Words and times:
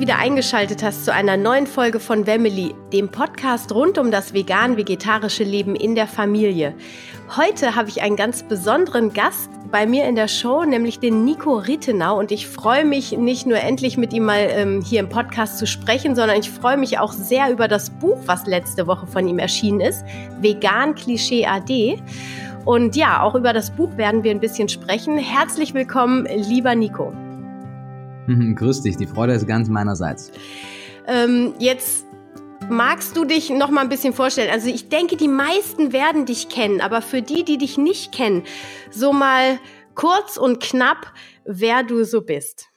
Wieder 0.00 0.16
eingeschaltet 0.16 0.82
hast 0.82 1.04
zu 1.04 1.12
einer 1.12 1.36
neuen 1.36 1.66
Folge 1.66 2.00
von 2.00 2.26
Wemily, 2.26 2.74
dem 2.90 3.10
Podcast 3.10 3.70
rund 3.70 3.98
um 3.98 4.10
das 4.10 4.32
vegan-vegetarische 4.32 5.44
Leben 5.44 5.76
in 5.76 5.94
der 5.94 6.06
Familie. 6.06 6.72
Heute 7.36 7.76
habe 7.76 7.90
ich 7.90 8.00
einen 8.00 8.16
ganz 8.16 8.42
besonderen 8.42 9.12
Gast 9.12 9.50
bei 9.70 9.84
mir 9.84 10.08
in 10.08 10.14
der 10.14 10.26
Show, 10.26 10.64
nämlich 10.64 11.00
den 11.00 11.26
Nico 11.26 11.52
Rittenau. 11.58 12.18
Und 12.18 12.32
ich 12.32 12.48
freue 12.48 12.86
mich 12.86 13.12
nicht 13.12 13.46
nur 13.46 13.58
endlich 13.58 13.98
mit 13.98 14.14
ihm 14.14 14.24
mal 14.24 14.48
ähm, 14.48 14.80
hier 14.80 15.00
im 15.00 15.10
Podcast 15.10 15.58
zu 15.58 15.66
sprechen, 15.66 16.16
sondern 16.16 16.40
ich 16.40 16.48
freue 16.48 16.78
mich 16.78 16.98
auch 16.98 17.12
sehr 17.12 17.50
über 17.52 17.68
das 17.68 17.90
Buch, 17.90 18.20
was 18.24 18.46
letzte 18.46 18.86
Woche 18.86 19.06
von 19.06 19.28
ihm 19.28 19.38
erschienen 19.38 19.82
ist, 19.82 20.02
Vegan 20.40 20.94
Klischee 20.94 21.44
AD. 21.44 22.02
Und 22.64 22.96
ja, 22.96 23.22
auch 23.22 23.34
über 23.34 23.52
das 23.52 23.70
Buch 23.70 23.94
werden 23.98 24.24
wir 24.24 24.30
ein 24.30 24.40
bisschen 24.40 24.70
sprechen. 24.70 25.18
Herzlich 25.18 25.74
willkommen, 25.74 26.24
lieber 26.24 26.74
Nico. 26.74 27.12
Grüß 28.56 28.82
dich, 28.82 28.96
die 28.96 29.06
Freude 29.06 29.32
ist 29.32 29.46
ganz 29.46 29.68
meinerseits. 29.68 30.32
Ähm, 31.06 31.54
jetzt 31.58 32.06
magst 32.68 33.16
du 33.16 33.24
dich 33.24 33.50
noch 33.50 33.70
mal 33.70 33.82
ein 33.82 33.88
bisschen 33.88 34.12
vorstellen? 34.12 34.50
Also 34.50 34.68
ich 34.68 34.88
denke, 34.88 35.16
die 35.16 35.28
meisten 35.28 35.92
werden 35.92 36.26
dich 36.26 36.48
kennen, 36.48 36.80
aber 36.80 37.02
für 37.02 37.22
die, 37.22 37.44
die 37.44 37.58
dich 37.58 37.78
nicht 37.78 38.12
kennen, 38.12 38.44
so 38.90 39.12
mal 39.12 39.58
kurz 39.94 40.36
und 40.36 40.60
knapp, 40.60 41.12
wer 41.44 41.82
du 41.82 42.04
so 42.04 42.22
bist. 42.22 42.69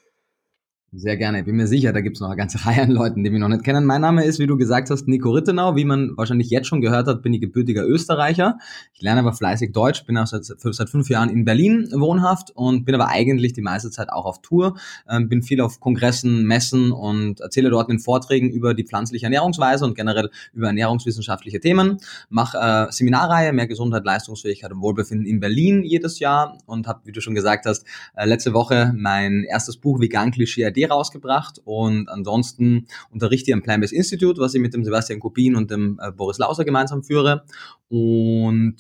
Sehr 0.96 1.18
gerne. 1.18 1.40
Ich 1.40 1.46
bin 1.46 1.56
mir 1.56 1.66
sicher, 1.66 1.92
da 1.92 2.02
gibt 2.02 2.18
es 2.18 2.22
noch 2.22 2.28
eine 2.28 2.38
ganze 2.38 2.64
Reihe 2.68 2.84
an 2.84 2.92
Leuten, 2.92 3.24
die 3.24 3.32
mich 3.32 3.40
noch 3.40 3.48
nicht 3.48 3.64
kennen. 3.64 3.84
Mein 3.84 4.02
Name 4.02 4.26
ist, 4.26 4.38
wie 4.38 4.46
du 4.46 4.58
gesagt 4.58 4.92
hast, 4.92 5.08
Nico 5.08 5.32
Rittenau. 5.32 5.76
Wie 5.76 5.86
man 5.86 6.16
wahrscheinlich 6.18 6.52
jetzt 6.52 6.68
schon 6.68 6.82
gehört 6.82 7.08
hat, 7.08 7.24
bin 7.24 7.34
ich 7.34 7.42
gebürtiger 7.42 7.84
Österreicher. 7.84 8.60
Ich 8.94 9.02
lerne 9.02 9.22
aber 9.22 9.34
fleißig 9.34 9.72
Deutsch, 9.72 10.06
bin 10.06 10.16
auch 10.20 10.28
seit, 10.28 10.46
seit 10.46 10.90
fünf 10.92 11.10
Jahren 11.10 11.30
in 11.30 11.46
Berlin 11.46 11.90
wohnhaft 11.96 12.52
und 12.52 12.86
bin 12.86 12.94
aber 12.94 13.08
eigentlich 13.08 13.54
die 13.54 13.64
meiste 13.64 13.90
Zeit 13.90 14.12
auch 14.12 14.26
auf 14.26 14.44
Tour. 14.44 14.76
Ähm, 15.10 15.30
bin 15.30 15.42
viel 15.42 15.62
auf 15.62 15.80
Kongressen, 15.80 16.46
Messen 16.46 16.92
und 16.92 17.40
erzähle 17.40 17.72
dort 17.72 17.90
in 17.90 17.98
Vorträgen 17.98 18.52
über 18.52 18.76
die 18.76 18.84
pflanzliche 18.84 19.26
Ernährungsweise 19.26 19.86
und 19.86 19.96
generell 19.96 20.30
über 20.54 20.68
ernährungswissenschaftliche 20.68 21.60
Themen. 21.60 21.98
Mache 22.30 22.60
äh, 22.60 22.92
Seminarreihe, 22.92 23.52
mehr 23.52 23.66
Gesundheit, 23.66 24.06
Leistungsfähigkeit 24.06 24.72
und 24.72 24.82
Wohlbefinden 24.82 25.26
in 25.26 25.40
Berlin 25.40 25.82
jedes 25.82 26.20
Jahr 26.20 26.60
und 26.68 26.86
habe, 26.86 27.02
wie 27.06 27.12
du 27.12 27.20
schon 27.20 27.34
gesagt 27.34 27.66
hast, 27.66 27.84
äh, 28.16 28.28
letzte 28.28 28.54
Woche 28.54 28.94
mein 28.96 29.44
erstes 29.44 29.78
Buch 29.78 30.00
Vegan 30.00 30.30
Klischee 30.30 30.62
rausgebracht 30.90 31.62
und 31.66 32.10
ansonsten 32.10 32.88
unterrichte 33.12 33.52
ich 33.52 33.54
am 33.54 33.62
Plant-Based 33.62 33.94
Institute, 33.94 34.40
was 34.40 34.54
ich 34.54 34.62
mit 34.62 34.74
dem 34.74 34.84
Sebastian 34.84 35.20
Kubin 35.20 35.56
und 35.56 35.72
dem 35.72 36.00
äh, 36.02 36.12
Boris 36.12 36.38
Lauser 36.38 36.66
gemeinsam 36.66 37.04
führe 37.04 37.44
und 37.90 38.78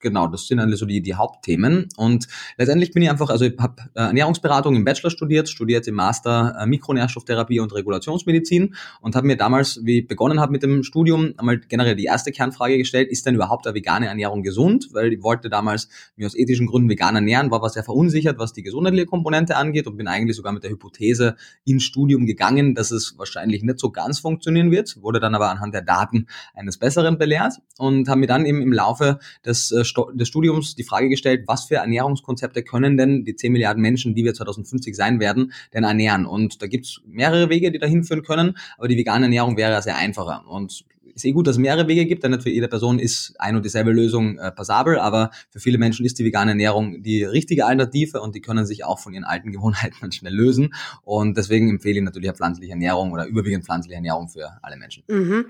genau, 0.00 0.28
das 0.28 0.46
sind 0.46 0.60
alle 0.60 0.76
so 0.76 0.86
die, 0.86 1.02
die 1.02 1.14
Hauptthemen. 1.14 1.88
Und 1.98 2.26
letztendlich 2.56 2.92
bin 2.92 3.02
ich 3.02 3.10
einfach, 3.10 3.28
also 3.28 3.44
ich 3.44 3.58
habe 3.58 3.82
äh, 3.94 4.00
Ernährungsberatung 4.00 4.74
im 4.74 4.84
Bachelor 4.84 5.10
studiert, 5.10 5.50
studiert 5.50 5.86
im 5.86 5.94
Master 5.96 6.56
äh, 6.58 6.66
Mikronährstofftherapie 6.66 7.60
und 7.60 7.74
Regulationsmedizin 7.74 8.74
und 9.02 9.14
habe 9.14 9.26
mir 9.26 9.36
damals, 9.36 9.80
wie 9.84 9.98
ich 9.98 10.08
begonnen 10.08 10.40
habe 10.40 10.52
mit 10.52 10.62
dem 10.62 10.84
Studium, 10.84 11.34
einmal 11.36 11.58
generell 11.58 11.96
die 11.96 12.04
erste 12.04 12.32
Kernfrage 12.32 12.78
gestellt, 12.78 13.10
ist 13.10 13.26
denn 13.26 13.34
überhaupt 13.34 13.66
eine 13.66 13.74
vegane 13.74 14.06
Ernährung 14.06 14.42
gesund? 14.42 14.88
Weil 14.92 15.12
ich 15.12 15.22
wollte 15.22 15.50
damals 15.50 15.90
mir 16.16 16.24
aus 16.24 16.34
ethischen 16.34 16.66
Gründen 16.66 16.88
vegan 16.88 17.14
ernähren, 17.14 17.50
war 17.50 17.58
aber 17.58 17.68
sehr 17.68 17.84
verunsichert, 17.84 18.38
was 18.38 18.54
die 18.54 18.62
gesundheitliche 18.62 19.04
Komponente 19.04 19.56
angeht 19.56 19.86
und 19.86 19.98
bin 19.98 20.08
eigentlich 20.08 20.34
sogar 20.34 20.52
mit 20.52 20.62
der 20.64 20.70
Hypothese 20.70 21.36
ins 21.66 21.82
Studium 21.82 22.24
gegangen, 22.24 22.74
dass 22.74 22.90
es 22.90 23.18
wahrscheinlich 23.18 23.62
nicht 23.62 23.78
so 23.78 23.90
ganz 23.90 24.18
funktionieren 24.18 24.70
wird, 24.70 25.02
wurde 25.02 25.20
dann 25.20 25.34
aber 25.34 25.50
anhand 25.50 25.74
der 25.74 25.82
Daten 25.82 26.26
eines 26.54 26.78
Besseren 26.78 27.18
belehrt 27.18 27.52
und 27.76 28.08
habe 28.08 28.20
mir 28.20 28.26
dann 28.26 28.45
eben 28.46 28.62
im 28.62 28.72
Laufe 28.72 29.18
des, 29.44 29.70
äh, 29.72 29.82
des 30.14 30.28
Studiums 30.28 30.74
die 30.74 30.84
Frage 30.84 31.08
gestellt, 31.08 31.44
was 31.46 31.66
für 31.66 31.76
Ernährungskonzepte 31.76 32.62
können 32.62 32.96
denn 32.96 33.24
die 33.24 33.36
10 33.36 33.52
Milliarden 33.52 33.82
Menschen, 33.82 34.14
die 34.14 34.24
wir 34.24 34.34
2050 34.34 34.96
sein 34.96 35.20
werden, 35.20 35.52
denn 35.74 35.84
ernähren? 35.84 36.26
Und 36.26 36.62
da 36.62 36.66
gibt 36.66 36.86
es 36.86 37.00
mehrere 37.06 37.50
Wege, 37.50 37.70
die 37.70 37.78
dahin 37.78 38.04
führen 38.04 38.22
können, 38.22 38.56
aber 38.78 38.88
die 38.88 38.96
vegane 38.96 39.26
Ernährung 39.26 39.56
wäre 39.56 39.82
sehr 39.82 39.96
einfacher. 39.96 40.44
Und 40.48 40.84
ist 41.16 41.24
eh 41.24 41.32
gut, 41.32 41.46
dass 41.46 41.56
es 41.56 41.58
mehrere 41.58 41.88
Wege 41.88 42.04
gibt, 42.04 42.22
denn 42.22 42.32
nicht 42.32 42.42
für 42.42 42.50
jede 42.50 42.68
Person 42.68 42.98
ist 42.98 43.34
ein 43.38 43.56
und 43.56 43.64
dieselbe 43.64 43.90
Lösung 43.90 44.38
äh, 44.38 44.52
passabel, 44.52 44.98
aber 44.98 45.30
für 45.48 45.60
viele 45.60 45.78
Menschen 45.78 46.04
ist 46.04 46.18
die 46.18 46.24
vegane 46.24 46.50
Ernährung 46.50 47.02
die 47.02 47.24
richtige 47.24 47.64
Alternative 47.64 48.20
und 48.20 48.34
die 48.34 48.42
können 48.42 48.66
sich 48.66 48.84
auch 48.84 48.98
von 48.98 49.14
ihren 49.14 49.24
alten 49.24 49.50
Gewohnheiten 49.50 49.96
dann 50.02 50.12
schnell 50.12 50.34
lösen. 50.34 50.74
Und 51.02 51.38
deswegen 51.38 51.70
empfehle 51.70 51.98
ich 51.98 52.04
natürlich 52.04 52.28
eine 52.28 52.36
pflanzliche 52.36 52.72
Ernährung 52.72 53.12
oder 53.12 53.26
überwiegend 53.26 53.64
pflanzliche 53.64 53.96
Ernährung 53.96 54.28
für 54.28 54.58
alle 54.62 54.76
Menschen. 54.76 55.04
Mhm. 55.08 55.46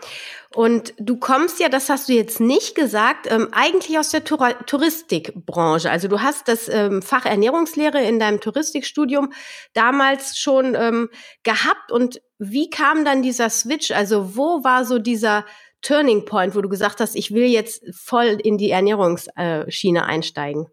Und 0.54 0.94
du 0.99 1.16
kommst 1.16 1.59
ja, 1.59 1.69
das 1.69 1.88
hast 1.88 2.09
du 2.09 2.12
jetzt 2.12 2.38
nicht 2.38 2.77
gesagt, 2.77 3.27
ähm, 3.28 3.48
eigentlich 3.50 3.98
aus 3.98 4.10
der 4.10 4.22
Tur 4.22 4.54
Touristikbranche. 4.66 5.91
Also 5.91 6.06
du 6.06 6.21
hast 6.21 6.47
das 6.47 6.69
ähm, 6.69 7.03
Fach 7.03 7.27
Ernährungslehre 7.27 8.03
in 8.04 8.21
deinem 8.21 8.41
Touristikstudium 8.41 9.33
damals 9.72 10.38
schon 10.38 10.77
ähm, 10.77 11.09
gehabt 11.43 11.91
und 11.91 12.21
wie 12.39 12.71
kam 12.71 13.05
dann 13.05 13.23
dieser 13.23 13.51
Switch? 13.51 13.91
Also 13.91 14.37
wo 14.37 14.63
war 14.65 14.85
so 14.85 14.99
dieser 14.99 15.45
Turning 15.83 16.25
Point, 16.25 16.55
wo 16.55 16.61
du 16.61 16.69
gesagt 16.69 17.01
hast, 17.01 17.15
ich 17.15 17.33
will 17.33 17.47
jetzt 17.47 17.85
voll 17.95 18.39
in 18.43 18.59
die 18.59 18.71
Ernährungsschiene 18.71 20.05
einsteigen? 20.05 20.67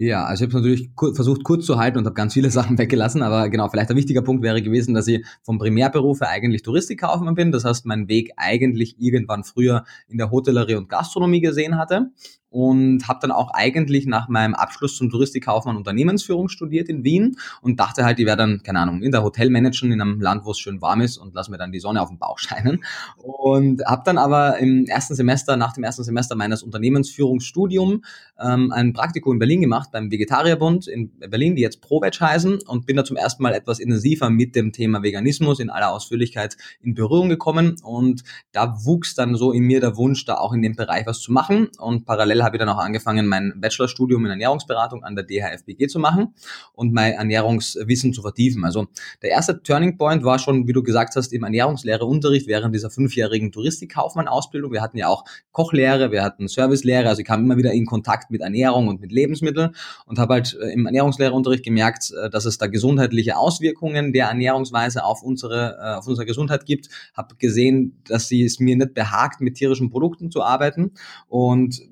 Ja, 0.00 0.24
also 0.24 0.44
ich 0.44 0.54
habe 0.54 0.62
natürlich 0.62 0.90
versucht 1.14 1.42
kurz 1.42 1.66
zu 1.66 1.76
halten 1.76 1.98
und 1.98 2.04
habe 2.04 2.14
ganz 2.14 2.32
viele 2.32 2.50
Sachen 2.52 2.78
weggelassen, 2.78 3.22
aber 3.22 3.48
genau, 3.48 3.68
vielleicht 3.68 3.90
ein 3.90 3.96
wichtiger 3.96 4.22
Punkt 4.22 4.44
wäre 4.44 4.62
gewesen, 4.62 4.94
dass 4.94 5.08
ich 5.08 5.24
vom 5.42 5.58
Primärberufe 5.58 6.28
eigentlich 6.28 6.62
Touristikkaufmann 6.62 7.34
bin. 7.34 7.50
Das 7.50 7.64
heißt, 7.64 7.84
mein 7.84 8.08
Weg 8.08 8.32
eigentlich 8.36 8.96
irgendwann 9.00 9.42
früher 9.42 9.84
in 10.06 10.18
der 10.18 10.30
Hotellerie 10.30 10.76
und 10.76 10.88
Gastronomie 10.88 11.40
gesehen 11.40 11.76
hatte 11.76 12.10
und 12.50 13.06
habe 13.08 13.18
dann 13.20 13.30
auch 13.30 13.50
eigentlich 13.52 14.06
nach 14.06 14.28
meinem 14.28 14.54
Abschluss 14.54 14.96
zum 14.96 15.10
Touristikkaufmann 15.10 15.76
Unternehmensführung 15.76 16.48
studiert 16.48 16.88
in 16.88 17.04
Wien 17.04 17.36
und 17.60 17.78
dachte 17.78 18.04
halt, 18.04 18.18
ich 18.18 18.26
werde 18.26 18.42
dann, 18.42 18.62
keine 18.62 18.80
Ahnung, 18.80 19.02
in 19.02 19.12
der 19.12 19.22
Hotelmanagen 19.22 19.92
in 19.92 20.00
einem 20.00 20.20
Land, 20.20 20.44
wo 20.44 20.52
es 20.52 20.58
schön 20.58 20.80
warm 20.80 21.00
ist 21.00 21.18
und 21.18 21.34
lass 21.34 21.48
mir 21.48 21.58
dann 21.58 21.72
die 21.72 21.80
Sonne 21.80 22.00
auf 22.00 22.08
den 22.08 22.18
Bauch 22.18 22.38
scheinen. 22.38 22.84
Und 23.16 23.84
habe 23.84 24.02
dann 24.04 24.18
aber 24.18 24.58
im 24.58 24.86
ersten 24.86 25.14
Semester, 25.14 25.56
nach 25.56 25.72
dem 25.72 25.84
ersten 25.84 26.04
Semester 26.04 26.34
meines 26.36 26.62
Unternehmensführungsstudiums 26.62 28.00
ähm, 28.40 28.72
ein 28.72 28.92
Praktikum 28.92 29.34
in 29.34 29.38
Berlin 29.38 29.60
gemacht 29.60 29.90
beim 29.92 30.10
Vegetarierbund 30.10 30.86
in 30.88 31.10
Berlin, 31.18 31.56
die 31.56 31.62
jetzt 31.62 31.80
ProVeg 31.80 32.18
heißen 32.20 32.60
und 32.66 32.86
bin 32.86 32.96
da 32.96 33.04
zum 33.04 33.16
ersten 33.16 33.42
Mal 33.42 33.54
etwas 33.54 33.78
intensiver 33.78 34.30
mit 34.30 34.54
dem 34.54 34.72
Thema 34.72 35.02
Veganismus 35.02 35.60
in 35.60 35.70
aller 35.70 35.90
Ausführlichkeit 35.92 36.56
in 36.80 36.94
Berührung 36.94 37.28
gekommen 37.28 37.76
und 37.82 38.22
da 38.52 38.78
wuchs 38.84 39.14
dann 39.14 39.34
so 39.34 39.52
in 39.52 39.64
mir 39.64 39.80
der 39.80 39.96
Wunsch, 39.96 40.24
da 40.24 40.36
auch 40.36 40.52
in 40.52 40.62
dem 40.62 40.76
Bereich 40.76 41.06
was 41.06 41.20
zu 41.20 41.32
machen 41.32 41.68
und 41.78 42.06
parallel 42.06 42.42
habe 42.48 42.56
ich 42.56 42.60
dann 42.60 42.68
auch 42.68 42.78
angefangen, 42.78 43.26
mein 43.26 43.52
Bachelorstudium 43.56 44.24
in 44.24 44.30
Ernährungsberatung 44.30 45.04
an 45.04 45.14
der 45.14 45.24
DHFBG 45.24 45.86
zu 45.86 45.98
machen 45.98 46.34
und 46.72 46.92
mein 46.92 47.12
Ernährungswissen 47.12 48.12
zu 48.12 48.22
vertiefen. 48.22 48.64
Also 48.64 48.86
der 49.22 49.30
erste 49.30 49.62
Turning 49.62 49.98
Point 49.98 50.24
war 50.24 50.38
schon, 50.38 50.66
wie 50.66 50.72
du 50.72 50.82
gesagt 50.82 51.14
hast, 51.16 51.32
im 51.32 51.44
Ernährungslehreunterricht 51.44 52.46
während 52.46 52.74
dieser 52.74 52.90
fünfjährigen 52.90 53.52
Touristikkaufmann-Ausbildung. 53.52 54.72
Wir 54.72 54.80
hatten 54.80 54.96
ja 54.96 55.08
auch 55.08 55.24
Kochlehre, 55.52 56.10
wir 56.10 56.22
hatten 56.22 56.48
Servicelehre, 56.48 57.08
also 57.08 57.20
ich 57.20 57.26
kam 57.26 57.44
immer 57.44 57.58
wieder 57.58 57.72
in 57.72 57.84
Kontakt 57.84 58.30
mit 58.30 58.40
Ernährung 58.40 58.88
und 58.88 59.00
mit 59.00 59.12
Lebensmitteln 59.12 59.74
und 60.06 60.18
habe 60.18 60.34
halt 60.34 60.56
äh, 60.60 60.72
im 60.72 60.86
Ernährungslehreunterricht 60.86 61.64
gemerkt, 61.64 62.12
äh, 62.12 62.30
dass 62.30 62.46
es 62.46 62.56
da 62.56 62.66
gesundheitliche 62.66 63.36
Auswirkungen 63.36 64.12
der 64.12 64.28
Ernährungsweise 64.28 65.04
auf 65.04 65.22
unsere, 65.22 65.78
äh, 65.80 65.98
auf 65.98 66.06
unsere 66.06 66.26
Gesundheit 66.26 66.64
gibt. 66.64 66.88
Habe 67.14 67.36
gesehen, 67.36 68.00
dass 68.06 68.28
sie 68.28 68.44
es 68.44 68.58
mir 68.58 68.76
nicht 68.76 68.94
behagt, 68.94 69.42
mit 69.42 69.56
tierischen 69.56 69.90
Produkten 69.90 70.30
zu 70.30 70.42
arbeiten 70.42 70.92
und 71.28 71.82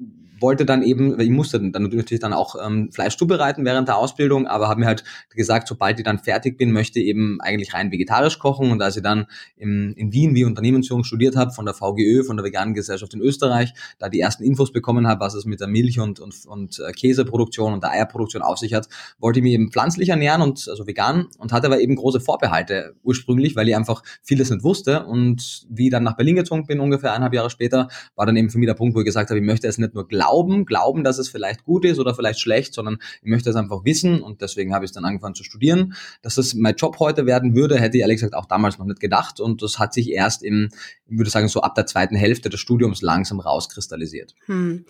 wollte 0.40 0.66
dann 0.66 0.82
eben, 0.82 1.18
ich 1.20 1.30
musste 1.30 1.58
dann 1.58 1.82
natürlich 1.82 2.20
dann 2.20 2.32
auch 2.32 2.56
ähm, 2.64 2.90
Fleisch 2.92 3.16
zubereiten 3.16 3.64
während 3.64 3.88
der 3.88 3.96
Ausbildung, 3.96 4.46
aber 4.46 4.68
habe 4.68 4.80
mir 4.80 4.86
halt 4.86 5.04
gesagt, 5.30 5.68
sobald 5.68 5.98
ich 5.98 6.04
dann 6.04 6.18
fertig 6.18 6.58
bin, 6.58 6.72
möchte 6.72 7.00
ich 7.00 7.06
eben 7.06 7.40
eigentlich 7.40 7.74
rein 7.74 7.90
vegetarisch 7.90 8.38
kochen. 8.38 8.70
Und 8.70 8.82
als 8.82 8.96
ich 8.96 9.02
dann 9.02 9.26
im, 9.56 9.94
in 9.96 10.12
Wien 10.12 10.34
wie 10.34 10.44
Unternehmensführung 10.44 11.04
studiert 11.04 11.36
habe, 11.36 11.52
von 11.52 11.64
der 11.64 11.74
VGÖ, 11.74 12.24
von 12.24 12.36
der 12.36 12.44
Veganen 12.44 12.74
Gesellschaft 12.74 13.14
in 13.14 13.20
Österreich, 13.20 13.72
da 13.98 14.08
die 14.08 14.20
ersten 14.20 14.44
Infos 14.44 14.72
bekommen 14.72 15.06
habe, 15.06 15.20
was 15.20 15.34
es 15.34 15.44
mit 15.44 15.60
der 15.60 15.68
Milch- 15.68 16.00
und, 16.00 16.20
und, 16.20 16.46
und 16.46 16.78
äh, 16.80 16.92
Käseproduktion 16.92 17.72
und 17.72 17.82
der 17.82 17.90
Eierproduktion 17.90 18.42
auf 18.42 18.58
sich 18.58 18.74
hat, 18.74 18.88
wollte 19.18 19.38
ich 19.38 19.42
mich 19.42 19.52
eben 19.52 19.70
pflanzlich 19.70 20.10
ernähren 20.10 20.42
und 20.42 20.68
also 20.68 20.86
vegan 20.86 21.26
und 21.38 21.52
hatte 21.52 21.66
aber 21.66 21.80
eben 21.80 21.96
große 21.96 22.20
Vorbehalte 22.20 22.94
ursprünglich, 23.02 23.56
weil 23.56 23.68
ich 23.68 23.76
einfach 23.76 24.02
vieles 24.22 24.50
nicht 24.50 24.62
wusste. 24.62 25.06
Und 25.06 25.66
wie 25.70 25.86
ich 25.86 25.90
dann 25.90 26.02
nach 26.02 26.16
Berlin 26.16 26.36
gezogen 26.36 26.66
bin, 26.66 26.80
ungefähr 26.80 27.10
eineinhalb 27.10 27.34
Jahre 27.34 27.50
später, 27.50 27.88
war 28.14 28.26
dann 28.26 28.36
eben 28.36 28.50
für 28.50 28.58
mich 28.58 28.66
der 28.66 28.74
Punkt, 28.74 28.94
wo 28.94 29.00
ich 29.00 29.06
gesagt 29.06 29.30
habe, 29.30 29.38
ich 29.38 29.46
möchte 29.46 29.66
es 29.66 29.78
nicht 29.78 29.94
nur 29.94 30.06
glauben, 30.06 30.25
glauben, 30.26 30.66
glauben, 30.66 31.04
dass 31.04 31.18
es 31.18 31.28
vielleicht 31.28 31.64
gut 31.64 31.84
ist 31.84 31.98
oder 31.98 32.14
vielleicht 32.14 32.40
schlecht, 32.40 32.74
sondern 32.74 32.98
ich 33.22 33.28
möchte 33.28 33.50
es 33.50 33.56
einfach 33.56 33.84
wissen 33.84 34.22
und 34.22 34.40
deswegen 34.40 34.74
habe 34.74 34.84
ich 34.84 34.90
es 34.90 34.94
dann 34.94 35.04
angefangen 35.04 35.34
zu 35.34 35.44
studieren. 35.44 35.94
Dass 36.22 36.36
es 36.38 36.54
mein 36.54 36.74
Job 36.76 36.98
heute 36.98 37.26
werden 37.26 37.54
würde, 37.54 37.78
hätte 37.78 37.96
ich 37.96 38.02
ehrlich 38.02 38.16
gesagt 38.16 38.34
auch 38.34 38.46
damals 38.46 38.78
noch 38.78 38.86
nicht 38.86 39.00
gedacht 39.00 39.40
und 39.40 39.62
das 39.62 39.78
hat 39.78 39.94
sich 39.94 40.10
erst 40.10 40.42
im, 40.42 40.68
ich 41.08 41.18
würde 41.18 41.30
sagen, 41.30 41.48
so 41.48 41.60
ab 41.60 41.74
der 41.74 41.86
zweiten 41.86 42.16
Hälfte 42.16 42.50
des 42.50 42.60
Studiums 42.60 43.02
langsam 43.02 43.40
rauskristallisiert. 43.40 44.34
Hm. 44.46 44.84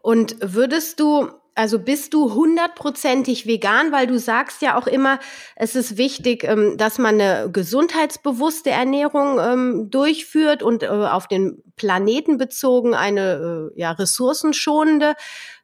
Und 0.00 0.36
würdest 0.40 1.00
du 1.00 1.30
also 1.56 1.78
bist 1.78 2.12
du 2.12 2.34
hundertprozentig 2.34 3.46
vegan, 3.46 3.90
weil 3.90 4.06
du 4.06 4.18
sagst 4.18 4.60
ja 4.60 4.78
auch 4.78 4.86
immer, 4.86 5.18
es 5.56 5.74
ist 5.74 5.96
wichtig, 5.96 6.44
ähm, 6.44 6.76
dass 6.76 6.98
man 6.98 7.18
eine 7.20 7.50
gesundheitsbewusste 7.50 8.70
Ernährung 8.70 9.38
ähm, 9.40 9.90
durchführt 9.90 10.62
und 10.62 10.82
äh, 10.82 10.88
auf 10.88 11.26
den 11.26 11.62
Planeten 11.76 12.36
bezogen 12.36 12.94
eine 12.94 13.70
äh, 13.74 13.80
ja, 13.80 13.92
ressourcenschonende 13.92 15.14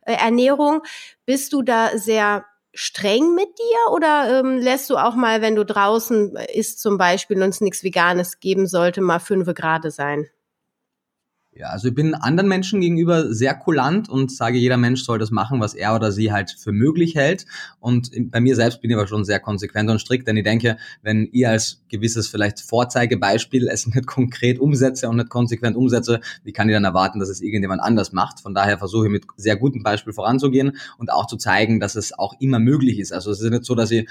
äh, 0.07 0.15
Ernährung. 0.15 0.83
Bist 1.27 1.53
du 1.53 1.61
da 1.61 1.97
sehr 1.97 2.47
streng 2.73 3.35
mit 3.35 3.49
dir 3.59 3.93
oder 3.93 4.41
ähm, 4.41 4.57
lässt 4.57 4.89
du 4.89 4.97
auch 4.97 5.15
mal, 5.15 5.43
wenn 5.43 5.57
du 5.57 5.65
draußen 5.65 6.37
isst 6.55 6.81
zum 6.81 6.97
Beispiel 6.97 7.43
und 7.43 7.51
es 7.51 7.61
nichts 7.61 7.85
Veganes 7.85 8.41
geben 8.41 8.67
sollte, 8.67 9.03
mal 9.03 9.19
fünfe 9.19 9.53
Grade 9.53 9.91
sein? 9.91 10.27
Ja, 11.55 11.67
also 11.67 11.89
ich 11.89 11.95
bin 11.95 12.15
anderen 12.15 12.49
Menschen 12.49 12.81
gegenüber 12.81 13.31
sehr 13.31 13.55
kulant 13.55 14.09
und 14.09 14.33
sage, 14.33 14.57
jeder 14.57 14.79
Mensch 14.79 15.05
soll 15.05 15.19
das 15.19 15.31
machen, 15.31 15.61
was 15.61 15.75
er 15.75 15.95
oder 15.95 16.11
sie 16.11 16.33
halt 16.33 16.51
für 16.51 16.73
möglich 16.73 17.15
hält. 17.15 17.45
Und 17.79 18.11
bei 18.31 18.41
mir 18.41 18.57
selbst 18.57 18.81
bin 18.81 18.91
ich 18.91 18.97
aber 18.97 19.07
schon 19.07 19.27
sehr 19.27 19.39
konsequent 19.39 19.91
und 19.91 19.99
strikt, 19.99 20.27
denn 20.27 20.39
ich 20.39 20.45
denke, 20.45 20.79
wenn 21.03 21.29
ihr 21.31 21.51
als 21.51 21.83
gewisses 21.91 22.27
vielleicht 22.27 22.61
Vorzeigebeispiel 22.61 23.69
es 23.69 23.87
nicht 23.95 24.07
konkret 24.07 24.59
umsetze 24.61 25.11
und 25.11 25.17
nicht 25.17 25.29
konsequent 25.29 25.77
umsetze, 25.77 26.21
wie 26.43 26.53
kann 26.53 26.71
ich 26.71 26.75
dann 26.75 26.85
erwarten, 26.85 27.21
dass 27.21 27.29
es 27.29 27.43
irgendjemand 27.43 27.83
anders 27.83 28.13
macht? 28.13 28.41
Von 28.41 28.55
daher 28.55 28.79
versuche 28.79 29.07
ich 29.07 29.13
mit 29.13 29.27
sehr 29.37 29.57
gutem 29.57 29.83
Beispiel 29.83 30.15
voranzugehen 30.15 30.79
und 30.97 31.13
auch 31.13 31.27
zu 31.27 31.37
zeigen, 31.37 31.81
dass 31.81 31.97
es 31.97 32.19
auch 32.19 32.35
immer 32.41 32.61
möglich 32.61 32.99
ist. 32.99 33.13
Also 33.13 33.31
es 33.31 33.43
ist 33.43 33.51
nicht 33.51 33.67
so, 33.67 33.75
dass 33.75 33.91
ich 33.91 34.09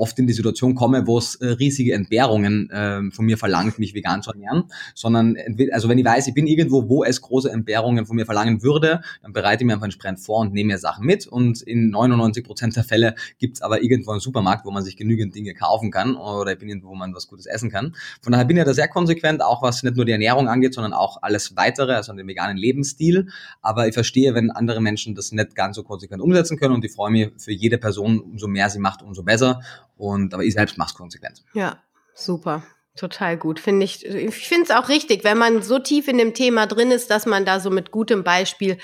oft 0.00 0.18
in 0.18 0.26
die 0.26 0.32
Situation 0.32 0.74
komme, 0.74 1.06
wo 1.06 1.18
es 1.18 1.36
äh, 1.36 1.46
riesige 1.46 1.94
Entbehrungen 1.94 2.70
äh, 2.70 3.10
von 3.10 3.26
mir 3.26 3.38
verlangt, 3.38 3.78
mich 3.78 3.94
vegan 3.94 4.22
zu 4.22 4.30
ernähren, 4.30 4.64
sondern 4.94 5.36
also 5.72 5.88
wenn 5.88 5.98
ich 5.98 6.04
weiß, 6.04 6.26
ich 6.26 6.34
bin 6.34 6.46
irgendwo, 6.46 6.88
wo 6.88 7.04
es 7.04 7.20
große 7.20 7.50
Entbehrungen 7.50 8.06
von 8.06 8.16
mir 8.16 8.24
verlangen 8.24 8.62
würde, 8.62 9.02
dann 9.22 9.32
bereite 9.32 9.62
ich 9.62 9.66
mir 9.66 9.74
einfach 9.74 9.84
entsprechend 9.84 10.20
vor 10.20 10.40
und 10.40 10.52
nehme 10.52 10.72
mir 10.72 10.78
Sachen 10.78 11.06
mit 11.06 11.26
und 11.26 11.62
in 11.62 11.90
99 11.90 12.44
Prozent 12.44 12.76
der 12.76 12.84
Fälle 12.84 13.14
gibt 13.38 13.56
es 13.56 13.62
aber 13.62 13.82
irgendwo 13.82 14.12
einen 14.12 14.20
Supermarkt, 14.20 14.64
wo 14.64 14.70
man 14.70 14.82
sich 14.82 14.96
genügend 14.96 15.34
Dinge 15.34 15.54
kaufen 15.54 15.90
kann 15.90 16.16
oder 16.16 16.52
ich 16.52 16.58
bin 16.58 16.68
irgendwo, 16.68 16.88
wo 16.88 16.94
man 16.94 17.14
was 17.14 17.28
Gutes 17.28 17.46
essen 17.46 17.70
kann. 17.70 17.94
Von 18.22 18.32
daher 18.32 18.44
bin 18.44 18.56
ich 18.56 18.64
da 18.64 18.74
sehr 18.74 18.88
konsequent, 18.88 19.42
auch 19.42 19.62
was 19.62 19.82
nicht 19.82 19.96
nur 19.96 20.04
die 20.04 20.12
Ernährung 20.12 20.48
angeht, 20.48 20.74
sondern 20.74 20.92
auch 20.92 21.22
alles 21.22 21.56
weitere, 21.56 21.94
also 21.94 22.12
den 22.12 22.26
veganen 22.26 22.56
Lebensstil. 22.56 23.28
Aber 23.60 23.86
ich 23.88 23.94
verstehe, 23.94 24.34
wenn 24.34 24.50
andere 24.50 24.80
Menschen 24.80 25.14
das 25.14 25.32
nicht 25.32 25.54
ganz 25.54 25.76
so 25.76 25.82
konsequent 25.82 26.22
umsetzen 26.22 26.58
können 26.58 26.74
und 26.74 26.84
ich 26.84 26.92
freue 26.92 27.10
mich 27.10 27.30
für 27.36 27.52
jede 27.52 27.78
Person, 27.78 28.20
umso 28.20 28.48
mehr 28.48 28.70
sie 28.70 28.78
macht, 28.78 29.02
umso 29.02 29.22
besser. 29.22 29.60
Und 30.00 30.32
aber 30.32 30.42
ich 30.42 30.54
selbst 30.54 30.78
mache 30.78 30.88
es 30.88 30.94
konsequent. 30.94 31.44
Ja, 31.52 31.78
super. 32.14 32.62
Total 32.96 33.36
gut. 33.36 33.60
Finde 33.60 33.84
ich, 33.84 34.04
ich 34.04 34.34
finde 34.34 34.64
es 34.64 34.70
auch 34.70 34.88
richtig, 34.88 35.22
wenn 35.24 35.38
man 35.38 35.62
so 35.62 35.78
tief 35.78 36.08
in 36.08 36.18
dem 36.18 36.34
Thema 36.34 36.66
drin 36.66 36.90
ist, 36.90 37.10
dass 37.10 37.24
man 37.24 37.44
da 37.44 37.60
so 37.60 37.70
mit 37.70 37.90
gutem 37.90 38.24
Beispiel 38.24 38.78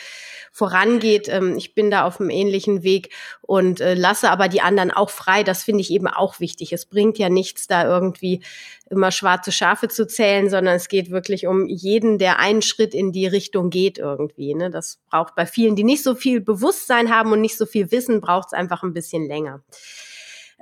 vorangeht. 0.53 1.29
Ähm, 1.29 1.57
ich 1.57 1.75
bin 1.75 1.91
da 1.91 2.05
auf 2.05 2.21
einem 2.21 2.31
ähnlichen 2.31 2.83
Weg 2.83 3.11
und 3.43 3.81
äh, 3.81 3.95
lasse 3.95 4.31
aber 4.31 4.49
die 4.49 4.61
anderen 4.61 4.91
auch 4.91 5.11
frei. 5.11 5.43
Das 5.43 5.65
finde 5.65 5.81
ich 5.83 5.91
eben 5.91 6.07
auch 6.07 6.39
wichtig. 6.39 6.73
Es 6.73 6.87
bringt 6.87 7.19
ja 7.19 7.29
nichts, 7.29 7.67
da 7.67 7.85
irgendwie 7.85 8.43
immer 8.89 9.11
schwarze 9.11 9.53
Schafe 9.53 9.89
zu 9.89 10.07
zählen, 10.07 10.49
sondern 10.49 10.77
es 10.77 10.89
geht 10.89 11.11
wirklich 11.11 11.47
um 11.47 11.67
jeden, 11.67 12.19
der 12.19 12.39
einen 12.39 12.63
Schritt 12.63 12.95
in 12.95 13.13
die 13.13 13.27
Richtung 13.27 13.71
geht 13.71 13.99
irgendwie. 13.99 14.55
Ne? 14.55 14.71
Das 14.71 15.01
braucht 15.11 15.35
bei 15.35 15.47
vielen, 15.47 15.77
die 15.77 15.85
nicht 15.85 16.03
so 16.03 16.15
viel 16.15 16.41
Bewusstsein 16.41 17.11
haben 17.15 17.33
und 17.33 17.41
nicht 17.41 17.59
so 17.59 17.67
viel 17.67 17.91
wissen, 17.91 18.21
braucht 18.21 18.49
es 18.49 18.53
einfach 18.53 18.83
ein 18.83 18.95
bisschen 18.95 19.27
länger. 19.27 19.63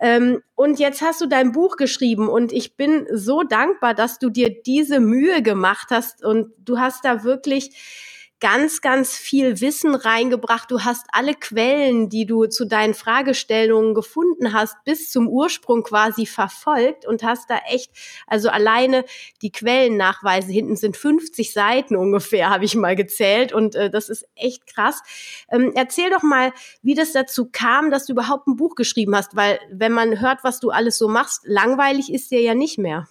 Ähm, 0.01 0.43
und 0.55 0.79
jetzt 0.79 1.03
hast 1.03 1.21
du 1.21 1.27
dein 1.27 1.53
Buch 1.53 1.77
geschrieben 1.77 2.29
und 2.29 2.53
ich 2.53 2.77
bin 2.77 3.07
so 3.13 3.43
dankbar, 3.43 3.95
dass 3.95 4.19
du 4.19 4.29
dir 4.29 4.63
diese 4.63 5.01
Mühe 5.01 5.43
gemacht 5.43 5.89
hast 5.91 6.25
und 6.25 6.53
du 6.59 6.79
hast 6.79 7.05
da 7.05 7.23
wirklich 7.25 8.24
ganz, 8.45 8.83
ganz 8.83 9.17
viel 9.17 9.63
Wissen 9.63 9.95
reingebracht. 9.95 10.71
Du 10.71 10.83
hast 10.83 11.07
alle 11.13 11.33
Quellen, 11.35 12.11
die 12.11 12.27
du 12.27 12.45
zu 12.45 12.67
deinen 12.67 12.93
Fragestellungen 12.93 13.95
gefunden 13.95 14.53
hast, 14.53 14.77
bis 14.85 15.11
zum 15.11 15.29
Ursprung 15.31 15.83
quasi 15.83 16.27
verfolgt 16.27 17.07
und 17.07 17.23
hast 17.23 17.49
da 17.49 17.57
echt, 17.71 17.91
also 18.27 18.51
alleine 18.51 19.07
die 19.41 19.51
Quellennachweise 19.51 20.53
hinten 20.53 20.77
sind 20.77 20.99
50 20.99 21.55
Seiten 21.55 21.97
ungefähr, 21.97 22.51
habe 22.51 22.67
ich 22.67 22.75
mal 22.75 22.97
gezählt 22.97 23.55
und 23.55 23.77
äh, 23.77 23.89
das 23.89 24.11
ist 24.11 24.27
echt 24.35 24.67
krass. 24.67 25.01
Ähm, 25.51 25.73
erzähl 25.75 26.11
doch 26.11 26.23
mal, 26.23 26.53
wie 26.83 26.95
das 26.95 27.13
dazu 27.13 27.49
kam, 27.51 27.91
dass 27.91 28.05
du 28.05 28.13
überhaupt 28.13 28.47
ein 28.47 28.57
Buch 28.57 28.75
geschrieben 28.75 29.17
hast, 29.17 29.35
weil 29.35 29.59
wenn 29.73 29.93
man 29.93 30.21
hört, 30.21 30.45
was 30.45 30.61
du 30.61 30.69
alles 30.69 30.99
so 30.99 31.09
machst, 31.09 31.41
langweilig 31.45 32.13
ist 32.13 32.31
dir 32.31 32.43
ja 32.43 32.55
nicht 32.55 32.77
mehr. 32.77 33.09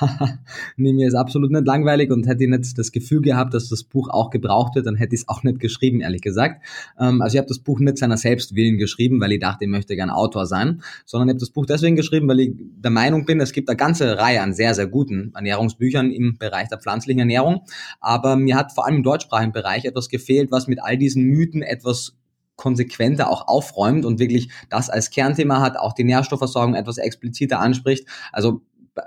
nee, 0.76 0.92
mir 0.92 1.08
ist 1.08 1.14
absolut 1.14 1.50
nicht 1.50 1.66
langweilig 1.66 2.10
und 2.10 2.26
hätte 2.26 2.44
ich 2.44 2.50
nicht 2.50 2.78
das 2.78 2.92
Gefühl 2.92 3.22
gehabt, 3.22 3.54
dass 3.54 3.68
das 3.68 3.84
Buch 3.84 4.08
auch 4.08 4.30
gebraucht 4.30 4.74
wird, 4.74 4.86
dann 4.86 4.96
hätte 4.96 5.14
ich 5.14 5.22
es 5.22 5.28
auch 5.28 5.42
nicht 5.42 5.60
geschrieben, 5.60 6.00
ehrlich 6.00 6.22
gesagt. 6.22 6.64
Ähm, 6.98 7.22
also 7.22 7.34
ich 7.34 7.38
habe 7.38 7.48
das 7.48 7.58
Buch 7.58 7.80
nicht 7.80 7.98
seiner 7.98 8.16
Selbstwillen 8.16 8.78
geschrieben, 8.78 9.20
weil 9.20 9.32
ich 9.32 9.40
dachte, 9.40 9.64
ich 9.64 9.70
möchte 9.70 9.96
gern 9.96 10.10
Autor 10.10 10.46
sein, 10.46 10.82
sondern 11.04 11.28
ich 11.28 11.32
habe 11.32 11.40
das 11.40 11.50
Buch 11.50 11.66
deswegen 11.66 11.96
geschrieben, 11.96 12.28
weil 12.28 12.40
ich 12.40 12.52
der 12.56 12.90
Meinung 12.90 13.24
bin, 13.24 13.40
es 13.40 13.52
gibt 13.52 13.68
eine 13.68 13.76
ganze 13.76 14.18
Reihe 14.18 14.42
an 14.42 14.52
sehr, 14.52 14.74
sehr 14.74 14.86
guten 14.86 15.32
Ernährungsbüchern 15.34 16.10
im 16.10 16.38
Bereich 16.38 16.68
der 16.68 16.78
pflanzlichen 16.78 17.20
Ernährung. 17.20 17.62
Aber 18.00 18.36
mir 18.36 18.56
hat 18.56 18.72
vor 18.72 18.86
allem 18.86 18.96
im 18.96 19.02
deutschsprachigen 19.02 19.52
Bereich 19.52 19.84
etwas 19.84 20.08
gefehlt, 20.08 20.50
was 20.50 20.68
mit 20.68 20.82
all 20.82 20.96
diesen 20.96 21.24
Mythen 21.24 21.62
etwas 21.62 22.16
konsequenter 22.56 23.30
auch 23.30 23.46
aufräumt 23.46 24.04
und 24.04 24.18
wirklich 24.18 24.50
das 24.68 24.90
als 24.90 25.10
Kernthema 25.10 25.60
hat, 25.60 25.78
auch 25.78 25.92
die 25.92 26.04
Nährstoffversorgung 26.04 26.74
etwas 26.74 26.98
expliziter 26.98 27.60
anspricht. 27.60 28.06
Also 28.32 28.62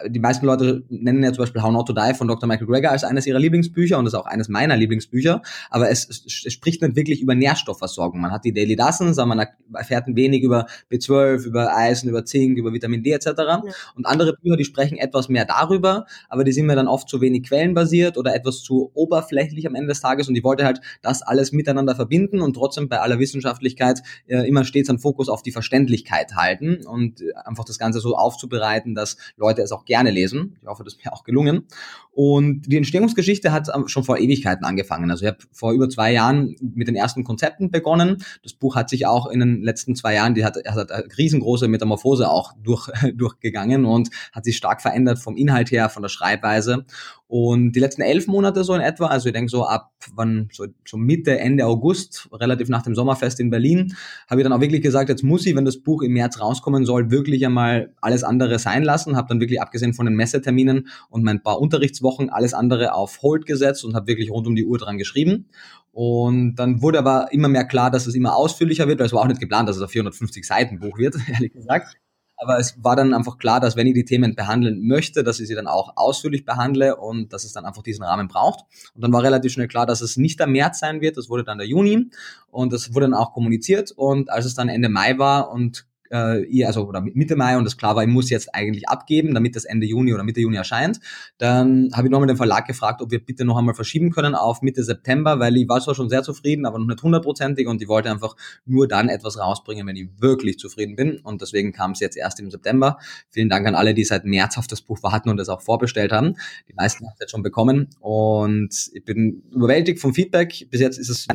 die 0.08 0.20
meisten 0.20 0.46
Leute 0.46 0.84
nennen 0.90 1.24
ja 1.24 1.32
zum 1.34 1.44
Beispiel 1.44 1.62
How 1.62 1.72
Not 1.72 1.88
to 1.88 1.94
Die 1.94 2.14
von 2.14 2.28
Dr. 2.28 2.48
Michael 2.48 2.68
Greger 2.68 2.92
als 2.92 3.04
eines 3.04 3.26
ihrer 3.28 3.40
Lieblingsbücher 3.40 3.98
und 3.98 4.06
das 4.06 4.14
ist 4.14 4.20
auch 4.20 4.26
eines 4.26 4.50
meiner 4.50 4.76
Lieblingsbücher, 4.78 5.42
aber 5.70 5.90
es, 5.90 6.08
es, 6.10 6.54
spricht 6.54 6.82
nicht 6.82 6.96
wirklich 6.96 7.22
über 7.22 7.36
Nährstoffversorgung. 7.36 8.20
Man 8.20 8.32
hat 8.32 8.46
die 8.46 8.54
Daily 8.54 8.76
Lessons, 8.76 9.18
aber 9.18 9.36
man 9.36 9.48
erfährt 9.74 10.08
ein 10.08 10.16
wenig 10.16 10.44
über 10.44 10.66
B12, 10.92 11.46
über 11.46 11.76
Eisen, 11.76 12.10
über 12.10 12.26
Zink, 12.26 12.58
über 12.58 12.74
Vitamin 12.74 13.04
D 13.04 13.12
etc. 13.12 13.28
Ja. 13.38 13.62
Und 13.96 14.06
andere 14.06 14.34
Bücher, 14.34 14.58
die 14.58 14.66
sprechen 14.66 14.98
etwas 14.98 15.30
mehr 15.30 15.46
darüber, 15.46 16.06
aber 16.30 16.44
die 16.44 16.52
sind 16.52 16.66
mir 16.66 16.76
dann 16.76 16.88
oft 16.88 17.10
zu 17.10 17.22
wenig 17.22 17.44
quellenbasiert 17.44 18.18
oder 18.18 18.36
etwas 18.36 18.62
zu 18.62 18.92
oberflächlich 18.94 19.68
am 19.68 19.76
Ende 19.76 19.90
des 19.90 20.02
Tages 20.02 20.28
und 20.28 20.36
ich 20.36 20.44
wollte 20.44 20.66
halt 20.66 20.82
das 21.02 21.22
alles 21.22 21.52
miteinander 21.52 21.96
verbinden 21.96 22.42
und 22.42 22.54
trotzdem 22.54 22.90
bei 22.90 23.00
aller 23.00 23.20
Wissenschaftlichkeit 23.20 24.02
äh, 24.28 24.48
immer 24.48 24.66
stets 24.66 24.90
einen 24.90 25.00
Fokus 25.00 25.30
auf 25.30 25.42
die 25.42 25.52
Verständlichkeit 25.52 26.36
halten 26.36 26.86
und 26.86 27.22
einfach 27.46 27.66
das 27.66 27.80
Ganze 27.80 28.00
so 28.00 28.16
aufzubereiten, 28.16 28.96
dass 28.96 29.18
Leute 29.38 29.62
es 29.62 29.72
auch 29.72 29.81
auch 29.82 29.86
gerne 29.86 30.12
lesen. 30.12 30.58
Ich 30.62 30.68
hoffe, 30.68 30.84
das 30.84 30.94
ist 30.94 31.04
mir 31.04 31.12
auch 31.12 31.24
gelungen. 31.24 31.68
Und 32.14 32.64
die 32.64 32.76
Entstehungsgeschichte 32.76 33.54
hat 33.54 33.70
schon 33.86 34.04
vor 34.04 34.18
Ewigkeiten 34.18 34.66
angefangen. 34.66 35.10
Also 35.10 35.24
ich 35.24 35.32
habe 35.32 35.40
vor 35.54 35.72
über 35.72 35.88
zwei 35.88 36.12
Jahren 36.12 36.56
mit 36.60 36.90
den 36.90 36.96
ersten 36.96 37.24
Konzepten 37.24 37.72
begonnen. 37.72 38.18
Das 38.44 38.54
Buch 38.54 38.76
hat 38.76 38.90
sich 38.90 39.06
auch 39.06 39.28
in 39.28 39.40
den 39.40 39.62
letzten 39.62 39.96
zwei 39.96 40.16
Jahren, 40.16 40.36
die 40.36 40.44
hat, 40.44 40.58
hat 40.68 40.92
eine 40.92 41.06
riesengroße 41.18 41.70
Metamorphose 41.70 42.30
auch 42.30 42.52
durch, 42.62 42.90
durchgegangen 43.16 43.86
und 43.86 44.10
hat 44.34 44.44
sich 44.44 44.58
stark 44.58 44.82
verändert 44.82 45.20
vom 45.20 45.38
Inhalt 45.38 45.72
her, 45.72 45.90
von 45.90 46.02
der 46.02 46.10
Schreibweise. 46.10 46.86
Und 47.28 47.72
die 47.78 47.80
letzten 47.80 48.02
elf 48.02 48.28
Monate 48.28 48.66
so 48.66 48.74
in 48.74 48.82
etwa, 48.82 49.06
also 49.06 49.30
ich 49.30 49.34
denke 49.34 49.50
so 49.50 49.66
ab 49.66 49.94
wann, 50.16 50.50
so, 50.52 50.66
so 50.86 50.98
Mitte, 50.98 51.40
Ende 51.40 51.66
August, 51.66 52.28
relativ 52.34 52.68
nach 52.68 52.82
dem 52.82 52.94
Sommerfest 52.94 53.40
in 53.40 53.50
Berlin, 53.50 53.96
habe 54.30 54.42
ich 54.42 54.44
dann 54.44 54.52
auch 54.52 54.60
wirklich 54.60 54.82
gesagt, 54.82 55.08
jetzt 55.08 55.24
muss 55.24 55.46
ich, 55.46 55.56
wenn 55.56 55.64
das 55.64 55.78
Buch 55.78 56.02
im 56.02 56.12
März 56.12 56.42
rauskommen 56.42 56.86
soll, 56.86 57.10
wirklich 57.10 57.46
einmal 57.46 57.94
alles 58.02 58.26
andere 58.26 58.60
sein 58.60 58.84
lassen. 58.84 59.16
Habe 59.16 59.30
dann 59.30 59.40
wirklich 59.40 59.62
abgesehen 59.62 59.94
von 59.94 60.08
den 60.08 60.16
Messeterminen 60.16 60.90
und 61.10 61.24
mein 61.24 61.42
paar 61.42 61.62
Unterrichtswochen 62.02 62.30
alles 62.30 62.54
andere 62.54 62.94
auf 62.94 63.22
Hold 63.22 63.46
gesetzt 63.46 63.86
und 63.86 63.96
habe 63.96 64.08
wirklich 64.08 64.32
rund 64.32 64.48
um 64.48 64.56
die 64.56 64.66
Uhr 64.66 64.78
dran 64.78 64.98
geschrieben. 64.98 65.50
Und 65.92 66.56
dann 66.56 66.82
wurde 66.82 67.00
aber 67.00 67.28
immer 67.32 67.48
mehr 67.48 67.66
klar, 67.66 67.92
dass 67.92 68.08
es 68.08 68.16
immer 68.16 68.36
ausführlicher 68.36 68.88
wird, 68.88 69.00
weil 69.00 69.08
es 69.08 69.14
war 69.14 69.22
auch 69.22 69.28
nicht 69.28 69.42
geplant, 69.42 69.70
dass 69.70 69.78
es 69.78 69.82
ein 69.82 69.90
450 69.90 70.46
Seiten 70.46 70.80
Buch 70.80 70.98
wird, 70.98 71.16
ehrlich 71.28 71.54
gesagt. 71.54 71.96
Aber 72.38 72.58
es 72.58 72.84
war 72.84 72.96
dann 72.96 73.14
einfach 73.14 73.38
klar, 73.38 73.60
dass 73.60 73.76
wenn 73.76 73.86
ich 73.86 73.94
die 73.94 74.06
Themen 74.06 74.34
behandeln 74.34 74.88
möchte, 74.88 75.24
dass 75.24 75.40
ich 75.40 75.48
sie 75.48 75.54
dann 75.54 75.68
auch 75.68 75.96
ausführlich 75.96 76.44
behandle 76.44 76.96
und 76.96 77.34
dass 77.34 77.44
es 77.44 77.54
dann 77.54 77.66
einfach 77.66 77.84
diesen 77.84 78.04
Rahmen 78.04 78.28
braucht. 78.28 78.66
Und 78.96 79.04
dann 79.04 79.14
war 79.14 79.22
relativ 79.22 79.52
schnell 79.52 79.68
klar, 79.68 79.86
dass 79.86 80.02
es 80.02 80.18
nicht 80.18 80.40
der 80.40 80.48
März 80.48 80.80
sein 80.80 81.02
wird, 81.02 81.18
das 81.18 81.30
wurde 81.30 81.44
dann 81.44 81.60
der 81.60 81.68
Juni 81.68 82.10
und 82.50 82.74
das 82.74 82.96
wurde 82.96 83.06
dann 83.06 83.14
auch 83.14 83.34
kommuniziert. 83.34 83.92
Und 83.92 84.32
als 84.32 84.46
es 84.46 84.56
dann 84.56 84.70
Ende 84.70 84.90
Mai 84.90 85.20
war 85.20 85.52
und 85.52 85.86
äh, 86.12 86.66
also 86.66 86.88
oder 86.88 87.02
Mitte 87.02 87.36
Mai 87.36 87.58
und 87.58 87.64
das 87.64 87.78
klar 87.78 87.96
war, 87.96 88.04
ich 88.04 88.10
muss 88.10 88.30
jetzt 88.30 88.54
eigentlich 88.54 88.88
abgeben, 88.90 89.34
damit 89.34 89.56
das 89.56 89.66
Ende 89.66 89.88
Juni 89.88 90.14
oder 90.14 90.24
Mitte 90.24 90.42
Juni 90.42 90.58
erscheint, 90.58 91.00
dann 91.38 91.90
habe 91.94 92.08
ich 92.08 92.12
nochmal 92.12 92.28
den 92.28 92.38
Verlag 92.38 92.68
gefragt, 92.68 93.02
ob 93.02 93.12
wir 93.12 93.24
bitte 93.24 93.46
noch 93.46 93.58
einmal 93.58 93.76
verschieben 93.76 94.12
können 94.12 94.36
auf 94.36 94.62
Mitte 94.62 94.84
September, 94.84 95.40
weil 95.40 95.56
ich 95.58 95.68
war 95.68 95.80
zwar 95.82 95.96
schon 95.96 96.10
sehr 96.10 96.24
zufrieden, 96.24 96.66
aber 96.66 96.80
noch 96.80 96.88
nicht 96.88 97.02
hundertprozentig 97.02 97.68
und 97.68 97.82
ich 97.82 97.88
wollte 97.88 98.12
einfach 98.12 98.36
nur 98.66 98.88
dann 98.88 99.10
etwas 99.10 99.40
rausbringen, 99.40 99.88
wenn 99.88 99.96
ich 99.96 100.10
wirklich 100.20 100.60
zufrieden 100.60 100.96
bin 100.96 101.20
und 101.20 101.42
deswegen 101.42 101.72
kam 101.72 101.92
es 101.92 102.00
jetzt 102.00 102.18
erst 102.18 102.40
im 102.40 102.52
September. 102.52 102.98
Vielen 103.30 103.50
Dank 103.50 103.68
an 103.68 103.76
alle, 103.76 103.94
die 103.94 104.04
seit 104.04 104.26
März 104.26 104.58
auf 104.58 104.68
das 104.68 104.82
Buch 104.82 105.02
warten 105.04 105.30
und 105.30 105.38
das 105.38 105.50
auch 105.50 105.62
vorbestellt 105.62 106.12
haben. 106.12 106.36
Die 106.68 106.74
meisten 106.74 107.06
haben 107.06 107.14
es 107.14 107.20
jetzt 107.22 107.32
schon 107.32 107.44
bekommen 107.44 107.90
und 108.00 108.90
ich 108.94 109.06
bin 109.06 109.44
überwältigt 109.52 110.00
vom 110.00 110.14
Feedback. 110.14 110.68
Bis 110.70 110.82
jetzt 110.82 110.98
ist 110.98 111.10
es 111.10 111.28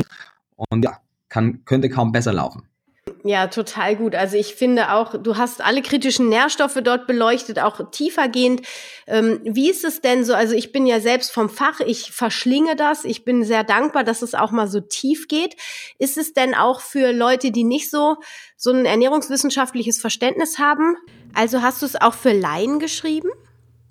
und 0.57 0.85
ja, 0.85 0.99
kann, 1.29 1.65
könnte 1.65 1.89
kaum 1.89 2.13
besser 2.13 2.33
laufen. 2.33 2.69
Ja, 3.27 3.49
total 3.49 3.97
gut. 3.97 4.15
Also 4.15 4.37
ich 4.37 4.55
finde 4.55 4.93
auch, 4.93 5.21
du 5.21 5.37
hast 5.37 5.61
alle 5.61 5.83
kritischen 5.83 6.29
Nährstoffe 6.29 6.79
dort 6.85 7.09
beleuchtet, 7.09 7.59
auch 7.59 7.91
tiefergehend. 7.91 8.63
Ähm, 9.09 9.41
wie 9.43 9.69
ist 9.69 9.83
es 9.83 10.01
denn 10.01 10.25
so? 10.25 10.33
Also 10.33 10.55
ich 10.55 10.71
bin 10.71 10.87
ja 10.87 11.01
selbst 11.01 11.33
vom 11.33 11.51
Fach, 11.51 11.81
ich 11.81 12.13
verschlinge 12.13 12.77
das. 12.77 13.05
Ich 13.05 13.25
bin 13.25 13.43
sehr 13.43 13.65
dankbar, 13.65 14.05
dass 14.05 14.23
es 14.23 14.37
auch 14.37 14.53
mal 14.53 14.69
so 14.69 14.81
tief 14.81 15.27
geht. 15.27 15.57
Ist 15.99 16.19
es 16.19 16.35
denn 16.35 16.55
auch 16.55 16.81
für 16.81 17.11
Leute, 17.11 17.51
die 17.51 17.65
nicht 17.65 17.91
so 17.91 18.15
so 18.57 18.71
ein 18.71 18.87
ernährungswissenschaftliches 18.87 19.99
Verständnis 19.99 20.61
haben? 20.61 20.97
Also 21.35 21.63
hast 21.63 21.83
du 21.83 21.87
es 21.87 22.01
auch 22.01 22.15
für 22.15 22.33
Laien 22.33 22.79
geschrieben? 22.79 23.31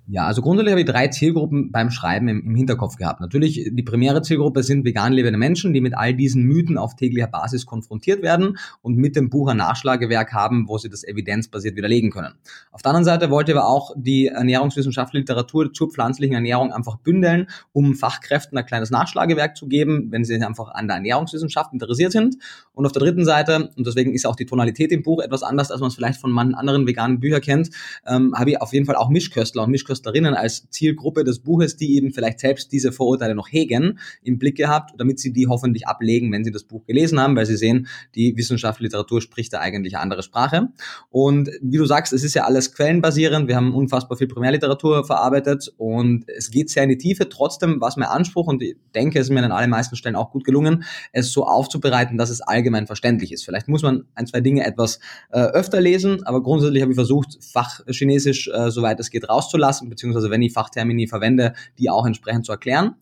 Ja, 0.07 0.27
also 0.27 0.43
grundsätzlich 0.43 0.71
habe 0.71 0.81
ich 0.81 0.87
drei 0.87 1.07
Zielgruppen 1.07 1.71
beim 1.71 1.89
Schreiben 1.89 2.27
im, 2.27 2.45
im, 2.45 2.55
Hinterkopf 2.55 2.95
gehabt. 2.95 3.21
Natürlich, 3.21 3.71
die 3.71 3.83
primäre 3.83 4.21
Zielgruppe 4.21 4.61
sind 4.61 4.85
vegan 4.85 5.13
lebende 5.13 5.39
Menschen, 5.39 5.73
die 5.73 5.81
mit 5.81 5.97
all 5.97 6.13
diesen 6.13 6.43
Mythen 6.43 6.77
auf 6.77 6.95
täglicher 6.95 7.25
Basis 7.25 7.65
konfrontiert 7.65 8.21
werden 8.21 8.59
und 8.83 8.97
mit 8.97 9.15
dem 9.15 9.31
Buch 9.31 9.47
ein 9.47 9.57
Nachschlagewerk 9.57 10.31
haben, 10.31 10.67
wo 10.67 10.77
sie 10.77 10.89
das 10.89 11.03
evidenzbasiert 11.03 11.75
widerlegen 11.75 12.11
können. 12.11 12.35
Auf 12.71 12.83
der 12.83 12.91
anderen 12.91 13.05
Seite 13.05 13.31
wollte 13.31 13.51
ich 13.51 13.57
aber 13.57 13.67
auch 13.67 13.95
die 13.97 14.27
ernährungswissenschaftliche 14.27 15.21
Literatur 15.21 15.73
zur 15.73 15.89
pflanzlichen 15.89 16.35
Ernährung 16.35 16.71
einfach 16.71 16.97
bündeln, 16.97 17.47
um 17.73 17.95
Fachkräften 17.95 18.55
ein 18.59 18.65
kleines 18.65 18.91
Nachschlagewerk 18.91 19.57
zu 19.57 19.67
geben, 19.67 20.11
wenn 20.11 20.23
sie 20.23 20.35
einfach 20.35 20.69
an 20.75 20.87
der 20.87 20.97
Ernährungswissenschaft 20.97 21.73
interessiert 21.73 22.11
sind. 22.11 22.35
Und 22.73 22.85
auf 22.85 22.91
der 22.91 23.01
dritten 23.01 23.25
Seite, 23.25 23.71
und 23.75 23.87
deswegen 23.87 24.13
ist 24.13 24.27
auch 24.27 24.35
die 24.35 24.45
Tonalität 24.45 24.91
im 24.91 25.01
Buch 25.01 25.23
etwas 25.23 25.41
anders, 25.41 25.71
als 25.71 25.81
man 25.81 25.87
es 25.87 25.95
vielleicht 25.95 26.21
von 26.21 26.29
manchen 26.29 26.53
anderen 26.53 26.85
veganen 26.85 27.19
Büchern 27.19 27.41
kennt, 27.41 27.69
ähm, 28.05 28.35
habe 28.35 28.51
ich 28.51 28.61
auf 28.61 28.71
jeden 28.71 28.85
Fall 28.85 28.97
auch 28.97 29.09
Mischköstler 29.09 29.63
und 29.63 29.71
Mischköstler 29.71 29.94
Künstlerinnen 29.95 30.33
als 30.33 30.69
Zielgruppe 30.69 31.23
des 31.23 31.39
Buches, 31.39 31.77
die 31.77 31.95
eben 31.95 32.11
vielleicht 32.11 32.39
selbst 32.39 32.71
diese 32.71 32.91
Vorurteile 32.91 33.33
noch 33.33 33.47
hegen, 33.49 33.99
im 34.23 34.37
Blick 34.37 34.57
gehabt, 34.57 34.93
damit 34.97 35.19
sie 35.19 35.31
die 35.31 35.47
hoffentlich 35.47 35.87
ablegen, 35.87 36.31
wenn 36.31 36.43
sie 36.43 36.51
das 36.51 36.63
Buch 36.63 36.85
gelesen 36.85 37.19
haben, 37.19 37.35
weil 37.35 37.45
sie 37.45 37.55
sehen, 37.55 37.87
die 38.13 38.35
wissenschaftliche 38.35 38.87
Literatur 38.87 39.21
spricht 39.21 39.53
da 39.53 39.59
eigentlich 39.59 39.95
eine 39.95 40.03
andere 40.03 40.23
Sprache. 40.23 40.69
Und 41.09 41.49
wie 41.61 41.77
du 41.77 41.85
sagst, 41.85 42.13
es 42.13 42.23
ist 42.23 42.33
ja 42.33 42.43
alles 42.43 42.73
quellenbasierend. 42.73 43.47
Wir 43.47 43.55
haben 43.55 43.73
unfassbar 43.73 44.17
viel 44.17 44.27
Primärliteratur 44.27 45.05
verarbeitet 45.05 45.73
und 45.77 46.25
es 46.27 46.51
geht 46.51 46.69
sehr 46.69 46.83
in 46.83 46.89
die 46.89 46.97
Tiefe. 46.97 47.29
Trotzdem 47.29 47.79
war 47.79 47.87
es 47.87 47.95
mein 47.95 48.09
Anspruch 48.09 48.47
und 48.47 48.61
ich 48.61 48.75
denke, 48.93 49.19
es 49.19 49.27
ist 49.27 49.33
mir 49.33 49.43
an 49.43 49.51
allermeisten 49.51 49.95
Stellen 49.95 50.15
auch 50.15 50.31
gut 50.31 50.43
gelungen, 50.43 50.83
es 51.13 51.31
so 51.31 51.45
aufzubereiten, 51.45 52.17
dass 52.17 52.29
es 52.29 52.41
allgemein 52.41 52.85
verständlich 52.85 53.31
ist. 53.31 53.45
Vielleicht 53.45 53.67
muss 53.67 53.81
man 53.81 54.05
ein, 54.13 54.27
zwei 54.27 54.41
Dinge 54.41 54.65
etwas 54.65 54.99
äh, 55.31 55.39
öfter 55.39 55.79
lesen, 55.79 56.23
aber 56.25 56.43
grundsätzlich 56.43 56.81
habe 56.81 56.91
ich 56.91 56.95
versucht, 56.95 57.37
Fachchinesisch, 57.41 58.49
äh, 58.49 58.69
soweit 58.71 58.99
es 58.99 59.09
geht, 59.09 59.29
rauszulassen 59.29 59.84
beziehungsweise 59.89 60.29
wenn 60.29 60.41
ich 60.41 60.53
Fachtermini 60.53 61.07
verwende, 61.07 61.53
die 61.79 61.89
auch 61.89 62.05
entsprechend 62.05 62.45
zu 62.45 62.51
erklären. 62.51 62.95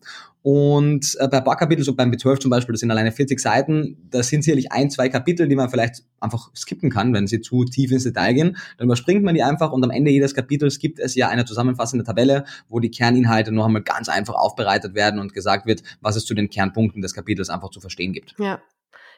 Und 0.44 1.16
äh, 1.20 1.26
bei 1.26 1.40
Barkapitel, 1.40 1.82
so 1.82 1.94
beim 1.94 2.10
B12 2.10 2.40
zum 2.40 2.50
Beispiel, 2.50 2.74
das 2.74 2.80
sind 2.80 2.90
alleine 2.90 3.12
40 3.12 3.40
Seiten, 3.40 3.96
da 4.10 4.22
sind 4.22 4.44
sicherlich 4.44 4.72
ein, 4.72 4.90
zwei 4.90 5.08
Kapitel, 5.08 5.48
die 5.48 5.56
man 5.56 5.70
vielleicht 5.70 6.02
einfach 6.20 6.50
skippen 6.54 6.90
kann, 6.90 7.14
wenn 7.14 7.26
sie 7.26 7.40
zu 7.40 7.64
tief 7.64 7.90
ins 7.90 8.04
Detail 8.04 8.34
gehen. 8.34 8.56
Dann 8.76 8.84
überspringt 8.84 9.24
man 9.24 9.34
die 9.34 9.42
einfach 9.42 9.72
und 9.72 9.82
am 9.82 9.90
Ende 9.90 10.10
jedes 10.10 10.34
Kapitels 10.34 10.78
gibt 10.78 10.98
es 10.98 11.14
ja 11.14 11.28
eine 11.28 11.46
zusammenfassende 11.46 12.04
Tabelle, 12.04 12.44
wo 12.68 12.78
die 12.78 12.90
Kerninhalte 12.90 13.52
noch 13.52 13.64
einmal 13.64 13.82
ganz 13.82 14.10
einfach 14.10 14.34
aufbereitet 14.34 14.94
werden 14.94 15.18
und 15.18 15.32
gesagt 15.32 15.64
wird, 15.64 15.82
was 16.02 16.14
es 16.14 16.26
zu 16.26 16.34
den 16.34 16.50
Kernpunkten 16.50 17.00
des 17.00 17.14
Kapitels 17.14 17.48
einfach 17.48 17.70
zu 17.70 17.80
verstehen 17.80 18.12
gibt. 18.12 18.34
Ja. 18.38 18.60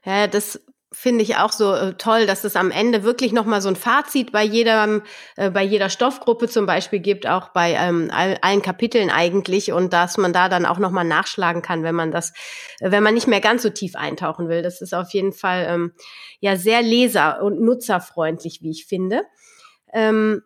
Ja, 0.05 0.29
das 0.29 0.61
finde 0.93 1.23
ich 1.23 1.37
auch 1.37 1.53
so 1.53 1.75
äh, 1.75 1.95
toll, 1.95 2.27
dass 2.27 2.45
es 2.45 2.55
am 2.55 2.71
Ende 2.71 3.03
wirklich 3.03 3.33
nochmal 3.33 3.61
so 3.61 3.69
ein 3.69 3.77
Fazit 3.77 4.31
bei 4.31 4.45
jedem, 4.45 5.03
äh, 5.37 5.51
bei 5.51 5.63
jeder 5.63 5.91
Stoffgruppe 5.91 6.49
zum 6.49 6.67
Beispiel 6.67 7.01
gibt, 7.01 7.27
auch 7.27 7.49
bei 7.49 7.73
ähm, 7.73 8.11
all, 8.13 8.39
allen 8.41 8.63
Kapiteln 8.63 9.11
eigentlich 9.11 9.73
und 9.73 9.93
dass 9.93 10.17
man 10.17 10.33
da 10.33 10.49
dann 10.49 10.65
auch 10.65 10.79
nochmal 10.79 11.05
nachschlagen 11.05 11.61
kann, 11.61 11.83
wenn 11.83 11.95
man 11.95 12.13
das, 12.13 12.33
äh, 12.81 12.91
wenn 12.91 13.03
man 13.03 13.15
nicht 13.15 13.27
mehr 13.27 13.41
ganz 13.41 13.63
so 13.63 13.71
tief 13.71 13.97
eintauchen 13.97 14.49
will. 14.49 14.63
Das 14.63 14.81
ist 14.81 14.95
auf 14.95 15.11
jeden 15.11 15.33
Fall 15.33 15.67
ähm, 15.69 15.93
ja 16.41 16.57
sehr 16.57 16.83
leser- 16.83 17.43
und 17.43 17.61
nutzerfreundlich, 17.61 18.63
wie 18.63 18.71
ich 18.71 18.87
finde. 18.87 19.23
Ähm, 19.93 20.43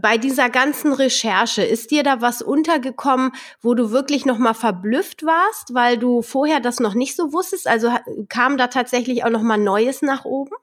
bei 0.00 0.18
dieser 0.18 0.50
ganzen 0.50 0.92
Recherche, 0.92 1.62
ist 1.62 1.90
dir 1.90 2.02
da 2.02 2.20
was 2.20 2.42
untergekommen, 2.42 3.32
wo 3.60 3.74
du 3.74 3.90
wirklich 3.90 4.26
nochmal 4.26 4.54
verblüfft 4.54 5.24
warst, 5.24 5.74
weil 5.74 5.98
du 5.98 6.22
vorher 6.22 6.60
das 6.60 6.80
noch 6.80 6.94
nicht 6.94 7.16
so 7.16 7.32
wusstest? 7.32 7.66
Also 7.66 7.90
kam 8.28 8.56
da 8.56 8.68
tatsächlich 8.68 9.24
auch 9.24 9.30
nochmal 9.30 9.58
Neues 9.58 10.02
nach 10.02 10.24
oben? 10.24 10.54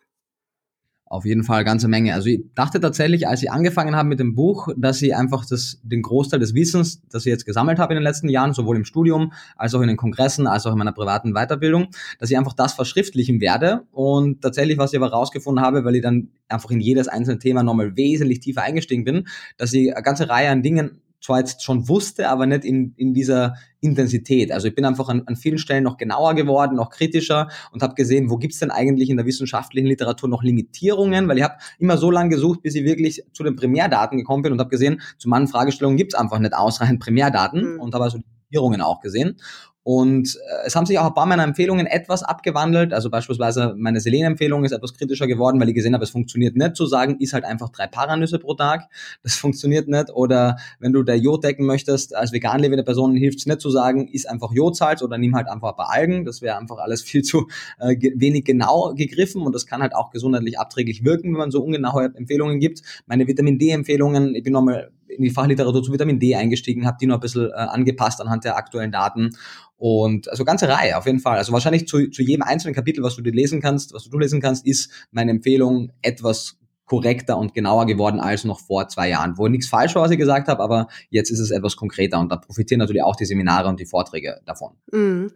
Auf 1.12 1.25
jeden 1.25 1.44
Fall 1.44 1.65
ganze 1.65 1.89
Menge. 1.89 2.13
Also 2.13 2.30
ich 2.30 2.39
dachte 2.56 2.80
tatsächlich, 2.80 3.27
als 3.27 3.44
ich 3.44 3.51
angefangen 3.51 3.98
habe 3.98 4.08
mit 4.08 4.22
dem 4.22 4.34
Buch, 4.34 4.70
dass 4.77 5.01
ich 5.01 5.13
einfach 5.13 5.46
das, 5.46 5.82
den 5.84 6.03
Großteil 6.03 6.39
des 6.39 6.56
Wissens, 6.56 7.01
das 7.10 7.25
ich 7.25 7.30
jetzt 7.30 7.46
gesammelt 7.46 7.80
habe 7.80 7.91
in 7.91 7.98
den 7.98 8.03
letzten 8.03 8.30
Jahren, 8.30 8.53
sowohl 8.53 8.77
im 8.77 8.86
Studium 8.86 9.34
als 9.58 9.75
auch 9.75 9.82
in 9.82 9.89
den 9.89 9.98
Kongressen, 9.98 10.48
als 10.48 10.65
auch 10.65 10.72
in 10.72 10.77
meiner 10.77 10.94
privaten 10.94 11.34
Weiterbildung, 11.34 11.89
dass 12.18 12.32
ich 12.32 12.38
einfach 12.38 12.53
das 12.53 12.72
verschriftlichen 12.72 13.41
werde. 13.41 13.82
Und 13.91 14.41
tatsächlich, 14.41 14.77
was 14.77 14.94
ich 14.94 15.00
aber 15.00 15.12
rausgefunden 15.12 15.62
habe, 15.62 15.84
weil 15.84 15.98
ich 15.98 16.01
dann 16.01 16.30
einfach 16.48 16.72
in 16.72 16.80
jedes 16.80 17.10
einzelne 17.10 17.39
Thema 17.39 17.62
nochmal 17.62 17.98
wesentlich 17.98 18.39
tiefer 18.39 18.62
eingestiegen 18.62 19.03
bin, 19.03 19.27
dass 19.58 19.74
ich 19.74 19.94
eine 19.94 20.03
ganze 20.03 20.30
Reihe 20.30 20.50
an 20.50 20.62
Dingen 20.62 21.01
zwar 21.21 21.39
jetzt 21.39 21.63
schon 21.63 21.87
wusste, 21.87 22.29
aber 22.29 22.45
nicht 22.45 22.65
in, 22.65 22.93
in 22.97 23.13
dieser 23.13 23.55
Intensität. 23.79 24.51
Also 24.51 24.67
ich 24.67 24.75
bin 24.75 24.85
einfach 24.85 25.07
an, 25.09 25.23
an 25.25 25.35
vielen 25.35 25.57
Stellen 25.57 25.83
noch 25.83 25.97
genauer 25.97 26.33
geworden, 26.33 26.75
noch 26.75 26.89
kritischer 26.89 27.47
und 27.71 27.81
habe 27.83 27.95
gesehen, 27.95 28.29
wo 28.29 28.37
gibt's 28.37 28.59
denn 28.59 28.71
eigentlich 28.71 29.09
in 29.09 29.17
der 29.17 29.25
wissenschaftlichen 29.25 29.87
Literatur 29.87 30.29
noch 30.29 30.43
Limitierungen, 30.43 31.27
weil 31.27 31.37
ich 31.37 31.43
habe 31.43 31.55
immer 31.79 31.97
so 31.97 32.11
lange 32.11 32.29
gesucht, 32.29 32.61
bis 32.63 32.75
ich 32.75 32.83
wirklich 32.83 33.23
zu 33.33 33.43
den 33.43 33.55
Primärdaten 33.55 34.17
gekommen 34.17 34.43
bin 34.43 34.51
und 34.51 34.59
habe 34.59 34.69
gesehen, 34.69 35.01
zu 35.17 35.29
manchen 35.29 35.47
Fragestellungen 35.47 35.97
gibt's 35.97 36.15
einfach 36.15 36.39
nicht 36.39 36.53
ausreichend 36.53 36.99
Primärdaten 36.99 37.73
mhm. 37.73 37.79
und 37.79 37.93
habe 37.93 38.03
also 38.03 38.17
Limitierungen 38.17 38.81
auch 38.81 38.99
gesehen. 38.99 39.37
Und 39.83 40.35
äh, 40.35 40.67
es 40.67 40.75
haben 40.75 40.85
sich 40.85 41.00
auch 41.00 41.07
ein 41.07 41.13
paar 41.13 41.25
meiner 41.25 41.43
Empfehlungen 41.43 41.88
etwas 41.88 42.21
abgewandelt. 42.21 42.93
Also 42.93 43.09
beispielsweise 43.09 43.73
meine 43.77 44.00
Selen-Empfehlung 44.00 44.63
ist 44.63 44.71
etwas 44.71 44.93
kritischer 44.93 45.25
geworden, 45.25 45.59
weil 45.59 45.69
ich 45.69 45.75
gesehen 45.75 45.93
habe, 45.93 46.03
es 46.03 46.11
funktioniert 46.11 46.55
nicht 46.55 46.75
zu 46.75 46.85
sagen, 46.85 47.17
ist 47.19 47.33
halt 47.33 47.45
einfach 47.45 47.69
drei 47.69 47.88
Paranüsse 47.88 48.38
pro 48.38 48.53
Tag. 48.53 48.89
Das 49.23 49.33
funktioniert 49.41 49.88
nicht. 49.88 50.11
Oder 50.11 50.57
wenn 50.79 50.93
du 50.93 51.01
der 51.03 51.17
Jod 51.17 51.43
decken 51.43 51.65
möchtest, 51.65 52.15
als 52.15 52.31
vegan 52.31 52.59
lebende 52.59 52.83
Person 52.83 53.15
hilft 53.15 53.39
es 53.39 53.45
nicht 53.47 53.61
zu 53.61 53.71
sagen, 53.71 54.07
ist 54.07 54.29
einfach 54.29 54.51
Jodsalz 54.51 55.01
oder 55.01 55.17
nimm 55.17 55.35
halt 55.35 55.47
einfach 55.47 55.69
ein 55.69 55.75
paar 55.75 55.91
Algen. 55.91 56.25
Das 56.25 56.41
wäre 56.41 56.57
einfach 56.57 56.77
alles 56.77 57.01
viel 57.11 57.23
zu 57.23 57.47
äh, 57.79 57.95
wenig 58.15 58.45
genau 58.45 58.93
gegriffen 58.93 59.41
und 59.41 59.55
das 59.55 59.65
kann 59.65 59.81
halt 59.81 59.95
auch 59.95 60.11
gesundheitlich 60.11 60.59
abträglich 60.59 61.03
wirken, 61.03 61.33
wenn 61.33 61.39
man 61.39 61.51
so 61.51 61.63
ungenaue 61.63 62.11
Empfehlungen 62.15 62.59
gibt. 62.59 62.81
Meine 63.07 63.27
Vitamin 63.27 63.57
D-Empfehlungen, 63.57 64.35
ich 64.35 64.43
bin 64.43 64.53
nochmal 64.53 64.91
in 65.15 65.24
die 65.24 65.30
Fachliteratur 65.30 65.84
zu 65.84 65.91
Vitamin 65.91 66.20
D 66.20 66.36
eingestiegen, 66.36 66.86
habe 66.86 66.98
die 67.00 67.08
noch 67.08 67.18
ein 67.18 67.22
bisschen 67.22 67.50
äh, 67.50 67.53
angepasst 67.53 68.22
anhand 68.22 68.44
der 68.44 68.58
aktuellen 68.58 68.91
Daten 68.91 69.32
und 69.77 70.30
also 70.30 70.46
ganze 70.46 70.70
Reihe 70.70 70.98
auf 70.98 71.06
jeden 71.06 71.20
Fall. 71.20 71.38
Also 71.38 71.51
wahrscheinlich 71.53 71.88
zu, 71.88 72.10
zu 72.10 72.22
jedem 72.22 72.44
einzelnen 72.44 72.75
Kapitel, 72.75 73.03
was 73.03 73.15
du 73.15 73.22
dir 73.22 73.34
lesen 73.34 73.62
kannst, 73.62 73.94
was 73.94 74.10
du 74.10 74.20
lesen 74.20 74.39
kannst, 74.39 74.65
ist 74.65 74.91
meine 75.12 75.32
Empfehlung 75.32 75.91
etwas 76.01 76.61
korrekter 76.91 77.38
und 77.38 77.53
genauer 77.53 77.86
geworden 77.86 78.19
als 78.19 78.43
noch 78.43 78.60
vor 78.60 78.89
zwei 78.89 79.07
Jahren, 79.07 79.38
wo 79.38 79.48
nichts 79.48 79.69
falsch 79.69 79.95
war, 79.95 80.01
was 80.03 80.12
ich 80.12 80.17
gesagt 80.17 80.50
habe, 80.50 80.62
aber 80.62 80.89
jetzt 81.10 81.29
ist 81.29 81.39
es 81.39 81.50
etwas 81.50 81.77
konkreter 81.77 82.19
und 82.19 82.29
da 82.29 82.36
profitieren 82.36 82.79
natürlich 82.79 83.01
auch 83.01 83.15
die 83.15 83.24
Seminare 83.24 83.69
und 83.69 83.79
die 83.79 83.86
Vorträge 83.86 84.41
davon. 84.45 84.74
Mm. 84.91 85.27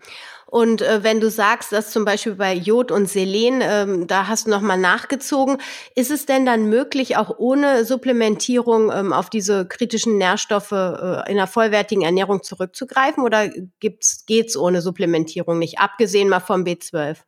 Und 0.47 0.81
äh, 0.81 1.01
wenn 1.03 1.21
du 1.21 1.29
sagst, 1.29 1.71
dass 1.71 1.91
zum 1.91 2.03
Beispiel 2.03 2.35
bei 2.35 2.53
Jod 2.53 2.91
und 2.91 3.07
Selen, 3.07 3.61
ähm, 3.63 4.05
da 4.05 4.27
hast 4.27 4.47
du 4.47 4.51
nochmal 4.51 4.77
nachgezogen, 4.77 5.59
ist 5.95 6.11
es 6.11 6.25
denn 6.25 6.45
dann 6.45 6.67
möglich, 6.67 7.15
auch 7.15 7.33
ohne 7.37 7.85
Supplementierung 7.85 8.91
ähm, 8.91 9.13
auf 9.13 9.29
diese 9.29 9.65
kritischen 9.65 10.17
Nährstoffe 10.17 10.73
äh, 10.73 11.31
in 11.31 11.37
einer 11.37 11.47
vollwertigen 11.47 12.03
Ernährung 12.03 12.43
zurückzugreifen 12.43 13.23
oder 13.23 13.47
gibt's, 13.79 14.25
geht's 14.25 14.57
ohne 14.57 14.81
Supplementierung 14.81 15.57
nicht, 15.57 15.79
abgesehen 15.79 16.27
mal 16.27 16.41
vom 16.41 16.65
B12? 16.65 17.19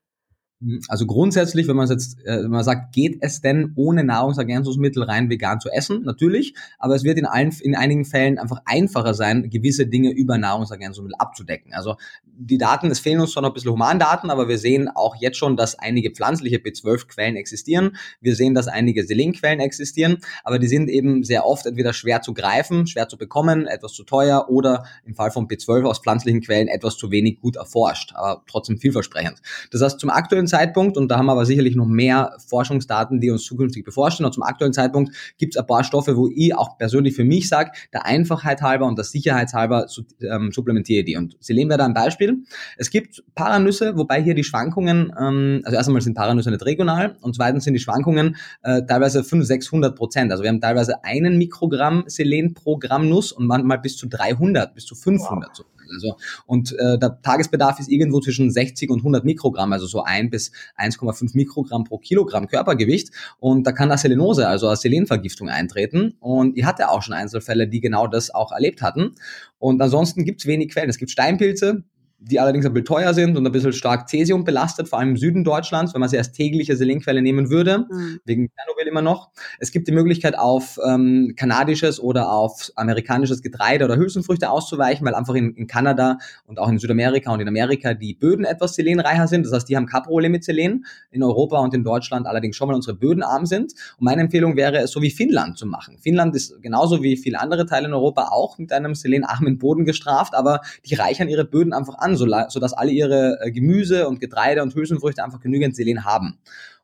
Mhm. 0.60 0.82
Also 0.88 1.06
grundsätzlich, 1.06 1.68
wenn 1.68 1.76
man 1.76 1.88
jetzt, 1.88 2.20
äh, 2.26 2.44
wenn 2.44 2.50
man 2.50 2.64
sagt, 2.64 2.94
geht 2.94 3.18
es 3.22 3.42
denn 3.42 3.74
ohne 3.76 4.04
Nahrungsergänzungsmittel 4.04 5.04
rein 5.04 5.30
vegan 5.30 5.60
zu 5.60 5.70
essen? 5.70 6.02
Natürlich, 6.04 6.56
aber 6.80 6.96
es 6.96 7.04
wird 7.04 7.18
in 7.18 7.26
allen, 7.26 7.54
in 7.62 7.76
einigen 7.76 8.06
Fällen 8.06 8.40
einfach 8.40 8.62
einfacher 8.66 9.14
sein, 9.14 9.50
gewisse 9.50 9.86
Dinge 9.86 10.12
über 10.12 10.38
Nahrungsergänzungsmittel 10.38 11.16
abzudecken. 11.20 11.74
Also 11.74 11.96
die 12.40 12.58
Daten, 12.58 12.90
es 12.90 13.00
fehlen 13.00 13.20
uns 13.20 13.32
zwar 13.32 13.44
noch 13.44 13.52
ein 13.52 13.54
bisschen 13.54 13.72
Humandaten, 13.72 14.30
aber 14.30 14.48
wir 14.48 14.58
sehen 14.58 14.90
auch 14.90 15.16
jetzt 15.16 15.38
schon, 15.38 15.58
dass 15.58 15.78
einige 15.78 16.12
pflanzliche 16.12 16.58
B12-Quellen 16.58 17.36
existieren. 17.36 17.96
Wir 18.22 18.36
sehen, 18.36 18.54
dass 18.56 18.68
einige 18.68 19.06
Selenquellen 19.06 19.60
existieren, 19.60 20.18
aber 20.44 20.60
die 20.60 20.68
sind 20.68 20.90
eben 20.90 21.24
sehr 21.24 21.46
oft 21.46 21.66
entweder 21.66 21.94
schwer 21.94 22.22
zu 22.22 22.34
greifen, 22.34 22.88
schwer 22.88 23.08
zu 23.08 23.18
bekommen, 23.18 23.68
etwas 23.68 23.94
zu 23.94 24.04
teuer 24.04 24.50
oder 24.50 24.86
im 25.06 25.16
Fall 25.16 25.32
von 25.32 25.48
B12 25.48 25.86
aus 25.86 26.00
pflanzlichen 26.00 26.42
Quellen 26.42 26.68
etwas 26.68 26.98
zu 26.98 27.12
wenig 27.12 27.40
gut 27.40 27.56
erforscht, 27.56 28.14
aber 28.16 28.44
trotzdem 28.48 28.78
vielversprechend. 28.78 29.42
Das 29.72 29.82
heißt, 29.82 30.00
zum 30.00 30.10
aktuellen 30.10 30.47
Zeitpunkt, 30.48 30.98
und 30.98 31.10
da 31.10 31.18
haben 31.18 31.28
wir 31.28 31.34
aber 31.34 31.46
sicherlich 31.46 31.76
noch 31.76 31.86
mehr 31.86 32.34
Forschungsdaten, 32.48 33.20
die 33.22 33.30
uns 33.30 33.44
zukünftig 33.44 33.86
bevorstehen, 33.86 34.26
und 34.26 34.32
zum 34.34 34.44
aktuellen 34.44 34.74
Zeitpunkt 34.74 35.14
gibt 35.38 35.56
es 35.56 35.60
ein 35.60 35.68
paar 35.68 35.84
Stoffe, 35.84 36.18
wo 36.18 36.30
ich 36.34 36.56
auch 36.56 36.78
persönlich 36.78 37.16
für 37.16 37.24
mich 37.24 37.50
sage, 37.50 37.72
der 37.94 38.06
Einfachheit 38.06 38.62
halber 38.62 38.86
und 38.86 38.98
der 38.98 39.06
Sicherheitshalber 39.06 39.88
ähm, 40.22 40.52
supplementiere 40.52 41.04
die. 41.04 41.16
Und 41.16 41.38
Sie 41.40 41.54
wir 41.56 41.78
da 41.78 41.86
ein 41.86 41.94
Beispiel. 41.94 42.44
Es 42.78 42.90
gibt 42.90 43.24
Paranüsse, 43.36 43.98
wobei 43.98 44.22
hier 44.22 44.36
die 44.36 44.44
Schwankungen, 44.44 45.12
ähm, 45.20 45.62
also 45.64 45.76
erst 45.76 45.90
einmal 45.90 46.02
sind 46.02 46.16
Paranüsse 46.16 46.52
nicht 46.52 46.66
regional 46.66 47.18
und 47.22 47.36
zweitens 47.36 47.64
sind 47.64 47.74
die 47.74 47.80
Schwankungen 47.80 48.36
äh, 48.64 48.84
teilweise 48.86 49.24
500, 49.24 49.48
600 49.48 49.96
Prozent. 49.96 50.32
Also 50.32 50.44
wir 50.44 50.50
haben 50.50 50.62
teilweise 50.62 51.04
einen 51.04 51.38
Mikrogramm 51.38 52.04
Selen 52.08 52.54
pro 52.54 52.78
Gramm 52.78 53.10
Nuss 53.10 53.32
und 53.32 53.48
manchmal 53.48 53.80
bis 53.80 53.98
zu 53.98 54.08
300, 54.08 54.74
bis 54.74 54.86
zu 54.86 54.96
500. 54.96 55.60
Wow. 55.60 55.66
Also, 55.94 56.18
und 56.46 56.74
äh, 56.78 56.98
der 56.98 57.22
Tagesbedarf 57.22 57.80
ist 57.80 57.90
irgendwo 57.90 58.20
zwischen 58.20 58.52
60 58.52 58.90
und 58.90 59.00
100 59.00 59.26
Mikrogramm, 59.26 59.74
also 59.74 59.88
so 59.88 60.04
ein 60.04 60.30
bis 60.30 60.52
1,5 60.78 61.32
Mikrogramm 61.34 61.84
pro 61.84 61.98
Kilogramm 61.98 62.48
Körpergewicht. 62.48 63.12
Und 63.40 63.66
da 63.66 63.72
kann 63.72 63.96
Selenose, 63.98 64.48
also 64.48 64.74
Selenvergiftung 64.74 65.50
eintreten. 65.50 66.16
Und 66.20 66.58
ich 66.58 66.66
hatte 66.66 66.90
auch 66.90 67.02
schon 67.02 67.14
Einzelfälle, 67.14 67.68
die 67.68 67.82
genau 67.82 68.08
das 68.08 68.34
auch 68.34 68.52
erlebt 68.52 68.82
hatten. 68.82 69.16
Und 69.60 69.82
ansonsten 69.82 70.26
gibt 70.26 70.42
es 70.42 70.48
wenig 70.48 70.70
Quellen. 70.70 70.90
Es 70.90 70.98
gibt 70.98 71.12
Steinpilze, 71.12 71.84
die 72.20 72.40
allerdings 72.40 72.66
ein 72.66 72.74
bisschen 72.74 72.86
teuer 72.86 73.14
sind 73.14 73.38
und 73.38 73.46
ein 73.46 73.52
bisschen 73.52 73.74
stark 73.74 74.10
Cäsium 74.10 74.44
belastet, 74.44 74.90
vor 74.90 75.00
allem 75.00 75.10
im 75.10 75.18
Süden 75.18 75.44
Deutschlands, 75.44 75.94
wenn 75.94 76.00
man 76.00 76.10
sie 76.10 76.18
als 76.18 76.32
tägliche 76.32 76.76
Selenquelle 76.76 77.22
nehmen 77.22 77.50
würde, 77.52 77.86
mhm. 77.90 78.20
wegen 78.26 78.50
Tschernobyl 78.50 78.88
immer 78.88 79.04
noch. 79.04 79.30
Es 79.60 79.72
gibt 79.72 79.88
die 79.88 79.92
Möglichkeit, 79.92 80.38
auf 80.38 80.80
ähm, 80.84 81.34
kanadisches 81.36 82.00
oder 82.00 82.32
auf 82.32 82.72
amerikanisches 82.76 83.44
Getreide 83.44 83.86
oder 83.86 83.98
Hülsenfrüchte 83.98 84.50
auszuweichen, 84.50 85.06
weil 85.06 85.14
einfach 85.14 85.36
in, 85.36 85.54
in 85.54 85.68
Kanada 85.68 86.18
und 86.46 86.60
auch 86.60 86.70
in 86.70 86.80
Südamerika 86.80 87.32
und 87.32 87.40
in 87.40 87.48
Amerika 87.48 87.94
die 87.94 88.16
Böden 88.16 88.46
etwas 88.46 88.74
selenreicher 88.74 89.28
sind. 89.28 89.46
Das 89.46 89.54
heißt, 89.54 89.70
die 89.70 89.76
haben 89.76 89.86
kein 89.86 90.04
Problem 90.04 90.32
mit 90.32 90.44
Selen. 90.44 90.86
In 91.12 91.22
Europa 91.22 91.60
und 91.60 91.74
in 91.74 91.84
Deutschland 91.84 92.26
allerdings 92.26 92.56
schon 92.56 92.68
mal 92.68 92.76
unsere 92.76 92.96
Böden 92.96 93.22
arm 93.22 93.46
sind. 93.46 93.74
Und 94.00 94.06
meine 94.06 94.22
Empfehlung 94.22 94.56
wäre 94.56 94.80
es, 94.80 94.92
so 94.92 95.02
wie 95.02 95.12
Finnland 95.12 95.58
zu 95.58 95.68
machen. 95.68 95.98
Finnland 96.00 96.36
ist 96.36 96.62
genauso 96.62 97.04
wie 97.04 97.16
viele 97.16 97.40
andere 97.40 97.66
Teile 97.66 97.88
in 97.88 97.94
Europa 97.94 98.30
auch 98.32 98.58
mit 98.58 98.72
einem 98.72 98.96
selenarmen 98.96 99.60
Boden 99.60 99.86
gestraft, 99.86 100.34
aber 100.34 100.62
die 100.86 100.96
reichern 100.96 101.30
ihre 101.30 101.46
Böden 101.46 101.74
einfach 101.74 101.96
an, 102.00 102.07
sodass 102.16 102.74
alle 102.74 102.92
ihre 102.92 103.40
äh, 103.42 103.52
Gemüse 103.52 104.08
und 104.08 104.20
Getreide 104.20 104.64
und 104.64 104.74
Hülsenfrüchte 104.74 105.24
einfach 105.24 105.40
genügend 105.40 105.76
Selen 105.76 106.06
haben. 106.06 106.40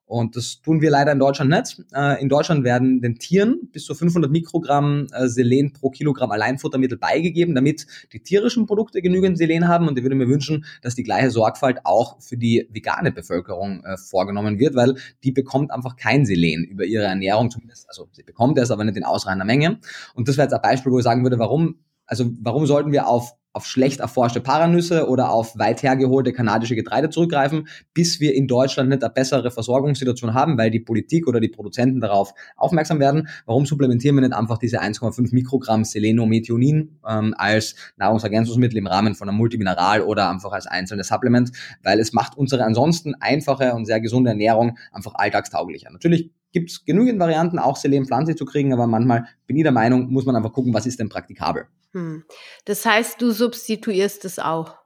Und 0.05 0.35
das 0.35 0.61
tun 0.61 0.81
wir 0.81 0.91
leider 0.91 1.13
in 1.13 1.19
Deutschland 1.19 1.49
nicht. 1.49 1.81
Äh, 1.95 2.21
in 2.21 2.29
Deutschland 2.29 2.63
werden 2.63 3.01
den 3.01 3.17
Tieren 3.17 3.69
bis 3.71 3.85
zu 3.85 3.95
500 3.95 4.29
Mikrogramm 4.29 5.07
äh, 5.13 5.27
Selen 5.27 5.71
pro 5.71 5.89
Kilogramm 5.89 6.31
Alleinfuttermittel 6.31 6.97
beigegeben, 6.97 7.55
damit 7.55 7.87
die 8.11 8.19
tierischen 8.19 8.65
Produkte 8.65 9.01
genügend 9.01 9.37
Selen 9.37 9.67
haben. 9.67 9.87
Und 9.87 9.97
ich 9.97 10.03
würde 10.03 10.15
mir 10.15 10.27
wünschen, 10.27 10.65
dass 10.81 10.95
die 10.95 11.03
gleiche 11.03 11.31
Sorgfalt 11.31 11.79
auch 11.85 12.21
für 12.21 12.37
die 12.37 12.67
vegane 12.71 13.11
Bevölkerung 13.11 13.83
vorgenommen 13.95 14.59
wird, 14.59 14.75
weil 14.75 14.95
die 15.23 15.31
bekommt 15.31 15.71
einfach 15.71 15.95
kein 15.95 16.25
Selen 16.25 16.63
über 16.65 16.83
ihre 16.85 17.05
Ernährung 17.05 17.49
zumindest. 17.49 17.87
Also 17.87 18.07
sie 18.11 18.23
bekommt 18.23 18.57
es, 18.59 18.71
aber 18.71 18.83
nicht 18.83 18.97
in 18.97 19.05
ausreichender 19.05 19.45
Menge. 19.45 19.79
Und 20.13 20.27
das 20.27 20.37
wäre 20.37 20.45
jetzt 20.45 20.53
ein 20.53 20.61
Beispiel, 20.61 20.91
wo 20.91 20.99
ich 20.99 21.03
sagen 21.03 21.23
würde, 21.23 21.39
warum 21.39 21.79
also 22.05 22.29
warum 22.41 22.65
sollten 22.65 22.91
wir 22.91 23.07
auf 23.07 23.33
auf 23.53 23.67
schlecht 23.67 24.00
erforschte 24.00 24.41
Paranüsse 24.41 25.07
oder 25.07 25.31
auf 25.31 25.57
weit 25.57 25.83
hergeholte 25.83 26.33
kanadische 26.33 26.75
Getreide 26.75 27.10
zurückgreifen, 27.10 27.67
bis 27.93 28.19
wir 28.19 28.33
in 28.33 28.48
Deutschland 28.48 28.89
nicht 28.89 29.03
eine 29.03 29.13
bessere 29.13 29.51
Versorgungssituation 29.51 30.33
haben, 30.33 30.57
weil 30.57 30.72
die 30.72 30.79
Politik 30.79 31.27
oder 31.27 31.39
die 31.39 31.50
Produzenten 31.50 32.01
darauf 32.01 32.33
aufmerksam 32.57 33.00
werden. 33.00 33.27
Warum 33.45 33.65
supplementieren 33.65 34.15
wir 34.15 34.22
nicht 34.22 34.33
einfach 34.33 34.57
diese 34.57 34.81
1,5 34.81 35.33
Mikrogramm 35.33 35.83
Selenomethionin 35.83 37.00
ähm, 37.07 37.36
als 37.38 37.75
Nahrungsergänzungsmittel 37.98 38.77
im 38.77 38.88
Rahmen 38.88 39.13
von 39.13 39.29
einem 39.29 39.38
Multimineral 39.38 40.01
oder 40.01 40.29
einfach 40.29 40.51
als 40.51 40.65
einzelnes 40.65 41.07
Supplement, 41.07 41.51
weil 41.83 42.00
es 42.00 42.12
macht 42.12 42.36
unsere 42.36 42.63
ansonsten 42.63 43.13
einfache 43.15 43.74
und 43.74 43.86
sehr 43.86 44.01
gesunde 44.01 44.31
Ernährung 44.31 44.77
einfach 44.91 45.13
alltagstauglicher. 45.13 45.91
Natürlich 45.91 46.31
gibt 46.53 46.72
es 46.72 46.86
genügend 46.86 47.19
Varianten, 47.19 47.60
auch 47.60 47.75
Selen 47.75 48.05
pflanzlich 48.05 48.38
zu 48.38 48.45
kriegen, 48.45 48.74
aber 48.74 48.88
manchmal 48.88 49.25
bin 49.45 49.57
ich 49.57 49.63
der 49.63 49.72
Meinung, 49.72 50.12
muss 50.12 50.25
man 50.25 50.36
einfach 50.36 50.53
gucken, 50.53 50.74
was 50.74 50.86
ist 50.86 51.00
denn 51.00 51.10
praktikabel. 51.10 51.67
Hm. 51.93 52.25
Das 52.65 52.85
heißt, 52.85 53.21
du 53.21 53.31
substituierst 53.31 54.25
es 54.25 54.39
auch. 54.39 54.82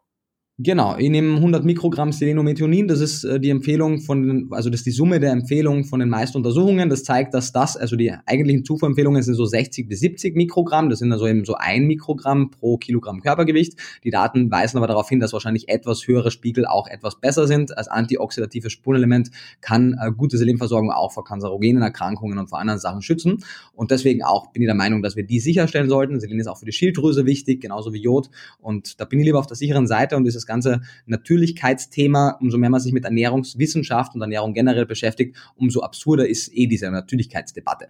Genau, 0.60 0.98
ich 0.98 1.12
nehme 1.12 1.36
100 1.36 1.64
Mikrogramm 1.66 2.12
Selenomethionin, 2.12 2.88
das 2.88 3.00
ist 3.00 3.24
äh, 3.24 3.40
die 3.40 3.52
Empfehlung 3.52 4.02
von, 4.02 4.48
also 4.50 4.72
das 4.72 4.80
ist 4.80 4.88
die 4.88 4.92
Summe 4.92 5.20
der 5.20 5.32
Empfehlungen 5.32 5.84
von 5.84 6.00
den 6.00 6.10
meisten 6.10 6.36
Untersuchungen. 6.36 6.90
Das 6.90 7.04
zeigt, 7.04 7.36
dass 7.36 7.52
das, 7.52 7.78
also 7.78 7.96
die 7.96 8.12
eigentlichen 8.26 8.66
Zufuhrempfehlungen 8.66 9.22
sind 9.22 9.36
so 9.36 9.46
60 9.46 9.88
bis 9.88 10.00
70 10.00 10.36
Mikrogramm, 10.36 10.90
das 10.90 10.98
sind 10.98 11.12
also 11.12 11.28
eben 11.28 11.46
so 11.46 11.54
ein 11.54 11.86
Mikrogramm 11.86 12.50
pro 12.50 12.78
Kilogramm 12.78 13.22
Körpergewicht. 13.22 13.76
Die 14.04 14.10
Daten 14.10 14.50
weisen 14.50 14.78
aber 14.78 14.88
darauf 14.88 15.08
hin, 15.08 15.20
dass 15.20 15.32
wahrscheinlich 15.32 15.70
etwas 15.70 16.08
höhere 16.08 16.32
Spiegel 16.32 16.66
auch 16.66 16.88
etwas 16.88 17.20
besser 17.20 17.46
sind. 17.46 17.78
Als 17.78 17.88
antioxidatives 17.88 18.72
Spurenelement 18.72 19.30
kann 19.62 19.96
äh, 20.02 20.12
gute 20.12 20.40
Selenversorgung 20.40 20.90
auch 20.90 21.12
vor 21.12 21.24
kanzerogenen 21.24 21.84
Erkrankungen 21.84 22.40
und 22.40 22.50
vor 22.50 22.58
anderen 22.60 22.80
Sachen 22.80 23.04
schützen. 23.04 23.44
Und 23.74 23.92
deswegen 23.92 24.24
auch 24.24 24.52
bin 24.54 24.64
ich 24.64 24.68
der 24.68 24.74
Meinung, 24.74 25.04
dass 25.04 25.16
wir 25.16 25.24
die 25.24 25.40
sicherstellen 25.40 25.88
sollten. 25.88 26.20
Selen 26.20 26.40
ist 26.40 26.48
auch 26.48 26.58
für 26.58 26.66
die 26.66 26.72
Schilddrüse 26.72 27.28
wichtig, 27.28 27.62
genauso 27.62 27.94
wie 27.94 28.02
Jod. 28.02 28.32
Und 28.60 29.00
da 29.00 29.06
bin 29.06 29.20
ich 29.20 29.26
lieber 29.26 29.38
auf 29.38 29.46
der 29.46 29.56
sicheren 29.56 29.86
Seite 29.86 30.18
und 30.18 30.26
ganze 30.48 30.82
Natürlichkeitsthema, 31.06 32.38
umso 32.42 32.58
mehr 32.58 32.70
man 32.70 32.82
sich 32.82 32.94
mit 32.94 33.06
Ernährungswissenschaft 33.06 34.16
und 34.16 34.22
Ernährung 34.22 34.54
generell 34.54 34.86
beschäftigt, 34.86 35.38
umso 35.56 35.82
absurder 35.82 36.28
ist 36.28 36.52
eh 36.54 36.68
diese 36.68 36.90
Natürlichkeitsdebatte. 36.90 37.90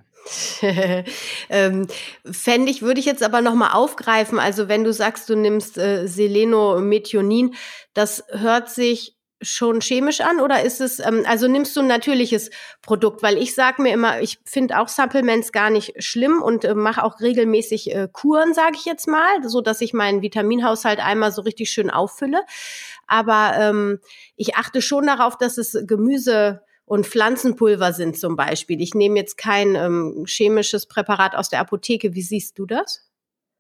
ähm, 1.50 1.88
Fände 2.30 2.72
ich, 2.72 2.82
würde 2.82 3.00
ich 3.00 3.06
jetzt 3.06 3.24
aber 3.24 3.42
nochmal 3.42 3.72
aufgreifen. 3.74 4.40
Also 4.40 4.68
wenn 4.68 4.84
du 4.84 4.92
sagst, 4.92 5.30
du 5.30 5.36
nimmst 5.36 5.78
äh, 5.78 6.08
Selenomethionin, 6.08 7.54
das 7.94 8.24
hört 8.32 8.70
sich 8.70 9.17
schon 9.42 9.82
chemisch 9.82 10.22
an 10.22 10.40
oder 10.40 10.64
ist 10.64 10.82
es, 10.82 11.00
ähm, 11.00 11.24
also 11.28 11.48
nimmst 11.48 11.76
du 11.76 11.82
ein 11.82 11.88
natürliches 11.88 12.50
Produkt? 12.82 13.22
Weil 13.22 13.38
ich 13.38 13.54
sage 13.54 13.82
mir 13.82 13.94
immer, 13.94 14.22
ich 14.22 14.40
finde 14.46 14.80
auch 14.80 14.88
Supplements 14.88 15.52
gar 15.52 15.70
nicht 15.70 16.04
schlimm 16.04 16.42
und 16.42 16.66
äh, 16.66 16.74
mache 16.74 17.04
auch 17.04 17.20
regelmäßig 17.20 17.94
äh, 17.94 18.08
Kuren, 18.12 18.54
sage 18.54 18.76
ich 18.76 18.86
jetzt 18.86 19.08
mal, 19.08 19.44
so 19.44 19.62
dass 19.62 19.82
ich 19.82 19.94
meinen 19.94 20.22
Vitaminhaushalt 20.22 21.00
einmal 21.00 21.32
so 21.32 21.42
richtig 21.42 21.70
schön 21.70 21.90
auffülle. 21.90 22.42
Aber 23.06 23.54
ähm, 23.58 24.00
ich 24.36 24.56
achte 24.56 24.82
schon 24.82 25.08
darauf, 25.08 25.38
dass 25.38 25.58
es 25.58 25.78
Gemüse 25.86 26.62
und 26.86 27.06
Pflanzenpulver 27.06 27.94
sind 27.94 28.18
zum 28.18 28.36
Beispiel. 28.36 28.82
Ich 28.82 28.94
nehme 28.94 29.18
jetzt 29.18 29.38
kein 29.38 29.76
ähm, 29.76 30.26
chemisches 30.26 30.86
Präparat 30.86 31.36
aus 31.36 31.50
der 31.50 31.60
Apotheke. 31.60 32.14
Wie 32.14 32.22
siehst 32.22 32.58
du 32.58 32.66
das? 32.66 33.07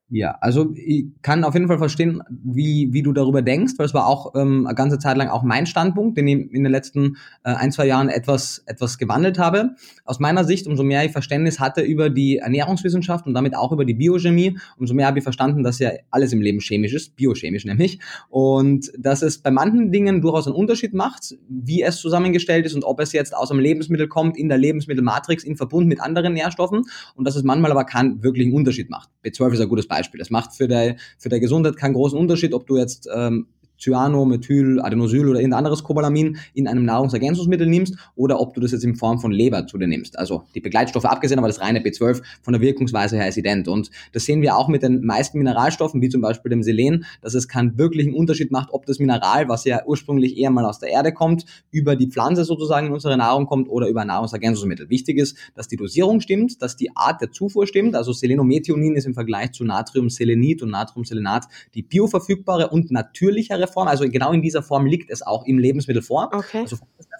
Ja, 0.09 0.37
also 0.39 0.73
ich 0.73 1.07
kann 1.21 1.43
auf 1.43 1.53
jeden 1.53 1.67
Fall 1.67 1.79
verstehen, 1.79 2.23
wie, 2.29 2.93
wie 2.93 3.03
du 3.03 3.11
darüber 3.11 3.41
denkst, 3.41 3.73
weil 3.75 3.87
es 3.87 3.93
war 3.93 4.07
auch 4.07 4.35
ähm, 4.35 4.65
eine 4.65 4.73
ganze 4.73 4.99
Zeit 4.99 5.17
lang 5.17 5.27
auch 5.27 5.43
mein 5.43 5.65
Standpunkt, 5.65 6.17
den 6.17 6.27
ich 6.29 6.53
in 6.53 6.63
den 6.63 6.71
letzten 6.71 7.17
äh, 7.43 7.49
ein, 7.49 7.73
zwei 7.73 7.87
Jahren 7.87 8.07
etwas, 8.07 8.63
etwas 8.67 8.97
gewandelt 8.99 9.37
habe. 9.37 9.71
Aus 10.05 10.21
meiner 10.21 10.45
Sicht, 10.45 10.65
umso 10.65 10.83
mehr 10.83 11.03
ich 11.03 11.11
Verständnis 11.11 11.59
hatte 11.59 11.81
über 11.81 12.09
die 12.09 12.37
Ernährungswissenschaft 12.37 13.27
und 13.27 13.33
damit 13.33 13.53
auch 13.53 13.73
über 13.73 13.83
die 13.83 13.95
Biochemie, 13.95 14.57
umso 14.77 14.93
mehr 14.93 15.07
habe 15.07 15.19
ich 15.19 15.23
verstanden, 15.23 15.61
dass 15.61 15.77
ja 15.79 15.91
alles 16.09 16.31
im 16.31 16.39
Leben 16.39 16.61
chemisch 16.61 16.93
ist, 16.93 17.17
biochemisch 17.17 17.65
nämlich, 17.65 17.99
und 18.29 18.89
dass 18.97 19.21
es 19.21 19.39
bei 19.39 19.51
manchen 19.51 19.91
Dingen 19.91 20.21
durchaus 20.21 20.47
einen 20.47 20.55
Unterschied 20.55 20.93
macht, 20.93 21.35
wie 21.49 21.81
es 21.81 21.97
zusammengestellt 21.97 22.65
ist 22.65 22.75
und 22.75 22.85
ob 22.85 23.01
es 23.01 23.11
jetzt 23.11 23.35
aus 23.35 23.51
einem 23.51 23.59
Lebensmittel 23.59 24.07
kommt, 24.07 24.37
in 24.37 24.47
der 24.47 24.57
Lebensmittelmatrix 24.57 25.43
in 25.43 25.57
Verbund 25.57 25.87
mit 25.87 25.99
anderen 25.99 26.31
Nährstoffen 26.31 26.83
und 27.15 27.25
dass 27.27 27.35
es 27.35 27.43
manchmal 27.43 27.71
aber 27.71 27.83
keinen 27.83 28.23
wirklichen 28.23 28.53
Unterschied 28.53 28.89
macht. 28.89 29.09
B12 29.25 29.51
ist 29.51 29.59
ein 29.59 29.67
gutes 29.67 29.85
Beispiel. 29.85 29.96
Beispiel. 29.97 30.21
Es 30.21 30.29
macht 30.29 30.53
für 30.53 30.67
der, 30.67 30.97
für 31.17 31.29
Gesundheit 31.39 31.77
keinen 31.77 31.93
großen 31.93 32.17
Unterschied, 32.17 32.53
ob 32.53 32.67
du 32.67 32.77
jetzt 32.77 33.09
ähm, 33.13 33.47
Cyano, 33.79 34.25
Methyl, 34.25 34.79
Adenosyl 34.81 35.27
oder 35.27 35.39
irgendein 35.39 35.59
anderes 35.59 35.83
Cobalamin 35.83 36.37
in 36.53 36.67
einem 36.67 36.85
Nahrungsergänzungsmittel 36.85 37.67
nimmst 37.67 37.95
oder 38.15 38.39
ob 38.39 38.53
du 38.53 38.61
das 38.61 38.71
jetzt 38.71 38.83
in 38.83 38.95
Form 38.95 39.19
von 39.19 39.31
Leber 39.31 39.67
zu 39.67 39.77
dir 39.77 39.87
nimmst. 39.87 40.17
Also 40.17 40.43
die 40.55 40.61
Begleitstoffe 40.61 41.05
abgesehen, 41.05 41.39
aber 41.39 41.47
das 41.47 41.61
reine 41.61 41.79
B12 41.79 42.21
von 42.41 42.53
der 42.53 42.61
Wirkungsweise 42.61 43.17
her 43.17 43.27
ist 43.27 43.37
ident. 43.37 43.67
Und 43.67 43.91
das 44.13 44.25
sehen 44.25 44.41
wir 44.41 44.57
auch 44.57 44.67
mit 44.67 44.83
den 44.83 45.05
meisten 45.05 45.37
Mineralstoffen, 45.37 46.01
wie 46.01 46.09
zum 46.09 46.21
Beispiel 46.21 46.49
dem 46.49 46.63
Selen, 46.63 47.05
dass 47.21 47.33
es 47.33 47.47
keinen 47.47 47.77
wirklichen 47.77 48.13
Unterschied 48.13 48.51
macht, 48.51 48.69
ob 48.71 48.85
das 48.85 48.99
Mineral, 48.99 49.47
was 49.49 49.65
ja 49.65 49.81
ursprünglich 49.85 50.37
eher 50.37 50.49
mal 50.49 50.65
aus 50.65 50.79
der 50.79 50.89
Erde 50.89 51.13
kommt, 51.13 51.45
über 51.71 51.95
die 51.95 52.07
Pflanze 52.07 52.43
sozusagen 52.43 52.87
in 52.87 52.93
unsere 52.93 53.17
Nahrung 53.17 53.45
kommt 53.45 53.69
oder 53.69 53.87
über 53.87 54.05
Nahrungsergänzungsmittel. 54.05 54.89
Wichtig 54.89 55.17
ist, 55.17 55.37
dass 55.55 55.67
die 55.67 55.77
Dosierung 55.77 56.21
stimmt, 56.21 56.61
dass 56.61 56.75
die 56.75 56.95
Art 56.95 57.21
der 57.21 57.31
Zufuhr 57.31 57.67
stimmt. 57.67 57.95
Also 57.95 58.13
Selenomethionin 58.13 58.95
ist 58.95 59.05
im 59.05 59.13
Vergleich 59.13 59.51
zu 59.51 59.63
Natriumselenit 59.63 60.61
und 60.63 60.71
Natriumselenat 60.71 61.45
die 61.73 61.83
bioverfügbare 61.83 62.69
und 62.69 62.91
natürlichere 62.91 63.66
Form. 63.67 63.87
Also 63.87 64.05
genau 64.09 64.31
in 64.31 64.41
dieser 64.41 64.63
Form 64.63 64.85
liegt 64.85 65.11
es 65.11 65.21
auch 65.21 65.45
im 65.45 65.59
Lebensmittel 65.59 66.01
vor. 66.01 66.29
Okay. 66.33 66.61
Also 66.61 66.77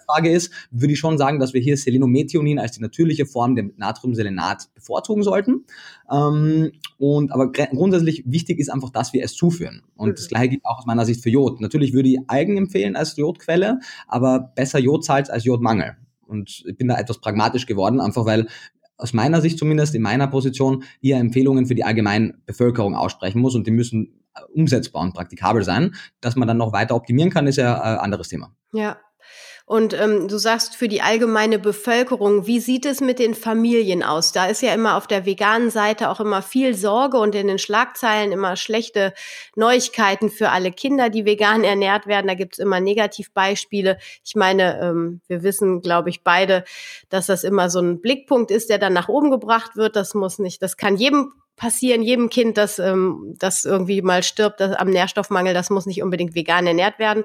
Frage 0.08 0.30
ist, 0.30 0.52
würde 0.70 0.92
ich 0.94 0.98
schon 0.98 1.18
sagen, 1.18 1.38
dass 1.38 1.52
wir 1.52 1.60
hier 1.60 1.76
Selenomethionin 1.76 2.58
als 2.58 2.72
die 2.72 2.80
natürliche 2.80 3.26
Form 3.26 3.54
der 3.54 3.66
Natriumselenat 3.76 4.68
bevorzugen 4.74 5.22
sollten. 5.22 5.64
Ähm, 6.10 6.72
und 6.98 7.30
aber 7.30 7.52
grundsätzlich 7.52 8.24
wichtig 8.26 8.58
ist 8.58 8.70
einfach, 8.70 8.90
dass 8.90 9.12
wir 9.12 9.22
es 9.22 9.34
zuführen. 9.34 9.82
Und 9.96 10.10
mhm. 10.10 10.14
das 10.14 10.28
gleiche 10.28 10.48
gilt 10.50 10.64
auch 10.64 10.78
aus 10.78 10.86
meiner 10.86 11.04
Sicht 11.04 11.22
für 11.22 11.30
Jod. 11.30 11.60
Natürlich 11.60 11.92
würde 11.92 12.08
ich 12.08 12.18
Algen 12.26 12.56
empfehlen 12.56 12.96
als 12.96 13.16
Jodquelle, 13.16 13.80
aber 14.06 14.52
besser 14.54 14.78
Jodsalz 14.78 15.28
als 15.28 15.44
Jodmangel. 15.44 15.96
Und 16.26 16.64
ich 16.66 16.76
bin 16.76 16.88
da 16.88 16.98
etwas 16.98 17.20
pragmatisch 17.20 17.66
geworden, 17.66 18.00
einfach 18.00 18.24
weil 18.24 18.48
aus 18.96 19.12
meiner 19.12 19.40
Sicht 19.40 19.58
zumindest 19.58 19.94
in 19.94 20.02
meiner 20.02 20.26
Position 20.26 20.82
eher 21.00 21.18
Empfehlungen 21.18 21.66
für 21.66 21.74
die 21.74 21.84
allgemeine 21.84 22.34
Bevölkerung 22.46 22.96
aussprechen 22.96 23.40
muss 23.40 23.54
und 23.54 23.66
die 23.66 23.70
müssen 23.70 24.17
umsetzbar 24.52 25.02
und 25.02 25.14
praktikabel 25.14 25.62
sein. 25.62 25.94
Dass 26.20 26.36
man 26.36 26.48
dann 26.48 26.58
noch 26.58 26.72
weiter 26.72 26.94
optimieren 26.94 27.30
kann, 27.30 27.46
ist 27.46 27.56
ja 27.56 27.80
ein 27.80 27.98
anderes 27.98 28.28
Thema. 28.28 28.52
Ja, 28.72 28.98
und 29.68 29.92
ähm, 29.92 30.28
du 30.28 30.38
sagst 30.38 30.76
für 30.76 30.88
die 30.88 31.02
allgemeine 31.02 31.58
Bevölkerung, 31.58 32.46
wie 32.46 32.58
sieht 32.58 32.86
es 32.86 33.02
mit 33.02 33.18
den 33.18 33.34
Familien 33.34 34.02
aus? 34.02 34.32
Da 34.32 34.46
ist 34.46 34.62
ja 34.62 34.72
immer 34.72 34.96
auf 34.96 35.06
der 35.06 35.26
veganen 35.26 35.68
Seite 35.68 36.08
auch 36.08 36.20
immer 36.20 36.40
viel 36.40 36.72
Sorge 36.72 37.18
und 37.18 37.34
in 37.34 37.48
den 37.48 37.58
Schlagzeilen 37.58 38.32
immer 38.32 38.56
schlechte 38.56 39.12
Neuigkeiten 39.56 40.30
für 40.30 40.48
alle 40.48 40.72
Kinder, 40.72 41.10
die 41.10 41.26
vegan 41.26 41.64
ernährt 41.64 42.06
werden. 42.06 42.28
Da 42.28 42.34
gibt's 42.34 42.58
immer 42.58 42.80
Negativbeispiele. 42.80 43.98
Ich 44.24 44.36
meine, 44.36 44.80
ähm, 44.80 45.20
wir 45.28 45.42
wissen, 45.42 45.82
glaube 45.82 46.08
ich, 46.08 46.24
beide, 46.24 46.64
dass 47.10 47.26
das 47.26 47.44
immer 47.44 47.68
so 47.68 47.80
ein 47.80 48.00
Blickpunkt 48.00 48.50
ist, 48.50 48.70
der 48.70 48.78
dann 48.78 48.94
nach 48.94 49.10
oben 49.10 49.30
gebracht 49.30 49.76
wird. 49.76 49.96
Das 49.96 50.14
muss 50.14 50.38
nicht, 50.38 50.62
das 50.62 50.78
kann 50.78 50.96
jedem 50.96 51.34
passieren 51.58 52.02
jedem 52.02 52.30
Kind, 52.30 52.56
dass 52.56 52.78
ähm, 52.78 53.34
das 53.38 53.64
irgendwie 53.64 54.00
mal 54.00 54.22
stirbt 54.22 54.60
das, 54.60 54.74
am 54.74 54.88
Nährstoffmangel. 54.88 55.52
Das 55.52 55.68
muss 55.68 55.84
nicht 55.84 56.02
unbedingt 56.02 56.34
vegan 56.34 56.66
ernährt 56.66 56.98
werden. 56.98 57.24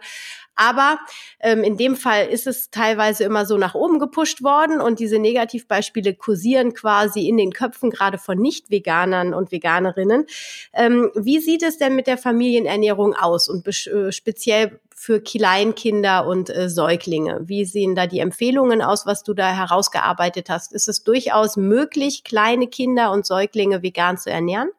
Aber 0.56 1.00
ähm, 1.40 1.64
in 1.64 1.78
dem 1.78 1.96
Fall 1.96 2.28
ist 2.28 2.46
es 2.46 2.70
teilweise 2.70 3.24
immer 3.24 3.46
so 3.46 3.58
nach 3.58 3.74
oben 3.74 4.00
gepusht 4.00 4.44
worden 4.44 4.82
und 4.82 5.00
diese 5.00 5.18
Negativbeispiele 5.18 6.14
kursieren 6.14 6.74
quasi 6.74 7.28
in 7.28 7.38
den 7.38 7.52
Köpfen 7.52 7.90
gerade 7.90 8.18
von 8.18 8.38
Nicht-Veganern 8.38 9.34
und 9.34 9.52
Veganerinnen. 9.52 10.26
Ähm, 10.74 11.12
wie 11.16 11.40
sieht 11.40 11.64
es 11.64 11.78
denn 11.78 11.96
mit 11.96 12.08
der 12.08 12.18
Familienernährung 12.18 13.16
aus 13.16 13.50
und 13.50 13.68
äh, 13.68 14.12
speziell 14.12 14.80
für 15.04 15.20
Kleinkinder 15.20 16.26
und 16.26 16.50
äh, 16.50 16.70
Säuglinge? 16.70 17.42
Wie 17.44 17.66
sehen 17.66 17.94
da 17.94 18.08
die 18.08 18.20
Empfehlungen 18.20 18.82
aus, 18.82 19.06
was 19.06 19.22
du 19.24 19.34
da 19.34 19.52
herausgearbeitet 19.52 20.50
hast? 20.50 20.72
Ist 20.72 20.88
es 20.88 21.04
durchaus 21.04 21.58
möglich, 21.58 22.24
kleine 22.24 22.68
Kinder 22.68 23.12
und 23.12 23.26
Säuglinge 23.26 23.84
vegan 23.84 24.18
zu 24.18 24.32
ernähren? 24.32 24.70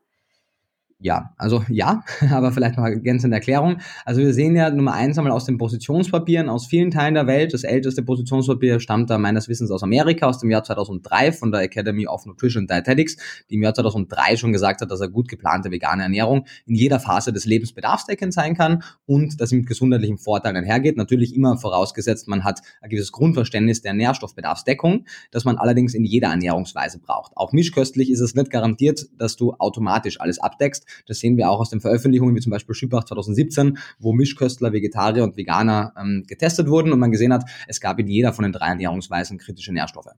Ja, 1.05 1.35
also 1.37 1.63
ja, 1.69 2.03
aber 2.31 2.51
vielleicht 2.51 2.79
noch 2.79 2.85
ergänzende 2.85 3.37
Erklärung. 3.37 3.77
Also 4.07 4.23
wir 4.23 4.33
sehen 4.33 4.57
ja 4.57 4.71
Nummer 4.71 4.95
eins 4.95 5.19
einmal 5.19 5.35
aus 5.35 5.45
den 5.45 5.59
Positionspapieren 5.59 6.49
aus 6.49 6.65
vielen 6.65 6.91
Teilen 6.91 7.13
der 7.13 7.27
Welt. 7.27 7.53
Das 7.53 7.63
älteste 7.63 8.03
Positionspapier 8.03 8.81
stammt 8.81 9.11
da 9.11 9.19
meines 9.19 9.47
Wissens 9.47 9.71
aus 9.71 9.83
Amerika, 9.83 10.27
aus 10.27 10.39
dem 10.39 10.49
Jahr 10.49 10.65
2003 10.65 11.33
von 11.33 11.53
der 11.53 11.61
Academy 11.61 12.07
of 12.07 12.25
Nutrition 12.25 12.63
and 12.63 12.71
Dietetics, 12.71 13.19
die 13.51 13.57
im 13.57 13.63
Jahr 13.63 13.75
2003 13.75 14.39
schon 14.39 14.53
gesagt 14.55 14.81
hat, 14.81 14.91
dass 14.91 15.03
er 15.03 15.09
gut 15.09 15.29
geplante 15.29 15.71
vegane 15.71 16.05
Ernährung 16.05 16.47
in 16.65 16.75
jeder 16.75 16.99
Phase 17.01 17.35
des 17.35 17.45
Lebens 17.45 17.75
bedarfsdeckend 17.75 18.33
sein 18.33 18.57
kann 18.57 18.83
und 19.05 19.43
dass 19.43 19.51
sie 19.51 19.57
mit 19.57 19.67
gesundheitlichen 19.67 20.17
Vorteilen 20.17 20.57
einhergeht. 20.57 20.97
Natürlich 20.97 21.37
immer 21.37 21.59
vorausgesetzt, 21.59 22.29
man 22.29 22.45
hat 22.45 22.63
ein 22.81 22.89
gewisses 22.89 23.13
Grundverständnis 23.13 23.83
der 23.83 23.93
Nährstoffbedarfsdeckung, 23.93 25.05
das 25.33 25.45
man 25.45 25.59
allerdings 25.59 25.93
in 25.93 26.07
jeder 26.07 26.29
Ernährungsweise 26.29 26.99
braucht. 26.99 27.37
Auch 27.37 27.53
mischköstlich 27.53 28.11
ist 28.11 28.21
es 28.21 28.35
nicht 28.35 28.51
garantiert, 28.51 29.05
dass 29.19 29.37
du 29.37 29.53
automatisch 29.59 30.19
alles 30.19 30.39
abdeckst. 30.39 30.94
Das 31.07 31.19
sehen 31.19 31.37
wir 31.37 31.51
auch 31.51 31.61
aus 31.61 31.71
den 31.71 31.81
Veröffentlichungen, 31.81 32.35
wie 32.35 32.41
zum 32.41 32.51
Beispiel 32.51 32.75
Schüppach 32.75 33.05
2017, 33.05 33.79
wo 33.99 34.13
Mischköstler, 34.13 34.73
Vegetarier 34.73 35.25
und 35.25 35.37
Veganer 35.37 35.93
ähm, 36.01 36.25
getestet 36.27 36.69
wurden 36.69 36.93
und 36.93 36.99
man 36.99 37.13
gesehen 37.13 37.33
hat, 37.33 37.45
es 37.69 37.81
gab 37.81 37.99
in 37.99 38.07
jeder 38.07 38.33
von 38.33 38.43
den 38.43 38.53
drei 38.53 38.69
Ernährungsweisen 38.69 39.39
kritische 39.39 39.73
Nährstoffe. 39.73 40.15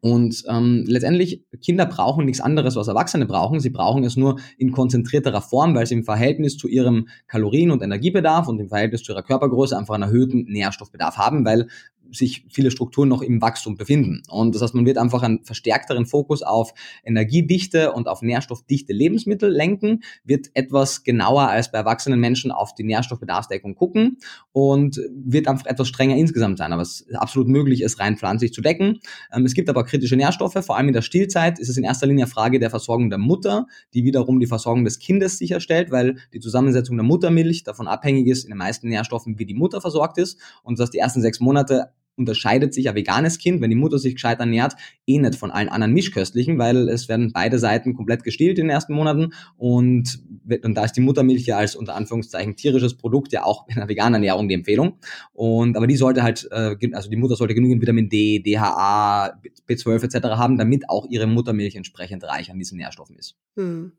Und 0.00 0.44
ähm, 0.48 0.84
letztendlich, 0.86 1.44
Kinder 1.64 1.86
brauchen 1.86 2.26
nichts 2.26 2.40
anderes, 2.40 2.76
was 2.76 2.88
Erwachsene 2.88 3.26
brauchen. 3.26 3.60
Sie 3.60 3.70
brauchen 3.70 4.04
es 4.04 4.16
nur 4.16 4.38
in 4.58 4.72
konzentrierterer 4.72 5.40
Form, 5.40 5.74
weil 5.74 5.86
sie 5.86 5.94
im 5.94 6.04
Verhältnis 6.04 6.56
zu 6.56 6.68
ihrem 6.68 7.08
Kalorien- 7.26 7.70
und 7.70 7.82
Energiebedarf 7.82 8.48
und 8.48 8.60
im 8.60 8.68
Verhältnis 8.68 9.02
zu 9.02 9.12
ihrer 9.12 9.22
Körpergröße 9.22 9.76
einfach 9.76 9.94
einen 9.94 10.04
erhöhten 10.04 10.44
Nährstoffbedarf 10.44 11.16
haben, 11.16 11.44
weil 11.44 11.68
sich 12.12 12.46
viele 12.50 12.70
Strukturen 12.70 13.08
noch 13.08 13.22
im 13.22 13.40
Wachstum 13.40 13.76
befinden. 13.76 14.22
Und 14.28 14.54
das 14.54 14.62
heißt, 14.62 14.74
man 14.74 14.86
wird 14.86 14.98
einfach 14.98 15.22
einen 15.22 15.44
verstärkteren 15.44 16.06
Fokus 16.06 16.42
auf 16.42 16.72
energiedichte 17.04 17.92
und 17.92 18.08
auf 18.08 18.22
nährstoffdichte 18.22 18.92
Lebensmittel 18.92 19.50
lenken, 19.50 20.02
wird 20.24 20.48
etwas 20.54 21.04
genauer 21.04 21.48
als 21.48 21.70
bei 21.70 21.78
erwachsenen 21.78 22.20
Menschen 22.20 22.50
auf 22.50 22.74
die 22.74 22.84
Nährstoffbedarfsdeckung 22.84 23.74
gucken 23.74 24.18
und 24.52 25.00
wird 25.10 25.48
einfach 25.48 25.66
etwas 25.66 25.88
strenger 25.88 26.16
insgesamt 26.16 26.58
sein. 26.58 26.72
Aber 26.72 26.82
es 26.82 27.00
ist 27.00 27.16
absolut 27.16 27.48
möglich, 27.48 27.82
es 27.82 27.98
rein 27.98 28.16
pflanzlich 28.16 28.52
zu 28.52 28.60
decken. 28.60 29.00
Ähm, 29.32 29.44
es 29.44 29.54
gibt 29.54 29.68
aber 29.68 29.84
kritische 29.84 30.16
Nährstoffe, 30.16 30.58
vor 30.64 30.76
allem 30.76 30.88
in 30.88 30.94
der 30.94 31.02
Stillzeit 31.02 31.58
ist 31.58 31.68
es 31.68 31.76
in 31.76 31.84
erster 31.84 32.06
Linie 32.06 32.26
Frage 32.26 32.58
der 32.58 32.70
Versorgung 32.70 33.10
der 33.10 33.18
Mutter, 33.18 33.66
die 33.94 34.04
wiederum 34.04 34.40
die 34.40 34.46
Versorgung 34.46 34.84
des 34.84 34.98
Kindes 34.98 35.38
sicherstellt, 35.38 35.90
weil 35.90 36.16
die 36.32 36.40
Zusammensetzung 36.40 36.96
der 36.96 37.04
Muttermilch 37.04 37.64
davon 37.64 37.88
abhängig 37.88 38.26
ist 38.26 38.44
in 38.44 38.50
den 38.50 38.58
meisten 38.58 38.88
Nährstoffen, 38.88 39.38
wie 39.38 39.46
die 39.46 39.54
Mutter 39.54 39.80
versorgt 39.80 40.18
ist. 40.18 40.38
Und 40.62 40.78
dass 40.78 40.90
die 40.90 40.98
ersten 40.98 41.20
sechs 41.20 41.40
Monate 41.40 41.90
unterscheidet 42.16 42.74
sich 42.74 42.88
ein 42.88 42.94
veganes 42.94 43.38
Kind, 43.38 43.60
wenn 43.60 43.70
die 43.70 43.76
Mutter 43.76 43.98
sich 43.98 44.14
gescheit 44.14 44.40
ernährt, 44.40 44.74
eh 45.06 45.18
nicht 45.18 45.36
von 45.36 45.50
allen 45.50 45.68
anderen 45.68 45.92
Mischköstlichen, 45.92 46.58
weil 46.58 46.88
es 46.88 47.08
werden 47.08 47.32
beide 47.32 47.58
Seiten 47.58 47.94
komplett 47.94 48.24
gestillt 48.24 48.58
in 48.58 48.66
den 48.66 48.70
ersten 48.70 48.94
Monaten 48.94 49.32
und, 49.56 50.20
und 50.62 50.74
da 50.74 50.84
ist 50.84 50.92
die 50.92 51.00
Muttermilch 51.00 51.46
ja 51.46 51.58
als 51.58 51.76
unter 51.76 51.94
Anführungszeichen 51.94 52.56
tierisches 52.56 52.96
Produkt 52.96 53.32
ja 53.32 53.44
auch 53.44 53.68
in 53.68 53.76
der 53.76 53.88
veganen 53.88 54.14
Ernährung 54.14 54.48
die 54.48 54.54
Empfehlung. 54.54 54.98
Und 55.32 55.76
aber 55.76 55.86
die 55.86 55.96
sollte 55.96 56.22
halt, 56.22 56.48
äh, 56.50 56.76
also 56.92 57.10
die 57.10 57.16
Mutter 57.16 57.36
sollte 57.36 57.54
genügend 57.54 57.82
Vitamin 57.82 58.08
D, 58.08 58.40
DHA, 58.40 59.40
B12 59.68 60.04
etc. 60.04 60.26
haben, 60.36 60.58
damit 60.58 60.88
auch 60.88 61.06
ihre 61.08 61.26
Muttermilch 61.26 61.76
entsprechend 61.76 62.24
reich 62.24 62.50
an 62.50 62.58
diesen 62.58 62.78
Nährstoffen 62.78 63.16
ist. 63.16 63.36
Hm. 63.56 63.92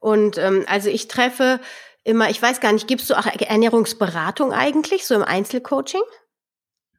Und 0.00 0.38
ähm, 0.38 0.64
also 0.66 0.88
ich 0.88 1.08
treffe 1.08 1.60
immer, 2.04 2.30
ich 2.30 2.42
weiß 2.42 2.60
gar 2.60 2.72
nicht, 2.72 2.88
gibst 2.88 3.08
du 3.10 3.14
auch 3.14 3.26
Ernährungsberatung 3.26 4.52
eigentlich, 4.52 5.06
so 5.06 5.14
im 5.14 5.22
Einzelcoaching? 5.22 6.02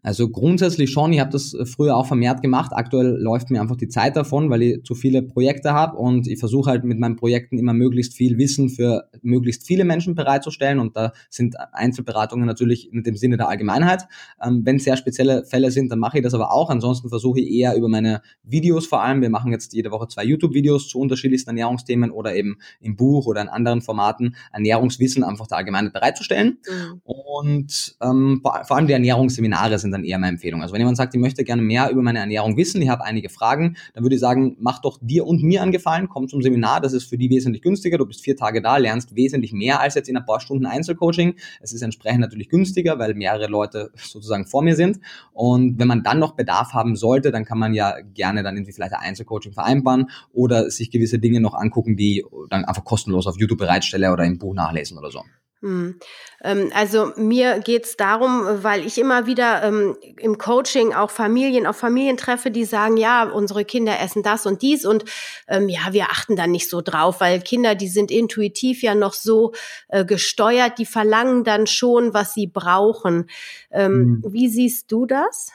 Also 0.03 0.29
grundsätzlich 0.29 0.91
schon, 0.91 1.13
ich 1.13 1.21
habe 1.21 1.31
das 1.31 1.55
früher 1.63 1.95
auch 1.95 2.05
vermehrt 2.05 2.41
gemacht. 2.41 2.71
Aktuell 2.73 3.17
läuft 3.19 3.49
mir 3.49 3.61
einfach 3.61 3.77
die 3.77 3.87
Zeit 3.87 4.17
davon, 4.17 4.49
weil 4.49 4.61
ich 4.61 4.83
zu 4.83 4.95
viele 4.95 5.21
Projekte 5.21 5.73
habe 5.73 5.97
und 5.97 6.27
ich 6.27 6.39
versuche 6.39 6.69
halt 6.69 6.83
mit 6.83 6.99
meinen 6.99 7.15
Projekten 7.15 7.57
immer 7.57 7.73
möglichst 7.73 8.13
viel 8.13 8.37
Wissen 8.37 8.69
für 8.69 9.09
möglichst 9.21 9.65
viele 9.65 9.85
Menschen 9.85 10.13
bereitzustellen 10.13 10.79
und 10.79 10.97
da 10.97 11.13
sind 11.29 11.55
Einzelberatungen 11.71 12.45
natürlich 12.45 12.91
in 12.91 13.03
dem 13.03 13.15
Sinne 13.15 13.37
der 13.37 13.47
Allgemeinheit. 13.47 14.05
Ähm, 14.43 14.61
Wenn 14.65 14.77
sehr 14.77 14.97
spezielle 14.97 15.45
Fälle 15.45 15.71
sind, 15.71 15.89
dann 15.89 15.99
mache 15.99 16.17
ich 16.17 16.23
das 16.23 16.33
aber 16.33 16.51
auch. 16.51 16.69
Ansonsten 16.69 17.07
versuche 17.07 17.39
ich 17.39 17.49
eher 17.49 17.75
über 17.77 17.87
meine 17.87 18.21
Videos 18.43 18.85
vor 18.85 19.01
allem, 19.01 19.21
wir 19.21 19.29
machen 19.29 19.53
jetzt 19.53 19.73
jede 19.73 19.89
Woche 19.91 20.09
zwei 20.09 20.25
YouTube-Videos 20.25 20.89
zu 20.89 20.99
unterschiedlichsten 20.99 21.51
Ernährungsthemen 21.51 22.11
oder 22.11 22.35
eben 22.35 22.57
im 22.81 22.97
Buch 22.97 23.25
oder 23.25 23.41
in 23.41 23.47
anderen 23.47 23.81
Formaten 23.81 24.35
Ernährungswissen 24.51 25.23
einfach 25.23 25.47
der 25.47 25.59
Allgemeinheit 25.59 25.93
bereitzustellen. 25.93 26.57
Mhm. 26.67 27.01
Und 27.05 27.95
ähm, 28.01 28.41
vor 28.43 28.75
allem 28.75 28.87
die 28.87 28.93
Ernährungsseminare 28.93 29.79
sind 29.79 29.92
dann 29.93 30.03
eher 30.03 30.17
meine 30.19 30.33
Empfehlung. 30.33 30.61
Also 30.61 30.73
wenn 30.73 30.81
jemand 30.81 30.97
sagt, 30.97 31.13
ich 31.15 31.21
möchte 31.21 31.43
gerne 31.43 31.61
mehr 31.61 31.89
über 31.89 32.01
meine 32.01 32.19
Ernährung 32.19 32.57
wissen, 32.57 32.81
ich 32.81 32.89
habe 32.89 33.03
einige 33.03 33.29
Fragen, 33.29 33.77
dann 33.93 34.03
würde 34.03 34.15
ich 34.15 34.21
sagen, 34.21 34.57
mach 34.59 34.79
doch 34.79 34.99
dir 35.01 35.25
und 35.25 35.43
mir 35.43 35.61
einen 35.61 35.71
Gefallen, 35.71 36.09
komm 36.09 36.27
zum 36.27 36.41
Seminar, 36.41 36.81
das 36.81 36.93
ist 36.93 37.05
für 37.05 37.17
die 37.17 37.29
wesentlich 37.29 37.61
günstiger, 37.61 37.97
du 37.97 38.05
bist 38.05 38.21
vier 38.21 38.35
Tage 38.35 38.61
da, 38.61 38.77
lernst 38.77 39.15
wesentlich 39.15 39.53
mehr 39.53 39.79
als 39.79 39.95
jetzt 39.95 40.09
in 40.09 40.17
ein 40.17 40.25
paar 40.25 40.39
Stunden 40.39 40.65
Einzelcoaching. 40.65 41.35
Es 41.61 41.73
ist 41.73 41.81
entsprechend 41.81 42.21
natürlich 42.21 42.49
günstiger, 42.49 42.99
weil 42.99 43.13
mehrere 43.13 43.47
Leute 43.47 43.91
sozusagen 43.95 44.45
vor 44.45 44.63
mir 44.63 44.75
sind. 44.75 44.99
Und 45.31 45.79
wenn 45.79 45.87
man 45.87 46.03
dann 46.03 46.19
noch 46.19 46.35
Bedarf 46.35 46.73
haben 46.73 46.95
sollte, 46.95 47.31
dann 47.31 47.45
kann 47.45 47.59
man 47.59 47.73
ja 47.73 47.95
gerne 48.13 48.43
dann 48.43 48.55
irgendwie 48.55 48.73
vielleicht 48.73 48.93
ein 48.93 49.01
Einzelcoaching 49.01 49.53
vereinbaren 49.53 50.09
oder 50.33 50.69
sich 50.69 50.91
gewisse 50.91 51.19
Dinge 51.19 51.39
noch 51.39 51.53
angucken, 51.53 51.95
die 51.97 52.25
dann 52.49 52.65
einfach 52.65 52.83
kostenlos 52.83 53.27
auf 53.27 53.37
YouTube 53.37 53.59
bereitstelle 53.59 54.11
oder 54.11 54.25
im 54.25 54.37
Buch 54.37 54.53
nachlesen 54.53 54.97
oder 54.97 55.11
so. 55.11 55.21
Hm. 55.63 55.95
Ähm, 56.43 56.71
also 56.75 57.13
mir 57.15 57.59
geht's 57.59 57.95
darum, 57.95 58.43
weil 58.63 58.85
ich 58.85 58.97
immer 58.97 59.27
wieder 59.27 59.63
ähm, 59.63 59.95
im 60.19 60.37
Coaching 60.37 60.91
auch 60.91 61.09
Familien 61.09 61.65
auf 61.65 61.77
Familien 61.77 62.17
treffe, 62.17 62.51
die 62.51 62.65
sagen, 62.65 62.97
ja, 62.97 63.23
unsere 63.23 63.63
Kinder 63.63 63.97
essen 64.01 64.23
das 64.23 64.45
und 64.45 64.61
dies 64.61 64.85
und 64.85 65.05
ähm, 65.47 65.69
ja, 65.69 65.93
wir 65.93 66.11
achten 66.11 66.35
da 66.35 66.47
nicht 66.47 66.69
so 66.69 66.81
drauf, 66.81 67.21
weil 67.21 67.39
Kinder, 67.39 67.75
die 67.75 67.87
sind 67.87 68.11
intuitiv 68.11 68.83
ja 68.83 68.93
noch 68.93 69.13
so 69.13 69.53
äh, 69.87 70.03
gesteuert, 70.03 70.79
die 70.79 70.85
verlangen 70.85 71.45
dann 71.45 71.65
schon, 71.65 72.13
was 72.13 72.33
sie 72.33 72.47
brauchen. 72.47 73.29
Ähm, 73.71 74.21
mhm. 74.21 74.33
Wie 74.33 74.49
siehst 74.49 74.91
du 74.91 75.05
das? 75.05 75.53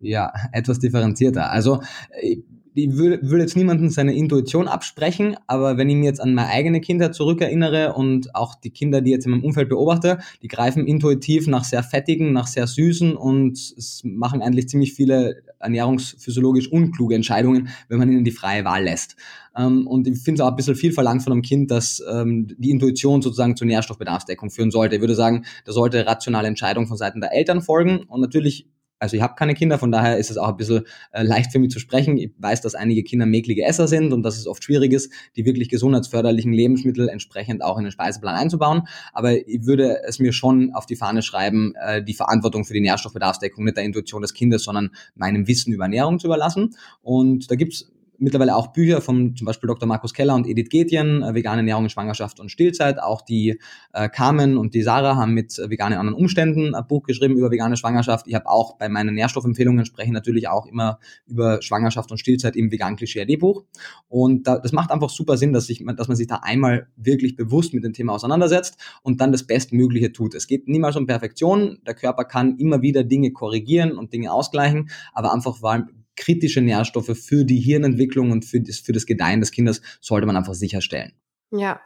Ja, 0.00 0.32
etwas 0.50 0.80
differenzierter. 0.80 1.52
Also 1.52 1.80
äh, 2.10 2.38
ich 2.84 2.96
will, 2.96 3.18
will 3.22 3.40
jetzt 3.40 3.56
niemanden 3.56 3.90
seine 3.90 4.14
Intuition 4.14 4.68
absprechen, 4.68 5.36
aber 5.46 5.76
wenn 5.76 5.88
ich 5.88 5.96
mir 5.96 6.06
jetzt 6.06 6.20
an 6.20 6.34
meine 6.34 6.48
eigene 6.48 6.80
Kindheit 6.80 7.14
zurückerinnere 7.14 7.94
und 7.94 8.34
auch 8.34 8.54
die 8.54 8.70
Kinder, 8.70 9.00
die 9.00 9.10
jetzt 9.10 9.26
in 9.26 9.32
meinem 9.32 9.44
Umfeld 9.44 9.68
beobachte, 9.68 10.18
die 10.42 10.48
greifen 10.48 10.86
intuitiv 10.86 11.46
nach 11.46 11.64
sehr 11.64 11.82
fettigen, 11.82 12.32
nach 12.32 12.46
sehr 12.46 12.66
süßen 12.66 13.16
und 13.16 13.74
machen 14.04 14.42
eigentlich 14.42 14.68
ziemlich 14.68 14.94
viele 14.94 15.42
ernährungsphysiologisch 15.60 16.70
unkluge 16.70 17.14
Entscheidungen, 17.14 17.68
wenn 17.88 17.98
man 17.98 18.10
ihnen 18.10 18.24
die 18.24 18.30
freie 18.30 18.64
Wahl 18.64 18.84
lässt. 18.84 19.16
Ähm, 19.56 19.86
und 19.86 20.06
ich 20.06 20.18
finde 20.18 20.40
es 20.40 20.46
auch 20.46 20.50
ein 20.50 20.56
bisschen 20.56 20.76
viel 20.76 20.92
verlangt 20.92 21.22
von 21.22 21.32
einem 21.32 21.42
Kind, 21.42 21.70
dass 21.70 22.02
ähm, 22.10 22.46
die 22.58 22.70
Intuition 22.70 23.22
sozusagen 23.22 23.56
zur 23.56 23.66
Nährstoffbedarfsdeckung 23.66 24.50
führen 24.50 24.70
sollte. 24.70 24.96
Ich 24.96 25.00
würde 25.00 25.14
sagen, 25.14 25.44
da 25.64 25.72
sollte 25.72 26.06
rationale 26.06 26.48
Entscheidung 26.48 26.86
von 26.86 26.96
Seiten 26.96 27.20
der 27.20 27.32
Eltern 27.32 27.60
folgen 27.60 28.04
und 28.04 28.20
natürlich 28.20 28.68
also 28.98 29.16
ich 29.16 29.22
habe 29.22 29.34
keine 29.36 29.54
Kinder, 29.54 29.78
von 29.78 29.92
daher 29.92 30.18
ist 30.18 30.30
es 30.30 30.36
auch 30.36 30.48
ein 30.48 30.56
bisschen 30.56 30.84
äh, 31.12 31.22
leicht 31.22 31.52
für 31.52 31.58
mich 31.58 31.70
zu 31.70 31.78
sprechen. 31.78 32.18
Ich 32.18 32.32
weiß, 32.38 32.60
dass 32.60 32.74
einige 32.74 33.02
Kinder 33.02 33.26
mäklige 33.26 33.64
Esser 33.64 33.88
sind 33.88 34.12
und 34.12 34.22
dass 34.22 34.36
es 34.36 34.46
oft 34.46 34.64
schwierig 34.64 34.92
ist, 34.92 35.12
die 35.36 35.44
wirklich 35.44 35.68
gesundheitsförderlichen 35.68 36.52
Lebensmittel 36.52 37.08
entsprechend 37.08 37.62
auch 37.62 37.78
in 37.78 37.84
den 37.84 37.92
Speiseplan 37.92 38.34
einzubauen. 38.34 38.82
Aber 39.12 39.32
ich 39.32 39.66
würde 39.66 40.02
es 40.04 40.18
mir 40.18 40.32
schon 40.32 40.72
auf 40.74 40.86
die 40.86 40.96
Fahne 40.96 41.22
schreiben, 41.22 41.74
äh, 41.76 42.02
die 42.02 42.14
Verantwortung 42.14 42.64
für 42.64 42.74
die 42.74 42.80
Nährstoffbedarfsdeckung 42.80 43.64
nicht 43.64 43.76
der 43.76 43.84
Intuition 43.84 44.22
des 44.22 44.34
Kindes, 44.34 44.64
sondern 44.64 44.90
meinem 45.14 45.46
Wissen 45.46 45.72
über 45.72 45.84
Ernährung 45.84 46.18
zu 46.18 46.26
überlassen. 46.26 46.74
Und 47.02 47.50
da 47.50 47.54
gibt's 47.54 47.90
mittlerweile 48.18 48.56
auch 48.56 48.68
Bücher 48.68 49.00
von 49.00 49.34
zum 49.36 49.46
Beispiel 49.46 49.68
Dr. 49.68 49.88
Markus 49.88 50.12
Keller 50.12 50.34
und 50.34 50.46
Edith 50.46 50.68
Getjen, 50.68 51.22
äh, 51.22 51.34
vegane 51.34 51.58
Ernährung 51.58 51.84
in 51.84 51.90
Schwangerschaft 51.90 52.40
und 52.40 52.50
Stillzeit. 52.50 53.00
Auch 53.00 53.22
die 53.22 53.58
äh, 53.92 54.08
Carmen 54.08 54.56
und 54.56 54.74
die 54.74 54.82
Sarah 54.82 55.16
haben 55.16 55.34
mit 55.34 55.58
äh, 55.58 55.70
veganen 55.70 55.98
anderen 55.98 56.18
Umständen 56.18 56.74
ein 56.74 56.86
Buch 56.86 57.04
geschrieben 57.04 57.36
über 57.36 57.50
vegane 57.50 57.76
Schwangerschaft. 57.76 58.26
Ich 58.26 58.34
habe 58.34 58.48
auch 58.48 58.76
bei 58.76 58.88
meinen 58.88 59.14
Nährstoffempfehlungen 59.14 59.84
sprechen 59.86 60.12
natürlich 60.12 60.48
auch 60.48 60.66
immer 60.66 60.98
über 61.26 61.62
Schwangerschaft 61.62 62.10
und 62.10 62.18
Stillzeit 62.18 62.56
im 62.56 62.70
vegan 62.70 62.96
Klischee 62.96 63.24
Buch. 63.36 63.64
Und 64.08 64.46
da, 64.46 64.58
das 64.58 64.72
macht 64.72 64.90
einfach 64.90 65.10
super 65.10 65.36
Sinn, 65.36 65.52
dass, 65.52 65.68
ich, 65.68 65.84
dass 65.96 66.08
man 66.08 66.16
sich 66.16 66.26
da 66.26 66.40
einmal 66.42 66.88
wirklich 66.96 67.36
bewusst 67.36 67.74
mit 67.74 67.84
dem 67.84 67.92
Thema 67.92 68.14
auseinandersetzt 68.14 68.78
und 69.02 69.20
dann 69.20 69.32
das 69.32 69.44
Bestmögliche 69.46 70.12
tut. 70.12 70.34
Es 70.34 70.46
geht 70.46 70.68
niemals 70.68 70.96
um 70.96 71.06
Perfektion. 71.06 71.78
Der 71.86 71.94
Körper 71.94 72.24
kann 72.24 72.56
immer 72.56 72.82
wieder 72.82 73.04
Dinge 73.04 73.32
korrigieren 73.32 73.92
und 73.92 74.12
Dinge 74.12 74.32
ausgleichen, 74.32 74.90
aber 75.12 75.32
einfach 75.32 75.62
weil 75.62 75.86
kritische 76.18 76.60
Nährstoffe 76.60 77.16
für 77.16 77.44
die 77.44 77.60
Hirnentwicklung 77.60 78.30
und 78.30 78.44
für 78.44 78.60
das, 78.60 78.78
für 78.78 78.92
das 78.92 79.06
Gedeihen 79.06 79.40
des 79.40 79.52
Kindes 79.52 79.80
sollte 80.00 80.26
man 80.26 80.36
einfach 80.36 80.54
sicherstellen. 80.54 81.12
Ja. 81.50 81.80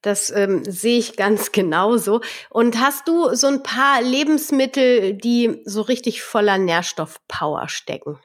Das 0.00 0.30
ähm, 0.30 0.62
sehe 0.64 0.98
ich 0.98 1.16
ganz 1.16 1.50
genauso. 1.50 2.20
Und 2.50 2.78
hast 2.78 3.08
du 3.08 3.34
so 3.34 3.46
ein 3.46 3.62
paar 3.62 4.02
Lebensmittel, 4.02 5.14
die 5.14 5.62
so 5.64 5.80
richtig 5.80 6.20
voller 6.22 6.58
Nährstoffpower 6.58 7.70
stecken? 7.70 8.18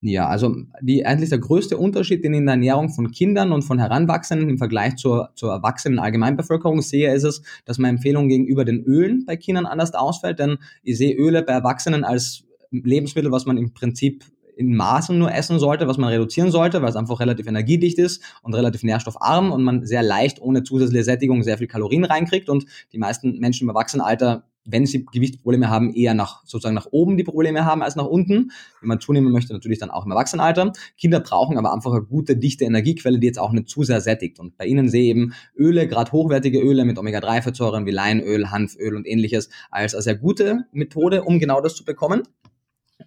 Ja, 0.00 0.28
also 0.28 0.54
die 0.80 1.04
eigentlich 1.04 1.28
der 1.28 1.40
größte 1.40 1.76
Unterschied, 1.76 2.24
den 2.24 2.32
ich 2.32 2.38
in 2.38 2.46
der 2.46 2.54
Ernährung 2.54 2.88
von 2.88 3.10
Kindern 3.10 3.52
und 3.52 3.62
von 3.62 3.78
Heranwachsenden 3.78 4.48
im 4.48 4.56
Vergleich 4.56 4.96
zur, 4.96 5.30
zur 5.34 5.52
erwachsenen 5.52 5.98
Allgemeinbevölkerung 5.98 6.80
sehe, 6.80 7.12
ist 7.12 7.24
es, 7.24 7.42
dass 7.64 7.78
meine 7.78 7.96
Empfehlung 7.96 8.28
gegenüber 8.28 8.64
den 8.64 8.84
Ölen 8.84 9.26
bei 9.26 9.36
Kindern 9.36 9.66
anders 9.66 9.92
ausfällt, 9.94 10.38
denn 10.38 10.58
ich 10.82 10.96
sehe 10.96 11.14
Öle 11.14 11.42
bei 11.42 11.52
Erwachsenen 11.52 12.04
als 12.04 12.44
Lebensmittel, 12.70 13.32
was 13.32 13.44
man 13.44 13.58
im 13.58 13.74
Prinzip 13.74 14.24
in 14.58 14.74
Maßen 14.74 15.16
nur 15.16 15.32
essen 15.32 15.58
sollte, 15.60 15.86
was 15.86 15.98
man 15.98 16.10
reduzieren 16.10 16.50
sollte, 16.50 16.82
weil 16.82 16.90
es 16.90 16.96
einfach 16.96 17.20
relativ 17.20 17.46
energiedicht 17.46 17.98
ist 17.98 18.22
und 18.42 18.54
relativ 18.54 18.82
nährstoffarm 18.82 19.52
und 19.52 19.62
man 19.62 19.86
sehr 19.86 20.02
leicht 20.02 20.40
ohne 20.40 20.64
zusätzliche 20.64 21.04
Sättigung 21.04 21.44
sehr 21.44 21.58
viel 21.58 21.68
Kalorien 21.68 22.04
reinkriegt 22.04 22.48
und 22.48 22.66
die 22.92 22.98
meisten 22.98 23.38
Menschen 23.38 23.64
im 23.64 23.68
Erwachsenenalter 23.68 24.44
wenn 24.70 24.84
sie 24.84 25.06
Gewichtsprobleme 25.06 25.70
haben, 25.70 25.94
eher 25.94 26.12
nach 26.12 26.42
sozusagen 26.44 26.74
nach 26.74 26.88
oben 26.90 27.16
die 27.16 27.24
Probleme 27.24 27.64
haben 27.64 27.82
als 27.82 27.96
nach 27.96 28.04
unten. 28.04 28.52
Wenn 28.80 28.88
man 28.88 29.00
zunehmen 29.00 29.32
möchte, 29.32 29.54
natürlich 29.54 29.78
dann 29.78 29.90
auch 29.90 30.04
im 30.04 30.10
Erwachsenenalter. 30.10 30.72
Kinder 30.98 31.20
brauchen 31.20 31.56
aber 31.56 31.72
einfach 31.72 31.92
eine 31.92 32.02
gute, 32.02 32.36
dichte 32.36 32.66
Energiequelle, 32.66 33.18
die 33.18 33.26
jetzt 33.26 33.38
auch 33.38 33.52
nicht 33.52 33.70
zu 33.70 33.82
sehr 33.82 34.02
sättigt. 34.02 34.38
Und 34.38 34.58
bei 34.58 34.66
ihnen 34.66 34.90
sehe 34.90 35.04
ich 35.04 35.08
eben 35.08 35.32
Öle, 35.56 35.88
gerade 35.88 36.12
hochwertige 36.12 36.60
Öle 36.60 36.84
mit 36.84 36.98
Omega-3-Fettsäuren 36.98 37.86
wie 37.86 37.92
Leinöl, 37.92 38.50
Hanföl 38.50 38.94
und 38.94 39.06
ähnliches 39.06 39.48
als 39.70 39.94
eine 39.94 40.02
sehr 40.02 40.16
gute 40.16 40.66
Methode, 40.72 41.24
um 41.24 41.38
genau 41.38 41.62
das 41.62 41.74
zu 41.74 41.86
bekommen. 41.86 42.24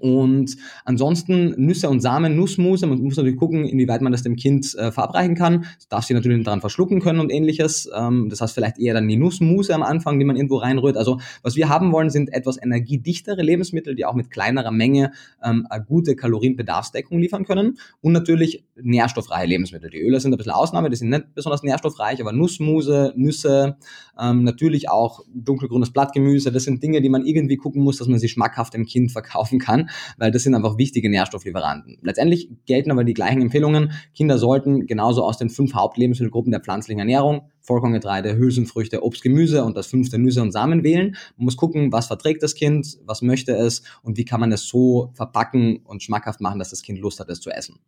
Und 0.02 0.58
ansonsten 0.84 1.54
Nüsse 1.64 1.88
und 1.88 2.00
Samen, 2.00 2.36
Nussmuse, 2.36 2.88
man 2.88 3.04
muss 3.04 3.18
natürlich 3.18 3.38
gucken, 3.38 3.66
inwieweit 3.66 4.02
man 4.02 4.12
das 4.12 4.24
dem 4.24 4.36
Kind 4.36 4.74
äh, 4.76 4.92
verabreichen 4.92 5.36
kann. 5.36 5.66
Das 5.78 5.88
darf 5.90 6.06
sie 6.06 6.16
natürlich 6.16 6.44
daran 6.44 6.60
verschlucken 6.60 7.02
können 7.02 7.20
und 7.20 7.32
ähnliches. 7.32 7.88
Ähm, 7.96 8.28
das 8.28 8.42
heißt 8.42 8.56
vielleicht 8.56 8.80
eher 8.80 8.96
dann 8.96 9.08
die 9.08 9.16
Nussmuse 9.16 9.76
am 9.76 9.84
Anfang, 9.84 10.18
die 10.18 10.26
man 10.26 10.36
irgendwo 10.36 10.58
reinrührt. 10.58 10.98
Also 10.98 11.20
was 11.44 11.56
wir 11.56 11.70
haben 11.70 11.92
wollen, 11.92 12.10
sind 12.10 12.34
etwas 12.34 12.58
energiedichtere 12.62 13.44
Lebensmittel, 13.44 13.94
die 13.94 14.06
auch 14.06 14.16
mit 14.16 14.32
kleinerer 14.32 14.72
Menge 14.72 15.12
ähm, 15.44 15.68
eine 15.70 15.84
gute 15.84 16.16
Kalorienbedarfsdeckung 16.16 17.20
liefern 17.20 17.46
können. 17.46 17.78
Und 18.02 18.14
natürlich 18.14 18.66
nährstoffreiche 18.82 19.48
Lebensmittel. 19.48 19.92
Die 19.92 20.02
Öle 20.02 20.20
sind 20.20 20.34
ein 20.34 20.38
bisschen 20.38 20.54
Ausnahme, 20.54 20.90
die 20.90 20.96
sind 20.96 21.10
nicht 21.10 21.36
besonders 21.36 21.62
nährstoffreich, 21.62 22.20
aber 22.20 22.32
Nussmuse, 22.32 23.14
Nüsse, 23.16 23.78
ähm, 24.20 24.44
natürlich 24.44 24.90
auch 24.90 25.20
dunkelgrünes 25.32 25.92
Blattgemüse, 25.92 26.52
das 26.52 26.64
sind 26.64 26.82
Dinge, 26.82 27.02
die 27.02 27.10
man 27.10 27.24
irgendwie 27.24 27.58
gucken 27.58 27.84
muss, 27.84 27.98
dass 27.98 28.08
man 28.08 28.18
sie 28.18 28.30
schmackhaft 28.30 28.74
dem 28.74 28.88
Kind 28.88 29.12
verkaufen 29.12 29.60
kann 29.60 29.91
weil 30.18 30.32
das 30.32 30.44
sind 30.44 30.56
einfach 30.56 30.78
wichtige 30.78 31.10
Nährstofflieferanten. 31.10 31.98
Letztendlich 32.02 32.50
gelten 32.66 32.92
aber 32.92 33.04
die 33.04 33.14
gleichen 33.14 33.42
Empfehlungen. 33.42 33.92
Kinder 34.14 34.38
sollten 34.38 34.88
genauso 34.88 35.24
aus 35.24 35.38
den 35.38 35.50
fünf 35.50 35.74
Hauptlebensmittelgruppen 35.74 36.52
der 36.52 36.62
pflanzlichen 36.62 37.00
Ernährung 37.00 37.50
Vollkorngetreide, 37.62 38.36
Hülsenfrüchte, 38.36 39.04
Obst, 39.04 39.22
Gemüse 39.22 39.64
und 39.64 39.78
das 39.78 39.88
fünfte 39.88 40.18
Nüsse 40.18 40.42
und 40.42 40.52
Samen 40.52 40.84
wählen. 40.84 41.16
Man 41.38 41.46
muss 41.46 41.58
gucken, 41.58 41.92
was 41.92 42.08
verträgt 42.08 42.44
das 42.44 42.56
Kind, 42.56 42.98
was 43.06 43.22
möchte 43.22 43.56
es 43.56 43.84
und 44.02 44.18
wie 44.18 44.26
kann 44.26 44.40
man 44.40 44.52
es 44.52 44.68
so 44.68 45.12
verpacken 45.14 45.78
und 45.86 46.04
schmackhaft 46.04 46.42
machen, 46.42 46.60
dass 46.60 46.72
das 46.72 46.82
Kind 46.82 47.00
Lust 47.00 47.20
hat, 47.20 47.30
es 47.30 47.40
zu 47.40 47.52
essen. 47.52 47.80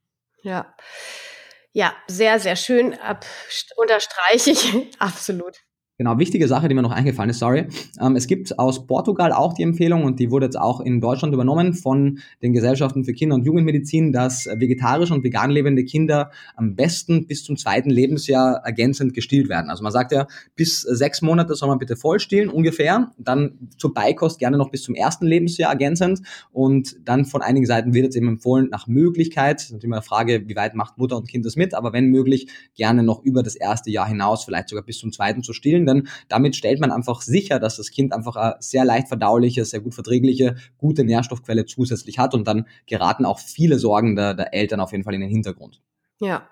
Ja. 0.43 0.75
Ja, 1.71 1.95
sehr, 2.07 2.39
sehr 2.39 2.55
schön. 2.55 2.93
Ab, 2.93 3.25
unterstreiche 3.77 4.51
ich 4.51 4.73
absolut. 4.99 5.57
Genau, 5.99 6.17
wichtige 6.17 6.47
Sache, 6.47 6.67
die 6.67 6.73
mir 6.73 6.81
noch 6.81 6.91
eingefallen 6.91 7.29
ist, 7.29 7.37
sorry. 7.37 7.67
Ähm, 8.01 8.15
es 8.15 8.25
gibt 8.25 8.57
aus 8.57 8.87
Portugal 8.87 9.31
auch 9.31 9.53
die 9.53 9.61
Empfehlung 9.61 10.05
und 10.05 10.19
die 10.19 10.31
wurde 10.31 10.47
jetzt 10.47 10.59
auch 10.59 10.81
in 10.81 10.99
Deutschland 10.99 11.35
übernommen 11.35 11.75
von 11.75 12.17
den 12.41 12.51
Gesellschaften 12.51 13.03
für 13.03 13.13
Kinder- 13.13 13.35
und 13.35 13.45
Jugendmedizin, 13.45 14.11
dass 14.11 14.47
vegetarisch 14.47 15.11
und 15.11 15.23
vegan 15.23 15.51
lebende 15.51 15.85
Kinder 15.85 16.31
am 16.55 16.75
besten 16.75 17.27
bis 17.27 17.43
zum 17.43 17.57
zweiten 17.57 17.91
Lebensjahr 17.91 18.61
ergänzend 18.65 19.13
gestillt 19.13 19.49
werden. 19.49 19.69
Also 19.69 19.83
man 19.83 19.91
sagt 19.91 20.11
ja, 20.13 20.25
bis 20.55 20.81
sechs 20.81 21.21
Monate 21.21 21.53
soll 21.53 21.69
man 21.69 21.77
bitte 21.77 21.95
voll 21.95 22.19
stillen, 22.19 22.49
ungefähr. 22.49 23.11
Dann 23.19 23.69
zur 23.77 23.93
Beikost 23.93 24.39
gerne 24.39 24.57
noch 24.57 24.71
bis 24.71 24.81
zum 24.81 24.95
ersten 24.95 25.27
Lebensjahr 25.27 25.69
ergänzend 25.69 26.21
und 26.51 27.07
dann 27.07 27.25
von 27.25 27.43
einigen 27.43 27.67
Seiten 27.67 27.93
wird 27.93 28.05
jetzt 28.05 28.15
eben 28.15 28.29
empfohlen, 28.29 28.69
nach 28.71 28.87
Möglichkeit, 28.87 29.67
natürlich 29.69 29.83
immer 29.83 29.97
eine 29.97 30.01
Frage, 30.01 30.47
wie 30.47 30.55
weit 30.55 30.73
macht 30.73 30.97
Mutter 30.97 31.17
und 31.17 31.29
Kind 31.29 31.45
das 31.45 31.55
mit, 31.55 31.75
aber 31.75 31.93
wenn 31.93 32.07
möglich, 32.07 32.47
gerne 32.73 33.03
noch 33.03 33.23
über 33.23 33.43
das 33.43 33.55
erste 33.55 33.91
Jahr 33.91 34.07
hinaus, 34.07 34.43
vielleicht 34.43 34.69
sogar 34.69 34.83
bis 34.83 34.97
zum 34.97 35.11
zweiten 35.11 35.43
zu 35.43 35.53
stillen 35.53 35.83
denn 35.93 36.07
damit 36.27 36.55
stellt 36.55 36.79
man 36.79 36.91
einfach 36.91 37.21
sicher, 37.21 37.59
dass 37.59 37.77
das 37.77 37.91
Kind 37.91 38.13
einfach 38.13 38.35
eine 38.35 38.55
sehr 38.59 38.85
leicht 38.85 39.07
verdauliche, 39.07 39.65
sehr 39.65 39.79
gut 39.79 39.93
verträgliche, 39.93 40.55
gute 40.77 41.03
Nährstoffquelle 41.03 41.65
zusätzlich 41.65 42.19
hat 42.19 42.33
und 42.33 42.47
dann 42.47 42.67
geraten 42.85 43.25
auch 43.25 43.39
viele 43.39 43.79
Sorgen 43.79 44.15
der, 44.15 44.33
der 44.33 44.53
Eltern 44.53 44.79
auf 44.79 44.91
jeden 44.91 45.03
Fall 45.03 45.13
in 45.13 45.21
den 45.21 45.29
Hintergrund. 45.29 45.81
Ja, 46.19 46.47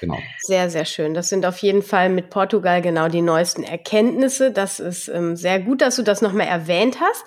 Genau. 0.00 0.18
Sehr, 0.40 0.68
sehr 0.70 0.84
schön. 0.84 1.14
Das 1.14 1.28
sind 1.28 1.46
auf 1.46 1.58
jeden 1.58 1.82
Fall 1.82 2.10
mit 2.10 2.30
Portugal 2.30 2.82
genau 2.82 3.08
die 3.08 3.22
neuesten 3.22 3.62
Erkenntnisse. 3.62 4.50
Das 4.50 4.80
ist 4.80 5.08
ähm, 5.08 5.36
sehr 5.36 5.60
gut, 5.60 5.80
dass 5.80 5.96
du 5.96 6.02
das 6.02 6.22
nochmal 6.22 6.46
erwähnt 6.46 6.98
hast. 7.00 7.24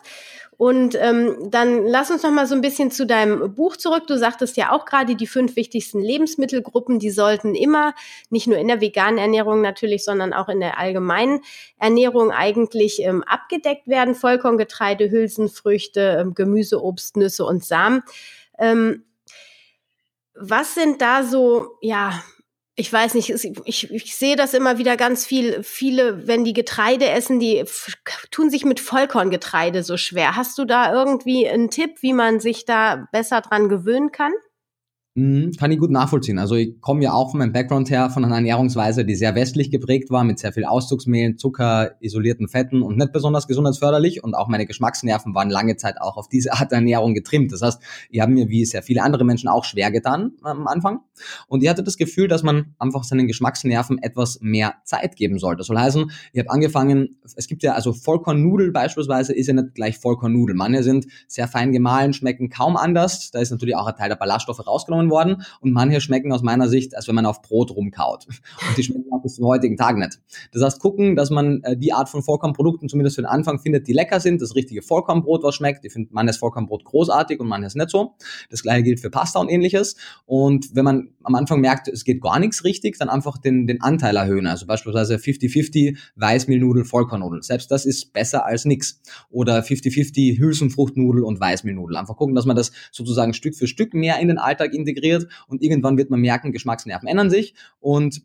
Und 0.57 0.95
ähm, 0.99 1.49
dann 1.49 1.85
lass 1.85 2.11
uns 2.11 2.23
noch 2.23 2.31
mal 2.31 2.47
so 2.47 2.55
ein 2.55 2.61
bisschen 2.61 2.89
zu 2.89 3.05
deinem 3.05 3.53
Buch 3.55 3.75
zurück. 3.75 4.07
Du 4.07 4.17
sagtest 4.17 4.55
ja 4.55 4.71
auch 4.71 4.85
gerade, 4.85 5.15
die 5.15 5.27
fünf 5.27 5.55
wichtigsten 5.55 6.01
Lebensmittelgruppen, 6.01 6.99
die 6.99 7.11
sollten 7.11 7.55
immer, 7.55 7.93
nicht 8.29 8.47
nur 8.47 8.57
in 8.57 8.67
der 8.67 8.79
veganen 8.79 9.17
Ernährung 9.17 9.61
natürlich, 9.61 10.05
sondern 10.05 10.33
auch 10.33 10.47
in 10.47 10.61
der 10.61 10.79
allgemeinen 10.79 11.41
Ernährung 11.77 12.31
eigentlich 12.31 13.01
ähm, 13.01 13.23
abgedeckt 13.23 13.87
werden. 13.87 14.15
Vollkorngetreide, 14.15 15.09
Hülsenfrüchte, 15.09 16.17
ähm, 16.21 16.33
Gemüse, 16.33 16.81
Obst, 16.81 17.17
Nüsse 17.17 17.43
und 17.45 17.65
Samen. 17.65 18.03
Ähm, 18.57 19.03
was 20.35 20.75
sind 20.75 21.01
da 21.01 21.23
so, 21.23 21.77
ja, 21.81 22.21
ich 22.77 22.91
weiß 22.91 23.13
nicht, 23.13 23.29
ich, 23.29 23.91
ich 23.91 24.15
sehe 24.15 24.35
das 24.35 24.53
immer 24.53 24.77
wieder 24.77 24.97
ganz 24.97 25.25
viel. 25.25 25.63
Viele, 25.63 26.27
wenn 26.27 26.43
die 26.43 26.51
Getreide 26.51 27.09
essen, 27.09 27.39
die 27.39 27.63
tun 28.31 28.49
sich 28.49 28.65
mit 28.65 28.81
Vollkorngetreide 28.81 29.81
so 29.81 29.95
schwer. 29.95 30.35
Hast 30.35 30.57
du 30.57 30.65
da 30.65 30.93
irgendwie 30.93 31.47
einen 31.47 31.69
Tipp, 31.69 32.01
wie 32.01 32.11
man 32.11 32.41
sich 32.41 32.65
da 32.65 33.07
besser 33.13 33.39
dran 33.39 33.69
gewöhnen 33.69 34.11
kann? 34.11 34.33
Mhm, 35.17 35.53
kann 35.57 35.71
ich 35.71 35.79
gut 35.79 35.91
nachvollziehen. 35.91 36.37
Also 36.37 36.55
ich 36.55 36.81
komme 36.81 37.01
ja 37.01 37.13
auch 37.13 37.31
von 37.31 37.37
meinem 37.37 37.53
Background 37.53 37.89
her 37.89 38.09
von 38.09 38.25
einer 38.25 38.35
Ernährungsweise, 38.35 39.05
die 39.05 39.15
sehr 39.15 39.33
westlich 39.33 39.71
geprägt 39.71 40.09
war, 40.09 40.25
mit 40.25 40.39
sehr 40.39 40.51
viel 40.51 40.65
Auszugsmehl, 40.65 41.37
Zucker, 41.37 41.95
isolierten 42.01 42.49
Fetten 42.49 42.81
und 42.81 42.97
nicht 42.97 43.13
besonders 43.13 43.47
gesundheitsförderlich. 43.47 44.25
Und 44.25 44.33
auch 44.33 44.49
meine 44.49 44.65
Geschmacksnerven 44.65 45.33
waren 45.33 45.49
lange 45.49 45.77
Zeit 45.77 46.01
auch 46.01 46.17
auf 46.17 46.27
diese 46.27 46.51
Art 46.51 46.71
der 46.71 46.79
Ernährung 46.79 47.13
getrimmt. 47.13 47.53
Das 47.53 47.61
heißt, 47.61 47.81
ich 48.09 48.19
habe 48.19 48.33
mir 48.33 48.49
wie 48.49 48.65
sehr 48.65 48.83
viele 48.83 49.03
andere 49.03 49.23
Menschen 49.23 49.47
auch 49.47 49.63
schwer 49.63 49.89
getan 49.89 50.33
am 50.41 50.67
Anfang. 50.67 50.99
Und 51.47 51.63
ich 51.63 51.69
hatte 51.69 51.81
das 51.81 51.95
Gefühl, 51.95 52.27
dass 52.27 52.43
man 52.43 52.75
einfach 52.77 53.05
seinen 53.05 53.27
Geschmacksnerven 53.27 54.03
etwas 54.03 54.39
mehr 54.41 54.73
Zeit 54.83 55.15
geben 55.15 55.39
sollte. 55.39 55.59
Das 55.59 55.67
soll 55.67 55.77
heißen, 55.77 56.11
ich 56.33 56.39
habe 56.39 56.49
angefangen, 56.49 57.19
es 57.23 57.47
gibt 57.47 57.63
ja 57.63 57.71
also 57.71 57.93
Vollkornnudel 57.93 58.73
beispielsweise, 58.73 59.33
ist 59.33 59.47
ja 59.47 59.53
nicht 59.53 59.75
gleich 59.75 59.97
Vollkornnudel. 59.97 60.57
Manche 60.57 60.83
sind 60.83 61.07
sehr 61.29 61.47
fein 61.47 61.71
gemahlen, 61.71 62.11
schmecken 62.11 62.49
kaum 62.49 62.75
anders. 62.75 63.31
Da 63.31 63.39
ist 63.39 63.51
natürlich 63.51 63.77
auch 63.77 63.87
ein 63.87 63.95
Teil 63.95 64.09
der 64.09 64.17
Ballaststoffe 64.17 64.67
rausgenommen 64.67 65.04
genommen 65.05 65.11
worden 65.11 65.45
und 65.61 65.71
manche 65.71 66.01
schmecken 66.01 66.31
aus 66.31 66.41
meiner 66.41 66.67
Sicht, 66.67 66.95
als 66.95 67.07
wenn 67.07 67.15
man 67.15 67.25
auf 67.25 67.41
Brot 67.41 67.71
rumkaut. 67.71 68.27
Und 68.27 68.77
die 68.77 68.83
schmecken 68.83 69.11
auch 69.11 69.21
bis 69.21 69.35
zum 69.35 69.45
heutigen 69.45 69.77
Tag 69.77 69.97
nicht. 69.97 70.19
Das 70.51 70.63
heißt, 70.63 70.79
gucken, 70.79 71.15
dass 71.15 71.29
man 71.29 71.61
äh, 71.63 71.77
die 71.77 71.93
Art 71.93 72.09
von 72.09 72.23
Vollkornprodukten 72.23 72.89
zumindest 72.89 73.15
für 73.15 73.21
den 73.21 73.27
Anfang 73.27 73.59
findet, 73.59 73.87
die 73.87 73.93
lecker 73.93 74.19
sind, 74.19 74.41
das 74.41 74.55
richtige 74.55 74.81
Vollkornbrot, 74.81 75.43
was 75.43 75.55
schmeckt. 75.55 75.85
Ich 75.85 75.93
finde 75.93 76.09
manches 76.11 76.37
Vollkornbrot 76.37 76.85
großartig 76.85 77.39
und 77.39 77.47
manches 77.47 77.75
nicht 77.75 77.89
so. 77.89 78.15
Das 78.49 78.63
gleiche 78.63 78.83
gilt 78.83 78.99
für 78.99 79.09
Pasta 79.09 79.39
und 79.39 79.49
ähnliches. 79.49 79.95
Und 80.25 80.75
wenn 80.75 80.85
man 80.85 81.09
am 81.23 81.35
Anfang 81.35 81.61
merkt, 81.61 81.87
es 81.87 82.03
geht 82.03 82.21
gar 82.21 82.39
nichts 82.39 82.63
richtig, 82.63 82.97
dann 82.97 83.09
einfach 83.09 83.37
den, 83.37 83.67
den 83.67 83.81
Anteil 83.81 84.15
erhöhen. 84.15 84.47
Also 84.47 84.65
beispielsweise 84.65 85.15
50-50 85.15 85.97
Weißmehlnudel, 86.15 86.85
Vollkornnudel. 86.85 87.43
Selbst 87.43 87.71
das 87.71 87.85
ist 87.85 88.13
besser 88.13 88.45
als 88.45 88.65
nix. 88.65 89.01
Oder 89.29 89.59
50-50 89.59 90.39
Hülsenfruchtnudel 90.39 91.23
und 91.23 91.39
Weißmehlnudel. 91.39 91.97
Einfach 91.97 92.15
gucken, 92.15 92.35
dass 92.35 92.45
man 92.45 92.55
das 92.55 92.71
sozusagen 92.91 93.33
Stück 93.33 93.55
für 93.55 93.67
Stück 93.67 93.93
mehr 93.93 94.19
in 94.19 94.27
den 94.27 94.37
Alltag 94.37 94.73
integriert 94.73 94.94
integriert 94.95 95.27
und 95.47 95.61
irgendwann 95.61 95.97
wird 95.97 96.09
man 96.09 96.21
merken, 96.21 96.51
Geschmacksnerven 96.51 97.07
ändern 97.07 97.29
sich. 97.29 97.53
Und 97.79 98.21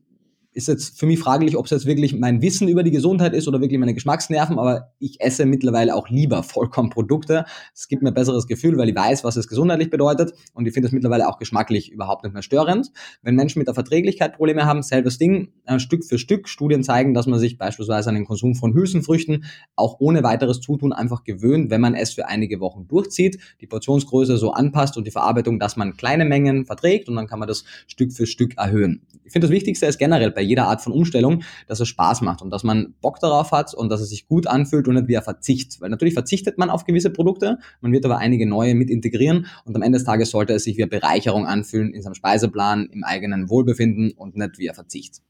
ist 0.61 0.69
jetzt 0.69 0.99
für 0.99 1.07
mich 1.07 1.19
fraglich, 1.19 1.57
ob 1.57 1.65
es 1.65 1.71
jetzt 1.71 1.87
wirklich 1.87 2.15
mein 2.15 2.43
Wissen 2.43 2.69
über 2.69 2.83
die 2.83 2.91
Gesundheit 2.91 3.33
ist 3.33 3.49
oder 3.49 3.61
wirklich 3.61 3.79
meine 3.79 3.95
Geschmacksnerven, 3.95 4.59
aber 4.59 4.93
ich 4.99 5.21
esse 5.21 5.47
mittlerweile 5.47 5.95
auch 5.95 6.09
lieber 6.09 6.43
Vollkornprodukte. 6.43 7.45
Es 7.75 7.89
gibt 7.89 8.03
mir 8.03 8.11
ein 8.11 8.15
besseres 8.15 8.47
Gefühl, 8.47 8.77
weil 8.77 8.89
ich 8.89 8.95
weiß, 8.95 9.25
was 9.25 9.37
es 9.37 9.49
gesundheitlich 9.49 9.91
bedeutet 9.91 10.33
und 10.55 10.67
ich 10.67 10.75
finde 10.75 10.89
es 10.89 10.93
mittlerweile 10.93 11.29
auch 11.29 11.39
geschmacklich 11.39 11.91
überhaupt 11.91 12.25
nicht 12.25 12.33
mehr 12.33 12.43
störend. 12.43 12.93
Wenn 13.23 13.35
Menschen 13.35 13.59
mit 13.59 13.69
der 13.69 13.75
Verträglichkeit 13.75 14.37
Probleme 14.37 14.67
haben, 14.67 14.83
selbes 14.83 15.19
Ding, 15.19 15.49
äh, 15.65 15.79
Stück 15.79 16.05
für 16.05 16.19
Stück. 16.19 16.49
Studien 16.49 16.83
zeigen, 16.83 17.15
dass 17.15 17.27
man 17.27 17.39
sich 17.39 17.59
beispielsweise 17.59 18.09
an 18.11 18.15
den 18.15 18.25
Konsum 18.25 18.55
von 18.55 18.75
Hülsenfrüchten 18.75 19.45
auch 19.77 19.97
ohne 19.99 20.23
weiteres 20.23 20.61
Zutun 20.61 20.93
einfach 20.93 21.25
gewöhnt, 21.25 21.71
wenn 21.71 21.81
man 21.81 21.95
es 21.95 22.13
für 22.13 22.27
einige 22.29 22.61
Wochen 22.61 22.87
durchzieht, 22.87 23.39
die 23.61 23.67
Portionsgröße 23.67 24.37
so 24.37 24.53
anpasst 24.53 24.97
und 24.97 25.07
die 25.07 25.11
Verarbeitung, 25.11 25.59
dass 25.59 25.77
man 25.77 25.97
kleine 25.97 26.25
Mengen 26.25 26.67
verträgt 26.67 27.09
und 27.09 27.17
dann 27.17 27.27
kann 27.27 27.39
man 27.39 27.49
das 27.49 27.65
Stück 27.87 28.13
für 28.13 28.27
Stück 28.27 28.57
erhöhen. 28.59 29.03
Ich 29.25 29.33
finde 29.33 29.47
das 29.47 29.55
Wichtigste 29.55 29.87
ist 29.87 29.99
generell 29.99 30.31
bei 30.31 30.43
jeder 30.51 30.67
Art 30.67 30.83
von 30.83 30.93
Umstellung, 30.93 31.43
dass 31.67 31.81
es 31.81 31.89
Spaß 31.89 32.21
macht 32.21 32.43
und 32.43 32.51
dass 32.51 32.65
man 32.65 32.95
Bock 33.01 33.21
darauf 33.21 33.53
hat 33.53 33.73
und 33.73 33.89
dass 33.89 34.01
es 34.01 34.11
sich 34.11 34.27
gut 34.29 34.47
anfühlt 34.47 34.87
und 34.89 34.95
nicht 34.95 35.09
wie 35.09 35.17
ein 35.17 35.23
Verzicht. 35.23 35.81
Weil 35.81 35.89
natürlich 35.89 36.15
verzichtet 36.15 36.59
man 36.59 36.69
auf 36.69 36.85
gewisse 36.85 37.11
Produkte, 37.11 37.59
man 37.81 37.93
wird 37.93 38.05
aber 38.05 38.19
einige 38.19 38.47
neue 38.47 38.75
mit 38.75 38.91
integrieren 38.91 39.47
und 39.65 39.75
am 39.75 39.83
Ende 39.83 39.99
des 39.99 40.05
Tages 40.05 40.31
sollte 40.31 40.53
es 40.53 40.65
sich 40.65 40.77
wie 40.77 40.83
eine 40.83 40.91
Bereicherung 40.91 41.47
anfühlen 41.47 41.95
in 41.95 42.03
seinem 42.03 42.15
Speiseplan, 42.15 42.89
im 42.93 43.05
eigenen 43.05 43.49
Wohlbefinden 43.49 44.13
und 44.13 44.37
nicht 44.37 44.59
wie 44.59 44.69
ein 44.69 44.75
Verzicht. 44.75 45.23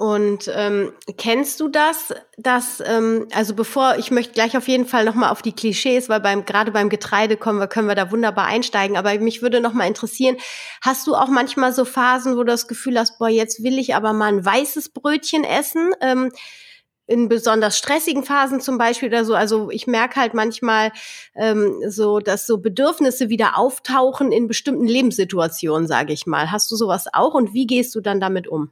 Und 0.00 0.50
ähm, 0.54 0.94
kennst 1.18 1.60
du 1.60 1.68
das, 1.68 2.14
dass, 2.38 2.82
ähm, 2.86 3.28
also 3.34 3.54
bevor, 3.54 3.96
ich 3.98 4.10
möchte 4.10 4.32
gleich 4.32 4.56
auf 4.56 4.66
jeden 4.66 4.86
Fall 4.86 5.04
nochmal 5.04 5.28
auf 5.28 5.42
die 5.42 5.52
Klischees, 5.52 6.08
weil 6.08 6.20
beim, 6.20 6.46
gerade 6.46 6.70
beim 6.70 6.88
Getreide 6.88 7.36
kommen 7.36 7.58
wir, 7.58 7.66
können 7.66 7.86
wir 7.86 7.94
da 7.94 8.10
wunderbar 8.10 8.46
einsteigen, 8.46 8.96
aber 8.96 9.18
mich 9.18 9.42
würde 9.42 9.60
nochmal 9.60 9.88
interessieren, 9.88 10.38
hast 10.80 11.06
du 11.06 11.14
auch 11.14 11.28
manchmal 11.28 11.74
so 11.74 11.84
Phasen, 11.84 12.32
wo 12.32 12.38
du 12.38 12.44
das 12.44 12.66
Gefühl 12.66 12.98
hast, 12.98 13.18
boah, 13.18 13.28
jetzt 13.28 13.62
will 13.62 13.78
ich 13.78 13.94
aber 13.94 14.14
mal 14.14 14.32
ein 14.32 14.42
weißes 14.42 14.88
Brötchen 14.88 15.44
essen? 15.44 15.92
Ähm, 16.00 16.32
in 17.06 17.28
besonders 17.28 17.76
stressigen 17.76 18.24
Phasen 18.24 18.62
zum 18.62 18.78
Beispiel 18.78 19.08
oder 19.08 19.26
so. 19.26 19.34
Also 19.34 19.70
ich 19.70 19.86
merke 19.86 20.18
halt 20.18 20.32
manchmal 20.32 20.92
ähm, 21.34 21.74
so, 21.86 22.20
dass 22.20 22.46
so 22.46 22.56
Bedürfnisse 22.56 23.28
wieder 23.28 23.58
auftauchen 23.58 24.32
in 24.32 24.48
bestimmten 24.48 24.86
Lebenssituationen, 24.86 25.86
sage 25.86 26.14
ich 26.14 26.24
mal. 26.24 26.50
Hast 26.50 26.70
du 26.70 26.76
sowas 26.76 27.04
auch 27.12 27.34
und 27.34 27.52
wie 27.52 27.66
gehst 27.66 27.94
du 27.94 28.00
dann 28.00 28.18
damit 28.18 28.48
um? 28.48 28.70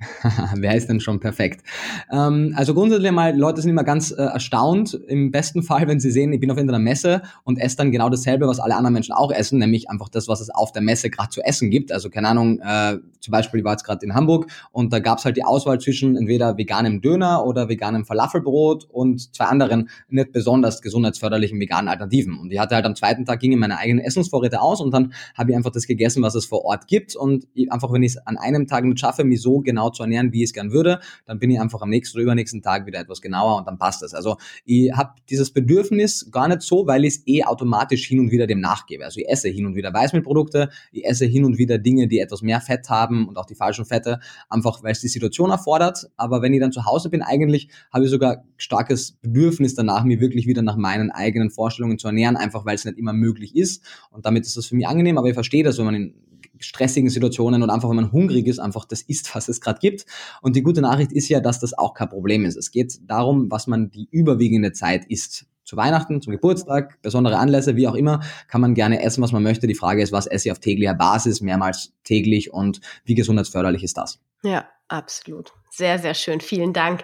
Wer 0.56 0.74
ist 0.74 0.88
denn 0.88 1.00
schon 1.00 1.20
perfekt? 1.20 1.64
Ähm, 2.10 2.52
also 2.56 2.74
grundsätzlich 2.74 3.12
mal, 3.12 3.36
Leute 3.36 3.60
sind 3.60 3.70
immer 3.70 3.84
ganz 3.84 4.10
äh, 4.10 4.22
erstaunt, 4.22 4.94
im 5.06 5.30
besten 5.30 5.62
Fall, 5.62 5.86
wenn 5.88 6.00
sie 6.00 6.10
sehen, 6.10 6.32
ich 6.32 6.40
bin 6.40 6.50
auf 6.50 6.56
irgendeiner 6.56 6.82
Messe 6.82 7.22
und 7.44 7.58
esse 7.58 7.76
dann 7.76 7.92
genau 7.92 8.08
dasselbe, 8.10 8.46
was 8.46 8.60
alle 8.60 8.76
anderen 8.76 8.94
Menschen 8.94 9.14
auch 9.14 9.30
essen, 9.30 9.58
nämlich 9.58 9.88
einfach 9.90 10.08
das, 10.08 10.28
was 10.28 10.40
es 10.40 10.50
auf 10.50 10.72
der 10.72 10.82
Messe 10.82 11.10
gerade 11.10 11.30
zu 11.30 11.42
essen 11.42 11.70
gibt. 11.70 11.92
Also 11.92 12.10
keine 12.10 12.28
Ahnung, 12.28 12.60
äh, 12.60 12.98
zum 13.20 13.32
Beispiel, 13.32 13.60
ich 13.60 13.64
war 13.64 13.72
jetzt 13.72 13.84
gerade 13.84 14.04
in 14.04 14.14
Hamburg 14.14 14.46
und 14.72 14.92
da 14.92 14.98
gab 14.98 15.18
es 15.18 15.24
halt 15.24 15.36
die 15.36 15.44
Auswahl 15.44 15.80
zwischen 15.80 16.16
entweder 16.16 16.58
veganem 16.58 17.00
Döner 17.00 17.46
oder 17.46 17.68
veganem 17.68 18.04
Falafelbrot 18.04 18.84
und 18.90 19.34
zwei 19.34 19.46
anderen 19.46 19.88
nicht 20.08 20.32
besonders 20.32 20.82
gesundheitsförderlichen 20.82 21.58
veganen 21.58 21.88
Alternativen. 21.88 22.38
Und 22.38 22.52
ich 22.52 22.58
hatte 22.58 22.74
halt 22.74 22.84
am 22.84 22.94
zweiten 22.94 23.24
Tag 23.24 23.40
gingen 23.40 23.58
meine 23.58 23.78
eigenen 23.78 24.04
Essensvorräte 24.04 24.60
aus 24.60 24.80
und 24.80 24.92
dann 24.92 25.12
habe 25.34 25.50
ich 25.50 25.56
einfach 25.56 25.72
das 25.72 25.86
gegessen, 25.86 26.22
was 26.22 26.34
es 26.34 26.44
vor 26.44 26.64
Ort 26.64 26.86
gibt 26.86 27.16
und 27.16 27.46
einfach, 27.70 27.92
wenn 27.92 28.02
ich 28.02 28.12
es 28.12 28.26
an 28.26 28.36
einem 28.36 28.66
Tag 28.66 28.84
nicht 28.84 29.00
schaffe, 29.00 29.24
mich 29.24 29.40
so 29.40 29.60
genau 29.60 29.83
zu 29.92 30.02
ernähren, 30.02 30.32
wie 30.32 30.42
ich 30.42 30.50
es 30.50 30.52
gern 30.52 30.72
würde, 30.72 31.00
dann 31.26 31.38
bin 31.38 31.50
ich 31.50 31.60
einfach 31.60 31.82
am 31.82 31.90
nächsten 31.90 32.18
oder 32.18 32.24
übernächsten 32.24 32.62
Tag 32.62 32.86
wieder 32.86 33.00
etwas 33.00 33.20
genauer 33.20 33.58
und 33.58 33.66
dann 33.66 33.78
passt 33.78 34.02
es. 34.02 34.14
Also 34.14 34.36
ich 34.64 34.92
habe 34.92 35.14
dieses 35.30 35.52
Bedürfnis 35.52 36.28
gar 36.30 36.48
nicht 36.48 36.62
so, 36.62 36.86
weil 36.86 37.04
ich 37.04 37.16
es 37.16 37.22
eh 37.26 37.44
automatisch 37.44 38.06
hin 38.06 38.20
und 38.20 38.30
wieder 38.30 38.46
dem 38.46 38.60
nachgebe. 38.60 39.04
Also 39.04 39.20
ich 39.20 39.28
esse 39.28 39.48
hin 39.48 39.66
und 39.66 39.74
wieder 39.74 39.92
Weißmehlprodukte, 39.92 40.70
ich 40.92 41.04
esse 41.04 41.26
hin 41.26 41.44
und 41.44 41.58
wieder 41.58 41.78
Dinge, 41.78 42.08
die 42.08 42.18
etwas 42.18 42.42
mehr 42.42 42.60
Fett 42.60 42.88
haben 42.88 43.28
und 43.28 43.36
auch 43.36 43.46
die 43.46 43.54
falschen 43.54 43.84
Fette, 43.84 44.20
einfach 44.48 44.82
weil 44.82 44.92
es 44.92 45.00
die 45.00 45.08
Situation 45.08 45.50
erfordert. 45.50 46.10
Aber 46.16 46.42
wenn 46.42 46.52
ich 46.52 46.60
dann 46.60 46.72
zu 46.72 46.84
Hause 46.84 47.10
bin, 47.10 47.22
eigentlich 47.22 47.68
habe 47.92 48.04
ich 48.04 48.10
sogar 48.10 48.44
starkes 48.56 49.12
Bedürfnis 49.22 49.74
danach, 49.74 50.04
mir 50.04 50.20
wirklich 50.20 50.46
wieder 50.46 50.62
nach 50.62 50.76
meinen 50.76 51.10
eigenen 51.10 51.50
Vorstellungen 51.50 51.98
zu 51.98 52.08
ernähren, 52.08 52.36
einfach 52.36 52.64
weil 52.64 52.74
es 52.74 52.84
nicht 52.84 52.98
immer 52.98 53.12
möglich 53.12 53.54
ist. 53.56 53.84
Und 54.10 54.26
damit 54.26 54.46
ist 54.46 54.56
das 54.56 54.66
für 54.66 54.76
mich 54.76 54.86
angenehm, 54.86 55.18
aber 55.18 55.28
ich 55.28 55.34
verstehe 55.34 55.64
das, 55.64 55.78
wenn 55.78 55.84
man 55.84 55.94
in 55.94 56.14
stressigen 56.58 57.10
Situationen 57.10 57.62
und 57.62 57.70
einfach, 57.70 57.88
wenn 57.88 57.96
man 57.96 58.12
hungrig 58.12 58.46
ist, 58.46 58.58
einfach 58.58 58.84
das 58.84 59.02
isst, 59.02 59.34
was 59.34 59.48
es 59.48 59.60
gerade 59.60 59.78
gibt. 59.80 60.06
Und 60.42 60.56
die 60.56 60.62
gute 60.62 60.80
Nachricht 60.80 61.12
ist 61.12 61.28
ja, 61.28 61.40
dass 61.40 61.60
das 61.60 61.76
auch 61.76 61.94
kein 61.94 62.08
Problem 62.08 62.44
ist. 62.44 62.56
Es 62.56 62.70
geht 62.70 62.98
darum, 63.08 63.50
was 63.50 63.66
man 63.66 63.90
die 63.90 64.08
überwiegende 64.10 64.72
Zeit 64.72 65.04
isst. 65.06 65.46
Zu 65.64 65.78
Weihnachten, 65.78 66.20
zum 66.20 66.32
Geburtstag, 66.32 67.00
besondere 67.00 67.38
Anlässe, 67.38 67.74
wie 67.74 67.88
auch 67.88 67.94
immer, 67.94 68.20
kann 68.48 68.60
man 68.60 68.74
gerne 68.74 69.02
essen, 69.02 69.22
was 69.22 69.32
man 69.32 69.42
möchte. 69.42 69.66
Die 69.66 69.74
Frage 69.74 70.02
ist, 70.02 70.12
was 70.12 70.26
esse 70.26 70.48
ich 70.48 70.52
auf 70.52 70.58
täglicher 70.58 70.92
Basis, 70.92 71.40
mehrmals 71.40 71.94
täglich 72.04 72.52
und 72.52 72.80
wie 73.04 73.14
gesundheitsförderlich 73.14 73.82
ist 73.82 73.96
das? 73.96 74.20
Ja, 74.42 74.68
absolut. 74.88 75.52
Sehr, 75.70 75.98
sehr 75.98 76.14
schön. 76.14 76.42
Vielen 76.42 76.74
Dank. 76.74 77.02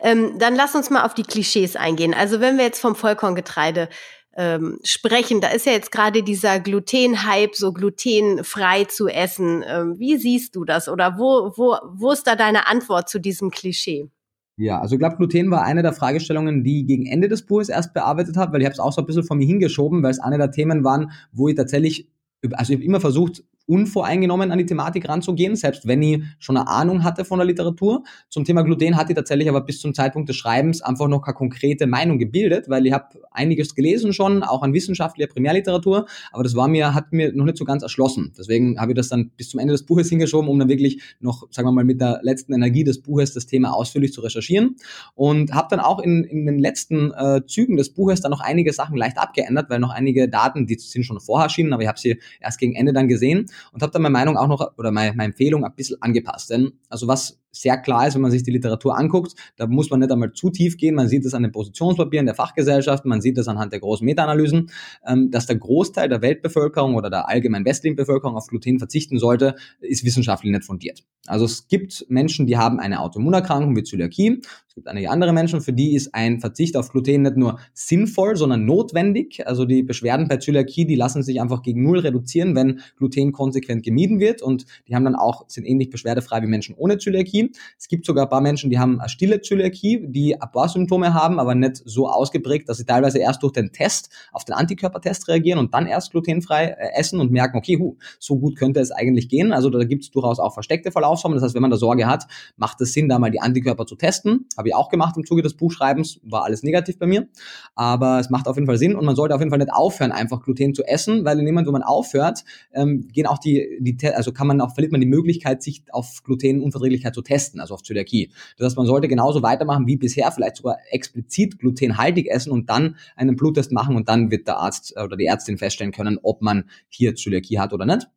Ähm, 0.00 0.38
dann 0.38 0.54
lass 0.54 0.74
uns 0.74 0.90
mal 0.90 1.04
auf 1.04 1.14
die 1.14 1.22
Klischees 1.22 1.76
eingehen. 1.76 2.12
Also 2.12 2.40
wenn 2.40 2.58
wir 2.58 2.64
jetzt 2.64 2.80
vom 2.80 2.94
Vollkorngetreide 2.94 3.88
ähm, 4.36 4.78
sprechen. 4.82 5.40
Da 5.40 5.48
ist 5.48 5.66
ja 5.66 5.72
jetzt 5.72 5.92
gerade 5.92 6.22
dieser 6.22 6.60
Gluten-Hype, 6.60 7.54
so 7.54 7.72
glutenfrei 7.72 8.84
zu 8.84 9.08
essen. 9.08 9.64
Ähm, 9.66 9.98
wie 9.98 10.16
siehst 10.16 10.56
du 10.56 10.64
das? 10.64 10.88
Oder 10.88 11.18
wo, 11.18 11.52
wo, 11.56 11.76
wo 11.92 12.12
ist 12.12 12.26
da 12.26 12.36
deine 12.36 12.66
Antwort 12.66 13.08
zu 13.08 13.18
diesem 13.18 13.50
Klischee? 13.50 14.08
Ja, 14.56 14.80
also 14.80 14.94
ich 14.94 15.00
glaube, 15.00 15.16
Gluten 15.16 15.50
war 15.50 15.64
eine 15.64 15.82
der 15.82 15.92
Fragestellungen, 15.92 16.62
die 16.62 16.86
gegen 16.86 17.06
Ende 17.06 17.28
des 17.28 17.44
Buches 17.44 17.68
erst 17.68 17.92
bearbeitet 17.92 18.36
habe, 18.36 18.52
weil 18.52 18.60
ich 18.60 18.66
habe 18.66 18.74
es 18.74 18.78
auch 18.78 18.92
so 18.92 19.02
ein 19.02 19.06
bisschen 19.06 19.24
von 19.24 19.38
mir 19.38 19.46
hingeschoben, 19.46 20.02
weil 20.02 20.12
es 20.12 20.20
eine 20.20 20.38
der 20.38 20.52
Themen 20.52 20.84
waren, 20.84 21.10
wo 21.32 21.48
ich 21.48 21.56
tatsächlich, 21.56 22.08
also 22.52 22.72
ich 22.72 22.78
habe 22.78 22.86
immer 22.86 23.00
versucht, 23.00 23.42
unvoreingenommen 23.66 24.50
an 24.50 24.58
die 24.58 24.66
Thematik 24.66 25.08
ranzugehen, 25.08 25.56
selbst 25.56 25.86
wenn 25.86 26.02
ich 26.02 26.22
schon 26.38 26.56
eine 26.56 26.68
Ahnung 26.68 27.02
hatte 27.02 27.24
von 27.24 27.38
der 27.38 27.46
Literatur. 27.46 28.04
Zum 28.28 28.44
Thema 28.44 28.62
Gluten 28.62 28.96
hatte 28.96 29.12
ich 29.12 29.16
tatsächlich 29.16 29.48
aber 29.48 29.62
bis 29.62 29.80
zum 29.80 29.94
Zeitpunkt 29.94 30.28
des 30.28 30.36
Schreibens 30.36 30.82
einfach 30.82 31.08
noch 31.08 31.22
keine 31.22 31.34
konkrete 31.34 31.86
Meinung 31.86 32.18
gebildet, 32.18 32.68
weil 32.68 32.86
ich 32.86 32.92
habe 32.92 33.06
einiges 33.30 33.74
gelesen 33.74 34.12
schon, 34.12 34.42
auch 34.42 34.62
an 34.62 34.74
wissenschaftlicher 34.74 35.32
Primärliteratur, 35.32 36.06
aber 36.32 36.42
das 36.42 36.54
war 36.54 36.68
mir, 36.68 36.94
hat 36.94 37.12
mir 37.12 37.32
noch 37.32 37.44
nicht 37.44 37.56
so 37.56 37.64
ganz 37.64 37.82
erschlossen. 37.82 38.32
Deswegen 38.38 38.78
habe 38.78 38.92
ich 38.92 38.96
das 38.96 39.08
dann 39.08 39.30
bis 39.36 39.48
zum 39.48 39.60
Ende 39.60 39.72
des 39.72 39.86
Buches 39.86 40.08
hingeschoben, 40.08 40.48
um 40.50 40.58
dann 40.58 40.68
wirklich 40.68 41.02
noch, 41.20 41.46
sagen 41.50 41.66
wir 41.66 41.72
mal, 41.72 41.84
mit 41.84 42.00
der 42.00 42.20
letzten 42.22 42.52
Energie 42.52 42.84
des 42.84 43.00
Buches 43.00 43.32
das 43.32 43.46
Thema 43.46 43.72
ausführlich 43.72 44.12
zu 44.12 44.20
recherchieren 44.20 44.76
und 45.14 45.52
habe 45.54 45.68
dann 45.70 45.80
auch 45.80 46.00
in, 46.00 46.24
in 46.24 46.44
den 46.44 46.58
letzten 46.58 47.12
äh, 47.12 47.40
Zügen 47.46 47.76
des 47.76 47.94
Buches 47.94 48.20
dann 48.20 48.30
noch 48.30 48.40
einige 48.40 48.72
Sachen 48.72 48.96
leicht 48.96 49.18
abgeändert, 49.18 49.70
weil 49.70 49.78
noch 49.78 49.90
einige 49.90 50.28
Daten, 50.28 50.66
die 50.66 50.78
sind 50.78 51.04
schon 51.04 51.18
vorher 51.20 51.44
erschienen, 51.44 51.72
aber 51.72 51.82
ich 51.82 51.88
habe 51.88 51.98
sie 51.98 52.20
erst 52.40 52.58
gegen 52.58 52.74
Ende 52.74 52.92
dann 52.92 53.08
gesehen 53.08 53.46
und 53.72 53.82
habe 53.82 53.92
dann 53.92 54.02
meine 54.02 54.12
Meinung 54.12 54.36
auch 54.36 54.48
noch 54.48 54.76
oder 54.78 54.90
meine, 54.90 55.14
meine 55.14 55.32
Empfehlung 55.32 55.64
ein 55.64 55.74
bisschen 55.74 56.00
angepasst. 56.02 56.50
Denn 56.50 56.72
also 56.88 57.06
was 57.06 57.38
sehr 57.54 57.78
klar 57.78 58.06
ist, 58.06 58.14
wenn 58.14 58.22
man 58.22 58.30
sich 58.30 58.42
die 58.42 58.50
Literatur 58.50 58.96
anguckt, 58.98 59.34
da 59.56 59.66
muss 59.66 59.90
man 59.90 60.00
nicht 60.00 60.12
einmal 60.12 60.32
zu 60.32 60.50
tief 60.50 60.76
gehen. 60.76 60.94
Man 60.94 61.08
sieht 61.08 61.24
es 61.24 61.34
an 61.34 61.42
den 61.42 61.52
Positionspapieren 61.52 62.26
der 62.26 62.34
Fachgesellschaften, 62.34 63.08
man 63.08 63.20
sieht 63.20 63.38
es 63.38 63.48
anhand 63.48 63.72
der 63.72 63.80
großen 63.80 64.04
Meta-Analysen, 64.04 64.70
ähm, 65.06 65.30
dass 65.30 65.46
der 65.46 65.56
Großteil 65.56 66.08
der 66.08 66.22
Weltbevölkerung 66.22 66.94
oder 66.94 67.10
der 67.10 67.28
allgemein 67.28 67.64
westlichen 67.64 67.96
Bevölkerung 67.96 68.36
auf 68.36 68.46
Gluten 68.46 68.78
verzichten 68.78 69.18
sollte, 69.18 69.54
ist 69.80 70.04
wissenschaftlich 70.04 70.52
nicht 70.52 70.64
fundiert. 70.64 71.04
Also 71.26 71.46
es 71.46 71.68
gibt 71.68 72.04
Menschen, 72.08 72.46
die 72.46 72.58
haben 72.58 72.78
eine 72.78 73.00
Autoimmunerkrankung 73.00 73.74
wie 73.76 73.82
Zöliakie. 73.82 74.42
Es 74.68 74.74
gibt 74.74 74.88
einige 74.88 75.10
andere 75.10 75.32
Menschen, 75.32 75.60
für 75.60 75.72
die 75.72 75.94
ist 75.94 76.14
ein 76.14 76.40
Verzicht 76.40 76.76
auf 76.76 76.90
Gluten 76.90 77.22
nicht 77.22 77.36
nur 77.36 77.58
sinnvoll, 77.72 78.36
sondern 78.36 78.66
notwendig. 78.66 79.46
Also 79.46 79.64
die 79.64 79.82
Beschwerden 79.82 80.28
bei 80.28 80.36
Zöliakie, 80.36 80.84
die 80.84 80.96
lassen 80.96 81.22
sich 81.22 81.40
einfach 81.40 81.62
gegen 81.62 81.82
Null 81.82 82.00
reduzieren, 82.00 82.54
wenn 82.54 82.80
Gluten 82.96 83.32
konsequent 83.32 83.84
gemieden 83.84 84.18
wird 84.18 84.42
und 84.42 84.66
die 84.86 84.94
haben 84.94 85.04
dann 85.04 85.14
auch, 85.14 85.48
sind 85.48 85.64
ähnlich 85.64 85.90
beschwerdefrei 85.90 86.42
wie 86.42 86.46
Menschen 86.46 86.74
ohne 86.74 86.98
Zöliakie. 86.98 87.43
Es 87.78 87.88
gibt 87.88 88.06
sogar 88.06 88.26
ein 88.26 88.30
paar 88.30 88.40
Menschen, 88.40 88.70
die 88.70 88.78
haben 88.78 89.00
eine 89.00 89.08
stille 89.08 89.40
Zöliakie, 89.40 90.06
die 90.06 90.40
ein 90.40 90.50
paar 90.50 90.68
Symptome 90.68 91.14
haben, 91.14 91.38
aber 91.38 91.54
nicht 91.54 91.82
so 91.84 92.08
ausgeprägt, 92.08 92.68
dass 92.68 92.78
sie 92.78 92.84
teilweise 92.84 93.18
erst 93.18 93.42
durch 93.42 93.52
den 93.52 93.72
Test 93.72 94.10
auf 94.32 94.44
den 94.44 94.54
Antikörpertest 94.54 95.28
reagieren 95.28 95.58
und 95.58 95.74
dann 95.74 95.86
erst 95.86 96.12
glutenfrei 96.12 96.66
äh, 96.66 96.98
essen 96.98 97.20
und 97.20 97.30
merken, 97.30 97.56
okay, 97.58 97.78
hu, 97.78 97.96
so 98.18 98.38
gut 98.38 98.56
könnte 98.56 98.80
es 98.80 98.90
eigentlich 98.90 99.28
gehen. 99.28 99.52
Also 99.52 99.70
da 99.70 99.84
gibt 99.84 100.04
es 100.04 100.10
durchaus 100.10 100.38
auch 100.38 100.54
versteckte 100.54 100.90
Verlaufsformen. 100.90 101.36
Das 101.36 101.44
heißt, 101.44 101.54
wenn 101.54 101.62
man 101.62 101.70
da 101.70 101.76
Sorge 101.76 102.06
hat, 102.06 102.26
macht 102.56 102.80
es 102.80 102.92
Sinn, 102.92 103.08
da 103.08 103.18
mal 103.18 103.30
die 103.30 103.40
Antikörper 103.40 103.86
zu 103.86 103.96
testen 103.96 104.46
habe 104.56 104.68
ich 104.68 104.74
auch 104.74 104.88
gemacht 104.88 105.16
im 105.16 105.24
Zuge 105.24 105.42
des 105.42 105.54
Buchschreibens, 105.54 106.20
war 106.22 106.44
alles 106.44 106.62
negativ 106.62 106.98
bei 106.98 107.06
mir. 107.06 107.28
Aber 107.74 108.18
es 108.18 108.30
macht 108.30 108.48
auf 108.48 108.56
jeden 108.56 108.66
Fall 108.66 108.78
Sinn 108.78 108.96
und 108.96 109.04
man 109.04 109.16
sollte 109.16 109.34
auf 109.34 109.40
jeden 109.40 109.50
Fall 109.50 109.58
nicht 109.58 109.72
aufhören, 109.72 110.12
einfach 110.12 110.42
Gluten 110.42 110.74
zu 110.74 110.84
essen, 110.84 111.24
weil 111.24 111.38
in 111.38 111.44
dem 111.44 111.54
Moment, 111.54 111.68
wo 111.68 111.72
man 111.72 111.82
aufhört, 111.82 112.44
ähm, 112.72 113.08
gehen 113.12 113.26
auch 113.26 113.38
die, 113.38 113.78
die, 113.80 113.96
also 114.08 114.32
kann 114.32 114.46
man 114.46 114.60
auch, 114.60 114.74
verliert 114.74 114.92
man 114.92 115.00
die 115.00 115.06
Möglichkeit, 115.06 115.62
sich 115.62 115.82
auf 115.90 116.22
Glutenunverträglichkeit 116.24 117.14
zu 117.14 117.22
testen, 117.22 117.33
also 117.60 117.74
auf 117.74 117.82
Zöliakie. 117.82 118.30
Das 118.56 118.66
heißt, 118.66 118.76
man 118.76 118.86
sollte 118.86 119.08
genauso 119.08 119.42
weitermachen 119.42 119.86
wie 119.86 119.96
bisher, 119.96 120.30
vielleicht 120.32 120.56
sogar 120.56 120.78
explizit 120.90 121.58
glutenhaltig 121.58 122.28
essen 122.28 122.50
und 122.50 122.70
dann 122.70 122.96
einen 123.16 123.36
Bluttest 123.36 123.72
machen 123.72 123.96
und 123.96 124.08
dann 124.08 124.30
wird 124.30 124.46
der 124.46 124.58
Arzt 124.58 124.94
oder 124.96 125.16
die 125.16 125.26
Ärztin 125.26 125.58
feststellen 125.58 125.92
können, 125.92 126.18
ob 126.22 126.42
man 126.42 126.70
hier 126.88 127.14
Zöliakie 127.14 127.58
hat 127.58 127.72
oder 127.72 127.86
nicht. 127.86 128.08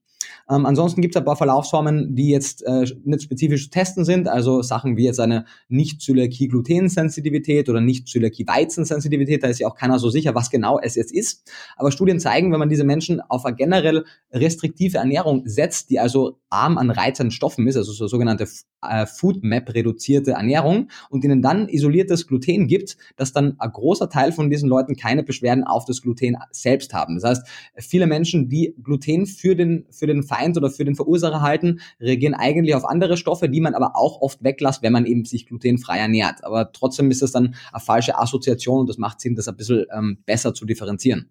Ähm, 0.50 0.66
ansonsten 0.66 1.02
gibt 1.02 1.16
es 1.16 1.20
ein 1.20 1.26
paar 1.26 1.36
Verlaufsformen, 1.36 2.16
die 2.16 2.30
jetzt 2.30 2.66
äh, 2.66 2.86
nicht 3.04 3.24
spezifisch 3.24 3.66
zu 3.66 3.70
testen 3.70 4.06
sind, 4.06 4.28
also 4.28 4.62
Sachen 4.62 4.98
wie 4.98 5.06
jetzt 5.06 5.20
eine 5.20 5.46
Nicht-Zöliakie-Gluten-Sensitivität 5.70 7.70
oder 7.70 7.82
Nicht-Zöliakie-Weizen-Sensitivität, 7.82 9.44
da 9.44 9.48
ist 9.48 9.60
ja 9.60 9.68
auch 9.68 9.76
keiner 9.76 10.00
so 10.00 10.10
sicher, 10.10 10.36
was 10.36 10.50
genau 10.50 10.80
es 10.80 10.96
jetzt 10.96 11.14
ist. 11.14 11.50
Aber 11.76 11.92
Studien 11.92 12.20
zeigen, 12.20 12.52
wenn 12.52 12.60
man 12.60 12.70
diese 12.70 12.84
Menschen 12.84 13.22
auf 13.22 13.46
eine 13.46 13.56
generell 13.56 14.06
restriktive 14.32 14.98
Ernährung 14.98 15.44
setzt, 15.46 15.90
die 15.90 16.00
also 16.00 16.40
arm 16.50 16.78
an 16.78 16.92
reizenden 16.92 17.32
Stoffen 17.32 17.68
ist, 17.68 17.76
also 17.76 17.92
so 17.92 18.08
sogenannte 18.08 18.48
äh, 18.82 19.06
Food 19.06 19.44
Map 19.44 19.74
reduzierte 19.74 20.32
Ernährung 20.32 20.90
und 21.10 21.24
ihnen 21.24 21.42
dann 21.42 21.68
isoliertes 21.68 22.28
Gluten 22.28 22.68
gibt, 22.68 22.98
dass 23.16 23.34
dann 23.34 23.60
ein 23.60 23.72
großer 23.72 24.10
Teil 24.10 24.32
von 24.32 24.50
diesen 24.50 24.70
Leuten 24.70 24.96
keine 24.96 25.24
Beschwerden 25.24 25.64
auf 25.64 25.86
das 25.86 26.02
Gluten 26.02 26.38
selbst 26.52 26.94
haben. 26.94 27.16
Das 27.16 27.24
heißt, 27.24 27.48
viele 27.78 28.08
Menschen, 28.08 28.50
die 28.50 28.76
Gluten 28.82 29.26
für 29.26 29.56
den, 29.56 29.86
für 29.92 30.08
den 30.08 30.17
Feind 30.24 30.58
oder 30.58 30.70
für 30.70 30.86
den 30.86 30.96
Verursacher 30.96 31.42
halten, 31.42 31.80
reagieren 32.00 32.34
eigentlich 32.34 32.76
auf 32.76 32.86
andere 32.86 33.18
Stoffe, 33.18 33.50
die 33.50 33.62
man 33.62 33.76
aber 33.76 33.96
auch 33.96 34.22
oft 34.22 34.44
weglässt, 34.44 34.82
wenn 34.82 34.94
man 34.94 35.06
eben 35.06 35.26
sich 35.26 35.46
glutenfrei 35.46 35.98
ernährt. 35.98 36.44
Aber 36.44 36.72
trotzdem 36.72 37.12
ist 37.12 37.22
das 37.22 37.32
dann 37.32 37.56
eine 37.72 37.80
falsche 37.80 38.18
Assoziation 38.18 38.82
und 38.82 38.90
das 38.90 38.98
macht 38.98 39.22
Sinn, 39.22 39.36
das 39.36 39.48
ein 39.48 39.56
bisschen 39.56 39.86
ähm, 39.96 40.18
besser 40.26 40.54
zu 40.54 40.66
differenzieren. 40.66 41.30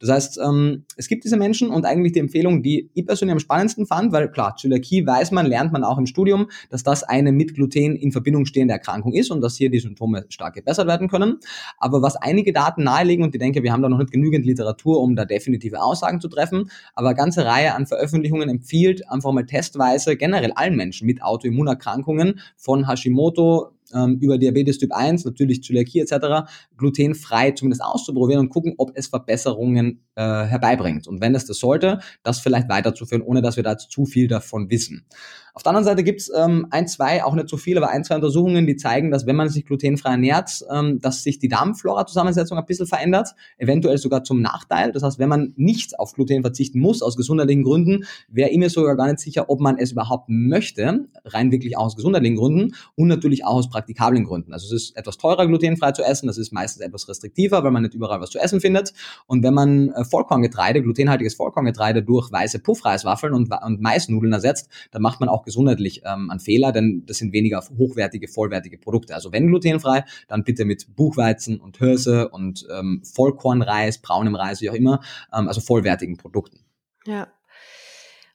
Das 0.00 0.10
heißt, 0.10 0.40
ähm, 0.44 0.84
es 0.96 1.08
gibt 1.08 1.24
diese 1.24 1.36
Menschen 1.36 1.70
und 1.70 1.84
eigentlich 1.84 2.12
die 2.12 2.20
Empfehlung, 2.20 2.62
die 2.62 2.90
ich 2.94 3.06
persönlich 3.06 3.32
am 3.32 3.40
spannendsten 3.40 3.86
fand, 3.86 4.12
weil 4.12 4.30
klar, 4.30 4.56
Zöliakie 4.56 5.06
weiß 5.06 5.30
man, 5.32 5.46
lernt 5.46 5.72
man 5.72 5.84
auch 5.84 5.98
im 5.98 6.06
Studium, 6.06 6.48
dass 6.70 6.82
das 6.82 7.02
eine 7.02 7.32
mit 7.32 7.54
Gluten 7.54 7.96
in 7.96 8.12
Verbindung 8.12 8.46
stehende 8.46 8.74
Erkrankung 8.74 9.12
ist 9.12 9.30
und 9.30 9.40
dass 9.40 9.56
hier 9.56 9.70
die 9.70 9.78
Symptome 9.80 10.26
stark 10.28 10.54
gebessert 10.54 10.86
werden 10.86 11.08
können. 11.08 11.38
Aber 11.78 12.02
was 12.02 12.16
einige 12.16 12.52
Daten 12.52 12.84
nahelegen, 12.84 13.24
und 13.24 13.34
ich 13.34 13.38
denke, 13.38 13.62
wir 13.62 13.72
haben 13.72 13.82
da 13.82 13.88
noch 13.88 13.98
nicht 13.98 14.10
genügend 14.10 14.44
Literatur, 14.44 15.00
um 15.00 15.16
da 15.16 15.24
definitive 15.24 15.80
Aussagen 15.80 16.20
zu 16.20 16.28
treffen, 16.28 16.70
aber 16.94 17.08
eine 17.08 17.16
ganze 17.16 17.44
Reihe 17.44 17.74
an 17.74 17.86
Veröffentlichungen 18.28 18.48
empfiehlt 18.48 19.10
einfach 19.10 19.32
mal 19.32 19.46
testweise 19.46 20.16
generell 20.16 20.52
allen 20.52 20.76
Menschen 20.76 21.06
mit 21.06 21.22
Autoimmunerkrankungen 21.22 22.40
von 22.56 22.86
Hashimoto 22.86 23.72
ähm, 23.94 24.18
über 24.20 24.38
Diabetes 24.38 24.78
Typ 24.78 24.92
1, 24.92 25.24
natürlich 25.24 25.62
Zöliakie 25.62 26.00
etc., 26.00 26.48
glutenfrei 26.76 27.52
zumindest 27.52 27.82
auszuprobieren 27.82 28.40
und 28.40 28.48
gucken, 28.50 28.74
ob 28.76 28.92
es 28.94 29.08
Verbesserungen 29.08 30.04
äh, 30.14 30.22
herbeibringt. 30.22 31.08
Und 31.08 31.20
wenn 31.20 31.34
es 31.34 31.46
das 31.46 31.58
sollte, 31.58 32.00
das 32.22 32.40
vielleicht 32.40 32.68
weiterzuführen, 32.68 33.22
ohne 33.22 33.40
dass 33.40 33.56
wir 33.56 33.62
da 33.62 33.78
zu 33.78 34.04
viel 34.04 34.28
davon 34.28 34.70
wissen. 34.70 35.06
Auf 35.58 35.64
der 35.64 35.70
anderen 35.70 35.86
Seite 35.86 36.04
gibt's 36.04 36.30
ähm, 36.32 36.68
ein, 36.70 36.86
zwei, 36.86 37.24
auch 37.24 37.34
nicht 37.34 37.48
so 37.48 37.56
viel, 37.56 37.76
aber 37.78 37.90
ein, 37.90 38.04
zwei 38.04 38.14
Untersuchungen, 38.14 38.68
die 38.68 38.76
zeigen, 38.76 39.10
dass 39.10 39.26
wenn 39.26 39.34
man 39.34 39.48
sich 39.48 39.66
glutenfrei 39.66 40.10
ernährt, 40.10 40.64
ähm, 40.72 41.00
dass 41.00 41.24
sich 41.24 41.40
die 41.40 41.48
Darmflora-Zusammensetzung 41.48 42.56
ein 42.56 42.64
bisschen 42.64 42.86
verändert, 42.86 43.30
eventuell 43.56 43.98
sogar 43.98 44.22
zum 44.22 44.40
Nachteil. 44.40 44.92
Das 44.92 45.02
heißt, 45.02 45.18
wenn 45.18 45.28
man 45.28 45.54
nicht 45.56 45.98
auf 45.98 46.12
Gluten 46.12 46.42
verzichten 46.42 46.78
muss, 46.78 47.02
aus 47.02 47.16
gesundheitlichen 47.16 47.64
Gründen, 47.64 48.04
wäre 48.28 48.50
ich 48.50 48.56
mir 48.56 48.70
sogar 48.70 48.94
gar 48.94 49.08
nicht 49.08 49.18
sicher, 49.18 49.50
ob 49.50 49.58
man 49.58 49.78
es 49.78 49.90
überhaupt 49.90 50.28
möchte, 50.28 51.06
rein 51.24 51.50
wirklich 51.50 51.76
auch 51.76 51.86
aus 51.86 51.96
gesundheitlichen 51.96 52.36
Gründen 52.36 52.76
und 52.94 53.08
natürlich 53.08 53.44
auch 53.44 53.54
aus 53.54 53.68
praktikablen 53.68 54.22
Gründen. 54.22 54.52
Also 54.52 54.72
es 54.72 54.84
ist 54.84 54.96
etwas 54.96 55.18
teurer, 55.18 55.48
glutenfrei 55.48 55.90
zu 55.90 56.04
essen, 56.04 56.28
das 56.28 56.38
ist 56.38 56.52
meistens 56.52 56.84
etwas 56.84 57.08
restriktiver, 57.08 57.64
weil 57.64 57.72
man 57.72 57.82
nicht 57.82 57.94
überall 57.94 58.20
was 58.20 58.30
zu 58.30 58.38
essen 58.38 58.60
findet. 58.60 58.92
Und 59.26 59.42
wenn 59.42 59.54
man 59.54 59.88
äh, 59.88 60.04
Vollkorngetreide, 60.04 60.82
glutenhaltiges 60.82 61.34
Vollkorngetreide 61.34 62.04
durch 62.04 62.30
weiße 62.30 62.60
Puffreiswaffeln 62.60 63.34
und, 63.34 63.52
und 63.52 63.80
Maisnudeln 63.80 64.32
ersetzt, 64.32 64.68
dann 64.92 65.02
macht 65.02 65.18
man 65.18 65.28
auch 65.28 65.47
gesundheitlich 65.48 66.02
ähm, 66.04 66.30
einen 66.30 66.40
Fehler, 66.40 66.72
denn 66.72 67.04
das 67.06 67.16
sind 67.16 67.32
weniger 67.32 67.62
hochwertige, 67.78 68.28
vollwertige 68.28 68.76
Produkte. 68.76 69.14
Also 69.14 69.32
wenn 69.32 69.46
glutenfrei, 69.46 70.04
dann 70.28 70.44
bitte 70.44 70.66
mit 70.66 70.94
Buchweizen 70.94 71.58
und 71.58 71.78
Hirse 71.78 72.28
und 72.28 72.66
ähm, 72.70 73.02
Vollkornreis, 73.02 73.98
braunem 73.98 74.34
Reis, 74.34 74.60
wie 74.60 74.68
auch 74.68 74.74
immer, 74.74 75.00
ähm, 75.34 75.48
also 75.48 75.62
vollwertigen 75.62 76.18
Produkten. 76.18 76.60
Ja. 77.06 77.28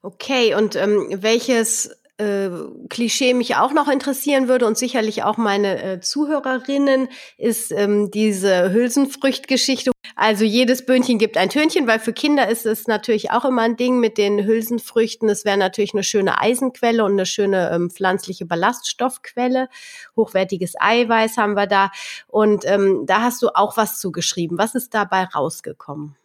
Okay, 0.01 0.55
und 0.55 0.76
ähm, 0.76 1.07
welches 1.22 1.91
äh, 2.18 2.49
Klischee 2.89 3.34
mich 3.34 3.55
auch 3.55 3.74
noch 3.74 3.88
interessieren 3.88 4.47
würde 4.47 4.66
und 4.66 4.78
sicherlich 4.78 5.24
auch 5.24 5.38
meine 5.38 5.82
äh, 5.82 6.01
Zuhörerinnen, 6.01 7.09
ist 7.38 7.72
ähm, 7.72 8.09
diese 8.11 8.74
Hülsenfrüchtgeschichte. 8.74 9.93
Also 10.16 10.43
jedes 10.43 10.86
Böhnchen 10.86 11.18
gibt 11.18 11.38
ein 11.38 11.49
Tönchen, 11.49 11.88
weil 11.88 11.99
für 11.99 12.14
Kinder 12.14 12.47
ist 12.47 12.66
es 12.66 12.88
natürlich 12.88 13.32
auch 13.32 13.45
immer 13.45 13.64
ein 13.64 13.78
Ding 13.78 13.99
mit 13.99 14.18
den 14.18 14.45
Hülsenfrüchten. 14.45 15.30
Es 15.30 15.45
wäre 15.45 15.58
natürlich 15.58 15.93
eine 15.93 16.04
schöne 16.04 16.39
Eisenquelle 16.39 17.04
und 17.04 17.14
eine 17.14 17.26
schöne 17.26 17.72
ähm, 17.72 17.89
pflanzliche 17.89 18.45
Ballaststoffquelle. 18.45 19.70
Hochwertiges 20.16 20.74
Eiweiß 20.80 21.38
haben 21.38 21.56
wir 21.56 21.68
da. 21.68 21.91
Und 22.28 22.66
ähm, 22.66 23.06
da 23.06 23.22
hast 23.22 23.41
du 23.41 23.49
auch 23.49 23.78
was 23.78 23.99
zugeschrieben. 23.99 24.58
Was 24.58 24.76
ist 24.76 24.93
dabei 24.93 25.24
rausgekommen? 25.24 26.16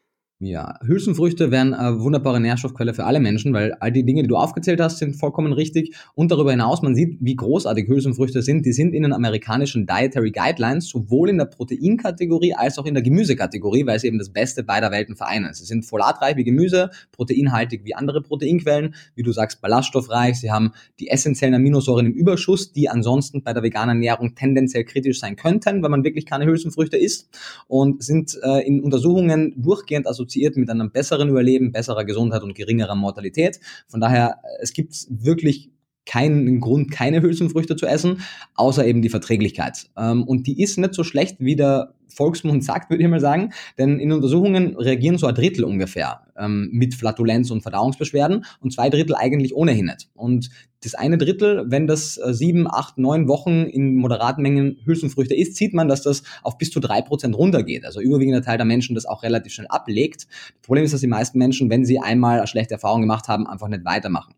Ja, 0.40 0.78
Hülsenfrüchte 0.86 1.50
wären 1.50 1.74
eine 1.74 1.98
wunderbare 1.98 2.38
Nährstoffquelle 2.38 2.94
für 2.94 3.02
alle 3.02 3.18
Menschen, 3.18 3.52
weil 3.52 3.72
all 3.80 3.90
die 3.90 4.04
Dinge, 4.04 4.22
die 4.22 4.28
du 4.28 4.36
aufgezählt 4.36 4.80
hast, 4.80 4.98
sind 4.98 5.16
vollkommen 5.16 5.52
richtig. 5.52 5.96
Und 6.14 6.30
darüber 6.30 6.52
hinaus, 6.52 6.80
man 6.80 6.94
sieht, 6.94 7.18
wie 7.20 7.34
großartig 7.34 7.88
Hülsenfrüchte 7.88 8.40
sind. 8.42 8.64
Die 8.64 8.72
sind 8.72 8.94
in 8.94 9.02
den 9.02 9.12
amerikanischen 9.12 9.84
Dietary 9.84 10.30
Guidelines 10.30 10.90
sowohl 10.90 11.30
in 11.30 11.38
der 11.38 11.46
Proteinkategorie 11.46 12.54
als 12.54 12.78
auch 12.78 12.86
in 12.86 12.94
der 12.94 13.02
Gemüsekategorie, 13.02 13.84
weil 13.84 13.98
sie 13.98 14.06
eben 14.06 14.20
das 14.20 14.28
Beste 14.28 14.62
beider 14.62 14.92
Welten 14.92 15.16
vereinen. 15.16 15.52
Sie 15.54 15.64
sind 15.64 15.84
folatreich 15.84 16.36
wie 16.36 16.44
Gemüse, 16.44 16.90
proteinhaltig 17.10 17.84
wie 17.84 17.96
andere 17.96 18.22
Proteinquellen, 18.22 18.94
wie 19.16 19.24
du 19.24 19.32
sagst, 19.32 19.60
ballaststoffreich. 19.60 20.36
Sie 20.38 20.52
haben 20.52 20.70
die 21.00 21.08
essentiellen 21.08 21.56
Aminosäuren 21.56 22.06
im 22.06 22.12
Überschuss, 22.12 22.72
die 22.72 22.88
ansonsten 22.88 23.42
bei 23.42 23.52
der 23.54 23.64
veganen 23.64 23.96
Ernährung 23.96 24.36
tendenziell 24.36 24.84
kritisch 24.84 25.18
sein 25.18 25.34
könnten, 25.34 25.82
wenn 25.82 25.90
man 25.90 26.04
wirklich 26.04 26.26
keine 26.26 26.46
Hülsenfrüchte 26.46 26.96
isst. 26.96 27.28
Und 27.66 28.04
sind 28.04 28.38
äh, 28.44 28.64
in 28.64 28.84
Untersuchungen 28.84 29.52
durchgehend 29.56 30.06
also 30.06 30.27
assoziiert 30.28 30.56
mit 30.56 30.70
einem 30.70 30.90
besseren 30.90 31.28
Überleben, 31.28 31.72
besserer 31.72 32.04
Gesundheit 32.04 32.42
und 32.42 32.54
geringerer 32.54 32.94
Mortalität. 32.94 33.60
Von 33.88 34.00
daher, 34.00 34.36
es 34.60 34.72
gibt 34.72 34.94
wirklich 35.08 35.70
keinen 36.06 36.60
Grund, 36.60 36.90
keine 36.90 37.20
Hülsenfrüchte 37.20 37.76
zu 37.76 37.86
essen, 37.86 38.22
außer 38.54 38.86
eben 38.86 39.02
die 39.02 39.10
Verträglichkeit. 39.10 39.90
Ähm, 39.96 40.24
und 40.24 40.46
die 40.46 40.62
ist 40.62 40.78
nicht 40.78 40.94
so 40.94 41.04
schlecht, 41.04 41.36
wie 41.40 41.56
der 41.56 41.94
Volksmund 42.08 42.64
sagt, 42.64 42.90
würde 42.90 43.02
ich 43.02 43.08
mal 43.08 43.20
sagen, 43.20 43.52
denn 43.78 43.98
in 43.98 44.12
Untersuchungen 44.12 44.76
reagieren 44.76 45.18
so 45.18 45.26
ein 45.26 45.34
Drittel 45.34 45.64
ungefähr 45.64 46.22
ähm, 46.36 46.68
mit 46.72 46.94
Flatulenz 46.94 47.50
und 47.50 47.62
Verdauungsbeschwerden 47.62 48.44
und 48.60 48.72
zwei 48.72 48.90
Drittel 48.90 49.14
eigentlich 49.14 49.54
ohnehin 49.54 49.86
nicht. 49.86 50.08
Und 50.14 50.50
das 50.84 50.94
eine 50.94 51.18
Drittel, 51.18 51.64
wenn 51.68 51.86
das 51.86 52.18
äh, 52.18 52.32
sieben, 52.32 52.68
acht, 52.68 52.98
neun 52.98 53.28
Wochen 53.28 53.64
in 53.64 53.96
moderaten 53.96 54.42
Mengen 54.42 54.78
Hülsenfrüchte 54.84 55.34
ist, 55.34 55.56
sieht 55.56 55.74
man, 55.74 55.88
dass 55.88 56.02
das 56.02 56.22
auf 56.42 56.58
bis 56.58 56.70
zu 56.70 56.80
drei 56.80 57.02
Prozent 57.02 57.36
runtergeht. 57.36 57.84
Also 57.84 58.00
überwiegender 58.00 58.42
Teil 58.42 58.58
der 58.58 58.66
Menschen 58.66 58.94
das 58.94 59.06
auch 59.06 59.22
relativ 59.22 59.52
schnell 59.52 59.66
ablegt. 59.68 60.26
Das 60.28 60.66
Problem 60.66 60.84
ist, 60.84 60.94
dass 60.94 61.00
die 61.00 61.08
meisten 61.08 61.38
Menschen, 61.38 61.70
wenn 61.70 61.84
sie 61.84 61.98
einmal 61.98 62.38
eine 62.38 62.46
schlechte 62.46 62.74
Erfahrung 62.74 63.00
gemacht 63.00 63.28
haben, 63.28 63.46
einfach 63.46 63.68
nicht 63.68 63.84
weitermachen. 63.84 64.34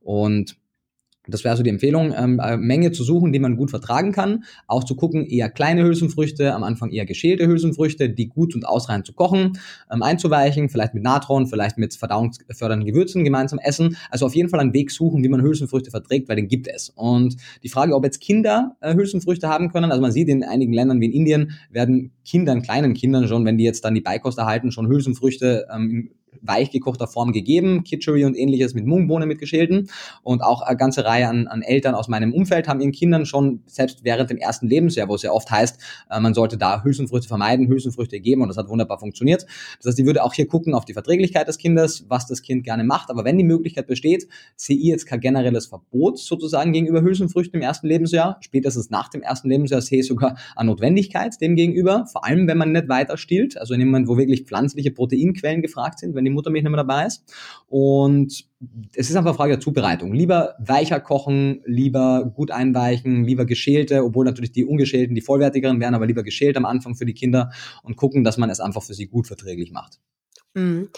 Und 0.00 0.56
das 1.26 1.44
wäre 1.44 1.52
also 1.52 1.62
die 1.62 1.70
Empfehlung, 1.70 2.14
ähm, 2.16 2.40
eine 2.40 2.56
Menge 2.56 2.92
zu 2.92 3.02
suchen, 3.04 3.32
die 3.32 3.38
man 3.38 3.56
gut 3.56 3.70
vertragen 3.70 4.12
kann. 4.12 4.44
Auch 4.66 4.84
zu 4.84 4.94
gucken, 4.94 5.26
eher 5.26 5.48
kleine 5.48 5.82
Hülsenfrüchte, 5.82 6.54
am 6.54 6.62
Anfang 6.62 6.90
eher 6.90 7.06
geschälte 7.06 7.46
Hülsenfrüchte, 7.46 8.10
die 8.10 8.28
gut 8.28 8.54
und 8.54 8.66
ausreichend 8.66 9.06
zu 9.06 9.12
kochen, 9.12 9.58
ähm, 9.90 10.02
einzuweichen, 10.02 10.68
vielleicht 10.68 10.94
mit 10.94 11.02
Natron, 11.02 11.46
vielleicht 11.46 11.78
mit 11.78 11.94
verdauungsfördernden 11.94 12.86
Gewürzen 12.86 13.24
gemeinsam 13.24 13.58
essen. 13.58 13.96
Also 14.10 14.26
auf 14.26 14.34
jeden 14.34 14.48
Fall 14.48 14.60
einen 14.60 14.74
Weg 14.74 14.90
suchen, 14.90 15.22
wie 15.22 15.28
man 15.28 15.42
Hülsenfrüchte 15.42 15.90
verträgt, 15.90 16.28
weil 16.28 16.36
den 16.36 16.48
gibt 16.48 16.68
es. 16.68 16.90
Und 16.90 17.36
die 17.62 17.68
Frage, 17.68 17.94
ob 17.94 18.04
jetzt 18.04 18.20
Kinder 18.20 18.76
äh, 18.80 18.94
Hülsenfrüchte 18.94 19.48
haben 19.48 19.70
können, 19.70 19.90
also 19.90 20.02
man 20.02 20.12
sieht 20.12 20.28
in 20.28 20.44
einigen 20.44 20.72
Ländern 20.72 21.00
wie 21.00 21.06
in 21.06 21.12
Indien, 21.12 21.52
werden 21.70 22.12
Kindern, 22.24 22.62
kleinen 22.62 22.94
Kindern 22.94 23.28
schon, 23.28 23.44
wenn 23.44 23.58
die 23.58 23.64
jetzt 23.64 23.84
dann 23.84 23.94
die 23.94 24.00
Beikost 24.00 24.38
erhalten, 24.38 24.72
schon 24.72 24.88
Hülsenfrüchte 24.88 25.66
ähm, 25.74 26.10
weichgekochter 26.46 27.06
Form 27.06 27.32
gegeben, 27.32 27.84
Kitchery 27.84 28.24
und 28.24 28.36
ähnliches 28.36 28.74
mit 28.74 28.86
Mungbohnen 28.86 29.28
mit 29.28 29.38
geschälten 29.38 29.88
und 30.22 30.42
auch 30.42 30.62
eine 30.62 30.76
ganze 30.76 31.04
Reihe 31.04 31.28
an, 31.28 31.46
an 31.46 31.62
Eltern 31.62 31.94
aus 31.94 32.08
meinem 32.08 32.32
Umfeld 32.32 32.68
haben 32.68 32.80
ihren 32.80 32.92
Kindern 32.92 33.26
schon 33.26 33.62
selbst 33.66 34.04
während 34.04 34.30
dem 34.30 34.38
ersten 34.38 34.68
Lebensjahr, 34.68 35.08
wo 35.08 35.14
es 35.14 35.22
ja 35.22 35.32
oft 35.32 35.50
heißt, 35.50 35.80
äh, 36.10 36.20
man 36.20 36.34
sollte 36.34 36.56
da 36.56 36.82
Hülsenfrüchte 36.82 37.28
vermeiden, 37.28 37.68
Hülsenfrüchte 37.68 38.20
geben 38.20 38.42
und 38.42 38.48
das 38.48 38.56
hat 38.56 38.68
wunderbar 38.68 38.98
funktioniert. 38.98 39.46
Das 39.78 39.86
heißt, 39.86 39.98
ich 39.98 40.06
würde 40.06 40.22
auch 40.22 40.34
hier 40.34 40.46
gucken 40.46 40.74
auf 40.74 40.84
die 40.84 40.92
Verträglichkeit 40.92 41.48
des 41.48 41.58
Kindes, 41.58 42.04
was 42.08 42.26
das 42.26 42.42
Kind 42.42 42.64
gerne 42.64 42.84
macht, 42.84 43.10
aber 43.10 43.24
wenn 43.24 43.38
die 43.38 43.44
Möglichkeit 43.44 43.86
besteht, 43.86 44.28
sehe 44.56 44.76
ich 44.76 44.84
jetzt 44.84 45.06
kein 45.06 45.20
generelles 45.20 45.66
Verbot 45.66 46.18
sozusagen 46.18 46.72
gegenüber 46.72 47.02
Hülsenfrüchten 47.02 47.60
im 47.60 47.62
ersten 47.62 47.86
Lebensjahr, 47.86 48.38
spätestens 48.40 48.90
nach 48.90 49.08
dem 49.08 49.22
ersten 49.22 49.48
Lebensjahr 49.48 49.80
sehe 49.80 50.00
ich 50.00 50.06
sogar 50.06 50.36
eine 50.56 50.70
Notwendigkeit 50.70 51.40
dem 51.40 51.56
gegenüber, 51.56 52.06
vor 52.10 52.24
allem 52.24 52.46
wenn 52.46 52.58
man 52.58 52.72
nicht 52.72 52.88
weiter 52.88 53.16
stillt, 53.16 53.56
also 53.58 53.74
in 53.74 53.80
dem 53.80 53.88
Moment, 53.88 54.08
wo 54.08 54.16
wirklich 54.16 54.44
pflanzliche 54.44 54.90
Proteinquellen 54.90 55.62
gefragt 55.62 55.98
sind, 55.98 56.14
wenn 56.14 56.24
die 56.24 56.30
Muttermilch 56.34 56.64
nicht 56.64 56.70
mehr 56.70 56.82
dabei 56.82 57.06
ist. 57.06 57.24
Und 57.68 58.44
es 58.94 59.10
ist 59.10 59.16
einfach 59.16 59.30
eine 59.30 59.36
Frage 59.36 59.52
der 59.52 59.60
Zubereitung. 59.60 60.12
Lieber 60.12 60.54
weicher 60.58 61.00
kochen, 61.00 61.62
lieber 61.64 62.30
gut 62.34 62.50
einweichen, 62.50 63.24
lieber 63.24 63.44
geschälte, 63.44 64.04
obwohl 64.04 64.24
natürlich 64.24 64.52
die 64.52 64.64
ungeschälten 64.64 65.14
die 65.14 65.20
vollwertigeren 65.20 65.80
wären, 65.80 65.94
aber 65.94 66.06
lieber 66.06 66.22
geschält 66.22 66.56
am 66.56 66.64
Anfang 66.64 66.94
für 66.94 67.06
die 67.06 67.14
Kinder 67.14 67.50
und 67.82 67.96
gucken, 67.96 68.24
dass 68.24 68.38
man 68.38 68.50
es 68.50 68.60
einfach 68.60 68.82
für 68.82 68.94
sie 68.94 69.06
gut 69.06 69.26
verträglich 69.26 69.72
macht. 69.72 70.00
Mhm. 70.54 70.90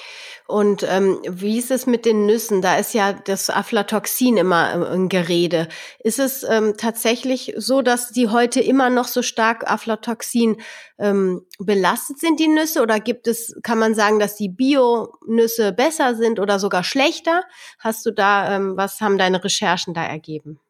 Und 0.46 0.82
ähm, 0.82 1.18
wie 1.26 1.58
ist 1.58 1.70
es 1.70 1.86
mit 1.86 2.04
den 2.04 2.26
Nüssen? 2.26 2.60
Da 2.60 2.76
ist 2.76 2.92
ja 2.92 3.14
das 3.14 3.48
Aflatoxin 3.48 4.36
immer 4.36 4.90
ein 4.90 5.08
Gerede. 5.08 5.68
Ist 5.98 6.18
es 6.18 6.42
ähm, 6.42 6.74
tatsächlich 6.76 7.54
so, 7.56 7.80
dass 7.80 8.10
die 8.10 8.28
heute 8.28 8.60
immer 8.60 8.90
noch 8.90 9.08
so 9.08 9.22
stark 9.22 9.68
Aflatoxin 9.68 10.60
ähm, 10.98 11.46
belastet 11.58 12.20
sind, 12.20 12.38
die 12.38 12.48
Nüsse? 12.48 12.82
Oder 12.82 13.00
gibt 13.00 13.26
es, 13.26 13.56
kann 13.62 13.78
man 13.78 13.94
sagen, 13.94 14.18
dass 14.18 14.36
die 14.36 14.50
Bio-Nüsse 14.50 15.72
besser 15.72 16.14
sind 16.14 16.38
oder 16.38 16.58
sogar 16.58 16.84
schlechter? 16.84 17.42
Hast 17.78 18.04
du 18.04 18.10
da, 18.10 18.54
ähm, 18.56 18.76
was 18.76 19.00
haben 19.00 19.16
deine 19.16 19.42
Recherchen 19.42 19.94
da 19.94 20.04
ergeben? 20.04 20.60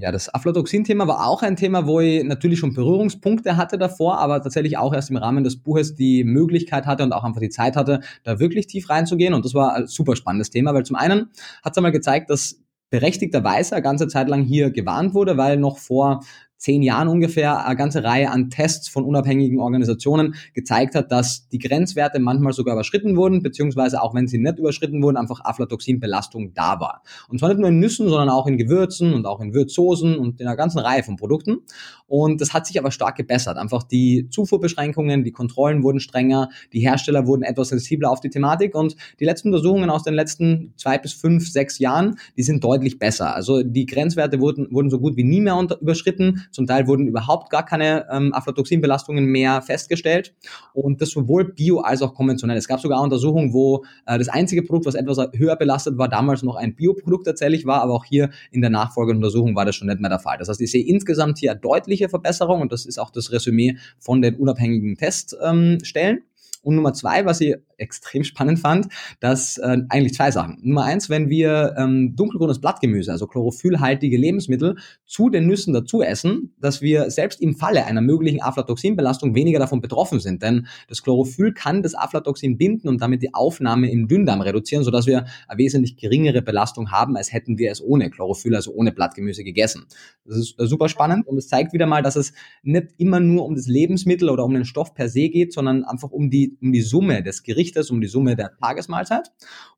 Ja, 0.00 0.10
das 0.10 0.32
Aflatoxin-Thema 0.32 1.06
war 1.06 1.26
auch 1.26 1.42
ein 1.42 1.54
Thema, 1.54 1.86
wo 1.86 2.00
ich 2.00 2.24
natürlich 2.24 2.58
schon 2.58 2.72
Berührungspunkte 2.72 3.58
hatte 3.58 3.76
davor, 3.76 4.18
aber 4.20 4.40
tatsächlich 4.40 4.78
auch 4.78 4.94
erst 4.94 5.10
im 5.10 5.18
Rahmen 5.18 5.44
des 5.44 5.58
Buches 5.62 5.94
die 5.94 6.24
Möglichkeit 6.24 6.86
hatte 6.86 7.02
und 7.02 7.12
auch 7.12 7.24
einfach 7.24 7.42
die 7.42 7.50
Zeit 7.50 7.76
hatte, 7.76 8.00
da 8.24 8.38
wirklich 8.40 8.66
tief 8.66 8.88
reinzugehen. 8.88 9.34
Und 9.34 9.44
das 9.44 9.52
war 9.52 9.74
ein 9.74 9.86
super 9.86 10.16
spannendes 10.16 10.48
Thema, 10.48 10.72
weil 10.72 10.84
zum 10.86 10.96
einen 10.96 11.28
hat 11.62 11.72
es 11.72 11.76
einmal 11.76 11.92
gezeigt, 11.92 12.30
dass 12.30 12.58
berechtigterweise 12.88 13.74
eine 13.74 13.82
ganze 13.82 14.08
Zeit 14.08 14.30
lang 14.30 14.42
hier 14.42 14.70
gewarnt 14.70 15.12
wurde, 15.12 15.36
weil 15.36 15.58
noch 15.58 15.76
vor 15.76 16.24
zehn 16.62 16.82
Jahren 16.82 17.08
ungefähr 17.08 17.66
eine 17.66 17.76
ganze 17.76 18.04
Reihe 18.04 18.30
an 18.30 18.48
Tests 18.48 18.88
von 18.88 19.04
unabhängigen 19.04 19.58
Organisationen 19.58 20.36
gezeigt 20.54 20.94
hat, 20.94 21.10
dass 21.10 21.48
die 21.48 21.58
Grenzwerte 21.58 22.20
manchmal 22.20 22.52
sogar 22.52 22.74
überschritten 22.74 23.16
wurden, 23.16 23.42
beziehungsweise 23.42 24.00
auch 24.00 24.14
wenn 24.14 24.28
sie 24.28 24.38
nicht 24.38 24.60
überschritten 24.60 25.02
wurden, 25.02 25.16
einfach 25.16 25.44
Aflatoxinbelastung 25.44 26.54
da 26.54 26.78
war. 26.78 27.02
Und 27.28 27.40
zwar 27.40 27.48
nicht 27.48 27.58
nur 27.58 27.68
in 27.68 27.80
Nüssen, 27.80 28.08
sondern 28.08 28.28
auch 28.28 28.46
in 28.46 28.58
Gewürzen 28.58 29.12
und 29.12 29.26
auch 29.26 29.40
in 29.40 29.54
Würzsoßen 29.54 30.16
und 30.16 30.40
in 30.40 30.46
einer 30.46 30.56
ganzen 30.56 30.78
Reihe 30.78 31.02
von 31.02 31.16
Produkten. 31.16 31.58
Und 32.06 32.40
das 32.40 32.54
hat 32.54 32.66
sich 32.66 32.78
aber 32.78 32.92
stark 32.92 33.16
gebessert. 33.16 33.56
Einfach 33.56 33.82
die 33.82 34.28
Zufuhrbeschränkungen, 34.30 35.24
die 35.24 35.32
Kontrollen 35.32 35.82
wurden 35.82 35.98
strenger, 35.98 36.48
die 36.72 36.80
Hersteller 36.80 37.26
wurden 37.26 37.42
etwas 37.42 37.70
sensibler 37.70 38.10
auf 38.10 38.20
die 38.20 38.30
Thematik 38.30 38.76
und 38.76 38.94
die 39.18 39.24
letzten 39.24 39.48
Untersuchungen 39.48 39.90
aus 39.90 40.04
den 40.04 40.14
letzten 40.14 40.74
zwei 40.76 40.96
bis 40.98 41.12
fünf, 41.12 41.50
sechs 41.50 41.80
Jahren, 41.80 42.16
die 42.36 42.44
sind 42.44 42.62
deutlich 42.62 43.00
besser. 43.00 43.34
Also 43.34 43.64
die 43.64 43.86
Grenzwerte 43.86 44.38
wurden, 44.38 44.68
wurden 44.70 44.90
so 44.90 45.00
gut 45.00 45.16
wie 45.16 45.24
nie 45.24 45.40
mehr 45.40 45.56
unter, 45.56 45.80
überschritten. 45.80 46.42
Zum 46.52 46.66
Teil 46.66 46.86
wurden 46.86 47.06
überhaupt 47.06 47.50
gar 47.50 47.64
keine 47.64 48.06
ähm, 48.10 48.32
Aflatoxinbelastungen 48.32 49.26
mehr 49.26 49.62
festgestellt. 49.62 50.34
Und 50.72 51.00
das 51.00 51.10
sowohl 51.10 51.52
bio 51.52 51.80
als 51.80 52.02
auch 52.02 52.14
konventionell. 52.14 52.56
Es 52.56 52.68
gab 52.68 52.80
sogar 52.80 53.02
Untersuchungen, 53.02 53.52
wo 53.52 53.84
äh, 54.06 54.18
das 54.18 54.28
einzige 54.28 54.62
Produkt, 54.62 54.86
was 54.86 54.94
etwas 54.94 55.18
höher 55.34 55.56
belastet 55.56 55.98
war, 55.98 56.08
damals 56.08 56.42
noch 56.42 56.56
ein 56.56 56.74
Bioprodukt 56.74 57.26
tatsächlich 57.26 57.66
war, 57.66 57.82
aber 57.82 57.94
auch 57.94 58.04
hier 58.04 58.30
in 58.50 58.60
der 58.60 58.70
nachfolgenden 58.70 59.24
Untersuchung 59.24 59.56
war 59.56 59.64
das 59.64 59.76
schon 59.76 59.88
nicht 59.88 60.00
mehr 60.00 60.10
der 60.10 60.18
Fall. 60.18 60.38
Das 60.38 60.48
heißt, 60.48 60.60
ich 60.60 60.70
sehe 60.70 60.84
insgesamt 60.84 61.38
hier 61.38 61.54
deutliche 61.54 62.08
Verbesserung 62.08 62.60
und 62.60 62.72
das 62.72 62.86
ist 62.86 62.98
auch 62.98 63.10
das 63.10 63.32
Resümee 63.32 63.76
von 63.98 64.22
den 64.22 64.36
unabhängigen 64.36 64.96
Teststellen. 64.96 66.16
Ähm, 66.18 66.22
und 66.62 66.76
Nummer 66.76 66.92
zwei, 66.92 67.26
was 67.26 67.40
ich 67.40 67.56
extrem 67.82 68.24
spannend 68.24 68.60
fand, 68.60 68.88
dass 69.20 69.58
äh, 69.58 69.78
eigentlich 69.88 70.14
zwei 70.14 70.30
Sachen. 70.30 70.58
Nummer 70.62 70.84
eins, 70.84 71.10
wenn 71.10 71.28
wir 71.28 71.74
ähm, 71.76 72.16
dunkelgrünes 72.16 72.60
Blattgemüse, 72.60 73.12
also 73.12 73.26
chlorophyllhaltige 73.26 74.16
Lebensmittel, 74.16 74.76
zu 75.06 75.28
den 75.28 75.46
Nüssen 75.46 75.74
dazu 75.74 76.02
essen, 76.02 76.54
dass 76.58 76.80
wir 76.80 77.10
selbst 77.10 77.40
im 77.40 77.54
Falle 77.56 77.84
einer 77.84 78.00
möglichen 78.00 78.40
Aflatoxinbelastung 78.40 79.34
weniger 79.34 79.58
davon 79.58 79.80
betroffen 79.80 80.20
sind. 80.20 80.42
Denn 80.42 80.66
das 80.88 81.02
Chlorophyll 81.02 81.52
kann 81.52 81.82
das 81.82 81.94
Aflatoxin 81.94 82.56
binden 82.56 82.88
und 82.88 83.02
damit 83.02 83.22
die 83.22 83.34
Aufnahme 83.34 83.90
im 83.90 84.08
Dünndarm 84.08 84.40
reduzieren, 84.40 84.84
sodass 84.84 85.06
wir 85.06 85.26
eine 85.48 85.58
wesentlich 85.58 85.96
geringere 85.96 86.42
Belastung 86.42 86.90
haben, 86.90 87.16
als 87.16 87.32
hätten 87.32 87.58
wir 87.58 87.70
es 87.70 87.82
ohne 87.82 88.10
Chlorophyll, 88.10 88.54
also 88.54 88.72
ohne 88.72 88.92
Blattgemüse 88.92 89.44
gegessen. 89.44 89.84
Das 90.24 90.36
ist 90.36 90.58
äh, 90.58 90.66
super 90.66 90.88
spannend 90.88 91.26
und 91.26 91.36
es 91.36 91.48
zeigt 91.48 91.72
wieder 91.72 91.86
mal, 91.86 92.02
dass 92.02 92.16
es 92.16 92.32
nicht 92.62 92.88
immer 92.98 93.20
nur 93.20 93.44
um 93.44 93.54
das 93.54 93.66
Lebensmittel 93.66 94.30
oder 94.30 94.44
um 94.44 94.54
den 94.54 94.64
Stoff 94.64 94.94
per 94.94 95.08
se 95.08 95.28
geht, 95.28 95.52
sondern 95.52 95.84
einfach 95.84 96.10
um 96.10 96.30
die 96.30 96.56
um 96.60 96.72
die 96.72 96.80
Summe 96.80 97.22
des 97.22 97.42
Gerichtes, 97.72 97.90
um 97.90 98.00
die 98.00 98.06
Summe 98.06 98.36
der 98.36 98.56
Tagesmahlzeit. 98.56 99.30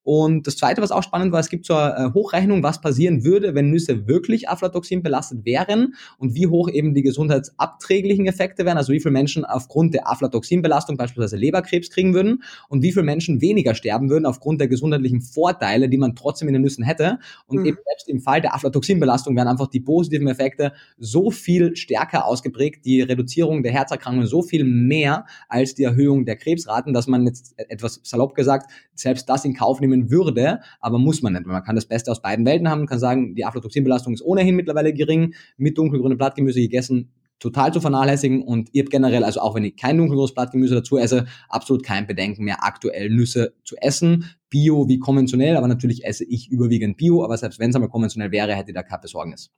Und 0.05 0.47
das 0.47 0.59
Zweite, 0.59 0.83
was 0.83 0.93
auch 0.93 1.03
spannend 1.03 1.33
war, 1.33 1.41
es 1.41 1.49
gibt 1.49 1.65
so 1.65 1.75
eine 1.75 2.11
äh, 2.11 2.13
Hochrechnung, 2.13 2.63
was 2.63 2.81
passieren 2.81 3.25
würde, 3.25 3.55
wenn 3.55 3.71
Nüsse 3.71 4.07
wirklich 4.07 4.51
Aflatoxin 4.51 5.03
belastet 5.03 5.47
wären 5.47 5.95
und 6.19 6.35
wie 6.35 6.47
hoch 6.47 6.69
eben 6.69 6.93
die 6.93 7.03
gesundheitsabträglichen 7.03 8.27
Effekte 8.27 8.67
wären, 8.67 8.77
also 8.77 8.93
wie 8.93 9.01
viele 9.01 9.13
Menschen 9.13 9.47
aufgrund 9.47 9.95
der 9.95 10.09
Aflatoxinbelastung 10.11 10.99
beispielsweise 10.99 11.37
Leberkrebs 11.37 11.89
kriegen 11.89 12.13
würden 12.13 12.43
und 12.69 12.83
wie 12.83 12.93
viele 12.93 13.05
Menschen 13.05 13.41
weniger 13.41 13.75
sterben 13.75 14.11
würden 14.11 14.27
aufgrund 14.27 14.61
der 14.61 14.69
gesundheitlichen 14.69 15.23
Vorteile, 15.23 15.89
die 15.89 15.97
man 15.97 16.15
trotzdem 16.15 16.49
in 16.49 16.55
den 16.55 16.63
Nüssen 16.63 16.85
hätte. 16.85 17.19
Und 17.47 17.61
mhm. 17.61 17.67
eben 17.67 17.79
selbst 17.87 18.09
im 18.09 18.21
Fall 18.21 18.43
der 18.43 18.55
Aflatoxinbelastung 18.55 19.35
wären 19.37 19.49
einfach 19.49 19.69
die 19.69 19.81
positiven 19.81 20.29
Effekte 20.29 20.73
so 20.99 21.31
viel 21.31 21.77
stärker 21.77 22.27
ausgeprägt, 22.27 22.85
die 22.85 23.01
Reduzierung 23.01 23.63
der 23.63 23.73
Herzerkrankungen 23.73 24.27
so 24.27 24.43
viel 24.43 24.65
mehr 24.65 25.25
als 25.49 25.75
die 25.75 25.85
Erhöhung 25.85 26.27
der 26.27 26.37
Krebsraten, 26.37 26.93
dass 26.93 27.07
man 27.07 27.25
jetzt 27.27 27.55
etwas 27.57 28.01
salopp 28.03 28.35
gesagt 28.35 28.71
selbst 28.95 29.29
das 29.29 29.45
in 29.45 29.55
Kauf 29.55 29.81
nehmen 29.81 29.94
nehmen 29.95 30.11
würde, 30.11 30.61
aber 30.81 30.99
muss 30.99 31.23
man 31.23 31.33
nicht. 31.33 31.47
Man 31.47 31.63
kann 31.63 31.77
das 31.77 31.87
Beste 31.87 32.11
aus 32.11 32.23
beiden 32.23 32.45
Welten 32.47 32.69
haben, 32.69 32.87
kann 32.87 32.99
sagen, 32.99 33.35
die 33.35 33.45
Aflatoxinbelastung 33.45 34.15
ist 34.15 34.23
ohnehin 34.23 34.57
mittlerweile 34.57 34.93
gering, 34.93 35.35
mit 35.57 35.79
dunkelgrünem 35.79 36.19
Blattgemüse 36.19 36.61
gegessen, 36.61 37.13
total 37.39 37.73
zu 37.73 37.81
vernachlässigen 37.81 38.43
und 38.43 38.71
ihr 38.73 38.83
habt 38.83 38.91
generell, 38.91 39.25
also 39.25 39.41
auch 39.41 39.55
wenn 39.55 39.65
ich 39.65 39.77
kein 39.77 39.99
dunkelgrünes 39.99 40.35
Blattgemüse 40.35 40.75
dazu 40.75 40.97
esse, 40.99 41.27
absolut 41.49 41.85
kein 41.85 42.07
Bedenken 42.07 42.45
mehr, 42.45 42.65
aktuell 42.65 43.11
Nüsse 43.11 43.55
zu 43.65 43.77
essen. 43.77 44.31
Bio 44.49 44.89
wie 44.89 44.99
konventionell, 44.99 45.57
aber 45.57 45.69
natürlich 45.69 46.05
esse 46.05 46.25
ich 46.25 46.49
überwiegend 46.51 46.97
Bio, 46.97 47.25
aber 47.25 47.37
selbst 47.37 47.59
wenn 47.59 47.71
es 47.71 47.77
einmal 47.77 47.91
konventionell 47.91 48.31
wäre, 48.31 48.55
hätte 48.55 48.71
ich 48.71 48.75
da 48.75 48.83
keine 48.83 49.03
Besorgnis. 49.03 49.51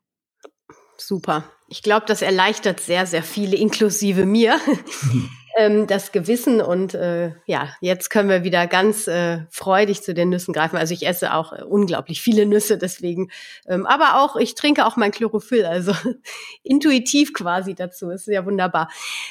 Super. 0.99 1.45
Ich 1.68 1.82
glaube, 1.82 2.07
das 2.09 2.22
erleichtert 2.22 2.80
sehr, 2.80 3.07
sehr 3.07 3.22
viele, 3.22 3.57
inklusive 3.57 4.24
mir. 4.24 4.59
ähm, 5.57 5.86
das 5.86 6.12
Gewissen 6.12 6.61
und 6.61 6.94
äh, 6.94 7.32
ja, 7.46 7.70
jetzt 7.80 8.11
können 8.11 8.28
wir 8.28 8.44
wieder 8.44 8.66
ganz 8.66 9.07
äh, 9.09 9.40
freudig 9.50 10.02
zu 10.02 10.12
den 10.12 10.28
Nüssen 10.28 10.52
greifen. 10.52 10.76
Also 10.76 10.92
ich 10.92 11.07
esse 11.07 11.32
auch 11.32 11.52
äh, 11.52 11.62
unglaublich 11.62 12.20
viele 12.20 12.44
Nüsse, 12.44 12.76
deswegen, 12.76 13.30
ähm, 13.66 13.86
aber 13.86 14.20
auch, 14.20 14.36
ich 14.36 14.54
trinke 14.54 14.84
auch 14.84 14.96
mein 14.96 15.12
Chlorophyll, 15.12 15.64
also 15.64 15.92
intuitiv 16.62 17.32
quasi 17.32 17.74
dazu. 17.74 18.11
Ist 18.11 18.26
ja 18.26 18.44
wunderbar. 18.44 18.90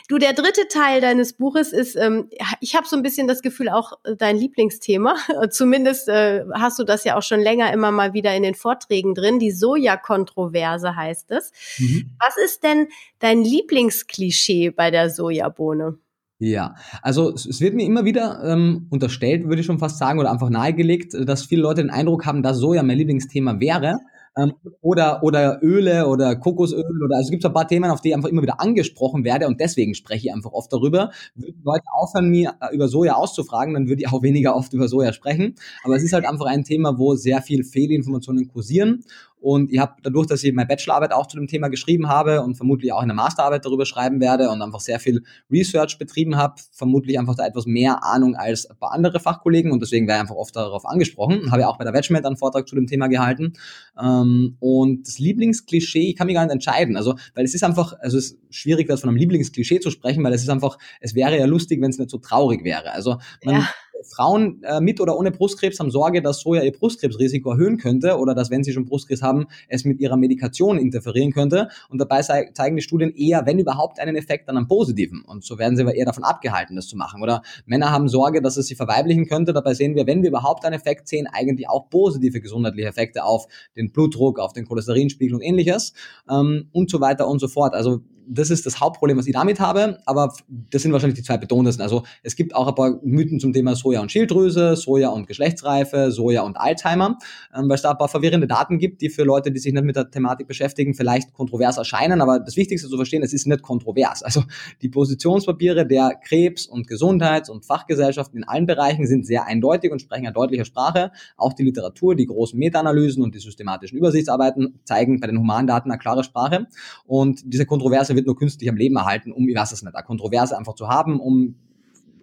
Du, 0.09 0.17
der 0.17 0.34
dritte 0.34 0.67
Teil 0.67 0.99
deines 0.99 1.34
Buches 1.34 1.71
ist, 1.71 1.95
ähm, 1.95 2.30
ich 2.59 2.76
habe 2.76 2.88
so 2.88 2.95
ein 2.95 3.03
bisschen 3.03 3.28
das 3.28 3.43
Gefühl, 3.43 3.69
auch 3.69 3.93
äh, 4.03 4.15
dein 4.15 4.38
Lieblingsthema. 4.38 5.15
Zumindest 5.51 6.09
äh, 6.09 6.43
hast 6.53 6.80
du 6.80 6.84
das 6.84 7.03
ja 7.03 7.17
auch 7.17 7.23
schon 7.23 7.39
länger 7.39 7.71
immer 7.71 7.91
mal 7.91 8.13
wieder 8.13 8.36
in 8.36 8.41
den 8.41 8.55
Vorträgen 8.55 9.13
drin. 9.13 9.38
Die 9.38 9.51
Sojakontroverse 9.51 10.95
heißt 10.95 11.30
es. 11.32 11.51
Mhm. 11.78 12.15
Was 12.19 12.38
ist 12.43 12.63
denn 12.63 12.88
dein 13.19 13.43
Lieblingsklischee 13.43 14.71
bei 14.71 14.89
der 14.89 15.11
Sojabohne? 15.11 15.99
Ja, 16.39 16.75
also 17.01 17.33
es 17.33 17.61
wird 17.61 17.75
mir 17.75 17.86
immer 17.86 18.03
wieder 18.03 18.41
ähm, 18.43 18.88
unterstellt, 18.89 19.45
würde 19.47 19.61
ich 19.61 19.65
schon 19.65 19.79
fast 19.79 19.97
sagen, 19.97 20.19
oder 20.19 20.31
einfach 20.31 20.49
nahegelegt, 20.49 21.13
dass 21.13 21.43
viele 21.45 21.61
Leute 21.61 21.81
den 21.81 21.89
Eindruck 21.89 22.25
haben, 22.25 22.43
dass 22.43 22.57
Soja 22.57 22.83
mein 22.83 22.97
Lieblingsthema 22.97 23.61
wäre. 23.61 23.99
Ähm, 24.38 24.51
oder, 24.81 25.23
oder 25.23 25.59
Öle 25.63 26.07
oder 26.07 26.36
Kokosöl 26.36 26.83
oder 27.05 27.15
also 27.15 27.27
es 27.27 27.31
gibt 27.31 27.41
so 27.41 27.47
ein 27.47 27.53
paar 27.53 27.69
Themen, 27.69 27.89
auf 27.89 28.01
die 28.01 28.09
ich 28.09 28.15
einfach 28.15 28.27
immer 28.27 28.41
wieder 28.41 28.59
angesprochen 28.59 29.23
werde 29.23 29.47
und 29.47 29.61
deswegen 29.61 29.95
spreche 29.95 30.27
ich 30.27 30.33
einfach 30.33 30.51
oft 30.51 30.73
darüber. 30.73 31.11
Würden 31.36 31.61
Leute 31.63 31.86
aufhören, 31.93 32.29
mir 32.29 32.55
äh, 32.59 32.75
über 32.75 32.89
Soja 32.89 33.13
auszufragen, 33.13 33.73
dann 33.73 33.88
würde 33.88 34.01
ich 34.01 34.09
auch 34.09 34.21
weniger 34.23 34.57
oft 34.57 34.73
über 34.73 34.89
Soja 34.89 35.13
sprechen. 35.13 35.55
Aber 35.86 35.95
es 35.95 36.03
ist 36.03 36.11
halt 36.11 36.25
einfach 36.25 36.47
ein 36.47 36.65
Thema, 36.65 36.97
wo 36.97 37.15
sehr 37.15 37.41
viel 37.41 37.63
Fehlinformationen 37.63 38.49
kursieren 38.49 39.05
und 39.46 39.72
ich 39.72 39.78
habe 39.78 39.93
dadurch, 40.02 40.26
dass 40.26 40.43
ich 40.43 40.52
meine 40.54 40.66
Bachelorarbeit 40.66 41.14
auch 41.14 41.28
zu 41.28 41.38
dem 41.38 41.46
Thema 41.46 41.68
geschrieben 41.68 42.10
habe 42.10 42.41
und 42.41 42.56
vermutlich 42.56 42.91
auch 42.91 43.04
eine 43.04 43.14
Masterarbeit 43.14 43.64
darüber 43.64 43.86
schreiben 43.86 44.20
werde 44.20 44.50
und 44.50 44.60
einfach 44.64 44.80
sehr 44.80 45.00
viel 45.00 45.22
Research 45.52 46.00
betrieben 46.00 46.36
habe, 46.36 46.56
vermutlich 46.72 47.20
einfach 47.20 47.36
da 47.36 47.46
etwas 47.46 47.68
mehr 47.68 48.04
Ahnung 48.04 48.36
als 48.36 48.68
ein 48.68 48.76
paar 48.76 48.91
andere 48.91 49.20
Fachkollegen 49.20 49.72
und 49.72 49.84
deswegen 49.84 50.08
werde 50.08 50.18
ich 50.18 50.22
einfach 50.22 50.36
oft 50.36 50.56
darauf 50.56 50.84
angesprochen. 50.88 51.52
Habe 51.52 51.62
ja 51.62 51.68
auch 51.68 51.78
bei 51.78 51.84
der 51.84 51.93
Wedgmet 51.93 52.26
einen 52.26 52.38
Vortrag 52.38 52.68
zu 52.68 52.74
dem 52.74 52.88
Thema 52.88 53.06
gehalten. 53.06 53.54
Ähm, 54.02 54.58
und 54.60 55.08
das 55.08 55.20
Lieblingsklischee, 55.20 56.10
ich 56.10 56.16
kann 56.16 56.26
mich 56.26 56.34
gar 56.34 56.46
nicht 56.46 56.54
entscheiden. 56.54 56.98
Also, 56.98 57.14
weil 57.36 57.46
es 57.46 57.54
ist 57.54 57.64
einfach, 57.64 57.93
also 58.00 58.18
es 58.18 58.32
ist 58.32 58.39
schwierig, 58.50 58.88
das 58.88 59.02
von 59.02 59.10
einem 59.10 59.20
Lieblingsklischee 59.20 59.80
zu 59.80 59.91
sprechen, 59.91 60.24
weil 60.24 60.34
es 60.34 60.41
ist 60.41 60.50
einfach, 60.50 60.80
es 61.02 61.14
wäre 61.14 61.38
ja 61.38 61.46
lustig, 61.46 61.84
wenn 61.84 61.91
es 61.91 62.00
nicht 62.00 62.10
so 62.10 62.18
traurig 62.18 62.64
wäre. 62.64 62.91
Also 62.93 63.20
man, 63.43 63.58
ja 63.58 63.68
Frauen 64.06 64.64
äh, 64.64 64.80
mit 64.80 65.01
oder 65.01 65.18
ohne 65.18 65.32
Brustkrebs 65.32 65.80
haben 65.80 65.91
Sorge, 65.91 66.22
dass 66.22 66.41
Soja 66.41 66.64
ihr 66.64 66.72
Brustkrebsrisiko 66.72 67.51
erhöhen 67.51 67.78
könnte 67.78 68.18
oder 68.18 68.34
dass, 68.36 68.49
wenn 68.49 68.64
sie 68.64 68.74
schon 68.74 68.86
Brustkrebs 68.86 69.22
haben, 69.22 69.47
es 69.68 69.86
mit 69.86 69.99
ihrer 69.99 70.18
Medikation 70.18 70.78
interferieren 70.78 71.32
könnte. 71.32 71.70
Und 71.89 71.99
dabei 71.99 72.22
zeigen 72.22 72.76
die 72.76 72.82
Studien 72.82 73.12
eher, 73.16 73.45
wenn 73.45 73.60
überhaupt, 73.60 73.99
einen 73.99 74.16
Effekt 74.16 74.47
dann 74.49 74.58
am 74.58 74.68
positiven. 74.68 75.24
Und 75.26 75.43
so 75.43 75.58
werden 75.58 75.76
sie 75.76 75.84
aber 75.84 75.95
eher 75.95 76.06
davon 76.06 76.24
abgehalten, 76.24 76.76
das 76.76 76.88
zu 76.88 76.97
machen. 76.97 77.22
Oder 77.22 77.41
Männer 77.66 77.91
haben 77.91 78.08
Sorge, 78.08 78.41
dass 78.41 78.58
es 78.58 78.68
sie 78.68 78.76
verweiblichen 78.76 79.28
könnte. 79.28 79.53
Dabei 79.53 79.74
sehen 79.74 79.95
wir, 79.95 80.08
wenn 80.08 80.22
wir 80.22 80.30
überhaupt 80.30 80.66
einen 80.66 80.76
Effekt 80.76 81.08
sehen, 81.08 81.28
eigentlich 81.32 81.70
auch 81.70 81.89
positive 81.89 82.41
gesundheitliche 82.41 82.88
Effekte 82.88 83.24
auf 83.24 83.47
den 83.76 83.91
Blutdruck, 83.91 84.39
auf 84.39 84.53
den 84.53 84.66
Cholesterinspiegel 84.66 85.36
und 85.36 85.41
ähnliches 85.41 85.93
ähm, 86.30 86.70
und 86.72 86.89
so 86.89 86.99
weiter 87.01 87.28
und 87.28 87.39
so 87.39 87.47
fort. 87.47 87.74
Also 87.74 88.01
das 88.28 88.49
ist 88.49 88.65
das 88.65 88.80
Hauptproblem, 88.80 89.17
was 89.17 89.28
ich 89.28 89.34
damit 89.34 89.59
habe, 89.59 89.99
aber 90.05 90.34
das 90.69 90.82
sind 90.82 90.91
wahrscheinlich 90.91 91.19
die 91.19 91.23
zwei 91.23 91.38
betontesten. 91.38 91.82
Also 91.82 92.03
es 92.23 92.36
gibt 92.36 92.55
auch 92.55 92.67
ein 92.67 92.76
paar 92.76 92.99
Mythen 93.03 93.39
zum 93.39 93.53
Thema 93.53 93.76
Soja 93.76 94.01
und 94.01 94.11
Schilddrüse, 94.11 94.76
Soja 94.76 95.09
und 95.09 95.28
Geschlechtsreife, 95.28 96.11
Soja 96.11 96.41
und 96.41 96.57
Alzheimer, 96.57 97.17
ähm, 97.55 97.69
weil 97.69 97.76
es 97.76 97.82
da 97.82 97.91
ein 97.91 97.97
paar 97.97 98.09
verwirrende 98.09 98.47
Daten 98.47 98.80
gibt, 98.80 99.01
die 99.01 99.09
für 99.09 99.23
Leute, 99.23 99.51
die 99.51 99.59
sich 99.59 99.73
nicht 99.73 99.84
mit 99.84 99.95
der 99.95 100.09
Thematik 100.09 100.47
beschäftigen, 100.47 100.93
vielleicht 100.93 101.34
kontrovers 101.34 101.78
erscheinen, 101.78 102.21
aber 102.21 102.39
das 102.39 102.55
Wichtigste 102.55 102.89
zu 102.89 102.95
verstehen, 102.95 103.23
es 103.23 103.34
ist 103.34 103.47
nicht 103.47 103.61
kontrovers. 103.61 104.23
Also 104.23 104.43
die 104.82 104.89
Positionspapiere 104.89 105.86
der 105.86 106.19
Krebs- 106.23 106.65
und 106.65 106.88
Gesundheits- 106.88 107.49
und 107.49 107.65
Fachgesellschaften 107.65 108.38
in 108.38 108.43
allen 108.43 108.65
Bereichen 108.65 109.05
sind 109.07 109.26
sehr 109.26 109.45
eindeutig 109.45 109.91
und 109.91 110.01
sprechen 110.01 110.26
eine 110.26 110.34
deutliche 110.34 110.65
Sprache. 110.65 111.11
Auch 111.38 111.53
die 111.53 111.63
Literatur, 111.63 112.15
die 112.15 112.26
großen 112.26 112.57
Meta-Analysen 112.57 113.23
und 113.23 113.36
die 113.36 113.39
systematischen 113.39 113.97
Übersichtsarbeiten 113.97 114.80
zeigen 114.84 115.19
bei 115.19 115.28
den 115.28 115.38
Humandaten 115.38 115.91
eine 115.91 115.99
klare 115.99 116.23
Sprache 116.23 116.67
und 117.05 117.41
diese 117.45 117.65
Kontroverse 117.65 118.14
wird 118.16 118.26
nur 118.26 118.36
künstlich 118.36 118.70
am 118.70 118.76
Leben 118.76 118.95
erhalten, 118.95 119.32
um, 119.32 119.47
ich 119.47 119.55
weiß 119.55 119.72
es 119.72 119.82
nicht, 119.82 119.95
eine 119.95 120.05
Kontroverse 120.05 120.57
einfach 120.57 120.76
zu 120.76 120.88
haben, 120.88 121.20
um 121.20 121.55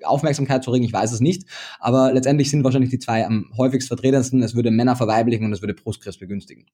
Aufmerksamkeit 0.05 0.65
zu 0.65 0.71
regen, 0.71 0.85
ich 0.85 0.93
weiß 0.93 1.13
es 1.13 1.21
nicht. 1.21 1.49
Aber 1.79 2.13
letztendlich 2.13 2.51
sind 2.51 2.65
wahrscheinlich 2.65 2.91
die 2.91 2.99
zwei 2.99 3.25
am 3.25 3.53
häufigst 3.57 3.89
vertretensten. 3.89 4.43
Es 4.43 4.55
würde 4.55 4.71
Männer 4.71 4.97
verweiblichen 4.97 5.47
und 5.47 5.53
es 5.53 5.63
würde 5.63 5.75
Brustkrebs 5.75 6.19
begünstigen. 6.19 6.67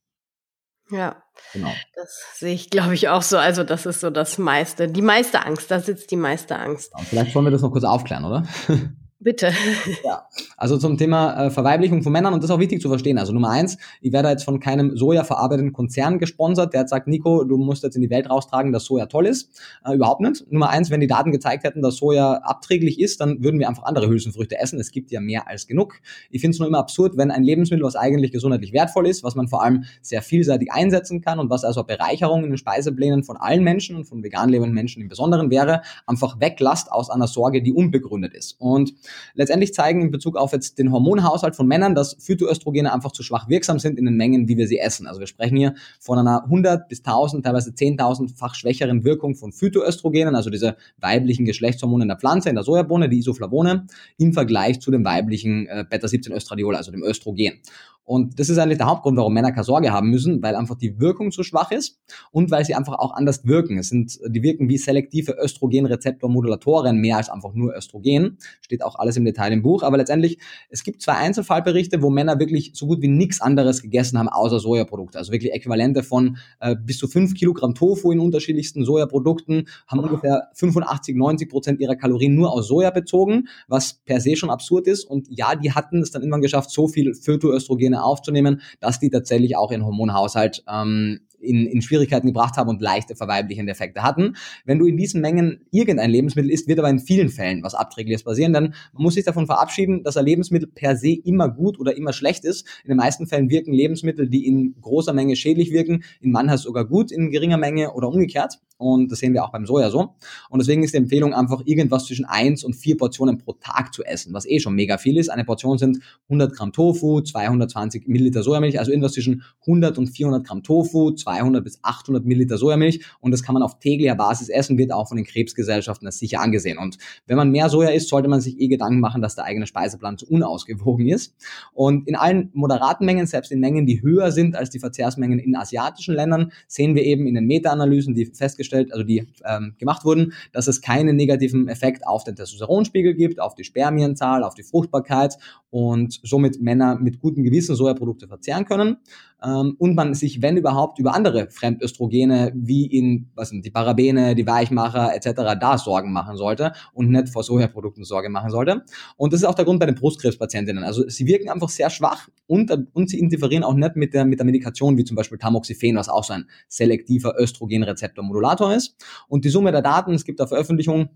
Ja, 0.91 1.23
genau. 1.53 1.71
das 1.95 2.39
sehe 2.39 2.55
ich, 2.55 2.71
glaube 2.71 2.95
ich, 2.95 3.09
auch 3.09 3.21
so. 3.21 3.37
Also 3.37 3.63
das 3.63 3.85
ist 3.85 4.01
so 4.01 4.09
das 4.09 4.39
meiste, 4.39 4.89
die 4.89 5.03
meiste 5.03 5.45
Angst, 5.45 5.71
da 5.71 5.81
sitzt 5.81 6.11
die 6.11 6.17
meiste 6.17 6.59
Angst. 6.59 6.93
Und 6.97 7.07
vielleicht 7.07 7.35
wollen 7.35 7.45
wir 7.45 7.51
das 7.51 7.61
noch 7.61 7.73
kurz 7.73 7.85
aufklären, 7.85 8.25
oder? 8.25 8.47
Bitte. 9.21 9.53
Ja, 10.05 10.29
also 10.57 10.79
zum 10.79 10.97
Thema 10.97 11.47
äh, 11.47 11.51
Verweiblichung 11.51 12.03
von 12.03 12.13
Männern 12.13 12.33
und 12.33 12.43
das 12.43 12.51
ist 12.51 12.55
auch 12.55 12.61
wichtig 12.61 12.81
zu 12.81 12.89
verstehen. 12.89 13.19
Also 13.19 13.33
Nummer 13.33 13.51
eins, 13.51 13.77
ich 14.01 14.13
werde 14.13 14.29
jetzt 14.29 14.45
von 14.45 14.61
keinem 14.61 14.97
Soja 14.97 15.25
verarbeitenden 15.25 15.73
Konzern 15.73 16.19
gesponsert, 16.19 16.73
der 16.73 16.83
jetzt 16.83 16.91
sagt, 16.91 17.09
Nico, 17.09 17.43
du 17.43 17.57
musst 17.57 17.83
jetzt 17.83 17.97
in 17.97 18.03
die 18.03 18.11
Welt 18.11 18.31
raustragen, 18.31 18.73
dass 18.73 18.85
Soja 18.85 19.07
toll 19.07 19.27
ist. 19.27 19.51
Äh, 19.85 19.95
überhaupt 19.95 20.21
nicht. 20.21 20.51
Nummer 20.53 20.71
eins, 20.71 20.91
wenn 20.91 21.01
die 21.01 21.09
Daten 21.09 21.33
gezeigt 21.33 21.65
hätten, 21.65 21.83
dass 21.83 21.97
Soja 21.97 22.35
abträglich 22.35 23.01
ist, 23.01 23.21
dann 23.21 23.43
würden 23.43 23.59
wir 23.59 23.69
einfach 23.69 23.85
andere 23.85 24.09
Hülsenfrüchte 24.09 24.59
essen. 24.59 24.79
Es 24.79 24.93
gibt 24.93 25.11
ja 25.11 25.21
mehr 25.21 25.49
als 25.49 25.67
genug. 25.67 26.01
Ich 26.31 26.41
finde 26.41 26.55
es 26.55 26.59
nur 26.61 26.69
immer 26.69 26.79
absurd, 26.79 27.17
wenn 27.17 27.31
ein 27.33 27.43
Lebensmittel, 27.43 27.85
was 27.85 27.97
eigentlich 27.97 28.31
gesundheitlich 28.31 28.73
wertvoll 28.73 29.09
ist, 29.09 29.25
was 29.25 29.35
man 29.35 29.49
vor 29.49 29.65
allem 29.65 29.85
sehr 30.01 30.23
vielseitig 30.23 30.71
einsetzen 30.71 31.23
kann 31.23 31.41
und 31.41 31.51
was 31.51 31.65
also 31.65 31.83
Bereicherung 31.83 32.45
in 32.45 32.51
den 32.51 32.59
Speiseplänen 32.59 33.25
von 33.25 33.37
allen 33.37 33.65
Menschen 33.65 33.97
und 33.97 34.05
von 34.05 34.23
vegan 34.23 34.49
lebenden 34.49 34.75
Menschen 34.75 35.03
im 35.03 35.09
Besonderen 35.09 35.51
wäre, 35.51 35.83
einfach 36.07 36.39
weglasst 36.39 36.93
aus 36.93 37.11
einer 37.11 37.27
Sorge, 37.27 37.63
die 37.63 37.73
unbegründet 37.73 38.35
ist. 38.35 38.57
Und 38.61 38.95
letztendlich 39.35 39.75
zeigen 39.75 40.03
in 40.03 40.11
Bezug 40.11 40.37
auf 40.37 40.53
jetzt 40.53 40.79
den 40.79 40.93
Hormonhaushalt 40.93 41.57
von 41.57 41.67
Männern, 41.67 41.95
dass 41.95 42.17
Phytoöstrogene 42.21 42.93
einfach 42.93 43.13
zu 43.13 43.23
schwach 43.23 43.49
wirksam 43.49 43.79
sind 43.79 43.99
in 43.99 44.05
den 44.05 44.17
Mengen, 44.17 44.49
wie 44.49 44.57
wir 44.57 44.67
sie 44.67 44.79
essen. 44.79 45.07
Also 45.07 45.21
wir 45.21 45.27
sprechen 45.27 45.57
hier 45.57 45.75
von 46.01 46.19
einer 46.19 46.45
100 46.45 46.89
bis 46.89 47.01
1000, 47.01 47.45
teilweise 47.45 47.71
10.000-fach 47.71 48.55
schwächeren 48.55 49.05
Wirkung 49.05 49.35
von 49.35 49.53
Phytoöstrogenen, 49.53 50.35
also 50.35 50.51
diese 50.51 50.77
weiblichen 50.99 51.45
Geschlechtshormone 51.45 52.05
in 52.05 52.09
der 52.09 52.19
Pflanze, 52.19 52.49
in 52.49 52.55
der 52.55 52.65
Sojabohne, 52.65 53.09
die 53.09 53.19
Isoflavone, 53.19 53.87
im 54.19 54.33
Vergleich 54.33 54.81
zu 54.81 54.91
dem 54.91 55.05
weiblichen 55.05 55.67
äh, 55.67 55.85
Beta-17-Östradiol, 55.89 56.77
also 56.77 56.91
dem 56.91 57.03
Östrogen. 57.03 57.61
Und 58.09 58.41
das 58.41 58.49
ist 58.49 58.57
eigentlich 58.57 58.79
der 58.79 58.87
Hauptgrund, 58.87 59.19
warum 59.19 59.35
Männer 59.35 59.53
keine 59.53 59.65
Sorge 59.65 59.93
haben 59.93 60.09
müssen, 60.09 60.43
weil 60.43 60.57
einfach 60.57 60.77
die 60.77 60.99
Wirkung 60.99 61.31
zu 61.31 61.43
schwach 61.43 61.71
ist 61.71 62.01
und 62.33 62.51
weil 62.51 62.65
sie 62.65 62.75
einfach 62.75 62.95
auch 62.95 63.13
anders 63.13 63.45
wirken. 63.45 63.77
Es 63.77 63.91
sind, 63.91 64.19
die 64.27 64.43
wirken 64.43 64.67
wie 64.71 64.79
selektive 64.79 65.33
Östrogenrezeptormodulatoren 65.33 66.97
mehr 66.97 67.19
als 67.19 67.29
einfach 67.29 67.53
nur 67.53 67.77
Östrogen. 67.77 68.39
Steht 68.63 68.83
auch 68.83 68.99
alles 68.99 69.19
im 69.19 69.27
Detail 69.27 69.53
im 69.53 69.61
Buch. 69.61 69.83
Aber 69.83 69.99
letztendlich, 69.99 70.39
es 70.71 70.85
gibt 70.85 71.03
zwei 71.03 71.17
Einzelfallberichte, 71.17 72.01
wo 72.01 72.09
Männer 72.09 72.39
wirklich 72.39 72.71
so 72.73 72.87
gut 72.87 73.03
wie 73.03 73.09
nichts 73.09 73.43
anderes 73.43 73.83
gegessen 73.83 74.19
haben, 74.19 74.31
außer 74.31 74.59
Sojaprodukte. 74.59 75.19
Also 75.19 75.31
wirklich 75.31 75.53
Äquivalente 75.53 76.03
von 76.03 76.39
äh, 76.61 76.77
bis 76.83 76.97
zu 76.97 77.09
fünf 77.09 77.35
Kilogramm 77.35 77.75
Tofu 77.75 78.11
in 78.11 78.21
unterschiedlichsten 78.21 78.87
Sojaprodukten, 78.87 79.69
haben 79.87 80.01
ungefähr 80.01 80.49
85, 80.55 81.15
90 81.15 81.51
Prozent 81.51 81.79
ihrer 81.79 81.95
Kalorien 81.95 82.35
nur 82.35 82.55
aus 82.55 82.69
Soja 82.69 82.89
bezogen, 82.89 83.49
was 83.69 84.01
per 84.07 84.23
se 84.23 84.35
schon 84.35 84.49
absurd 84.49 84.87
ist. 84.87 85.05
Und 85.05 85.29
ja, 85.29 85.55
die 85.55 85.73
hatten 85.73 86.01
es 86.01 86.11
dann 86.11 86.23
irgendwann 86.23 86.41
geschafft, 86.41 86.71
so 86.71 86.89
viel 86.89 87.13
Phytoöstrogene 87.13 87.98
aufzunehmen, 87.99 88.63
dass 88.81 88.99
die 88.99 89.11
tatsächlich 89.11 89.57
auch 89.57 89.71
ihren 89.71 89.85
Hormonhaushalt 89.85 90.65
ähm, 90.69 91.21
in, 91.41 91.67
in 91.67 91.83
Schwierigkeiten 91.83 92.27
gebracht 92.27 92.57
haben 92.57 92.69
und 92.69 92.81
leichte 92.81 93.17
verweiblichende 93.17 93.73
Effekte 93.73 94.03
hatten. 94.03 94.37
Wenn 94.65 94.79
du 94.79 94.87
in 94.87 94.97
diesen 94.97 95.21
Mengen 95.21 95.61
irgendein 95.71 96.11
Lebensmittel 96.11 96.51
isst, 96.51 96.69
wird 96.69 96.79
aber 96.79 96.91
in 96.91 96.99
vielen 96.99 97.29
Fällen 97.29 97.63
was 97.63 97.75
Abträgliches 97.75 98.25
passieren, 98.25 98.53
denn 98.53 98.75
man 98.93 99.03
muss 99.03 99.15
sich 99.15 99.25
davon 99.25 99.47
verabschieden, 99.47 100.03
dass 100.03 100.17
ein 100.17 100.25
Lebensmittel 100.25 100.69
per 100.69 100.97
se 100.97 101.13
immer 101.13 101.49
gut 101.49 101.79
oder 101.79 101.97
immer 101.97 102.13
schlecht 102.13 102.45
ist. 102.45 102.67
In 102.85 102.89
den 102.89 102.97
meisten 102.97 103.27
Fällen 103.27 103.51
wirken 103.51 103.73
Lebensmittel, 103.73 104.29
die 104.29 104.47
in 104.47 104.75
großer 104.81 105.13
Menge 105.13 105.37
schädlich 105.37 105.73
wirken, 105.73 106.03
in 106.21 106.31
mancher 106.31 106.59
sogar 106.59 106.85
gut 106.85 107.11
in 107.11 107.31
geringer 107.31 107.57
Menge 107.57 107.93
oder 107.93 108.09
umgekehrt. 108.09 108.59
Und 108.79 109.11
das 109.11 109.19
sehen 109.19 109.35
wir 109.35 109.45
auch 109.45 109.51
beim 109.51 109.67
Soja 109.67 109.91
so. 109.91 110.15
Und 110.51 110.61
deswegen 110.61 110.85
ist 110.85 110.95
die 110.95 110.99
Empfehlung 110.99 111.35
einfach 111.35 111.63
irgendwas 111.65 112.07
zwischen 112.07 112.25
eins 112.25 112.63
und 112.63 112.75
vier 112.75 112.97
Portionen 112.97 113.37
pro 113.37 113.55
Tag 113.55 113.93
zu 113.93 114.05
essen, 114.05 114.33
was 114.33 114.47
eh 114.47 114.61
schon 114.61 114.75
mega 114.75 114.99
viel 114.99 115.19
ist. 115.19 115.31
Eine 115.31 115.45
Portion 115.45 115.79
sind 115.79 115.99
100 116.29 116.55
Gramm 116.55 116.73
Tofu, 116.73 117.21
220 117.21 118.07
Milliliter 118.07 118.45
Sojamilch, 118.45 118.79
also 118.79 118.93
irgendwas 118.93 119.13
zwischen 119.13 119.43
100 119.63 119.99
und 119.99 120.07
400 120.07 120.47
Gramm 120.47 120.63
Tofu, 120.63 121.11
200 121.29 121.63
bis 121.63 121.79
800 121.83 122.25
Milliliter 122.25 122.57
Sojamilch 122.57 123.05
und 123.21 123.33
das 123.33 123.43
kann 123.43 123.53
man 123.53 123.63
auf 123.63 123.79
täglicher 123.79 124.15
Basis 124.15 124.49
essen, 124.49 124.79
wird 124.79 124.93
auch 124.93 125.09
von 125.09 125.17
den 125.17 125.27
Krebsgesellschaften 125.27 126.07
als 126.07 126.19
sicher 126.19 126.41
angesehen. 126.41 126.79
Und 126.79 126.97
wenn 127.27 127.37
man 127.37 127.51
mehr 127.51 127.69
Soja 127.69 127.91
isst, 127.91 128.09
sollte 128.09 128.29
man 128.29 128.41
sich 128.41 128.59
eh 128.59 128.69
Gedanken 128.69 129.01
machen, 129.01 129.21
dass 129.21 129.35
der 129.35 129.45
eigene 129.45 129.67
Speiseplan 129.67 130.17
zu 130.17 130.27
unausgewogen 130.27 131.07
ist. 131.09 131.35
Und 131.75 132.09
in 132.09 132.17
allen 132.17 132.51
moderaten 132.55 133.05
Mengen, 133.05 133.27
selbst 133.27 133.53
in 133.53 133.61
Mengen, 133.61 133.85
die 133.85 134.01
höher 134.03 134.33
sind 134.33 134.57
als 134.57 134.71
die 134.71 134.79
Verzehrsmengen 134.79 135.39
in 135.39 135.55
asiatischen 135.55 136.15
Ländern, 136.15 136.53
sehen 136.67 136.95
wir 136.95 137.03
eben 137.03 137.27
in 137.27 137.35
den 137.35 137.47
Meta-Analysen, 137.47 138.15
die 138.15 138.27
festgestellt, 138.27 138.93
also 138.93 139.05
die 139.05 139.27
ähm, 139.45 139.75
gemacht 139.79 140.05
wurden, 140.05 140.33
dass 140.53 140.67
es 140.67 140.81
keinen 140.81 141.17
negativen 141.17 141.69
Effekt 141.69 142.07
auf 142.07 142.25
den 142.25 142.37
Testosteronspiegel 142.37 143.15
gibt, 143.15 143.41
auf 143.41 143.55
die 143.55 143.65
Spermienzahl, 143.65 144.45
auf 144.45 144.55
die 144.55 144.63
Fruchtbarkeit 144.63 145.37
und 145.71 146.21
somit 146.23 146.63
Männer 146.63 146.99
mit 146.99 147.21
gutem 147.21 147.45
Gewissen 147.45 147.75
Sojaprodukte 147.75 148.29
verzehren 148.29 148.65
können 148.65 148.97
ähm, 149.45 149.77
und 149.79 149.95
man 149.95 150.15
sich, 150.15 150.43
wenn 150.43 150.57
überhaupt, 150.57 150.99
über 150.99 151.15
andere 151.15 151.49
Fremdöstrogene 151.51 152.53
wie 152.55 152.87
in 152.87 153.31
was 153.35 153.51
sind 153.51 153.65
die 153.65 153.71
Parabene, 153.71 154.35
die 154.35 154.47
Weichmacher 154.47 155.15
etc. 155.15 155.59
da 155.61 155.79
Sorgen 155.79 156.13
machen 156.13 156.37
sollte 156.37 156.73
und 156.93 157.11
nicht 157.11 157.29
vor 157.29 157.43
Sojaprodukten 157.43 158.05
Sorge 158.05 158.29
machen 158.29 158.51
sollte. 158.51 158.85
Und 159.17 159.33
das 159.33 159.41
ist 159.41 159.47
auch 159.47 159.55
der 159.55 159.65
Grund 159.65 159.81
bei 159.81 159.87
den 159.87 159.95
Brustkrebspatientinnen. 159.95 160.85
Also 160.85 161.09
sie 161.09 161.27
wirken 161.27 161.49
einfach 161.49 161.69
sehr 161.69 161.91
schwach 161.91 162.29
und, 162.47 162.73
und 162.93 163.11
sie 163.11 163.19
interferieren 163.19 163.65
auch 163.65 163.75
nicht 163.75 163.97
mit 163.97 164.15
der, 164.15 164.25
mit 164.25 164.39
der 164.39 164.47
Medikation, 164.47 164.97
wie 164.97 165.05
zum 165.05 165.17
Beispiel 165.17 165.39
Tamoxifen, 165.39 165.97
was 165.97 166.09
auch 166.09 166.25
so 166.25 166.35
ein 166.35 166.47
selektiver 166.69 167.35
Östrogenrezeptormodulator 167.39 168.75
ist. 168.75 168.97
Und 169.29 169.45
die 169.45 169.51
Summe 169.51 169.73
der 169.73 169.83
Daten, 169.83 170.15
es 170.15 170.25
gibt 170.25 170.41
da 170.41 170.47
Veröffentlichungen, 170.47 171.11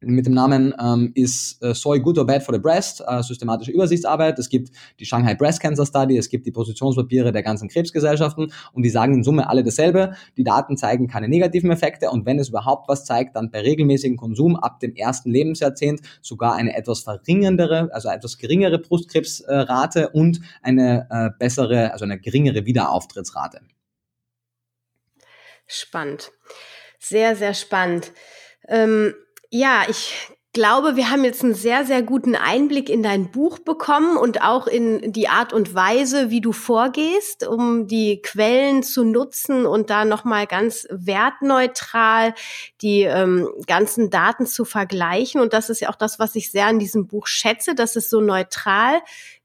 mit 0.00 0.26
dem 0.26 0.34
Namen 0.34 0.74
ähm, 0.80 1.12
ist 1.14 1.62
äh, 1.62 1.74
Soy 1.74 2.00
Good 2.00 2.18
or 2.18 2.26
Bad 2.26 2.42
for 2.42 2.54
the 2.54 2.60
Breast, 2.60 3.02
äh, 3.06 3.22
systematische 3.22 3.70
Übersichtsarbeit. 3.70 4.38
Es 4.38 4.48
gibt 4.48 4.70
die 4.98 5.04
Shanghai 5.04 5.34
Breast 5.34 5.60
Cancer 5.60 5.84
Study, 5.84 6.16
es 6.16 6.28
gibt 6.30 6.46
die 6.46 6.52
Positionspapiere 6.52 7.32
der 7.32 7.42
ganzen 7.42 7.68
Krebsgesellschaften 7.68 8.52
und 8.72 8.82
die 8.82 8.88
sagen 8.88 9.14
in 9.14 9.22
Summe 9.22 9.48
alle 9.48 9.62
dasselbe. 9.62 10.14
Die 10.36 10.44
Daten 10.44 10.76
zeigen 10.76 11.06
keine 11.06 11.28
negativen 11.28 11.70
Effekte 11.70 12.10
und 12.10 12.24
wenn 12.24 12.38
es 12.38 12.48
überhaupt 12.48 12.88
was 12.88 13.04
zeigt, 13.04 13.36
dann 13.36 13.50
bei 13.50 13.60
regelmäßigem 13.60 14.16
Konsum 14.16 14.56
ab 14.56 14.80
dem 14.80 14.94
ersten 14.94 15.30
Lebensjahrzehnt 15.30 16.00
sogar 16.22 16.54
eine 16.54 16.74
etwas 16.74 17.00
verringendere, 17.00 17.90
also 17.92 18.08
etwas 18.08 18.38
geringere 18.38 18.78
Brustkrebsrate 18.78 20.10
und 20.10 20.40
eine 20.62 21.06
äh, 21.10 21.30
bessere, 21.38 21.92
also 21.92 22.04
eine 22.04 22.18
geringere 22.18 22.64
Wiederauftrittsrate. 22.64 23.60
Spannend. 25.66 26.32
Sehr, 26.98 27.36
sehr 27.36 27.54
spannend. 27.54 28.12
Ähm 28.66 29.14
ja, 29.50 29.82
ich 29.88 30.14
glaube, 30.52 30.96
wir 30.96 31.10
haben 31.10 31.24
jetzt 31.24 31.44
einen 31.44 31.54
sehr, 31.54 31.84
sehr 31.84 32.02
guten 32.02 32.34
Einblick 32.34 32.88
in 32.88 33.04
dein 33.04 33.30
Buch 33.30 33.60
bekommen 33.60 34.16
und 34.16 34.42
auch 34.42 34.66
in 34.66 35.12
die 35.12 35.28
Art 35.28 35.52
und 35.52 35.74
Weise, 35.74 36.30
wie 36.30 36.40
du 36.40 36.52
vorgehst, 36.52 37.46
um 37.46 37.86
die 37.86 38.20
Quellen 38.20 38.82
zu 38.82 39.04
nutzen 39.04 39.64
und 39.64 39.90
da 39.90 40.04
nochmal 40.04 40.48
ganz 40.48 40.88
wertneutral 40.90 42.34
die 42.82 43.02
ähm, 43.02 43.48
ganzen 43.66 44.10
Daten 44.10 44.44
zu 44.44 44.64
vergleichen. 44.64 45.40
Und 45.40 45.52
das 45.52 45.70
ist 45.70 45.80
ja 45.80 45.88
auch 45.88 45.94
das, 45.94 46.18
was 46.18 46.34
ich 46.34 46.50
sehr 46.50 46.66
an 46.66 46.80
diesem 46.80 47.06
Buch 47.06 47.28
schätze, 47.28 47.76
dass 47.76 47.94
es 47.94 48.10
so 48.10 48.20
neutral 48.20 49.00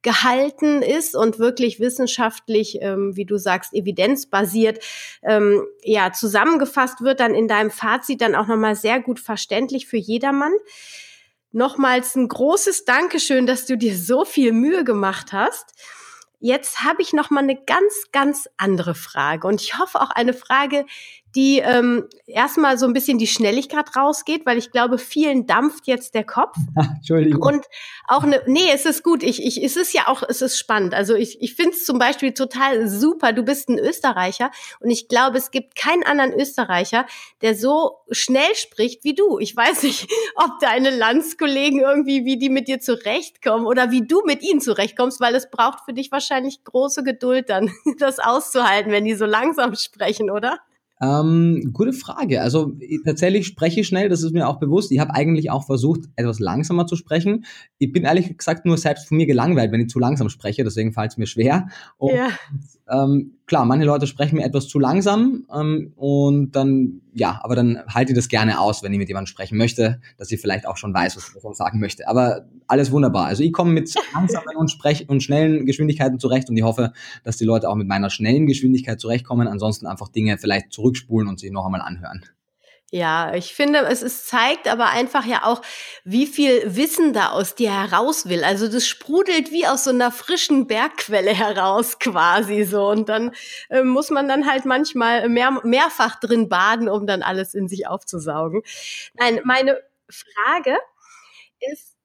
gehalten 0.05 0.83
ist 0.83 1.15
und 1.15 1.39
wirklich 1.39 1.79
wissenschaftlich, 1.79 2.77
ähm, 2.79 3.15
wie 3.15 3.25
du 3.25 3.37
sagst, 3.37 3.73
evidenzbasiert, 3.73 4.77
ähm, 5.23 5.65
ja, 5.83 6.13
zusammengefasst 6.13 7.01
wird, 7.01 7.19
dann 7.19 7.33
in 7.33 7.47
deinem 7.47 7.71
Fazit 7.71 8.21
dann 8.21 8.35
auch 8.35 8.45
nochmal 8.45 8.75
sehr 8.75 9.01
gut 9.01 9.19
verständlich 9.19 9.87
für 9.87 9.97
jedermann. 9.97 10.53
Nochmals 11.51 12.15
ein 12.15 12.27
großes 12.27 12.85
Dankeschön, 12.85 13.47
dass 13.47 13.65
du 13.65 13.77
dir 13.77 13.97
so 13.97 14.25
viel 14.25 14.51
Mühe 14.51 14.83
gemacht 14.83 15.33
hast. 15.33 15.73
Jetzt 16.39 16.83
habe 16.83 17.01
ich 17.01 17.11
noch 17.11 17.31
mal 17.31 17.41
eine 17.41 17.59
ganz, 17.65 18.11
ganz 18.11 18.47
andere 18.57 18.93
Frage 18.93 19.47
und 19.47 19.59
ich 19.59 19.79
hoffe 19.79 19.99
auch 20.01 20.11
eine 20.11 20.33
Frage, 20.33 20.85
die 21.35 21.59
ähm, 21.59 22.07
erstmal 22.27 22.77
so 22.77 22.85
ein 22.85 22.93
bisschen 22.93 23.17
die 23.17 23.27
Schnelligkeit 23.27 23.95
rausgeht, 23.95 24.45
weil 24.45 24.57
ich 24.57 24.71
glaube, 24.71 24.97
vielen 24.97 25.45
dampft 25.45 25.85
jetzt 25.85 26.15
der 26.15 26.23
Kopf. 26.23 26.55
Entschuldigung. 26.95 27.41
Und 27.41 27.65
auch 28.07 28.23
eine, 28.23 28.41
nee, 28.47 28.69
es 28.73 28.85
ist 28.85 29.03
gut. 29.03 29.21
Ich, 29.21 29.43
ich, 29.43 29.61
es 29.61 29.75
ist 29.75 29.93
ja 29.93 30.07
auch, 30.07 30.23
es 30.27 30.41
ist 30.41 30.57
spannend. 30.57 30.93
Also 30.93 31.13
ich, 31.13 31.41
ich 31.41 31.55
finde 31.55 31.71
es 31.71 31.83
zum 31.83 31.99
Beispiel 31.99 32.33
total 32.33 32.87
super. 32.87 33.33
Du 33.33 33.43
bist 33.43 33.67
ein 33.67 33.77
Österreicher 33.77 34.49
und 34.79 34.89
ich 34.89 35.09
glaube, 35.09 35.37
es 35.37 35.51
gibt 35.51 35.75
keinen 35.75 36.03
anderen 36.03 36.33
Österreicher, 36.33 37.05
der 37.41 37.53
so 37.55 37.97
schnell 38.11 38.55
spricht 38.55 39.03
wie 39.03 39.13
du. 39.13 39.37
Ich 39.39 39.55
weiß 39.55 39.83
nicht, 39.83 40.09
ob 40.35 40.59
deine 40.61 40.89
Landskollegen 40.89 41.81
irgendwie, 41.81 42.23
wie 42.23 42.37
die 42.37 42.49
mit 42.49 42.69
dir 42.69 42.79
zurechtkommen 42.79 43.67
oder 43.67 43.91
wie 43.91 44.07
du 44.07 44.21
mit 44.25 44.41
ihnen 44.41 44.61
zurechtkommst, 44.61 45.19
weil 45.19 45.35
es 45.35 45.49
braucht 45.49 45.79
für 45.83 45.93
dich 45.93 46.11
wahrscheinlich 46.11 46.63
große 46.63 47.03
Geduld 47.03 47.49
dann, 47.49 47.71
das 47.99 48.19
auszuhalten, 48.19 48.93
wenn 48.93 49.03
die 49.03 49.15
so 49.15 49.25
langsam 49.25 49.75
sprechen, 49.75 50.29
oder? 50.31 50.59
Ähm, 51.01 51.71
gute 51.73 51.93
Frage. 51.93 52.41
Also 52.41 52.73
tatsächlich 53.03 53.47
spreche 53.47 53.81
ich 53.81 53.87
schnell, 53.87 54.09
das 54.09 54.23
ist 54.23 54.31
mir 54.33 54.47
auch 54.47 54.59
bewusst. 54.59 54.91
Ich 54.91 54.99
habe 54.99 55.13
eigentlich 55.13 55.51
auch 55.51 55.65
versucht, 55.65 56.01
etwas 56.15 56.39
langsamer 56.39 56.87
zu 56.87 56.95
sprechen. 56.95 57.45
Ich 57.77 57.91
bin 57.91 58.03
ehrlich 58.03 58.37
gesagt 58.37 58.65
nur 58.65 58.77
selbst 58.77 59.07
von 59.07 59.17
mir 59.17 59.25
gelangweilt, 59.25 59.71
wenn 59.71 59.81
ich 59.81 59.89
zu 59.89 59.99
langsam 59.99 60.29
spreche, 60.29 60.63
deswegen 60.63 60.93
fällt 60.93 61.11
es 61.11 61.17
mir 61.17 61.27
schwer. 61.27 61.67
Und 61.97 62.15
ja 62.15 62.29
ähm, 62.87 63.37
klar, 63.47 63.65
manche 63.65 63.85
Leute 63.85 64.05
sprechen 64.05 64.35
mir 64.35 64.43
etwas 64.43 64.67
zu 64.67 64.77
langsam 64.77 65.45
ähm, 65.53 65.93
und 65.95 66.51
dann, 66.51 67.01
ja, 67.13 67.39
aber 67.43 67.55
dann 67.55 67.81
halte 67.87 68.11
ich 68.11 68.15
das 68.15 68.27
gerne 68.27 68.59
aus, 68.59 68.83
wenn 68.83 68.93
ich 68.93 68.99
mit 68.99 69.07
jemandem 69.07 69.27
sprechen 69.27 69.57
möchte, 69.57 69.99
dass 70.17 70.31
ich 70.31 70.39
vielleicht 70.39 70.67
auch 70.67 70.77
schon 70.77 70.93
weiß, 70.93 71.15
was 71.15 71.35
ich 71.35 71.57
sagen 71.57 71.79
möchte. 71.79 72.07
Aber 72.07 72.45
alles 72.67 72.91
wunderbar. 72.91 73.25
Also 73.25 73.43
ich 73.43 73.53
komme 73.53 73.71
mit 73.71 73.91
langsamen 74.13 74.55
und, 74.55 74.69
sprech 74.69 75.09
und 75.09 75.23
schnellen 75.23 75.65
Geschwindigkeiten 75.65 76.19
zurecht 76.19 76.49
und 76.49 76.57
ich 76.57 76.63
hoffe, 76.63 76.93
dass 77.23 77.37
die 77.37 77.45
Leute 77.45 77.69
auch 77.69 77.75
mit 77.75 77.87
meiner 77.87 78.11
schnellen 78.11 78.45
Geschwindigkeit 78.45 78.99
zurechtkommen. 78.99 79.47
Ansonsten 79.47 79.87
einfach 79.87 80.09
Dinge 80.09 80.37
vielleicht 80.37 80.71
zurückspulen 80.71 81.27
und 81.27 81.39
sich 81.39 81.51
noch 81.51 81.65
einmal 81.65 81.81
anhören. 81.81 82.23
Ja, 82.95 83.33
ich 83.33 83.53
finde, 83.53 83.79
es 83.79 84.01
ist, 84.01 84.25
zeigt 84.29 84.69
aber 84.69 84.85
einfach 84.87 85.25
ja 85.25 85.43
auch, 85.43 85.61
wie 86.05 86.25
viel 86.25 86.77
Wissen 86.77 87.11
da 87.11 87.31
aus 87.31 87.53
dir 87.53 87.73
heraus 87.73 88.29
will. 88.29 88.45
Also 88.45 88.69
das 88.69 88.87
sprudelt 88.87 89.51
wie 89.51 89.67
aus 89.67 89.83
so 89.83 89.89
einer 89.89 90.13
frischen 90.13 90.65
Bergquelle 90.65 91.31
heraus 91.33 91.99
quasi 91.99 92.63
so. 92.63 92.87
Und 92.87 93.09
dann 93.09 93.33
äh, 93.69 93.83
muss 93.83 94.11
man 94.11 94.29
dann 94.29 94.49
halt 94.49 94.63
manchmal 94.63 95.27
mehr, 95.27 95.59
mehrfach 95.65 96.21
drin 96.21 96.47
baden, 96.47 96.87
um 96.87 97.05
dann 97.05 97.21
alles 97.21 97.53
in 97.53 97.67
sich 97.67 97.85
aufzusaugen. 97.85 98.61
Nein, 99.15 99.41
meine 99.43 99.77
Frage 100.09 100.77
ist, 101.73 101.97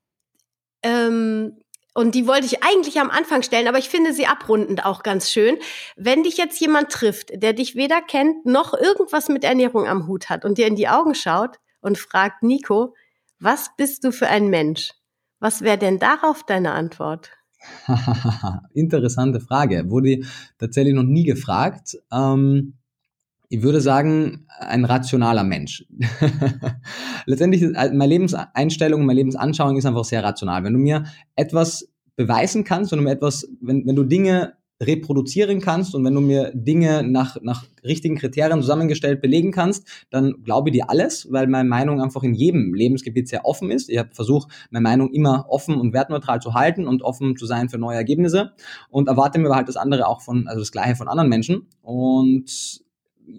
ähm, 0.83 1.63
und 1.95 2.15
die 2.15 2.27
wollte 2.27 2.47
ich 2.47 2.63
eigentlich 2.63 3.01
am 3.01 3.11
Anfang 3.11 3.43
stellen, 3.43 3.69
aber 3.69 3.79
ich 3.79 3.89
finde 3.89 4.13
sie 4.13 4.27
abrundend 4.27 4.85
auch 4.85 5.03
ganz 5.03 5.31
schön. 5.31 5.59
Wenn 5.97 6.23
dich 6.23 6.37
jetzt 6.37 6.61
jemand 6.61 6.91
trifft, 6.91 7.31
der 7.43 7.53
dich 7.53 7.75
weder 7.75 8.01
kennt 8.01 8.47
noch 8.47 8.75
irgendwas 8.75 9.29
mit 9.29 9.45
Ernährung 9.45 9.87
am 9.87 10.07
Hut 10.07 10.29
hat 10.29 10.45
und 10.45 10.59
dir 10.59 10.67
in 10.67 10.77
die 10.77 10.89
Augen 10.89 11.15
schaut 11.15 11.59
und 11.81 11.99
fragt, 11.99 12.43
Nico, 12.43 12.95
was 13.41 13.71
bist 13.77 14.05
du 14.05 14.13
für 14.13 14.29
ein 14.29 14.49
Mensch? 14.49 14.93
Was 15.41 15.63
wäre 15.63 15.79
denn 15.79 15.99
darauf 15.99 16.45
deine 16.45 16.73
Antwort? 16.73 17.31
Interessante 18.73 19.41
Frage. 19.41 19.91
Wurde 19.91 20.21
tatsächlich 20.59 20.95
noch 20.95 21.03
nie 21.03 21.25
gefragt. 21.25 21.99
Ähm, 22.13 22.75
ich 23.53 23.63
würde 23.63 23.81
sagen, 23.81 24.47
ein 24.61 24.85
rationaler 24.85 25.43
Mensch. 25.43 25.85
Letztendlich, 27.27 27.63
äh, 27.63 27.91
meine 27.93 28.07
Lebenseinstellung, 28.07 29.05
meine 29.05 29.19
Lebensanschauung 29.19 29.77
ist 29.77 29.87
einfach 29.87 30.05
sehr 30.05 30.23
rational. 30.23 30.63
Wenn 30.63 30.73
du 30.73 30.79
mir 30.79 31.05
etwas 31.35 31.89
beweisen 32.15 32.63
kannst, 32.63 32.93
wenn 32.93 33.01
du 33.01 33.05
mir 33.05 33.11
etwas, 33.11 33.49
wenn, 33.61 33.85
wenn 33.87 33.97
du 33.97 34.05
Dinge 34.05 34.55
reproduzieren 34.81 35.61
kannst 35.61 35.95
und 35.95 36.05
wenn 36.05 36.15
du 36.15 36.21
mir 36.21 36.53
Dinge 36.55 37.03
nach, 37.03 37.37
nach 37.43 37.65
richtigen 37.85 38.17
Kriterien 38.17 38.63
zusammengestellt 38.63 39.21
belegen 39.21 39.51
kannst, 39.51 40.07
dann 40.11 40.43
glaube 40.45 40.71
ich 40.71 40.75
dir 40.75 40.89
alles, 40.89 41.31
weil 41.31 41.49
meine 41.49 41.69
Meinung 41.69 42.01
einfach 42.01 42.23
in 42.23 42.35
jedem 42.35 42.73
Lebensgebiet 42.73 43.29
sehr 43.29 43.45
offen 43.45 43.71
ist. 43.73 43.91
Ich 43.91 43.99
habe 43.99 44.11
versucht, 44.13 44.49
meine 44.71 44.85
Meinung 44.85 45.13
immer 45.13 45.47
offen 45.49 45.75
und 45.75 45.93
wertneutral 45.93 46.41
zu 46.41 46.55
halten 46.55 46.87
und 46.87 47.03
offen 47.03 47.37
zu 47.37 47.47
sein 47.47 47.69
für 47.69 47.79
neue 47.79 47.97
Ergebnisse 47.97 48.53
und 48.91 49.09
erwarte 49.09 49.41
mir 49.41 49.51
halt 49.51 49.69
das 49.69 49.77
andere 49.77 50.07
auch 50.07 50.23
von, 50.23 50.47
also 50.47 50.61
das 50.61 50.73
Gleiche 50.73 50.95
von 50.95 51.09
anderen 51.09 51.29
Menschen 51.29 51.67
und 51.83 52.81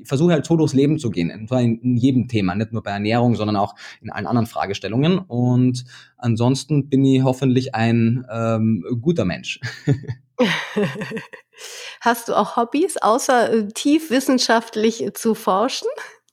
versuche 0.04 0.34
halt 0.34 0.46
so 0.46 0.58
durchs 0.58 0.74
Leben 0.74 1.00
zu 1.00 1.10
gehen, 1.10 1.32
und 1.32 1.48
zwar 1.48 1.62
in, 1.62 1.80
in, 1.82 1.98
jedem 1.98 2.28
Thema, 2.28 2.56
nicht 2.56 2.74
nur 2.74 2.84
bei 2.84 2.92
Ernährung, 2.92 3.36
sondern 3.36 3.56
auch 3.56 3.76
in 4.02 4.10
allen 4.10 4.28
anderen 4.28 4.48
Fragestellungen. 4.48 5.20
Und 5.20 5.86
ansonsten 6.18 6.89
bin 6.89 7.06
ich 7.06 7.24
hoffentlich 7.24 7.76
ein 7.76 8.26
ähm, 8.32 8.86
guter 9.02 9.26
Mensch. 9.26 9.60
Hast 12.02 12.30
du 12.30 12.34
auch 12.36 12.56
Hobbys, 12.56 12.98
außer 12.98 13.54
äh, 13.54 13.68
tief 13.68 14.10
wissenschaftlich 14.10 15.06
zu 15.14 15.36
forschen? 15.36 15.88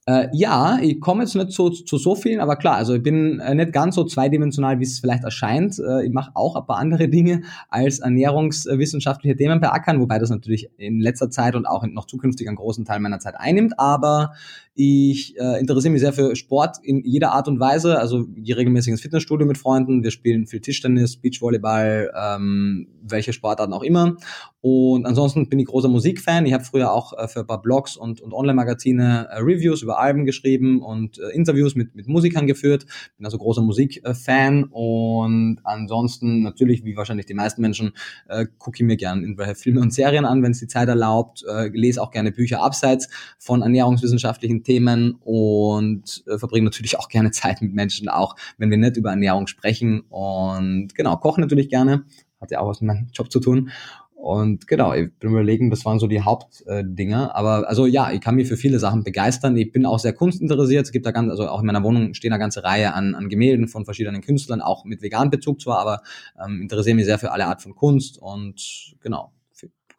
Äh, 0.09 0.29
ja, 0.33 0.79
ich 0.81 1.01
komme 1.01 1.25
jetzt 1.25 1.35
nicht 1.35 1.53
so, 1.53 1.69
zu 1.69 1.99
so 1.99 2.15
vielen, 2.15 2.41
aber 2.41 2.57
klar, 2.57 2.77
also 2.77 2.95
ich 2.95 3.03
bin 3.03 3.41
äh, 3.41 3.55
nicht 3.55 3.75
ganz 3.75 3.95
so 3.95 4.05
zweidimensional, 4.05 4.81
wie 4.81 4.85
es 4.85 5.01
vielleicht 5.01 5.23
erscheint. 5.23 5.79
Äh, 5.79 6.07
ich 6.07 6.13
mache 6.15 6.31
auch 6.33 6.57
ein 6.57 6.65
paar 6.65 6.79
andere 6.79 7.09
Dinge 7.11 7.43
als 7.69 7.99
ernährungswissenschaftliche 7.99 9.37
Themen 9.37 9.61
beackern, 9.61 10.01
wobei 10.01 10.19
das 10.19 10.31
natürlich 10.31 10.71
in 10.79 11.01
letzter 11.01 11.29
Zeit 11.29 11.55
und 11.55 11.67
auch 11.67 11.85
noch 11.87 12.07
zukünftig 12.07 12.49
einen 12.49 12.57
großen 12.57 12.87
Teil 12.87 13.01
meiner 13.01 13.19
Zeit 13.19 13.35
einnimmt. 13.37 13.79
Aber 13.79 14.33
ich 14.81 15.37
äh, 15.37 15.59
interessiere 15.59 15.91
mich 15.91 16.03
sehr 16.03 16.13
für 16.13 16.37
Sport 16.37 16.77
in 16.85 17.03
jeder 17.05 17.33
Art 17.33 17.49
und 17.49 17.59
Weise. 17.59 17.99
Also 17.99 18.29
gehe 18.29 18.57
regelmäßig 18.57 18.93
ins 18.93 19.01
Fitnessstudio 19.01 19.45
mit 19.45 19.59
Freunden. 19.59 20.05
Wir 20.05 20.13
spielen 20.13 20.47
viel 20.47 20.61
Tischtennis, 20.61 21.17
Beachvolleyball, 21.17 22.13
ähm, 22.17 22.87
welche 23.03 23.33
Sportarten 23.33 23.73
auch 23.73 23.83
immer. 23.83 24.17
Und 24.61 25.05
ansonsten 25.05 25.49
bin 25.49 25.59
ich 25.59 25.67
großer 25.67 25.89
Musikfan. 25.89 26.47
Ich 26.47 26.53
habe 26.53 26.63
früher 26.63 26.93
auch 26.93 27.13
äh, 27.19 27.27
für 27.27 27.41
ein 27.41 27.47
paar 27.49 27.61
Blogs 27.61 27.97
und, 27.97 28.21
und 28.21 28.33
Online-Magazine 28.33 29.27
äh, 29.31 29.39
Reviews 29.39 29.83
über 29.83 29.99
Alben 29.99 30.25
geschrieben 30.25 30.81
und 30.81 31.19
äh, 31.19 31.35
Interviews 31.35 31.75
mit, 31.75 31.97
mit 31.97 32.07
Musikern 32.07 32.47
geführt. 32.47 32.87
Bin 33.17 33.27
also 33.27 33.39
großer 33.39 33.63
Musikfan. 33.63 34.63
Und 34.71 35.59
ansonsten 35.65 36.43
natürlich, 36.43 36.85
wie 36.85 36.97
wahrscheinlich 36.97 37.27
die 37.27 37.35
meisten 37.35 37.63
Menschen, 37.63 37.95
äh, 38.29 38.47
gucke 38.59 38.77
ich 38.77 38.85
mir 38.85 38.97
gerne 38.97 39.23
irgendwelche 39.23 39.57
Filme 39.57 39.81
und 39.81 39.93
Serien 39.93 40.25
an, 40.25 40.45
wenn 40.45 40.53
es 40.53 40.61
die 40.61 40.69
Zeit 40.69 40.89
erlaubt. 40.89 41.45
Äh, 41.49 41.69
lese 41.69 42.01
auch 42.01 42.13
gerne 42.13 42.31
Bücher 42.31 42.63
abseits 42.63 43.09
von 43.39 43.63
ernährungswissenschaftlichen 43.63 44.63
Themen 44.69 45.13
und 45.25 46.23
äh, 46.27 46.37
verbringe 46.37 46.67
natürlich 46.67 46.99
auch 46.99 47.09
gerne 47.09 47.31
Zeit 47.33 47.63
mit 47.63 47.73
Menschen, 47.73 48.11
auch 48.11 48.37
wenn 48.59 48.71
wir 48.71 48.77
nicht 48.77 48.99
über 48.99 49.11
Ernährung 49.11 49.47
sprechen. 49.47 50.03
Und 50.11 50.95
genau, 50.95 51.17
koche 51.17 51.41
natürlich 51.41 51.71
gerne, 51.71 52.05
hat 52.41 52.51
ja 52.51 52.61
auch 52.61 52.69
was 52.69 52.83
mit 52.83 52.89
meinem 52.89 53.09
Job 53.15 53.33
zu 53.33 53.41
tun. 53.41 53.71
Und 54.15 54.67
genau, 54.67 54.93
ich 54.93 55.15
bin 55.15 55.31
überlegen, 55.31 55.71
das 55.71 55.85
waren 55.85 55.99
so 55.99 56.07
die 56.07 56.21
Hauptdinger. 56.21 57.35
Aber 57.35 57.69
also 57.69 57.87
ja, 57.87 58.11
ich 58.11 58.21
kann 58.21 58.35
mich 58.35 58.49
für 58.49 58.57
viele 58.57 58.79
Sachen 58.79 59.05
begeistern. 59.05 59.57
Ich 59.57 59.73
bin 59.73 59.87
auch 59.87 60.01
sehr 60.01 60.13
kunstinteressiert. 60.13 60.85
Es 60.85 60.93
gibt 60.93 61.07
da 61.07 61.13
ganz, 61.13 61.31
also 61.31 61.49
auch 61.49 61.61
in 61.61 61.67
meiner 61.67 61.83
Wohnung 61.85 62.13
stehen 62.15 62.33
eine 62.33 62.41
ganze 62.41 62.63
Reihe 62.65 62.93
an, 62.93 63.15
an 63.15 63.29
Gemälden 63.29 63.69
von 63.69 63.85
verschiedenen 63.85 64.21
Künstlern, 64.21 64.61
auch 64.61 64.85
mit 64.85 65.03
veganem 65.03 65.31
Bezug 65.31 65.63
zwar, 65.63 65.79
aber 65.79 66.03
ähm, 66.45 66.61
interessiere 66.61 66.97
mich 66.97 67.07
sehr 67.07 67.19
für 67.19 67.31
alle 67.31 67.47
Art 67.47 67.63
von 67.63 67.75
Kunst 67.75 68.19
und 68.19 68.97
genau. 69.01 69.33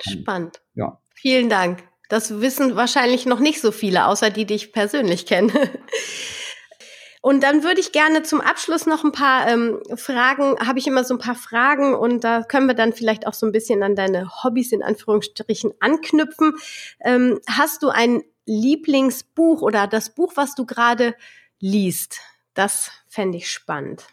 Spannend. 0.01 0.61
Ja. 0.75 0.99
Vielen 1.15 1.49
Dank. 1.49 1.83
Das 2.09 2.41
wissen 2.41 2.75
wahrscheinlich 2.75 3.25
noch 3.25 3.39
nicht 3.39 3.61
so 3.61 3.71
viele, 3.71 4.07
außer 4.07 4.31
die, 4.31 4.45
die 4.45 4.55
ich 4.55 4.73
persönlich 4.73 5.25
kenne. 5.25 5.53
Und 7.21 7.43
dann 7.43 7.63
würde 7.63 7.81
ich 7.81 7.91
gerne 7.91 8.23
zum 8.23 8.39
Abschluss 8.39 8.85
noch 8.85 9.03
ein 9.03 9.11
paar 9.11 9.47
ähm, 9.47 9.81
Fragen, 9.95 10.57
habe 10.65 10.79
ich 10.79 10.87
immer 10.87 11.03
so 11.03 11.15
ein 11.15 11.19
paar 11.19 11.35
Fragen 11.35 11.93
und 11.93 12.23
da 12.23 12.43
können 12.43 12.67
wir 12.67 12.75
dann 12.75 12.93
vielleicht 12.93 13.27
auch 13.27 13.33
so 13.33 13.45
ein 13.45 13.51
bisschen 13.51 13.83
an 13.83 13.95
deine 13.95 14.43
Hobbys 14.43 14.71
in 14.71 14.81
Anführungsstrichen 14.81 15.73
anknüpfen. 15.81 16.53
Ähm, 17.01 17.41
hast 17.45 17.83
du 17.83 17.89
ein 17.89 18.23
Lieblingsbuch 18.45 19.61
oder 19.61 19.85
das 19.85 20.15
Buch, 20.15 20.33
was 20.35 20.55
du 20.55 20.65
gerade 20.65 21.13
liest? 21.59 22.21
Das 22.53 22.89
fände 23.09 23.37
ich 23.37 23.51
spannend. 23.51 24.05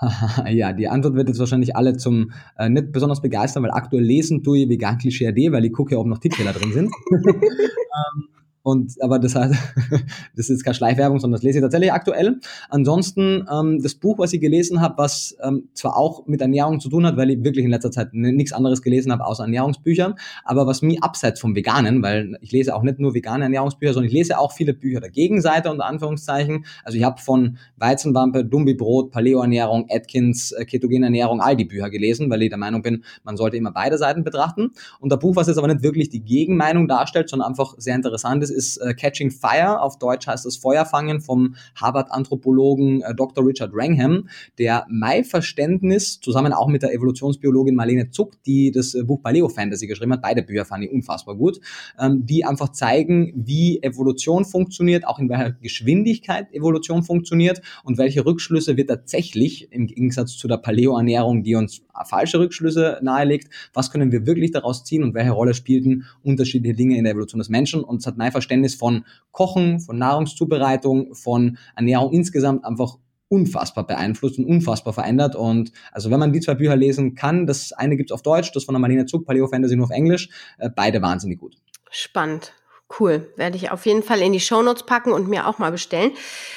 ja, 0.50 0.72
die 0.72 0.88
Antwort 0.88 1.14
wird 1.14 1.28
jetzt 1.28 1.38
wahrscheinlich 1.38 1.76
alle 1.76 1.96
zum 1.96 2.32
äh, 2.58 2.68
nicht 2.68 2.92
besonders 2.92 3.22
begeistern, 3.22 3.62
weil 3.62 3.70
aktuell 3.70 4.02
lesen 4.02 4.42
tue 4.42 4.60
ich 4.60 4.68
vegan 4.68 4.98
Klischee 4.98 5.28
AD, 5.28 5.52
weil 5.52 5.64
ich 5.64 5.72
gucke, 5.72 5.98
ob 5.98 6.06
noch 6.06 6.18
Tippfehler 6.18 6.52
drin 6.52 6.72
sind. 6.72 6.92
ähm, 7.12 8.28
und 8.64 8.94
aber 9.00 9.18
das 9.18 9.34
heißt, 9.34 9.54
das 10.36 10.48
ist 10.48 10.64
keine 10.64 10.74
Schleichwerbung, 10.74 11.20
sondern 11.20 11.36
das 11.36 11.42
lese 11.42 11.58
ich 11.58 11.62
tatsächlich 11.62 11.92
aktuell. 11.92 12.40
Ansonsten 12.70 13.46
ähm, 13.52 13.82
das 13.82 13.94
Buch, 13.94 14.18
was 14.18 14.32
ich 14.32 14.40
gelesen 14.40 14.80
habe, 14.80 14.96
was 14.96 15.36
ähm, 15.42 15.68
zwar 15.74 15.98
auch 15.98 16.26
mit 16.26 16.40
Ernährung 16.40 16.80
zu 16.80 16.88
tun 16.88 17.04
hat, 17.04 17.18
weil 17.18 17.30
ich 17.30 17.44
wirklich 17.44 17.66
in 17.66 17.70
letzter 17.70 17.90
Zeit 17.90 18.14
nichts 18.14 18.54
anderes 18.54 18.80
gelesen 18.80 19.12
habe 19.12 19.26
außer 19.26 19.44
Ernährungsbüchern, 19.44 20.14
aber 20.44 20.66
was 20.66 20.80
mir 20.80 20.96
abseits 21.02 21.40
vom 21.40 21.54
Veganen, 21.54 22.02
weil 22.02 22.38
ich 22.40 22.52
lese 22.52 22.74
auch 22.74 22.82
nicht 22.82 22.98
nur 22.98 23.14
vegane 23.14 23.44
Ernährungsbücher, 23.44 23.92
sondern 23.92 24.08
ich 24.08 24.14
lese 24.14 24.38
auch 24.38 24.52
viele 24.52 24.72
Bücher 24.72 25.00
der 25.00 25.10
Gegenseite 25.10 25.70
unter 25.70 25.84
Anführungszeichen. 25.84 26.64
Also 26.84 26.96
ich 26.96 27.04
habe 27.04 27.20
von 27.20 27.58
Weizenwampe, 27.76 28.46
Dumbi-Brot, 28.46 29.10
Paleo-Ernährung, 29.10 29.88
Atkins, 29.90 30.52
äh, 30.52 30.64
ketogene 30.64 31.04
Ernährung, 31.04 31.42
all 31.42 31.54
die 31.54 31.66
Bücher 31.66 31.90
gelesen, 31.90 32.30
weil 32.30 32.40
ich 32.40 32.48
der 32.48 32.58
Meinung 32.58 32.80
bin, 32.80 33.04
man 33.24 33.36
sollte 33.36 33.58
immer 33.58 33.72
beide 33.72 33.98
Seiten 33.98 34.24
betrachten. 34.24 34.70
Und 35.00 35.12
der 35.12 35.18
Buch, 35.18 35.36
was 35.36 35.48
jetzt 35.48 35.58
aber 35.58 35.68
nicht 35.68 35.82
wirklich 35.82 36.08
die 36.08 36.24
Gegenmeinung 36.24 36.88
darstellt, 36.88 37.28
sondern 37.28 37.48
einfach 37.48 37.74
sehr 37.76 37.94
interessant 37.94 38.42
ist, 38.42 38.53
ist 38.54 38.78
äh, 38.78 38.94
Catching 38.94 39.30
Fire, 39.30 39.80
auf 39.80 39.98
Deutsch 39.98 40.26
heißt 40.26 40.46
es 40.46 40.56
Feuerfangen 40.56 41.20
vom 41.20 41.56
Harvard-Anthropologen 41.74 43.02
äh, 43.02 43.14
Dr. 43.14 43.46
Richard 43.46 43.74
Wrangham, 43.74 44.28
der 44.58 44.86
mein 44.88 45.24
Verständnis 45.24 46.20
zusammen 46.20 46.52
auch 46.52 46.68
mit 46.68 46.82
der 46.82 46.94
Evolutionsbiologin 46.94 47.74
Marlene 47.74 48.10
Zuck, 48.10 48.42
die 48.44 48.70
das 48.70 48.94
äh, 48.94 49.02
Buch 49.02 49.22
Paleo 49.22 49.48
Fantasy 49.48 49.86
geschrieben 49.86 50.12
hat, 50.12 50.22
beide 50.22 50.42
Bücher 50.42 50.64
fand 50.64 50.84
ich 50.84 50.92
unfassbar 50.92 51.36
gut, 51.36 51.60
ähm, 51.98 52.24
die 52.24 52.44
einfach 52.44 52.70
zeigen, 52.70 53.32
wie 53.36 53.82
Evolution 53.82 54.44
funktioniert, 54.44 55.06
auch 55.06 55.18
in 55.18 55.28
welcher 55.28 55.52
Geschwindigkeit 55.52 56.52
Evolution 56.52 57.02
funktioniert 57.02 57.60
und 57.82 57.98
welche 57.98 58.24
Rückschlüsse 58.24 58.76
wir 58.76 58.86
tatsächlich 58.86 59.72
im 59.72 59.86
Gegensatz 59.86 60.36
zu 60.36 60.48
der 60.48 60.58
Paleo-Ernährung, 60.58 61.42
die 61.42 61.54
uns 61.56 61.82
falsche 62.06 62.38
Rückschlüsse 62.38 62.98
nahelegt, 63.02 63.48
was 63.72 63.90
können 63.90 64.12
wir 64.12 64.26
wirklich 64.26 64.50
daraus 64.50 64.84
ziehen 64.84 65.02
und 65.02 65.14
welche 65.14 65.30
Rolle 65.30 65.54
spielten 65.54 66.04
unterschiedliche 66.22 66.74
Dinge 66.74 66.96
in 66.96 67.04
der 67.04 67.12
Evolution 67.12 67.38
des 67.38 67.48
Menschen 67.48 67.82
und 67.82 67.98
es 68.00 68.06
hat 68.06 68.16
mein 68.16 68.32
Verständnis 68.32 68.43
von 68.78 69.04
Kochen, 69.32 69.80
von 69.80 69.98
Nahrungszubereitung, 69.98 71.14
von 71.14 71.58
Ernährung 71.76 72.12
insgesamt 72.12 72.64
einfach 72.64 72.98
unfassbar 73.28 73.86
beeinflusst 73.86 74.38
und 74.38 74.44
unfassbar 74.44 74.92
verändert. 74.92 75.34
Und 75.34 75.72
also 75.92 76.10
wenn 76.10 76.20
man 76.20 76.32
die 76.32 76.40
zwei 76.40 76.54
Bücher 76.54 76.76
lesen 76.76 77.14
kann, 77.14 77.46
das 77.46 77.72
eine 77.72 77.96
gibt's 77.96 78.12
auf 78.12 78.22
Deutsch, 78.22 78.52
das 78.52 78.64
von 78.64 78.74
der 78.74 78.80
Marlene 78.80 79.06
Zug, 79.06 79.26
Paleo 79.26 79.48
Fantasy 79.48 79.76
nur 79.76 79.86
auf 79.86 79.90
Englisch, 79.90 80.28
äh, 80.58 80.70
beide 80.74 81.02
wahnsinnig 81.02 81.38
gut. 81.38 81.56
Spannend. 81.90 82.52
Cool, 83.00 83.32
werde 83.36 83.56
ich 83.56 83.70
auf 83.70 83.86
jeden 83.86 84.02
Fall 84.02 84.20
in 84.20 84.32
die 84.32 84.40
Shownotes 84.40 84.84
packen 84.84 85.12
und 85.12 85.26
mir 85.26 85.48
auch 85.48 85.58
mal 85.58 85.72
bestellen. 85.72 86.12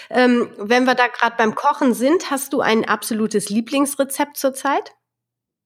Ähm, 0.10 0.50
wenn 0.58 0.84
wir 0.84 0.94
da 0.94 1.08
gerade 1.08 1.36
beim 1.38 1.56
Kochen 1.56 1.94
sind, 1.94 2.30
hast 2.30 2.54
du 2.54 2.60
ein 2.60 2.86
absolutes 2.86 3.50
Lieblingsrezept 3.50 4.38
zurzeit? 4.38 4.97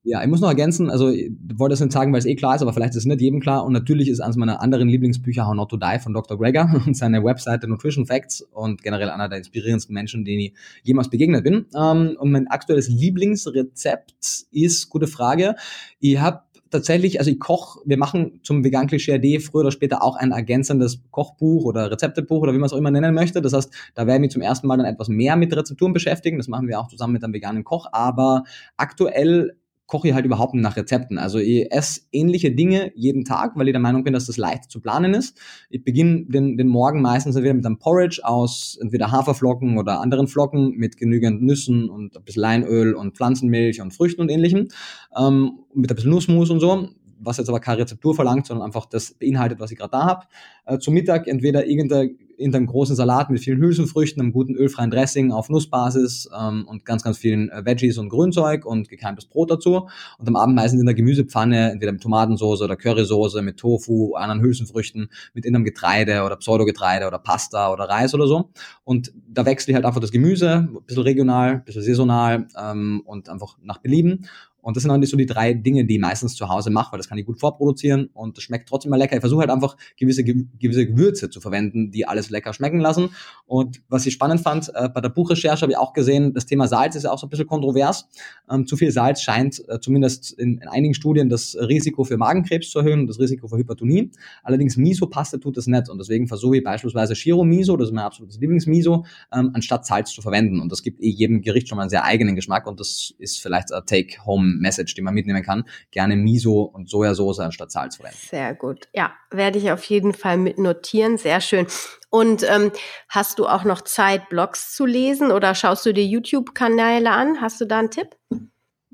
Ja, 0.04 0.24
ich 0.24 0.28
muss 0.28 0.42
noch 0.42 0.50
ergänzen, 0.50 0.90
also 0.90 1.10
ich 1.10 1.32
wollte 1.54 1.74
das 1.74 1.80
nicht 1.80 1.92
sagen, 1.92 2.12
weil 2.12 2.20
es 2.20 2.26
eh 2.26 2.36
klar 2.36 2.56
ist, 2.56 2.64
aber 2.64 2.74
vielleicht 2.74 2.92
ist 2.92 2.98
es 2.98 3.06
nicht 3.06 3.22
jedem 3.22 3.40
klar. 3.40 3.64
Und 3.64 3.74
natürlich 3.74 4.08
ist 4.08 4.20
eines 4.20 4.36
meiner 4.36 4.60
anderen 4.60 4.90
Lieblingsbücher 4.90 5.46
How 5.46 5.54
Not 5.54 5.70
to 5.70 5.78
Die 5.78 6.00
von 6.00 6.14
Dr. 6.14 6.40
Greger 6.40 6.82
und 6.88 6.98
seine 6.98 7.24
Webseite 7.24 7.68
Nutrition 7.68 8.08
Facts 8.08 8.42
und 8.42 8.82
generell 8.82 9.10
einer 9.10 9.30
der 9.30 9.38
inspirierendsten 9.38 9.94
Menschen, 9.94 10.26
denen 10.26 10.42
ich 10.42 10.54
jemals 10.82 11.10
begegnet 11.12 11.44
bin. 11.44 11.68
Ähm, 11.76 12.18
und 12.20 12.32
mein 12.32 12.48
aktuelles 12.48 12.88
Lieblingsrezept 12.88 14.16
ist, 14.52 14.90
gute 14.90 15.06
Frage, 15.06 15.54
ich 16.00 16.20
habe 16.20 16.42
tatsächlich, 16.72 17.20
also 17.20 17.30
ich 17.30 17.40
koche, 17.40 17.82
wir 17.86 17.98
machen 17.98 18.40
zum 18.44 18.64
Vegan 18.64 18.88
Klischee 18.88 19.14
AD 19.14 19.40
früher 19.40 19.62
oder 19.62 19.72
später 19.72 20.02
auch 20.02 20.16
ein 20.16 20.32
ergänzendes 20.32 21.02
Kochbuch 21.12 21.66
oder 21.66 21.92
Rezeptebuch 21.92 22.42
oder 22.42 22.54
wie 22.54 22.58
man 22.58 22.66
es 22.66 22.74
auch 22.74 22.78
immer 22.78 22.92
nennen 22.92 23.14
möchte. 23.14 23.42
Das 23.42 23.54
heißt, 23.54 23.72
da 23.94 24.08
werden 24.08 24.24
wir 24.24 24.30
zum 24.30 24.42
ersten 24.42 24.66
Mal 24.66 24.78
dann 24.78 24.88
etwas 24.88 25.10
mehr 25.10 25.36
mit 25.36 25.56
Rezepturen 25.56 25.94
beschäftigen. 25.94 26.38
Das 26.38 26.48
machen 26.48 26.68
wir 26.68 26.80
auch 26.80 26.88
zusammen 26.88 27.14
mit 27.14 27.24
einem 27.24 27.34
veganen 27.34 27.64
Koch. 27.64 27.88
Aber 27.92 28.46
aktuell 28.78 29.58
koche 29.92 30.08
ich 30.08 30.14
halt 30.14 30.26
überhaupt 30.26 30.54
nach 30.54 30.78
Rezepten. 30.78 31.18
Also 31.18 31.38
ich 31.38 31.70
esse 31.70 32.00
ähnliche 32.14 32.54
Dinge 32.54 32.94
jeden 32.96 33.26
Tag, 33.26 33.58
weil 33.58 33.68
ich 33.68 33.74
der 33.74 33.82
Meinung 33.82 34.06
bin, 34.06 34.14
dass 34.14 34.26
das 34.26 34.38
leicht 34.38 34.72
zu 34.72 34.80
planen 34.80 35.14
ist. 35.14 35.38
Ich 35.70 35.84
beginne 35.84 36.24
den, 36.30 36.56
den 36.56 36.70
Morgen 36.70 37.02
meistens 37.02 37.36
entweder 37.36 37.54
mit 37.54 37.66
einem 37.66 37.78
Porridge 37.78 38.22
aus 38.24 38.78
entweder 38.82 39.12
Haferflocken 39.12 39.78
oder 39.78 40.00
anderen 40.00 40.28
Flocken 40.28 40.78
mit 40.78 40.96
genügend 40.96 41.42
Nüssen 41.42 41.90
und 41.90 42.16
ein 42.16 42.24
bisschen 42.24 42.42
Leinöl 42.42 42.94
und 42.94 43.18
Pflanzenmilch 43.18 43.82
und 43.82 43.94
Früchten 43.94 44.22
und 44.22 44.30
ähnlichem. 44.30 44.70
Ähm, 45.14 45.60
mit 45.74 45.92
ein 45.92 45.96
bisschen 45.96 46.12
Nussmus 46.12 46.50
und 46.50 46.62
so 46.62 46.88
was 47.24 47.38
jetzt 47.38 47.50
aber 47.50 47.60
keine 47.60 47.82
Rezeptur 47.82 48.16
verlangt, 48.16 48.48
sondern 48.48 48.66
einfach 48.66 48.88
das 48.88 49.14
beinhaltet, 49.14 49.60
was 49.60 49.72
ich 49.72 49.78
gerade 49.78 49.92
da 49.92 50.06
habe. 50.06 50.26
Äh, 50.66 50.80
zum 50.80 50.96
Mittag 50.96 51.28
entweder 51.28 51.68
irgendein, 51.68 52.18
irgendeinen 52.42 52.68
großen 52.68 52.96
Salat 52.96 53.30
mit 53.30 53.40
vielen 53.40 53.60
Hülsenfrüchten, 53.60 54.22
einem 54.22 54.34
guten 54.34 54.56
ölfreien 54.56 54.92
Dressing 54.92 55.32
auf 55.32 55.50
Nussbasis 55.50 56.30
ähm, 56.38 56.66
und 56.68 56.84
ganz, 56.84 57.04
ganz 57.04 57.18
vielen 57.18 57.50
äh, 57.50 57.66
Veggies 57.66 57.98
und 57.98 58.10
Grünzeug 58.10 58.66
und 58.66 58.90
gekeimtes 58.90 59.26
Brot 59.26 59.52
dazu. 59.52 59.88
Und 60.18 60.28
am 60.28 60.36
Abend 60.36 60.56
meistens 60.56 60.80
in 60.80 60.86
der 60.86 60.96
Gemüsepfanne, 60.96 61.72
entweder 61.72 61.92
mit 61.92 62.02
Tomatensauce 62.02 62.62
oder 62.62 62.76
Currysoße, 62.76 63.42
mit 63.42 63.58
Tofu, 63.58 64.16
anderen 64.16 64.42
Hülsenfrüchten, 64.42 65.10
mit 65.34 65.46
irgendeinem 65.46 65.66
Getreide 65.66 66.24
oder 66.24 66.36
Pseudogetreide 66.36 67.08
oder 67.08 67.20
Pasta 67.20 67.72
oder 67.72 67.86
Reis 67.86 68.14
oder 68.14 68.28
so. 68.28 68.50
Und 68.84 69.14
da 69.30 69.46
wechsle 69.46 69.72
ich 69.72 69.76
halt 69.76 69.86
einfach 69.86 70.02
das 70.02 70.12
Gemüse, 70.12 70.68
ein 70.70 70.84
bisschen 70.86 71.04
regional, 71.04 71.52
ein 71.52 71.64
bisschen 71.64 71.84
saisonal 71.84 72.48
ähm, 72.60 73.02
und 73.06 73.30
einfach 73.30 73.58
nach 73.62 73.78
Belieben. 73.78 74.26
Und 74.62 74.76
das 74.76 74.84
sind 74.84 74.92
eigentlich 74.92 75.10
so 75.10 75.18
die 75.18 75.26
drei 75.26 75.54
Dinge, 75.54 75.86
die 75.86 75.96
ich 75.96 76.02
meistens 76.02 76.36
zu 76.36 76.48
Hause 76.50 76.70
mache, 76.70 76.92
weil 76.92 77.00
das 77.00 77.10
kann 77.10 77.18
ich 77.18 77.26
gut 77.26 77.40
vorproduzieren 77.40 78.10
und 78.14 78.38
das 78.38 78.44
schmeckt 78.44 78.70
trotzdem 78.70 78.92
mal 78.92 78.98
lecker. 78.98 79.16
Ich 79.16 79.22
versuche 79.22 79.42
halt 79.42 79.50
einfach 79.50 79.76
gewisse, 79.98 80.24
gewisse 80.24 80.86
Gewürze 80.86 81.30
zu 81.30 81.42
verwenden, 81.42 81.92
die 81.92 82.08
alles 82.08 82.30
lecker 82.30 82.54
schmecken 82.54 82.80
lassen. 82.80 83.10
Und 83.46 83.82
was 83.90 84.06
ich 84.06 84.14
spannend 84.14 84.42
fand, 84.42 84.72
äh, 84.76 84.90
bei 84.90 85.02
der 85.02 85.10
Buchrecherche 85.10 85.62
habe 85.62 85.72
ich 85.72 85.78
auch 85.78 85.94
gesehen, 85.94 86.34
das 86.34 86.46
Thema 86.46 86.68
Salz 86.68 86.96
ist 86.96 87.04
ja 87.04 87.12
auch 87.12 87.18
so 87.18 87.28
ein 87.28 87.30
bisschen 87.30 87.48
kontrovers. 87.48 88.08
Ähm, 88.50 88.66
zu 88.68 88.78
viel 88.78 88.92
Salz 88.92 89.22
scheint 89.22 89.68
äh, 89.68 89.80
zumindest 89.80 90.34
in, 90.34 90.58
in, 90.60 90.68
einigen 90.68 90.94
Studien 90.94 91.30
das 91.30 91.56
Risiko 91.56 92.04
für 92.04 92.18
Magenkrebs 92.18 92.70
zu 92.70 92.80
erhöhen 92.80 93.02
und 93.02 93.08
das 93.08 93.20
Risiko 93.20 93.48
für 93.48 93.58
Hypertonie. 93.58 94.12
Allerdings 94.44 94.78
Miso-Paste 94.78 95.40
tut 95.40 95.58
das 95.58 95.68
nicht 95.68 95.90
und 95.90 95.98
deswegen 95.98 96.28
versuche 96.28 96.58
ich 96.58 96.64
beispielsweise 96.64 97.16
Shiro-Miso, 97.16 97.78
das 97.78 97.90
ist 97.90 97.94
mein 97.94 98.06
absolutes 98.06 98.40
Lieblingsmiso, 98.40 99.06
ähm, 99.34 99.52
anstatt 99.54 99.86
Salz 99.86 100.12
zu 100.12 100.22
verwenden. 100.22 100.60
Und 100.60 100.72
das 100.72 100.84
gibt 100.84 101.02
eh 101.02 101.10
jedem 101.10 101.42
Gericht 101.42 101.68
schon 101.68 101.78
mal 101.78 101.84
einen 101.84 101.90
sehr 101.90 102.04
eigenen 102.04 102.36
Geschmack 102.36 102.68
und 102.68 102.80
das 102.80 103.14
ist 103.18 103.42
vielleicht 103.42 103.72
ein 103.74 103.84
Take-Home 103.86 104.51
Message, 104.60 104.96
die 104.96 105.02
man 105.02 105.14
mitnehmen 105.14 105.44
kann. 105.44 105.66
Gerne 105.92 106.16
Miso 106.16 106.62
und 106.62 106.90
Sojasauce 106.90 107.40
anstatt 107.40 107.72
Salz 107.72 107.98
verwenden. 107.98 108.18
Sehr 108.22 108.54
gut. 108.54 108.88
Ja, 108.94 109.14
werde 109.30 109.58
ich 109.60 109.72
auf 109.72 109.84
jeden 109.86 110.14
Fall 110.14 110.38
mit 110.38 110.58
notieren. 110.58 111.18
Sehr 111.18 111.42
schön. 111.42 111.68
Und 112.10 112.44
ähm, 112.44 112.72
hast 113.08 113.40
du 113.40 113.48
auch 113.48 113.64
noch 113.64 113.82
Zeit, 113.82 114.30
Blogs 114.30 114.76
zu 114.76 114.86
lesen 114.86 115.32
oder 115.32 115.56
schaust 115.56 115.86
du 115.86 115.94
dir 115.94 116.06
YouTube-Kanäle 116.06 117.10
an? 117.10 117.40
Hast 117.40 117.62
du 117.62 117.66
da 117.66 117.80
einen 117.80 117.92
Tipp? 117.92 118.10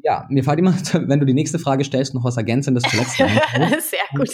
Ja, 0.03 0.27
mir 0.29 0.43
fällt 0.43 0.59
immer, 0.59 0.73
wenn 0.93 1.19
du 1.19 1.25
die 1.25 1.33
nächste 1.33 1.59
Frage 1.59 1.83
stellst, 1.83 2.13
noch 2.13 2.23
was 2.23 2.37
Ergänzendes 2.37 2.83
zuletzt. 2.83 3.17
Sehr 3.17 3.99
gut. 4.15 4.29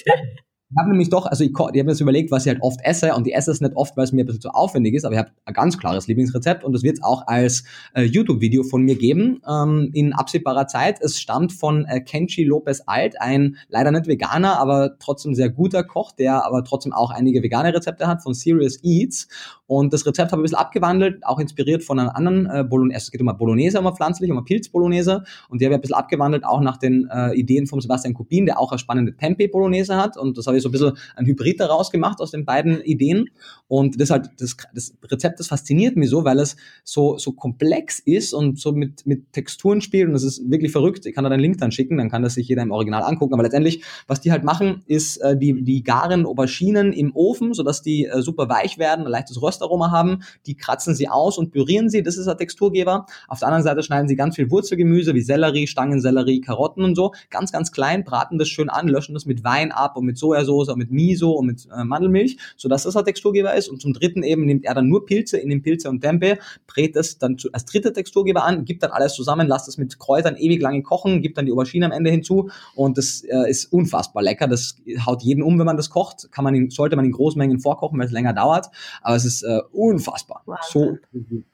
Ich 0.74 0.80
habe 0.80 0.90
nämlich 0.90 1.10
doch, 1.10 1.28
also 1.28 1.44
ich, 1.44 1.52
ich 1.52 1.60
habe 1.60 1.84
mir 1.84 1.86
das 1.86 2.02
überlegt, 2.02 2.32
was 2.32 2.48
ich 2.48 2.52
halt 2.52 2.64
oft 2.64 2.80
esse 2.84 3.14
und 3.14 3.28
ich 3.28 3.36
esse 3.36 3.52
es 3.52 3.62
nicht 3.62 3.76
oft, 3.76 3.96
weil 3.96 4.06
es 4.06 4.12
mir 4.12 4.24
ein 4.24 4.26
bisschen 4.26 4.42
zu 4.42 4.50
aufwendig 4.50 4.96
ist, 4.96 5.06
aber 5.06 5.14
ich 5.14 5.20
habe 5.20 5.30
ein 5.46 5.54
ganz 5.54 5.78
klares 5.78 6.08
Lieblingsrezept 6.08 6.64
und 6.64 6.74
das 6.74 6.82
wird 6.82 6.96
es 6.96 7.04
auch 7.04 7.28
als 7.28 7.64
äh, 7.94 8.02
YouTube-Video 8.02 8.64
von 8.64 8.82
mir 8.82 8.96
geben 8.96 9.40
ähm, 9.48 9.92
in 9.94 10.14
absehbarer 10.14 10.66
Zeit. 10.66 11.00
Es 11.00 11.20
stammt 11.20 11.54
von 11.54 11.86
äh, 11.86 12.02
Kenchi 12.02 12.44
Lopez 12.44 12.82
Alt, 12.88 13.22
ein 13.22 13.58
leider 13.70 13.92
nicht 13.92 14.08
Veganer, 14.08 14.60
aber 14.60 14.98
trotzdem 14.98 15.36
sehr 15.36 15.52
guter 15.52 15.84
Koch, 15.84 16.12
der 16.12 16.44
aber 16.44 16.64
trotzdem 16.64 16.92
auch 16.92 17.12
einige 17.12 17.44
vegane 17.44 17.72
Rezepte 17.72 18.08
hat 18.08 18.24
von 18.24 18.34
Serious 18.34 18.80
Eats. 18.84 19.28
Und 19.68 19.94
das 19.94 20.06
Rezept 20.06 20.32
habe 20.32 20.42
ich 20.42 20.42
ein 20.42 20.44
bisschen 20.44 20.58
abgewandelt, 20.58 21.26
auch 21.26 21.40
inspiriert 21.40 21.84
von 21.84 22.00
einer 22.00 22.16
anderen 22.16 22.48
äh, 22.48 22.64
Bolognese, 22.64 22.98
es 22.98 23.12
geht 23.12 23.22
um 23.22 23.30
eine 23.30 23.38
Bolognese, 23.38 23.80
um 23.80 23.88
eine 23.88 23.96
pflanzliche, 23.96 24.32
um 24.32 24.40
eine 24.40 24.46
Pilz-Bolognese. 24.46 25.24
Und 25.50 25.62
die 25.62 25.66
habe 25.66 25.74
ich 25.74 25.78
ein 25.78 25.82
bisschen 25.82 25.96
abgewandelt, 25.96 26.46
auch 26.46 26.62
nach 26.62 26.78
den 26.78 27.08
äh, 27.12 27.34
Ideen 27.34 27.68
von 27.68 27.80
Sebastian 27.80 28.14
Kubin, 28.14 28.46
der 28.46 28.60
auch 28.60 28.72
eine 28.72 28.80
spannende 28.80 29.16
Tempeh-Bolognese 29.16 29.96
hat. 29.96 30.18
Und 30.18 30.38
das 30.38 30.48
habe 30.48 30.58
ich 30.58 30.63
so 30.64 30.70
ein 30.70 30.72
bisschen 30.72 30.94
ein 31.16 31.26
Hybrid 31.26 31.60
daraus 31.60 31.92
gemacht 31.92 32.20
aus 32.20 32.32
den 32.32 32.46
beiden 32.46 32.82
Ideen. 32.82 33.30
Und 33.68 34.00
das 34.00 34.10
halt, 34.10 34.30
das, 34.38 34.58
das 34.74 34.94
Rezept, 35.10 35.40
das 35.40 35.48
fasziniert 35.48 35.96
mich 35.96 36.10
so, 36.10 36.24
weil 36.24 36.40
es 36.40 36.56
so, 36.84 37.18
so 37.18 37.32
komplex 37.32 38.00
ist 38.00 38.34
und 38.34 38.60
so 38.60 38.72
mit, 38.72 39.06
mit 39.06 39.32
Texturen 39.34 39.82
spielt 39.82 40.08
und 40.08 40.14
das 40.14 40.24
ist 40.24 40.50
wirklich 40.50 40.72
verrückt. 40.72 41.06
Ich 41.06 41.16
kann 41.16 41.24
da 41.24 41.30
den 41.30 41.40
Link 41.40 41.58
dann 41.58 41.72
schicken, 41.72 41.98
dann 41.98 42.10
kann 42.10 42.24
das 42.24 42.36
sich 42.36 42.48
jeder 42.48 42.62
im 42.62 42.72
Original 42.72 43.04
angucken. 43.04 43.34
Aber 43.34 43.44
letztendlich, 43.44 43.84
was 44.08 44.22
die 44.22 44.32
halt 44.32 44.44
machen, 44.44 44.84
ist, 44.88 45.18
äh, 45.18 45.38
die, 45.38 45.64
die 45.64 45.84
garen 45.84 46.26
Auberginen 46.26 46.94
im 46.94 47.16
Ofen, 47.16 47.54
sodass 47.54 47.82
die 47.82 48.06
äh, 48.06 48.22
super 48.22 48.50
weich 48.50 48.78
werden, 48.78 49.06
ein 49.06 49.12
leichtes 49.12 49.42
Röstaroma 49.42 49.92
haben. 49.92 50.20
Die 50.46 50.56
kratzen 50.56 50.96
sie 50.96 51.10
aus 51.10 51.38
und 51.38 51.52
pürieren 51.52 51.90
sie. 51.90 52.04
Das 52.04 52.18
ist 52.18 52.26
der 52.26 52.38
Texturgeber. 52.38 53.06
Auf 53.28 53.40
der 53.40 53.48
anderen 53.48 53.64
Seite 53.64 53.84
schneiden 53.84 54.08
sie 54.08 54.16
ganz 54.16 54.36
viel 54.36 54.52
Wurzelgemüse 54.52 55.14
wie 55.14 55.22
Sellerie, 55.22 55.68
Stangensellerie, 55.68 56.42
Karotten 56.42 56.84
und 56.84 56.96
so. 56.96 57.14
Ganz, 57.30 57.52
ganz 57.52 57.72
klein, 57.72 58.04
braten 58.04 58.38
das 58.38 58.50
schön 58.50 58.70
an, 58.70 58.88
löschen 58.88 59.14
das 59.14 59.26
mit 59.26 59.44
Wein 59.44 59.72
ab 59.72 59.98
und 59.98 60.06
mit 60.06 60.18
Sojasauce 60.18 60.43
und 60.52 60.78
mit 60.78 60.92
Miso 60.92 61.32
und 61.32 61.48
mit 61.48 61.68
äh, 61.76 61.84
Mandelmilch, 61.84 62.38
sodass 62.58 62.84
das 62.84 62.96
ein 62.96 63.06
Texturgeber 63.06 63.54
ist. 63.56 63.70
Und 63.70 63.82
zum 63.82 63.94
dritten 63.94 64.24
eben 64.24 64.46
nimmt 64.46 64.66
er 64.66 64.74
dann 64.74 64.88
nur 64.88 65.06
Pilze 65.06 65.38
in 65.38 65.50
den 65.50 65.62
Pilze 65.62 65.90
und 65.90 66.02
Tempe, 66.02 66.38
brät 66.68 66.96
das 66.96 67.18
dann 67.18 67.38
zu, 67.38 67.52
als 67.52 67.66
dritter 67.66 67.94
Texturgeber 67.94 68.44
an, 68.44 68.66
gibt 68.66 68.84
dann 68.84 68.92
alles 68.92 69.14
zusammen, 69.14 69.48
lasst 69.48 69.68
es 69.68 69.78
mit 69.78 70.00
Kräutern 70.00 70.36
ewig 70.38 70.62
lange 70.62 70.82
kochen, 70.82 71.22
gibt 71.22 71.38
dann 71.38 71.46
die 71.46 71.52
Aubergine 71.52 71.86
am 71.86 71.92
Ende 71.92 72.10
hinzu 72.10 72.50
und 72.76 72.98
das 72.98 73.22
äh, 73.22 73.50
ist 73.50 73.72
unfassbar 73.72 74.24
lecker. 74.24 74.48
Das 74.48 74.78
haut 75.06 75.24
jeden 75.24 75.44
um, 75.44 75.60
wenn 75.60 75.66
man 75.66 75.78
das 75.78 75.90
kocht. 75.90 76.32
Kann 76.32 76.44
man 76.44 76.56
in, 76.56 76.70
sollte 76.70 76.96
man 76.96 77.06
in 77.06 77.12
Großmengen 77.12 77.60
vorkochen, 77.60 78.00
weil 78.00 78.08
es 78.08 78.12
länger 78.12 78.34
dauert. 78.34 78.68
Aber 79.02 79.16
es 79.16 79.26
ist 79.26 79.44
äh, 79.44 79.60
unfassbar. 79.72 80.44
So, 80.70 80.98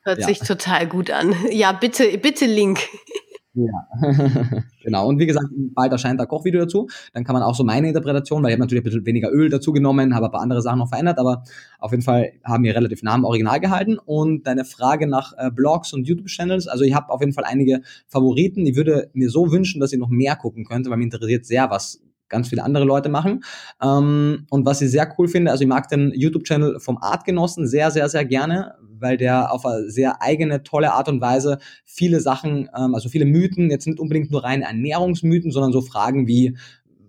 Hört 0.02 0.20
ja. 0.20 0.28
sich 0.28 0.40
total 0.40 0.88
gut 0.88 1.12
an. 1.12 1.36
Ja, 1.52 1.72
bitte, 1.72 2.18
bitte 2.18 2.46
Link. 2.46 2.80
Ja, 3.56 3.88
genau. 4.84 5.08
Und 5.08 5.18
wie 5.20 5.26
gesagt, 5.26 5.48
bald 5.74 5.92
erscheint 5.92 6.20
da 6.20 6.26
Kochvideo 6.28 6.62
dazu. 6.62 6.88
Dann 7.14 7.24
kann 7.24 7.34
man 7.34 7.42
auch 7.42 7.56
so 7.56 7.64
meine 7.64 7.88
Interpretation, 7.88 8.44
weil 8.44 8.52
ich 8.52 8.54
habe 8.54 8.62
natürlich 8.62 8.82
ein 8.82 8.86
bisschen 8.86 9.06
weniger 9.08 9.32
Öl 9.32 9.50
dazu 9.50 9.74
genommen, 9.74 10.14
habe 10.14 10.28
ein 10.28 10.32
paar 10.32 10.42
andere 10.42 10.62
Sachen 10.62 10.78
noch 10.80 10.90
verändert, 10.90 11.18
aber 11.18 11.44
auf 11.80 11.92
jeden 11.92 12.04
Fall 12.04 12.34
haben 12.44 12.64
wir 12.64 12.76
relativ 12.76 13.02
nah 13.02 13.14
am 13.14 13.26
Original 13.26 13.60
gehalten. 13.60 13.98
Und 13.98 14.46
deine 14.46 14.66
Frage 14.66 15.08
nach 15.08 15.34
äh, 15.38 15.50
Blogs 15.50 15.94
und 15.94 16.08
YouTube-Channels, 16.08 16.68
also 16.68 16.84
ich 16.84 16.94
habe 16.94 17.10
auf 17.12 17.22
jeden 17.22 17.34
Fall 17.34 17.46
einige 17.46 17.82
Favoriten. 18.08 18.68
Ich 18.68 18.76
würde 18.76 19.10
mir 19.14 19.32
so 19.32 19.52
wünschen, 19.52 19.82
dass 19.82 19.94
ich 19.94 20.00
noch 20.00 20.10
mehr 20.10 20.36
gucken 20.36 20.64
könnte, 20.64 20.92
weil 20.92 20.98
mich 20.98 21.06
interessiert 21.06 21.46
sehr, 21.46 21.72
was 21.72 22.02
ganz 22.30 22.50
viele 22.50 22.64
andere 22.64 22.86
Leute 22.86 23.10
machen. 23.10 23.44
Ähm, 23.82 24.46
und 24.50 24.66
was 24.66 24.82
ich 24.82 24.92
sehr 24.92 25.14
cool 25.18 25.28
finde, 25.28 25.52
also 25.52 25.64
ich 25.64 25.68
mag 25.68 25.88
den 25.90 26.12
YouTube-Channel 26.16 26.80
vom 26.80 26.98
Artgenossen 26.98 27.68
sehr, 27.68 27.92
sehr, 27.92 28.10
sehr 28.10 28.26
gerne, 28.26 28.76
weil 29.00 29.18
der 29.18 29.52
auf 29.52 29.66
eine 29.66 29.90
sehr 29.90 30.22
eigene, 30.22 30.64
tolle 30.64 30.94
Art 30.94 31.10
und 31.10 31.22
Weise 31.22 31.58
viele 31.86 32.20
Sachen, 32.20 32.70
ähm, 32.78 32.96
also 32.96 33.10
viele 33.10 33.26
Mythen, 33.26 33.70
jetzt 33.72 33.88
nicht 33.88 34.00
unbedingt 34.00 34.32
nur 34.32 34.44
reine 34.44 34.66
Ernährungsmythen, 34.66 35.52
sondern 35.52 35.72
so 35.72 35.82
Fragen 35.82 36.28
wie, 36.28 36.58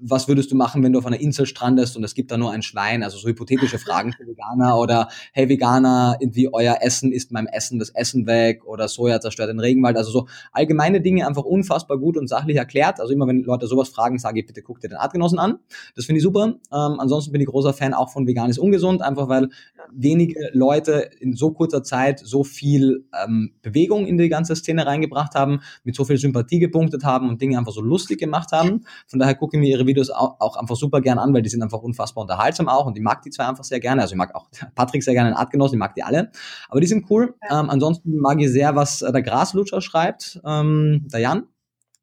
was 0.03 0.29
würdest 0.29 0.51
du 0.51 0.57
machen, 0.57 0.83
wenn 0.83 0.93
du 0.93 0.99
auf 0.99 1.07
einer 1.07 1.21
Insel 1.21 1.47
strandest 1.47 1.97
und 1.97 2.05
es 2.05 2.15
gibt 2.15 2.31
da 2.31 2.37
nur 2.37 2.51
ein 2.51 2.63
Schwein? 2.63 3.03
Also 3.03 3.19
so 3.19 3.29
hypothetische 3.29 3.79
Fragen 3.79 4.13
für 4.13 4.27
Veganer 4.27 4.79
oder 4.79 5.09
hey 5.33 5.49
Veganer, 5.49 6.17
irgendwie 6.21 6.53
euer 6.53 6.79
Essen 6.81 7.13
ist 7.13 7.33
meinem 7.33 7.47
Essen 7.47 7.79
das 7.79 7.91
Essen 7.91 8.27
weg 8.27 8.65
oder 8.65 8.89
Soja 8.89 9.21
zerstört 9.21 9.51
den 9.51 9.61
Regenwald. 9.61 9.97
Also 9.97 10.11
so 10.11 10.29
allgemeine 10.53 11.01
Dinge 11.01 11.27
einfach 11.27 11.45
unfassbar 11.45 11.99
gut 11.99 12.17
und 12.17 12.29
sachlich 12.29 12.57
erklärt. 12.57 13.01
Also 13.01 13.13
immer 13.13 13.27
wenn 13.27 13.43
Leute 13.43 13.67
sowas 13.67 13.89
fragen, 13.89 14.19
sage 14.19 14.41
ich 14.41 14.47
bitte 14.47 14.63
guck 14.63 14.81
dir 14.81 14.89
den 14.89 14.99
Artgenossen 14.99 15.39
an. 15.39 15.59
Das 15.95 16.07
finde 16.07 16.19
ich 16.19 16.23
super. 16.23 16.55
Ähm, 16.73 17.01
ansonsten 17.01 17.33
bin 17.33 17.41
ich 17.41 17.47
großer 17.47 17.73
Fan 17.73 17.95
auch 17.95 18.11
von 18.11 18.27
Vegan 18.27 18.51
ist 18.51 18.59
ungesund, 18.59 19.03
einfach 19.03 19.29
weil 19.29 19.49
wenige 19.93 20.51
Leute 20.53 21.11
in 21.21 21.35
so 21.35 21.51
kurzer 21.53 21.83
Zeit 21.83 22.21
so 22.21 22.45
viel 22.45 23.05
ähm, 23.25 23.53
Bewegung 23.63 24.07
in 24.07 24.19
die 24.19 24.29
ganze 24.29 24.57
Szene 24.57 24.87
reingebracht 24.87 25.35
haben, 25.35 25.61
mit 25.85 25.95
so 25.95 26.05
viel 26.05 26.19
Sympathie 26.19 26.59
gepunktet 26.59 27.05
haben 27.05 27.29
und 27.29 27.41
Dinge 27.41 27.59
einfach 27.59 27.73
so 27.73 27.81
lustig 27.81 28.19
gemacht 28.19 28.53
haben. 28.53 28.83
Von 29.07 29.19
daher 29.19 29.35
gucke 29.35 29.57
ich 29.57 29.61
mir 29.61 29.69
ihre 29.69 29.87
Videos 29.91 30.11
auch, 30.11 30.57
einfach 30.57 30.77
super 30.77 31.01
gern 31.01 31.19
an, 31.19 31.35
weil 31.35 31.43
die 31.43 31.51
sind 31.51 31.63
einfach 31.63 31.83
unfassbar 31.83 32.23
unterhaltsam 32.23 32.69
auch 32.69 32.87
und 32.87 32.97
ich 32.97 33.03
mag 33.03 33.23
die 33.23 33.31
zwei 33.31 33.47
einfach 33.47 33.65
sehr 33.65 33.81
gerne. 33.81 34.03
Also 34.03 34.15
ich 34.15 34.19
mag 34.19 34.35
auch 34.35 34.49
Patrick 34.75 35.03
sehr 35.03 35.15
gerne, 35.15 35.31
den 35.31 35.37
Artgenossen, 35.37 35.77
ich 35.77 35.81
mag 35.81 35.95
die 35.95 36.03
alle. 36.03 36.31
Aber 36.69 36.81
die 36.81 36.87
sind 36.87 37.11
cool. 37.11 37.35
Ja. 37.49 37.61
Ähm, 37.61 37.71
ansonsten 37.71 38.17
mag 38.17 38.41
ich 38.41 38.51
sehr, 38.51 38.75
was 38.77 39.03
äh, 39.03 39.13
der 39.13 39.23
Graslutscher 39.23 39.81
schreibt, 39.81 40.41
ähm, 40.45 41.07
der 41.13 41.21
Jan. 41.21 41.45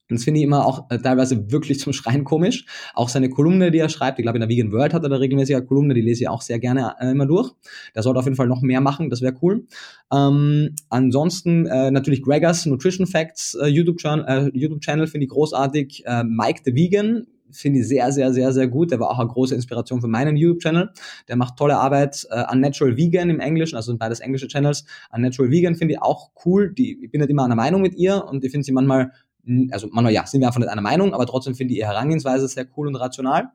Das 0.10 0.24
finde 0.24 0.40
ich 0.40 0.46
immer 0.46 0.66
auch 0.66 0.90
äh, 0.90 1.00
teilweise 1.00 1.52
wirklich 1.52 1.80
zum 1.82 1.94
Schreien 1.94 2.24
komisch. 2.24 2.66
Auch 2.94 3.10
seine 3.10 3.30
Kolumne, 3.30 3.72
die 3.72 3.80
er 3.80 3.90
schreibt, 3.90 4.20
ich 4.20 4.24
glaube 4.24 4.38
in 4.38 4.42
der 4.42 4.50
Vegan 4.50 4.72
World 4.72 4.94
hat 4.94 5.04
er 5.04 5.10
da 5.10 5.18
regelmäßig 5.18 5.56
eine 5.56 5.66
Kolumne, 5.66 5.94
die 5.94 6.02
lese 6.02 6.24
ich 6.24 6.30
auch 6.30 6.42
sehr 6.42 6.60
gerne 6.60 6.96
äh, 7.00 7.12
immer 7.12 7.26
durch. 7.26 7.52
Der 7.96 8.04
sollte 8.04 8.20
auf 8.20 8.26
jeden 8.26 8.38
Fall 8.38 8.48
noch 8.48 8.62
mehr 8.62 8.82
machen, 8.82 9.10
das 9.10 9.22
wäre 9.22 9.36
cool. 9.42 9.68
Ähm, 10.14 10.76
ansonsten 10.90 11.66
äh, 11.66 11.92
natürlich 11.92 12.22
Gregors 12.22 12.66
Nutrition 12.66 13.08
Facts 13.08 13.56
äh, 13.56 13.68
YouTube-Channel 13.68 14.52
äh, 14.54 14.58
YouTube 14.58 14.84
finde 14.84 15.26
ich 15.26 15.30
großartig. 15.30 16.04
Äh, 16.06 16.24
Mike 16.24 16.62
the 16.64 16.76
Vegan 16.76 17.28
finde 17.52 17.80
ich 17.80 17.88
sehr, 17.88 18.12
sehr, 18.12 18.34
sehr, 18.34 18.52
sehr 18.52 18.68
gut. 18.68 18.92
Der 18.92 19.00
war 19.00 19.10
auch 19.10 19.20
eine 19.20 19.30
große 19.30 19.56
Inspiration 19.56 20.02
für 20.02 20.08
meinen 20.08 20.36
YouTube-Channel. 20.36 20.92
Der 21.28 21.36
macht 21.36 21.58
tolle 21.58 21.78
Arbeit 21.78 22.28
äh, 22.30 22.36
an 22.36 22.60
Natural 22.60 22.98
Vegan 22.98 23.30
im 23.30 23.40
Englischen, 23.40 23.76
also 23.76 23.92
sind 23.92 24.00
beides 24.00 24.20
englische 24.20 24.48
Channels. 24.48 24.86
An 25.10 25.22
Natural 25.22 25.52
Vegan 25.52 25.76
finde 25.76 25.96
ich 25.96 26.02
auch 26.02 26.32
cool. 26.46 26.74
Die, 26.74 27.04
ich 27.04 27.12
bin 27.12 27.22
nicht 27.22 27.30
immer 27.30 27.46
einer 27.46 27.56
Meinung 27.56 27.82
mit 27.82 27.96
ihr 27.96 28.26
und 28.26 28.44
ich 28.44 28.52
finde 28.52 28.66
sie 28.66 28.72
manchmal 28.72 29.12
also 29.72 29.88
man, 29.92 30.06
ja, 30.10 30.26
sind 30.26 30.42
wir 30.42 30.48
einfach 30.48 30.60
nicht 30.60 30.70
einer 30.70 30.82
Meinung, 30.82 31.14
aber 31.14 31.26
trotzdem 31.26 31.56
finde 31.56 31.74
ich 31.74 31.80
ihre 31.80 31.88
Herangehensweise 31.88 32.48
sehr 32.48 32.68
cool 32.76 32.88
und 32.88 32.96
rational. 32.96 33.52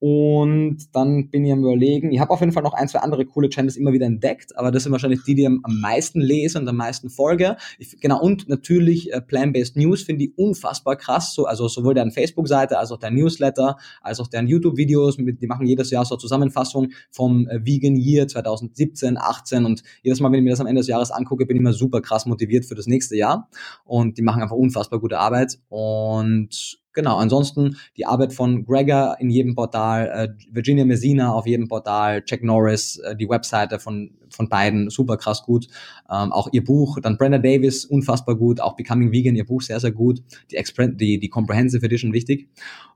Und 0.00 0.94
dann 0.94 1.30
bin 1.30 1.44
ich 1.44 1.52
am 1.52 1.60
überlegen, 1.60 2.12
ich 2.12 2.20
habe 2.20 2.30
auf 2.30 2.40
jeden 2.40 2.52
Fall 2.52 2.62
noch 2.62 2.74
ein, 2.74 2.88
zwei 2.88 2.98
andere 2.98 3.24
coole 3.24 3.48
Channels 3.48 3.76
immer 3.76 3.92
wieder 3.92 4.06
entdeckt, 4.06 4.56
aber 4.56 4.70
das 4.70 4.82
sind 4.82 4.92
wahrscheinlich 4.92 5.22
die, 5.22 5.34
die 5.34 5.46
am 5.46 5.62
meisten 5.80 6.20
lese 6.20 6.58
und 6.58 6.68
am 6.68 6.76
meisten 6.76 7.08
folge. 7.08 7.56
Ich, 7.78 8.00
genau, 8.00 8.20
und 8.20 8.48
natürlich 8.48 9.12
äh, 9.12 9.20
Plan-Based 9.20 9.76
News 9.76 10.02
finde 10.02 10.24
ich 10.24 10.36
unfassbar 10.36 10.96
krass, 10.96 11.34
so, 11.34 11.46
also 11.46 11.68
sowohl 11.68 11.94
deren 11.94 12.10
Facebook-Seite 12.10 12.78
als 12.78 12.92
auch 12.92 12.98
deren 12.98 13.14
Newsletter, 13.14 13.76
als 14.02 14.20
auch 14.20 14.28
deren 14.28 14.46
YouTube-Videos, 14.46 15.16
die 15.16 15.46
machen 15.46 15.66
jedes 15.66 15.90
Jahr 15.90 16.04
so 16.04 16.16
Zusammenfassung 16.16 16.88
vom 17.10 17.48
äh, 17.48 17.64
Vegan 17.64 17.96
Year 17.96 18.28
2017, 18.28 19.16
18 19.16 19.64
und 19.64 19.82
jedes 20.02 20.20
Mal, 20.20 20.30
wenn 20.32 20.40
ich 20.40 20.44
mir 20.44 20.50
das 20.50 20.60
am 20.60 20.66
Ende 20.66 20.80
des 20.80 20.88
Jahres 20.88 21.10
angucke, 21.10 21.46
bin 21.46 21.56
ich 21.56 21.60
immer 21.60 21.72
super 21.72 22.00
krass 22.00 22.26
motiviert 22.26 22.66
für 22.66 22.74
das 22.74 22.86
nächste 22.86 23.16
Jahr 23.16 23.48
und 23.84 24.18
die 24.18 24.22
machen 24.22 24.42
einfach 24.42 24.56
unfassbar 24.56 25.00
gute 25.00 25.18
Arbeit 25.18 25.58
und 25.68 26.83
Genau, 26.94 27.16
ansonsten 27.16 27.76
die 27.96 28.06
Arbeit 28.06 28.32
von 28.32 28.64
Gregor 28.64 29.16
in 29.18 29.28
jedem 29.28 29.56
Portal, 29.56 30.06
äh, 30.08 30.44
Virginia 30.54 30.84
Messina 30.84 31.32
auf 31.32 31.46
jedem 31.46 31.68
Portal, 31.68 32.22
Jack 32.24 32.44
Norris, 32.44 32.98
äh, 32.98 33.16
die 33.16 33.28
Webseite 33.28 33.80
von, 33.80 34.12
von 34.34 34.48
beiden, 34.48 34.90
super 34.90 35.16
krass 35.16 35.42
gut. 35.42 35.68
Ähm, 36.10 36.32
auch 36.32 36.48
ihr 36.52 36.64
Buch, 36.64 36.98
dann 37.00 37.16
Brenda 37.16 37.38
Davis, 37.38 37.84
unfassbar 37.84 38.36
gut, 38.36 38.60
auch 38.60 38.76
Becoming 38.76 39.12
Vegan, 39.12 39.36
ihr 39.36 39.46
Buch 39.46 39.62
sehr, 39.62 39.80
sehr 39.80 39.92
gut. 39.92 40.22
Die, 40.50 40.56
Expre 40.56 40.88
die, 40.88 41.18
die 41.18 41.28
Comprehensive 41.28 41.84
Edition 41.84 42.12
wichtig. 42.12 42.48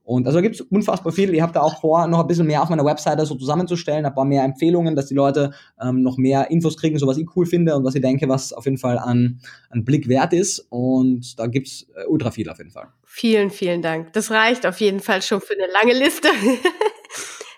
Und 0.08 0.26
also 0.26 0.40
gibt 0.40 0.54
es 0.54 0.62
unfassbar 0.62 1.12
viel. 1.12 1.34
Ich 1.34 1.42
habe 1.42 1.52
da 1.52 1.60
auch 1.60 1.80
vor, 1.80 2.06
noch 2.06 2.20
ein 2.20 2.26
bisschen 2.26 2.46
mehr 2.46 2.62
auf 2.62 2.70
meiner 2.70 2.84
Webseite 2.84 3.26
so 3.26 3.34
zusammenzustellen, 3.34 4.06
ein 4.06 4.14
paar 4.14 4.24
mehr 4.24 4.42
Empfehlungen, 4.42 4.96
dass 4.96 5.04
die 5.04 5.14
Leute 5.14 5.52
ähm, 5.82 6.02
noch 6.02 6.16
mehr 6.16 6.50
Infos 6.50 6.78
kriegen, 6.78 6.98
so 6.98 7.06
was 7.06 7.18
ich 7.18 7.26
cool 7.36 7.44
finde 7.44 7.76
und 7.76 7.84
was 7.84 7.94
ich 7.94 8.00
denke, 8.00 8.26
was 8.26 8.54
auf 8.54 8.64
jeden 8.64 8.78
Fall 8.78 8.98
an, 8.98 9.40
an 9.68 9.84
Blick 9.84 10.08
wert 10.08 10.32
ist. 10.32 10.66
Und 10.70 11.38
da 11.38 11.46
gibt's 11.46 11.86
äh, 11.94 12.06
ultra 12.06 12.30
viel 12.30 12.48
auf 12.48 12.56
jeden 12.56 12.70
Fall. 12.70 12.88
Vielen, 13.04 13.50
vielen 13.50 13.82
Dank. 13.82 14.14
Das 14.14 14.30
reicht 14.30 14.66
auf 14.66 14.80
jeden 14.80 15.00
Fall 15.00 15.20
schon 15.20 15.42
für 15.42 15.52
eine 15.52 15.70
lange 15.70 15.92
Liste. 15.92 16.28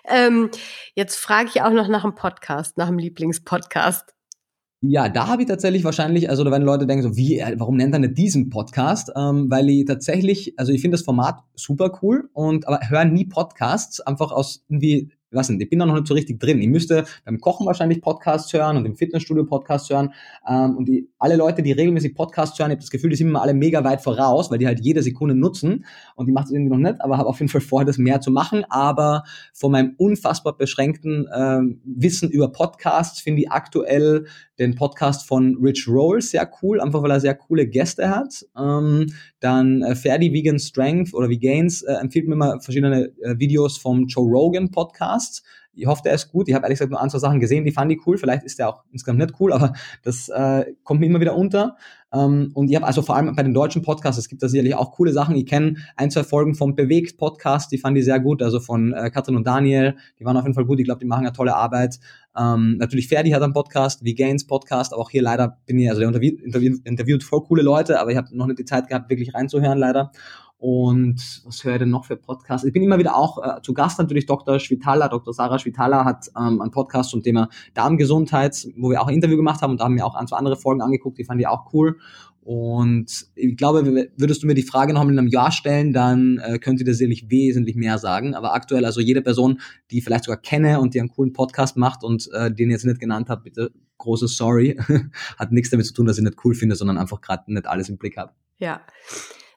ähm, 0.07 0.49
jetzt 0.95 1.17
frage 1.17 1.49
ich 1.53 1.61
auch 1.61 1.71
noch 1.71 1.87
nach 1.87 2.03
einem 2.03 2.15
Podcast, 2.15 2.77
nach 2.77 2.87
einem 2.87 2.99
Lieblingspodcast. 2.99 4.15
Ja, 4.83 5.09
da 5.09 5.27
habe 5.27 5.43
ich 5.43 5.47
tatsächlich 5.47 5.83
wahrscheinlich, 5.83 6.27
also 6.27 6.43
werden 6.43 6.63
Leute 6.63 6.87
denken 6.87 7.03
so, 7.03 7.15
wie, 7.15 7.37
äh, 7.37 7.53
warum 7.59 7.77
nennt 7.77 7.93
er 7.93 7.99
nicht 7.99 8.17
diesen 8.17 8.49
Podcast? 8.49 9.11
Ähm, 9.15 9.51
weil 9.51 9.69
ich 9.69 9.85
tatsächlich, 9.85 10.57
also 10.57 10.71
ich 10.71 10.81
finde 10.81 10.97
das 10.97 11.05
Format 11.05 11.43
super 11.55 11.99
cool 12.01 12.29
und 12.33 12.67
aber 12.67 12.79
hören 12.89 13.13
nie 13.13 13.25
Podcasts, 13.25 14.01
einfach 14.01 14.31
aus 14.31 14.65
irgendwie 14.69 15.11
was 15.31 15.47
denn, 15.47 15.59
ich 15.59 15.69
bin 15.69 15.79
da 15.79 15.85
noch 15.85 15.95
nicht 15.95 16.07
so 16.07 16.13
richtig 16.13 16.39
drin. 16.39 16.59
Ich 16.59 16.67
müsste 16.67 17.05
beim 17.25 17.39
Kochen 17.39 17.65
wahrscheinlich 17.65 18.01
Podcasts 18.01 18.51
hören 18.53 18.77
und 18.77 18.85
im 18.85 18.95
Fitnessstudio 18.95 19.45
Podcasts 19.45 19.89
hören. 19.89 20.13
Ähm, 20.47 20.77
und 20.77 20.87
die, 20.87 21.09
alle 21.17 21.35
Leute, 21.35 21.63
die 21.63 21.71
regelmäßig 21.71 22.15
Podcasts 22.15 22.57
hören, 22.59 22.71
ich 22.71 22.75
habe 22.75 22.81
das 22.81 22.89
Gefühl, 22.89 23.09
die 23.09 23.15
sind 23.15 23.27
immer 23.27 23.41
alle 23.41 23.53
mega 23.53 23.83
weit 23.83 24.01
voraus, 24.01 24.51
weil 24.51 24.57
die 24.57 24.67
halt 24.67 24.79
jede 24.81 25.01
Sekunde 25.01 25.35
nutzen. 25.35 25.85
Und 26.15 26.27
die 26.27 26.31
macht 26.31 26.45
es 26.45 26.51
irgendwie 26.51 26.71
noch 26.71 26.89
nicht, 26.89 27.01
aber 27.01 27.17
habe 27.17 27.29
auf 27.29 27.39
jeden 27.39 27.49
Fall 27.49 27.61
vor, 27.61 27.85
das 27.85 27.97
mehr 27.97 28.21
zu 28.21 28.31
machen. 28.31 28.65
Aber 28.69 29.23
von 29.53 29.71
meinem 29.71 29.93
unfassbar 29.97 30.57
beschränkten 30.57 31.27
ähm, 31.35 31.81
Wissen 31.83 32.29
über 32.29 32.51
Podcasts 32.51 33.19
finde 33.19 33.41
ich 33.41 33.51
aktuell 33.51 34.25
den 34.61 34.75
Podcast 34.75 35.27
von 35.27 35.57
Rich 35.61 35.87
Roll 35.87 36.21
sehr 36.21 36.49
cool, 36.61 36.79
einfach 36.79 37.01
weil 37.01 37.11
er 37.11 37.19
sehr 37.19 37.33
coole 37.35 37.67
Gäste 37.67 38.09
hat. 38.09 38.45
Ähm, 38.57 39.07
dann 39.39 39.81
äh, 39.81 39.95
Ferdi 39.95 40.31
Vegan 40.31 40.59
Strength 40.59 41.13
oder 41.13 41.29
Vegans 41.29 41.81
äh, 41.81 41.93
empfiehlt 41.93 42.27
mir 42.27 42.35
immer 42.35 42.61
verschiedene 42.61 43.11
äh, 43.21 43.39
Videos 43.39 43.77
vom 43.77 44.05
Joe 44.05 44.29
Rogan 44.29 44.69
Podcast. 44.69 45.20
Ich 45.73 45.85
hoffe, 45.87 46.01
der 46.03 46.13
ist 46.13 46.31
gut. 46.31 46.49
Ich 46.49 46.53
habe 46.53 46.65
ehrlich 46.65 46.79
gesagt 46.79 46.91
nur 46.91 47.01
ein, 47.01 47.09
zwei 47.09 47.19
Sachen 47.19 47.39
gesehen, 47.39 47.63
die 47.63 47.71
fand 47.71 47.91
ich 47.91 48.05
cool. 48.05 48.17
Vielleicht 48.17 48.43
ist 48.43 48.59
der 48.59 48.67
auch 48.67 48.83
insgesamt 48.91 49.19
nicht 49.19 49.39
cool, 49.39 49.53
aber 49.53 49.73
das 50.03 50.27
äh, 50.27 50.65
kommt 50.83 50.99
mir 50.99 51.05
immer 51.05 51.21
wieder 51.21 51.35
unter. 51.35 51.77
Ähm, 52.13 52.51
und 52.53 52.69
ich 52.69 52.75
habe 52.75 52.85
also 52.85 53.01
vor 53.01 53.15
allem 53.15 53.33
bei 53.33 53.43
den 53.43 53.53
deutschen 53.53 53.81
Podcasts, 53.81 54.19
es 54.19 54.27
gibt 54.27 54.43
da 54.43 54.49
sicherlich 54.49 54.75
auch 54.75 54.91
coole 54.91 55.13
Sachen. 55.13 55.35
Ich 55.35 55.45
kenne 55.45 55.75
ein, 55.95 56.11
zwei 56.11 56.23
Folgen 56.23 56.55
vom 56.55 56.75
Bewegt-Podcast, 56.75 57.71
die 57.71 57.77
fand 57.77 57.97
ich 57.97 58.03
sehr 58.03 58.19
gut. 58.19 58.43
Also 58.43 58.59
von 58.59 58.91
äh, 58.93 59.09
Katrin 59.11 59.37
und 59.37 59.47
Daniel, 59.47 59.95
die 60.19 60.25
waren 60.25 60.35
auf 60.35 60.43
jeden 60.43 60.55
Fall 60.55 60.65
gut. 60.65 60.79
Ich 60.79 60.85
glaube, 60.85 60.99
die 60.99 61.05
machen 61.05 61.25
eine 61.25 61.33
tolle 61.33 61.55
Arbeit. 61.55 61.99
Ähm, 62.37 62.77
natürlich 62.77 63.07
Ferdi 63.07 63.31
hat 63.31 63.41
einen 63.41 63.53
Podcast, 63.53 64.03
wie 64.03 64.15
Gains 64.15 64.47
Podcast, 64.47 64.93
aber 64.93 65.01
auch 65.01 65.09
hier 65.09 65.21
leider 65.21 65.59
bin 65.65 65.79
ich, 65.79 65.89
also 65.89 66.01
der 66.01 66.09
interviewt, 66.09 66.85
interviewt 66.85 67.23
voll 67.23 67.43
coole 67.43 67.61
Leute, 67.61 67.99
aber 67.99 68.11
ich 68.11 68.17
habe 68.17 68.35
noch 68.35 68.47
nicht 68.47 68.59
die 68.59 68.65
Zeit 68.65 68.87
gehabt, 68.87 69.09
wirklich 69.09 69.33
reinzuhören 69.33 69.77
leider. 69.77 70.11
Und 70.61 71.41
was 71.43 71.63
höre 71.63 71.73
ich 71.73 71.79
denn 71.79 71.89
noch 71.89 72.05
für 72.05 72.15
Podcasts? 72.15 72.67
Ich 72.67 72.71
bin 72.71 72.83
immer 72.83 72.99
wieder 72.99 73.15
auch 73.15 73.39
äh, 73.43 73.63
zu 73.63 73.73
Gast 73.73 73.97
natürlich 73.97 74.27
Dr. 74.27 74.59
Schwitala. 74.59 75.07
Dr. 75.07 75.33
Sarah 75.33 75.57
Schwitala 75.57 76.05
hat 76.05 76.27
ähm, 76.37 76.61
einen 76.61 76.69
Podcast 76.69 77.09
zum 77.09 77.23
Thema 77.23 77.49
Darmgesundheit, 77.73 78.67
wo 78.77 78.91
wir 78.91 79.01
auch 79.01 79.07
ein 79.07 79.15
Interview 79.15 79.37
gemacht 79.37 79.63
haben 79.63 79.71
und 79.71 79.79
da 79.79 79.85
haben 79.85 79.95
wir 79.95 80.05
auch 80.05 80.13
ein, 80.13 80.27
zwei 80.27 80.37
andere 80.37 80.57
Folgen 80.57 80.83
angeguckt, 80.83 81.17
die 81.17 81.23
fand 81.23 81.41
ich 81.41 81.47
auch 81.47 81.73
cool. 81.73 81.97
Und 82.41 83.25
ich 83.33 83.57
glaube, 83.57 84.07
würdest 84.15 84.43
du 84.43 84.47
mir 84.47 84.53
die 84.53 84.61
Frage 84.61 84.93
noch 84.93 85.01
in 85.01 85.17
einem 85.17 85.29
Jahr 85.29 85.51
stellen, 85.51 85.93
dann 85.93 86.37
äh, 86.37 86.59
könnte 86.59 86.83
dir 86.83 86.93
sicherlich 86.93 87.31
wesentlich 87.31 87.75
mehr 87.75 87.97
sagen. 87.97 88.35
Aber 88.35 88.53
aktuell, 88.53 88.85
also 88.85 89.01
jede 89.01 89.23
Person, 89.23 89.61
die 89.89 89.97
ich 89.97 90.03
vielleicht 90.03 90.25
sogar 90.25 90.39
kenne 90.39 90.79
und 90.79 90.93
die 90.93 90.99
einen 90.99 91.09
coolen 91.09 91.33
Podcast 91.33 91.75
macht 91.75 92.03
und 92.03 92.29
äh, 92.33 92.53
den 92.53 92.69
jetzt 92.69 92.85
nicht 92.85 92.99
genannt 92.99 93.29
habe, 93.29 93.41
bitte 93.41 93.71
großes 93.97 94.37
Sorry. 94.37 94.79
Hat 95.39 95.51
nichts 95.51 95.71
damit 95.71 95.87
zu 95.87 95.93
tun, 95.95 96.05
dass 96.05 96.19
ich 96.19 96.23
nicht 96.23 96.37
cool 96.45 96.53
finde, 96.53 96.75
sondern 96.75 96.99
einfach 96.99 97.19
gerade 97.19 97.51
nicht 97.51 97.65
alles 97.65 97.89
im 97.89 97.97
Blick 97.97 98.17
habe. 98.17 98.33
Ja 98.59 98.81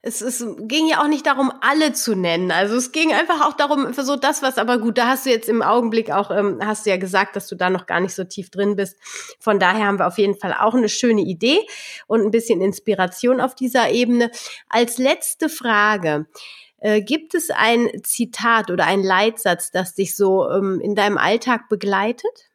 es, 0.07 0.21
es 0.21 0.45
ging 0.59 0.87
ja 0.87 1.03
auch 1.03 1.09
nicht 1.09 1.25
darum, 1.25 1.51
alle 1.63 1.95
zu 1.95 2.15
nennen. 2.15 2.51
Also 2.51 2.77
es 2.77 2.93
ging 2.93 3.15
einfach 3.15 3.47
auch 3.47 3.55
darum, 3.55 3.95
für 3.95 4.05
so 4.05 4.17
das, 4.17 4.43
was 4.43 4.59
aber 4.59 4.77
gut, 4.77 4.99
da 4.99 5.09
hast 5.09 5.25
du 5.25 5.31
jetzt 5.31 5.49
im 5.49 5.63
Augenblick 5.63 6.11
auch, 6.11 6.31
ähm, 6.31 6.61
hast 6.63 6.85
du 6.85 6.91
ja 6.91 6.99
gesagt, 6.99 7.37
dass 7.37 7.49
du 7.49 7.55
da 7.57 7.71
noch 7.71 7.87
gar 7.87 8.01
nicht 8.01 8.15
so 8.15 8.23
tief 8.25 8.51
drin 8.51 8.77
bist. 8.77 8.99
Von 9.41 9.59
daher 9.59 9.87
haben 9.87 9.99
wir 9.99 10.07
auf 10.07 10.19
jeden 10.19 10.39
Fall 10.39 10.55
auch 10.61 10.75
eine 10.75 10.91
schöne 10.91 11.23
Idee 11.23 11.59
und 12.07 12.21
ein 12.21 12.31
bisschen 12.31 12.61
Inspiration 12.61 13.41
auf 13.41 13.55
dieser 13.55 13.91
Ebene. 13.91 14.31
Als 14.69 14.99
letzte 14.99 15.49
Frage. 15.49 16.27
Äh, 16.81 17.01
gibt 17.01 17.35
es 17.35 17.49
ein 17.49 17.89
Zitat 18.03 18.71
oder 18.71 18.85
ein 18.85 19.03
Leitsatz, 19.03 19.71
das 19.71 19.95
dich 19.95 20.15
so 20.17 20.51
ähm, 20.51 20.81
in 20.83 20.95
deinem 20.95 21.17
Alltag 21.17 21.71
begleitet? 21.71 22.51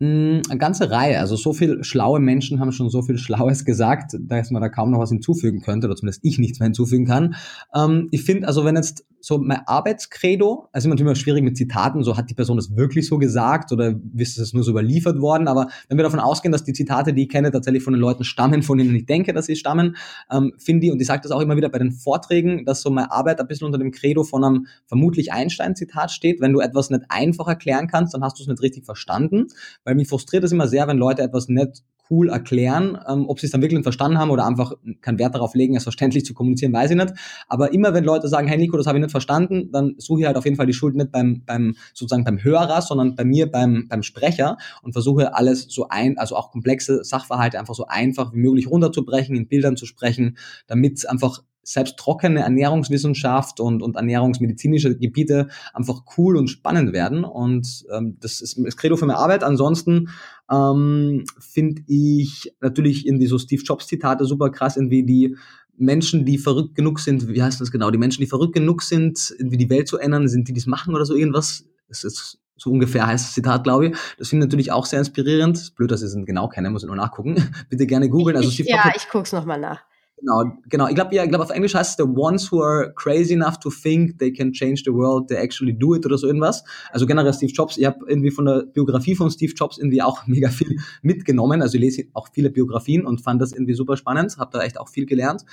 Hm, 0.00 0.42
eine 0.48 0.58
ganze 0.58 0.92
Reihe. 0.92 1.18
Also 1.18 1.34
so 1.34 1.52
viel 1.52 1.82
schlaue 1.82 2.20
Menschen 2.20 2.60
haben 2.60 2.70
schon 2.70 2.88
so 2.88 3.02
viel 3.02 3.18
Schlaues 3.18 3.64
gesagt, 3.64 4.16
dass 4.16 4.52
man 4.52 4.62
da 4.62 4.68
kaum 4.68 4.92
noch 4.92 5.00
was 5.00 5.10
hinzufügen 5.10 5.60
könnte, 5.60 5.88
oder 5.88 5.96
zumindest 5.96 6.24
ich 6.24 6.38
nichts 6.38 6.60
mehr 6.60 6.66
hinzufügen 6.66 7.04
kann. 7.04 7.34
Ähm, 7.74 8.06
ich 8.12 8.22
finde, 8.22 8.46
also 8.46 8.64
wenn 8.64 8.76
jetzt 8.76 9.04
so 9.20 9.38
mein 9.38 9.66
Arbeitskredo, 9.66 10.68
also 10.72 10.90
immer 10.90 11.14
schwierig 11.14 11.42
mit 11.42 11.56
Zitaten, 11.56 12.02
so 12.02 12.16
hat 12.16 12.30
die 12.30 12.34
Person 12.34 12.56
das 12.56 12.76
wirklich 12.76 13.06
so 13.06 13.18
gesagt 13.18 13.72
oder 13.72 13.94
ist 14.16 14.38
es 14.38 14.52
nur 14.52 14.62
so 14.62 14.70
überliefert 14.70 15.20
worden, 15.20 15.48
aber 15.48 15.68
wenn 15.88 15.98
wir 15.98 16.04
davon 16.04 16.20
ausgehen, 16.20 16.52
dass 16.52 16.64
die 16.64 16.72
Zitate, 16.72 17.12
die 17.12 17.22
ich 17.22 17.28
kenne, 17.28 17.50
tatsächlich 17.50 17.82
von 17.82 17.92
den 17.92 18.00
Leuten 18.00 18.24
stammen, 18.24 18.62
von 18.62 18.78
denen 18.78 18.94
ich 18.94 19.06
denke, 19.06 19.32
dass 19.32 19.46
sie 19.46 19.56
stammen, 19.56 19.96
ähm, 20.30 20.52
finde 20.58 20.86
ich, 20.86 20.92
und 20.92 21.00
ich 21.00 21.06
sage 21.06 21.22
das 21.22 21.32
auch 21.32 21.40
immer 21.40 21.56
wieder 21.56 21.68
bei 21.68 21.78
den 21.78 21.92
Vorträgen, 21.92 22.64
dass 22.64 22.80
so 22.80 22.90
meine 22.90 23.10
Arbeit 23.10 23.40
ein 23.40 23.48
bisschen 23.48 23.66
unter 23.66 23.78
dem 23.78 23.90
Credo 23.90 24.22
von 24.22 24.44
einem 24.44 24.66
vermutlich 24.86 25.32
Einstein-Zitat 25.32 26.10
steht, 26.10 26.40
wenn 26.40 26.52
du 26.52 26.60
etwas 26.60 26.90
nicht 26.90 27.02
einfach 27.08 27.48
erklären 27.48 27.88
kannst, 27.88 28.14
dann 28.14 28.22
hast 28.22 28.38
du 28.38 28.42
es 28.42 28.48
nicht 28.48 28.62
richtig 28.62 28.84
verstanden, 28.84 29.48
weil 29.88 29.94
mich 29.94 30.08
frustriert 30.08 30.44
es 30.44 30.52
immer 30.52 30.68
sehr, 30.68 30.86
wenn 30.86 30.98
Leute 30.98 31.22
etwas 31.22 31.48
nicht 31.48 31.82
cool 32.10 32.28
erklären. 32.28 32.98
Ähm, 33.08 33.24
ob 33.26 33.40
sie 33.40 33.46
es 33.46 33.52
dann 33.52 33.62
wirklich 33.62 33.82
verstanden 33.82 34.18
haben 34.18 34.28
oder 34.28 34.46
einfach 34.46 34.74
keinen 35.00 35.18
Wert 35.18 35.34
darauf 35.34 35.54
legen, 35.54 35.76
es 35.76 35.84
verständlich 35.84 36.26
zu 36.26 36.34
kommunizieren, 36.34 36.74
weiß 36.74 36.90
ich 36.90 36.96
nicht. 36.98 37.14
Aber 37.48 37.72
immer 37.72 37.94
wenn 37.94 38.04
Leute 38.04 38.28
sagen, 38.28 38.48
hey 38.48 38.58
Nico, 38.58 38.76
das 38.76 38.86
habe 38.86 38.98
ich 38.98 39.02
nicht 39.02 39.12
verstanden, 39.12 39.70
dann 39.72 39.94
suche 39.96 40.20
ich 40.20 40.26
halt 40.26 40.36
auf 40.36 40.44
jeden 40.44 40.58
Fall 40.58 40.66
die 40.66 40.74
Schuld 40.74 40.94
nicht 40.94 41.10
beim, 41.10 41.42
beim 41.46 41.74
sozusagen 41.94 42.24
beim 42.24 42.44
Hörer, 42.44 42.82
sondern 42.82 43.14
bei 43.14 43.24
mir 43.24 43.50
beim, 43.50 43.86
beim 43.88 44.02
Sprecher 44.02 44.58
und 44.82 44.92
versuche 44.92 45.34
alles 45.34 45.68
so 45.70 45.88
ein, 45.88 46.18
also 46.18 46.36
auch 46.36 46.50
komplexe 46.50 47.02
Sachverhalte 47.02 47.58
einfach 47.58 47.74
so 47.74 47.86
einfach 47.86 48.34
wie 48.34 48.40
möglich 48.40 48.68
runterzubrechen, 48.68 49.34
in 49.36 49.48
Bildern 49.48 49.78
zu 49.78 49.86
sprechen, 49.86 50.36
damit 50.66 51.08
einfach 51.08 51.40
selbst 51.72 51.98
trockene 51.98 52.40
Ernährungswissenschaft 52.40 53.60
und, 53.60 53.82
und 53.82 53.96
ernährungsmedizinische 53.96 54.96
Gebiete 54.96 55.48
einfach 55.74 56.02
cool 56.16 56.36
und 56.36 56.48
spannend 56.48 56.94
werden. 56.94 57.24
Und 57.24 57.84
ähm, 57.92 58.16
das 58.20 58.40
ist 58.40 58.58
das 58.64 58.76
Credo 58.76 58.96
für 58.96 59.04
meine 59.04 59.18
Arbeit. 59.18 59.44
Ansonsten 59.44 60.08
ähm, 60.50 61.24
finde 61.38 61.82
ich 61.86 62.54
natürlich 62.62 63.06
irgendwie 63.06 63.26
so 63.26 63.38
Steve 63.38 63.62
Jobs 63.62 63.86
Zitate 63.86 64.24
super 64.24 64.50
krass, 64.50 64.76
irgendwie 64.76 65.04
die 65.04 65.36
Menschen, 65.76 66.24
die 66.24 66.38
verrückt 66.38 66.74
genug 66.74 67.00
sind, 67.00 67.28
wie 67.28 67.42
heißt 67.42 67.60
das 67.60 67.70
genau? 67.70 67.90
Die 67.90 67.98
Menschen, 67.98 68.22
die 68.22 68.26
verrückt 68.26 68.54
genug 68.54 68.82
sind, 68.82 69.34
irgendwie 69.38 69.58
die 69.58 69.70
Welt 69.70 69.88
zu 69.88 69.98
ändern, 69.98 70.26
sind 70.26 70.48
die, 70.48 70.54
die 70.54 70.60
es 70.60 70.66
machen 70.66 70.94
oder 70.94 71.04
so 71.04 71.14
irgendwas. 71.14 71.66
Das 71.88 72.02
ist 72.02 72.38
so 72.56 72.70
ungefähr 72.70 73.06
heißt 73.06 73.26
das 73.26 73.34
Zitat, 73.34 73.62
glaube 73.62 73.88
ich. 73.88 73.96
Das 74.18 74.30
finde 74.30 74.44
ich 74.44 74.48
natürlich 74.48 74.72
auch 74.72 74.86
sehr 74.86 74.98
inspirierend. 75.00 75.74
Blöd, 75.76 75.90
dass 75.90 76.02
ich 76.02 76.08
es 76.08 76.26
genau 76.26 76.48
kenne, 76.48 76.70
muss 76.70 76.82
ich 76.82 76.88
nur 76.88 76.96
nachgucken. 76.96 77.36
Bitte 77.68 77.86
gerne 77.86 78.08
googeln. 78.08 78.36
Also 78.36 78.50
ja, 78.64 78.90
ich 78.96 79.08
guck's 79.10 79.32
nochmal 79.32 79.60
nach. 79.60 79.82
Genau, 80.20 80.44
genau. 80.68 80.88
Ich 80.88 80.94
glaube, 80.94 81.14
ja, 81.14 81.22
ich 81.22 81.28
glaube, 81.28 81.44
auf 81.44 81.50
Englisch 81.50 81.74
heißt 81.74 81.90
es 81.90 82.04
the 82.04 82.10
ones 82.10 82.50
who 82.50 82.60
are 82.62 82.92
crazy 82.94 83.34
enough 83.34 83.58
to 83.58 83.70
think 83.70 84.18
they 84.18 84.32
can 84.32 84.52
change 84.52 84.82
the 84.84 84.92
world, 84.92 85.28
they 85.28 85.36
actually 85.36 85.72
do 85.72 85.94
it 85.94 86.04
oder 86.04 86.18
so 86.18 86.26
irgendwas. 86.26 86.64
Also 86.90 87.06
generell 87.06 87.32
Steve 87.32 87.52
Jobs. 87.52 87.76
Ich 87.76 87.84
habe 87.84 87.98
irgendwie 88.06 88.30
von 88.30 88.46
der 88.46 88.64
Biografie 88.64 89.14
von 89.14 89.30
Steve 89.30 89.52
Jobs 89.54 89.78
irgendwie 89.78 90.02
auch 90.02 90.22
mega 90.26 90.48
viel 90.48 90.78
mitgenommen. 91.02 91.62
Also 91.62 91.76
ich 91.76 91.82
lese 91.82 92.04
auch 92.14 92.28
viele 92.32 92.50
Biografien 92.50 93.06
und 93.06 93.20
fand 93.20 93.40
das 93.40 93.52
irgendwie 93.52 93.74
super 93.74 93.96
spannend. 93.96 94.36
Habe 94.38 94.50
da 94.52 94.64
echt 94.64 94.78
auch 94.80 94.88
viel 94.88 95.06
gelernt. 95.06 95.44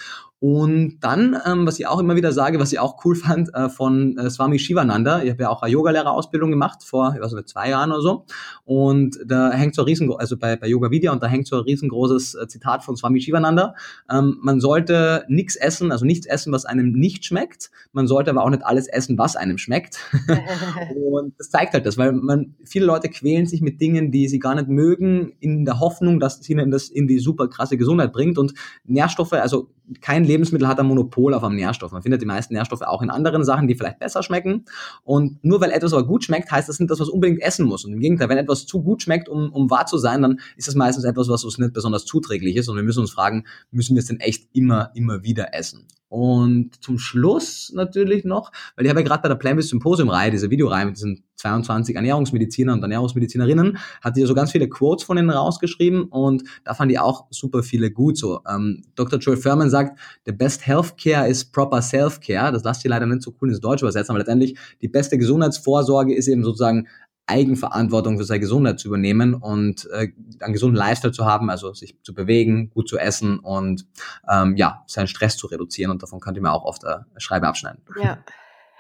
Und 0.48 1.00
dann, 1.00 1.36
ähm, 1.44 1.66
was 1.66 1.80
ich 1.80 1.88
auch 1.88 2.00
immer 2.00 2.16
wieder 2.16 2.32
sage, 2.32 2.60
was 2.60 2.72
ich 2.72 2.78
auch 2.78 3.04
cool 3.04 3.16
fand, 3.16 3.52
äh, 3.56 3.68
von 3.68 4.16
äh, 4.16 4.30
Swami 4.30 4.60
Shivananda. 4.60 5.24
Ich 5.24 5.32
habe 5.32 5.42
ja 5.42 5.50
auch 5.50 5.64
eine 5.64 5.72
Yogalehrerausbildung 5.72 6.52
gemacht 6.52 6.84
vor, 6.84 7.16
ich 7.16 7.22
weiß 7.24 7.34
nicht, 7.34 7.50
zwei 7.50 7.72
Jahren 7.72 7.92
oder 7.92 8.02
so. 8.02 8.26
Und 8.64 9.18
da 9.26 9.52
hängt 9.52 9.74
so 9.74 9.82
ein 9.82 9.86
riesen, 9.86 10.14
also 10.16 10.38
bei, 10.38 10.56
bei 10.56 10.68
Yoga 10.68 10.92
Vidya 10.92 11.12
und 11.14 11.24
da 11.24 11.26
hängt 11.26 11.48
so 11.48 11.56
ein 11.56 11.64
riesengroßes 11.64 12.36
äh, 12.36 12.48
Zitat 12.48 12.84
von 12.84 12.96
Swami 12.96 13.22
Shivananda. 13.22 13.74
Ähm, 14.08 14.38
man 14.40 14.60
sollte 14.60 15.26
nichts 15.30 15.56
essen, 15.56 15.92
also 15.92 16.06
nichts 16.06 16.28
essen, 16.28 16.54
was 16.54 16.66
einem 16.66 16.92
nicht 16.92 17.26
schmeckt. 17.26 17.72
Man 17.92 18.06
sollte 18.06 18.30
aber 18.30 18.44
auch 18.44 18.52
nicht 18.52 18.64
alles 18.64 18.86
essen, 18.88 19.18
was 19.18 19.36
einem 19.36 19.58
schmeckt. 19.58 19.98
und 20.96 21.34
das 21.40 21.50
zeigt 21.50 21.74
halt 21.74 21.88
das, 21.88 21.98
weil 21.98 22.12
man, 22.12 22.54
viele 22.66 22.86
Leute 22.86 23.10
quälen 23.10 23.48
sich 23.48 23.62
mit 23.62 23.82
Dingen, 23.82 24.12
die 24.12 24.28
sie 24.28 24.38
gar 24.38 24.54
nicht 24.54 24.68
mögen, 24.68 25.34
in 25.40 25.66
der 25.66 25.80
Hoffnung, 25.80 26.20
dass 26.20 26.40
es 26.40 26.48
ihnen 26.48 26.70
das 26.70 26.90
in 26.90 27.08
die 27.08 27.18
super 27.18 27.48
krasse 27.48 27.78
Gesundheit 27.78 28.14
bringt. 28.14 28.38
Und 28.38 28.54
Nährstoffe, 28.84 29.34
also 29.34 29.72
kein 30.02 30.24
Lebensmittel 30.36 30.68
hat 30.68 30.80
ein 30.80 30.86
Monopol 30.86 31.34
auf 31.34 31.44
einem 31.44 31.56
Nährstoff. 31.56 31.94
Man 31.94 32.02
findet 32.02 32.22
die 32.22 32.26
meisten 32.26 32.54
Nährstoffe 32.54 32.82
auch 32.82 33.02
in 33.02 33.10
anderen 33.10 33.46
Sachen, 33.46 33.68
die 33.68 33.76
vielleicht 33.76 34.00
besser 34.00 34.22
schmecken. 34.22 34.66
Und 35.04 35.44
nur 35.44 35.62
weil 35.62 35.72
etwas 35.72 35.94
aber 35.94 36.06
gut 36.06 36.26
schmeckt, 36.26 36.52
heißt 36.52 36.68
das 36.68 36.80
nicht, 36.80 36.92
dass 36.92 37.00
man 37.00 37.08
es 37.08 37.14
unbedingt 37.14 37.42
essen 37.42 37.66
muss. 37.66 37.86
Und 37.86 37.94
im 37.94 38.00
Gegenteil, 38.00 38.28
wenn 38.28 38.38
etwas 38.38 38.66
zu 38.66 38.84
gut 38.84 39.02
schmeckt, 39.02 39.30
um, 39.30 39.52
um 39.54 39.70
wahr 39.70 39.86
zu 39.86 39.98
sein, 39.98 40.22
dann 40.22 40.40
ist 40.58 40.68
das 40.68 40.76
meistens 40.76 41.06
etwas, 41.06 41.30
was 41.30 41.46
uns 41.46 41.58
nicht 41.58 41.74
besonders 41.74 42.06
zuträglich 42.06 42.58
ist. 42.58 42.68
Und 42.68 42.76
wir 42.76 42.84
müssen 42.84 43.00
uns 43.00 43.12
fragen, 43.12 43.46
müssen 43.72 43.96
wir 43.96 44.02
es 44.02 44.08
denn 44.08 44.20
echt 44.20 44.50
immer, 44.54 44.92
immer 44.94 45.24
wieder 45.24 45.54
essen? 45.54 45.88
Und 46.16 46.82
zum 46.82 46.98
Schluss 46.98 47.74
natürlich 47.76 48.24
noch, 48.24 48.54
weil 48.78 48.86
ich 48.86 48.90
habe 48.90 49.02
ja 49.02 49.06
gerade 49.06 49.22
bei 49.22 49.28
der 49.28 49.36
Plan 49.36 49.62
Symposium-Reihe, 49.62 50.32
diese 50.32 50.50
Videoreihe 50.50 50.86
mit 50.86 50.96
diesen 50.96 51.26
22 51.36 51.94
Ernährungsmediziner 51.94 52.72
und 52.72 52.82
Ernährungsmedizinerinnen, 52.82 53.78
hat 54.02 54.16
die 54.16 54.24
so 54.24 54.34
ganz 54.34 54.54
viele 54.54 54.70
Quotes 54.70 55.04
von 55.04 55.18
ihnen 55.18 55.30
rausgeschrieben 55.30 56.04
und 56.04 56.46
da 56.64 56.74
fand 56.74 56.90
ich 56.94 57.00
auch 57.00 57.26
super 57.32 57.64
viele 57.64 57.92
gut 57.92 58.18
so. 58.18 58.40
Ähm, 58.50 58.84
Dr. 58.96 59.20
Joel 59.20 59.36
Furman 59.36 59.70
sagt, 59.70 60.00
the 60.26 60.32
best 60.32 60.66
healthcare 60.66 61.28
is 61.28 61.44
proper 61.44 61.82
self-care. 61.82 62.54
Das 62.54 62.64
lasst 62.64 62.86
ihr 62.86 62.92
leider 62.92 63.08
nicht 63.08 63.22
so 63.22 63.36
cool 63.42 63.50
ins 63.50 63.60
Deutsche 63.60 63.84
übersetzen, 63.84 64.12
aber 64.12 64.20
letztendlich 64.20 64.58
die 64.82 64.88
beste 64.88 65.18
Gesundheitsvorsorge 65.18 66.16
ist 66.16 66.30
eben 66.30 66.46
sozusagen 66.46 66.88
Eigenverantwortung 67.28 68.18
für 68.18 68.24
seine 68.24 68.40
Gesundheit 68.40 68.80
zu 68.80 68.88
übernehmen 68.88 69.34
und 69.34 69.90
äh, 69.92 70.12
einen 70.40 70.54
gesunden 70.54 70.78
Lifestyle 70.78 71.14
zu 71.14 71.26
haben, 71.26 71.50
also 71.50 71.74
sich 71.74 71.98
zu 72.04 72.14
bewegen, 72.14 72.70
gut 72.70 72.88
zu 72.88 72.98
essen 72.98 73.40
und 73.40 73.88
ähm, 74.30 74.56
ja, 74.58 74.84
seinen 74.88 75.08
Stress 75.08 75.38
zu 75.38 75.48
reduzieren. 75.48 75.92
Und 75.92 76.04
davon 76.04 76.20
könnte 76.20 76.42
man 76.42 76.52
auch 76.52 76.66
oft 76.66 76.84
äh, 76.84 76.98
Schreibe 77.18 77.48
abschneiden. 77.48 77.82
Ja. 78.02 78.20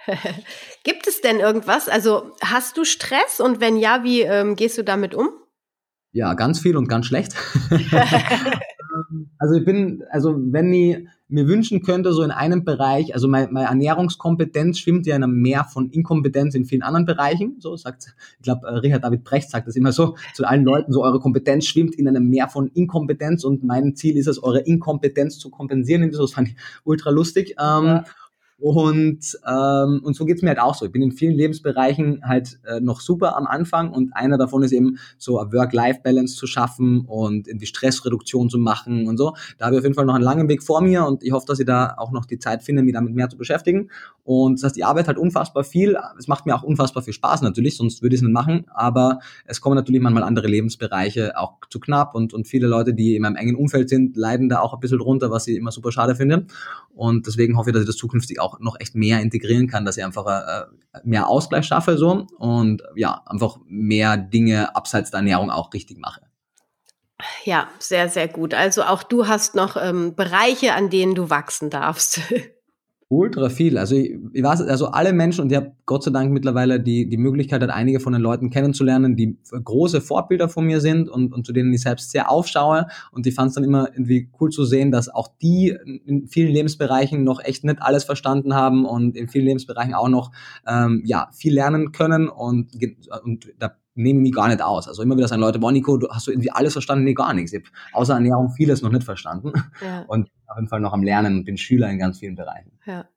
Gibt 0.83 1.07
es 1.07 1.21
denn 1.21 1.39
irgendwas? 1.39 1.89
Also 1.89 2.33
hast 2.43 2.77
du 2.77 2.85
Stress 2.85 3.39
und 3.39 3.59
wenn 3.59 3.77
ja, 3.77 4.03
wie 4.03 4.21
ähm, 4.21 4.55
gehst 4.55 4.77
du 4.77 4.83
damit 4.83 5.15
um? 5.15 5.29
Ja, 6.11 6.33
ganz 6.33 6.59
viel 6.59 6.77
und 6.77 6.87
ganz 6.87 7.07
schlecht. 7.07 7.35
also 9.39 9.55
ich 9.55 9.65
bin, 9.65 10.03
also 10.11 10.35
wenn 10.37 10.71
ich 10.71 11.07
mir 11.27 11.47
wünschen 11.47 11.81
könnte, 11.81 12.13
so 12.13 12.21
in 12.21 12.31
einem 12.31 12.63
Bereich, 12.63 13.13
also 13.13 13.27
meine, 13.27 13.51
meine 13.51 13.67
Ernährungskompetenz 13.67 14.77
schwimmt 14.77 15.07
ja 15.07 15.15
in 15.15 15.23
einem 15.23 15.41
Meer 15.41 15.63
von 15.63 15.89
Inkompetenz 15.89 16.53
in 16.53 16.65
vielen 16.65 16.83
anderen 16.83 17.05
Bereichen. 17.05 17.55
So 17.59 17.75
sagt, 17.75 18.15
ich 18.37 18.43
glaube, 18.43 18.67
äh, 18.67 18.75
Richard 18.75 19.03
David 19.03 19.23
Brecht 19.23 19.49
sagt 19.49 19.67
das 19.67 19.75
immer 19.75 19.91
so 19.91 20.15
zu 20.35 20.45
allen 20.45 20.63
Leuten, 20.63 20.93
so 20.93 21.03
eure 21.03 21.19
Kompetenz 21.19 21.65
schwimmt 21.65 21.95
in 21.95 22.07
einem 22.07 22.29
Meer 22.29 22.47
von 22.47 22.67
Inkompetenz 22.67 23.43
und 23.43 23.63
mein 23.63 23.95
Ziel 23.95 24.17
ist 24.17 24.27
es, 24.27 24.41
eure 24.43 24.59
Inkompetenz 24.59 25.39
zu 25.39 25.49
kompensieren. 25.49 26.11
Das 26.11 26.33
fand 26.33 26.49
ich 26.49 26.55
ultra 26.83 27.09
lustig. 27.09 27.55
Ähm, 27.59 27.85
ja. 27.85 28.03
Und, 28.57 29.37
ähm, 29.45 29.99
und 30.01 30.15
so 30.15 30.23
geht's 30.23 30.41
mir 30.41 30.49
halt 30.49 30.59
auch 30.59 30.75
so. 30.75 30.85
Ich 30.85 30.91
bin 30.91 31.01
in 31.01 31.11
vielen 31.11 31.35
Lebensbereichen 31.35 32.21
halt 32.23 32.57
äh, 32.65 32.79
noch 32.79 33.01
super 33.01 33.35
am 33.35 33.47
Anfang 33.47 33.91
und 33.91 34.15
einer 34.15 34.37
davon 34.37 34.63
ist 34.63 34.71
eben 34.71 34.97
so 35.17 35.33
Work-Life-Balance 35.33 36.37
zu 36.37 36.47
schaffen 36.47 37.01
und 37.01 37.49
in 37.49 37.57
die 37.57 37.65
Stressreduktion 37.65 38.49
zu 38.49 38.57
machen 38.57 39.07
und 39.07 39.17
so. 39.17 39.33
Da 39.57 39.65
habe 39.65 39.75
ich 39.75 39.79
auf 39.79 39.83
jeden 39.83 39.95
Fall 39.95 40.05
noch 40.05 40.15
einen 40.15 40.23
langen 40.23 40.47
Weg 40.47 40.63
vor 40.63 40.79
mir 40.79 41.05
und 41.05 41.21
ich 41.21 41.33
hoffe, 41.33 41.45
dass 41.47 41.59
ich 41.59 41.65
da 41.65 41.95
auch 41.97 42.11
noch 42.11 42.25
die 42.25 42.39
Zeit 42.39 42.63
finde, 42.63 42.81
mich 42.81 42.93
damit 42.93 43.13
mehr 43.13 43.27
zu 43.29 43.37
beschäftigen. 43.37 43.89
Und 44.23 44.59
das 44.59 44.63
heißt, 44.63 44.77
ich 44.77 44.85
arbeite 44.85 45.07
halt 45.07 45.17
unfassbar 45.17 45.65
viel. 45.65 45.97
Es 46.17 46.27
macht 46.27 46.45
mir 46.45 46.55
auch 46.55 46.63
unfassbar 46.63 47.03
viel 47.03 47.13
Spaß 47.13 47.41
natürlich, 47.41 47.75
sonst 47.75 48.01
würde 48.01 48.15
ich 48.15 48.21
es 48.21 48.23
nicht 48.23 48.33
machen. 48.33 48.65
Aber 48.73 49.19
es 49.45 49.59
kommen 49.59 49.75
natürlich 49.75 50.01
manchmal 50.01 50.23
andere 50.23 50.47
Lebensbereiche 50.47 51.37
auch 51.37 51.55
zu 51.69 51.79
knapp 51.81 52.15
und, 52.15 52.33
und 52.33 52.47
viele 52.47 52.67
Leute, 52.67 52.93
die 52.93 53.15
in 53.15 53.21
meinem 53.21 53.35
engen 53.35 53.55
Umfeld 53.55 53.89
sind, 53.89 54.15
leiden 54.15 54.47
da 54.47 54.61
auch 54.61 54.73
ein 54.73 54.79
bisschen 54.79 54.99
drunter, 54.99 55.29
was 55.29 55.45
ich 55.47 55.57
immer 55.57 55.71
super 55.71 55.91
schade 55.91 56.15
finde. 56.15 56.47
Und 56.95 57.27
deswegen 57.27 57.57
hoffe 57.57 57.69
ich, 57.69 57.73
dass 57.73 57.81
ich 57.81 57.87
das 57.87 57.97
zukünftig 57.97 58.39
auch 58.39 58.44
noch 58.59 58.79
echt 58.79 58.95
mehr 58.95 59.21
integrieren 59.21 59.67
kann, 59.67 59.85
dass 59.85 59.97
ich 59.97 60.03
einfach 60.03 60.25
äh, 60.25 60.65
mehr 61.03 61.27
Ausgleich 61.27 61.65
schaffe 61.65 61.97
so 61.97 62.27
und 62.37 62.83
ja, 62.95 63.21
einfach 63.25 63.57
mehr 63.67 64.17
Dinge 64.17 64.75
abseits 64.75 65.11
der 65.11 65.19
Ernährung 65.19 65.49
auch 65.49 65.73
richtig 65.73 65.97
mache. 65.97 66.21
Ja, 67.45 67.69
sehr, 67.79 68.09
sehr 68.09 68.27
gut. 68.27 68.53
Also 68.53 68.83
auch 68.83 69.03
du 69.03 69.27
hast 69.27 69.55
noch 69.55 69.77
ähm, 69.77 70.15
Bereiche, 70.15 70.73
an 70.73 70.89
denen 70.89 71.15
du 71.15 71.29
wachsen 71.29 71.69
darfst. 71.69 72.19
Ultra 73.07 73.49
viel. 73.49 73.77
Also 73.77 73.95
ich, 73.95 74.15
ich 74.33 74.41
weiß, 74.41 74.61
also 74.61 74.87
alle 74.87 75.13
Menschen 75.13 75.41
und 75.41 75.51
ich 75.51 75.57
habe 75.57 75.73
Gott 75.85 76.03
sei 76.03 76.09
Dank 76.09 76.31
mittlerweile 76.31 76.79
die, 76.79 77.07
die 77.07 77.17
Möglichkeit, 77.17 77.61
hat 77.61 77.69
einige 77.69 77.99
von 77.99 78.13
den 78.13 78.21
Leuten 78.21 78.49
kennenzulernen, 78.49 79.15
die 79.15 79.37
große 79.51 80.01
Vorbilder 80.01 80.49
von 80.49 80.65
mir 80.65 80.81
sind 80.81 81.07
und, 81.07 81.31
und 81.31 81.45
zu 81.45 81.53
denen 81.53 81.71
ich 81.71 81.81
selbst 81.81 82.09
sehr 82.09 82.31
aufschaue. 82.31 82.87
Und 83.11 83.27
ich 83.27 83.35
fand 83.35 83.49
es 83.49 83.55
dann 83.55 83.63
immer 83.63 83.89
irgendwie 83.93 84.31
cool 84.41 84.49
zu 84.49 84.65
sehen, 84.65 84.89
dass 84.89 85.07
auch 85.07 85.27
die 85.39 85.77
in 86.05 86.27
vielen 86.27 86.51
Lebensbereichen 86.51 87.23
noch 87.23 87.43
echt 87.43 87.63
nicht 87.63 87.79
alles 87.79 88.05
verstanden 88.05 88.55
haben 88.55 88.85
und 88.85 89.15
in 89.15 89.27
vielen 89.27 89.45
Lebensbereichen 89.45 89.93
auch 89.93 90.09
noch 90.09 90.31
ähm, 90.65 91.03
ja 91.05 91.29
viel 91.31 91.53
lernen 91.53 91.91
können 91.91 92.27
und, 92.27 92.71
und 93.23 93.53
da 93.59 93.75
nehme 93.93 94.19
mich 94.19 94.33
gar 94.33 94.47
nicht 94.47 94.61
aus. 94.61 94.87
Also 94.87 95.03
immer 95.03 95.15
wieder 95.15 95.27
sagen 95.27 95.41
Leute, 95.41 95.59
boah 95.59 95.71
Nico, 95.71 95.97
du 95.97 96.09
hast 96.09 96.25
du 96.25 96.31
irgendwie 96.31 96.51
alles 96.51 96.73
verstanden? 96.73 97.05
Nee, 97.05 97.13
gar 97.13 97.33
nichts. 97.35 97.53
Ich 97.53 97.61
habe 97.61 97.69
außer 97.93 98.15
Ernährung 98.15 98.49
vieles 98.49 98.81
noch 98.81 98.91
nicht 98.91 99.03
verstanden. 99.03 99.53
Ja. 99.81 100.03
Und 100.07 100.29
auf 100.47 100.57
jeden 100.57 100.67
Fall 100.67 100.79
noch 100.79 100.93
am 100.93 101.03
Lernen 101.03 101.37
und 101.37 101.45
bin 101.45 101.57
Schüler 101.57 101.89
in 101.89 101.99
ganz 101.99 102.19
vielen 102.19 102.35
Bereichen. 102.35 102.79
Ja. 102.85 103.07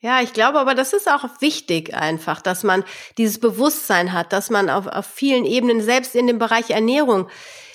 Ja, 0.00 0.20
ich 0.20 0.34
glaube 0.34 0.60
aber, 0.60 0.74
das 0.74 0.92
ist 0.92 1.10
auch 1.10 1.24
wichtig 1.40 1.94
einfach, 1.94 2.42
dass 2.42 2.62
man 2.62 2.84
dieses 3.16 3.40
Bewusstsein 3.40 4.12
hat, 4.12 4.32
dass 4.32 4.50
man 4.50 4.68
auf, 4.68 4.86
auf 4.86 5.06
vielen 5.06 5.46
Ebenen, 5.46 5.80
selbst 5.80 6.14
in 6.14 6.26
dem 6.26 6.38
Bereich 6.38 6.70
Ernährung, 6.70 7.28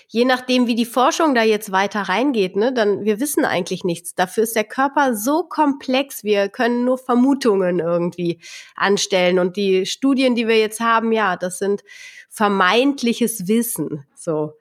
je 0.08 0.26
nachdem, 0.26 0.68
wie 0.68 0.76
die 0.76 0.86
Forschung 0.86 1.34
da 1.34 1.42
jetzt 1.42 1.72
weiter 1.72 2.02
reingeht, 2.02 2.56
ne, 2.56 2.74
dann 2.74 3.06
wir 3.06 3.20
wissen 3.20 3.44
eigentlich 3.44 3.84
nichts. 3.84 4.14
Dafür 4.14 4.44
ist 4.44 4.56
der 4.56 4.66
Körper 4.66 5.16
so 5.16 5.44
komplex, 5.44 6.24
wir 6.24 6.50
können 6.50 6.86
nur 6.86 7.00
Vermutungen 7.00 7.80
irgendwie 7.80 8.40
anstellen. 8.76 9.40
Und 9.40 9.58
die 9.58 9.86
Studien, 9.86 10.36
die 10.36 10.48
wir 10.48 10.60
jetzt 10.60 10.80
haben, 10.80 11.12
ja, 11.12 11.38
das 11.38 11.58
sind 11.58 11.82
vermeintliches 12.30 13.48
Wissen. 13.48 14.06
So. 14.16 14.54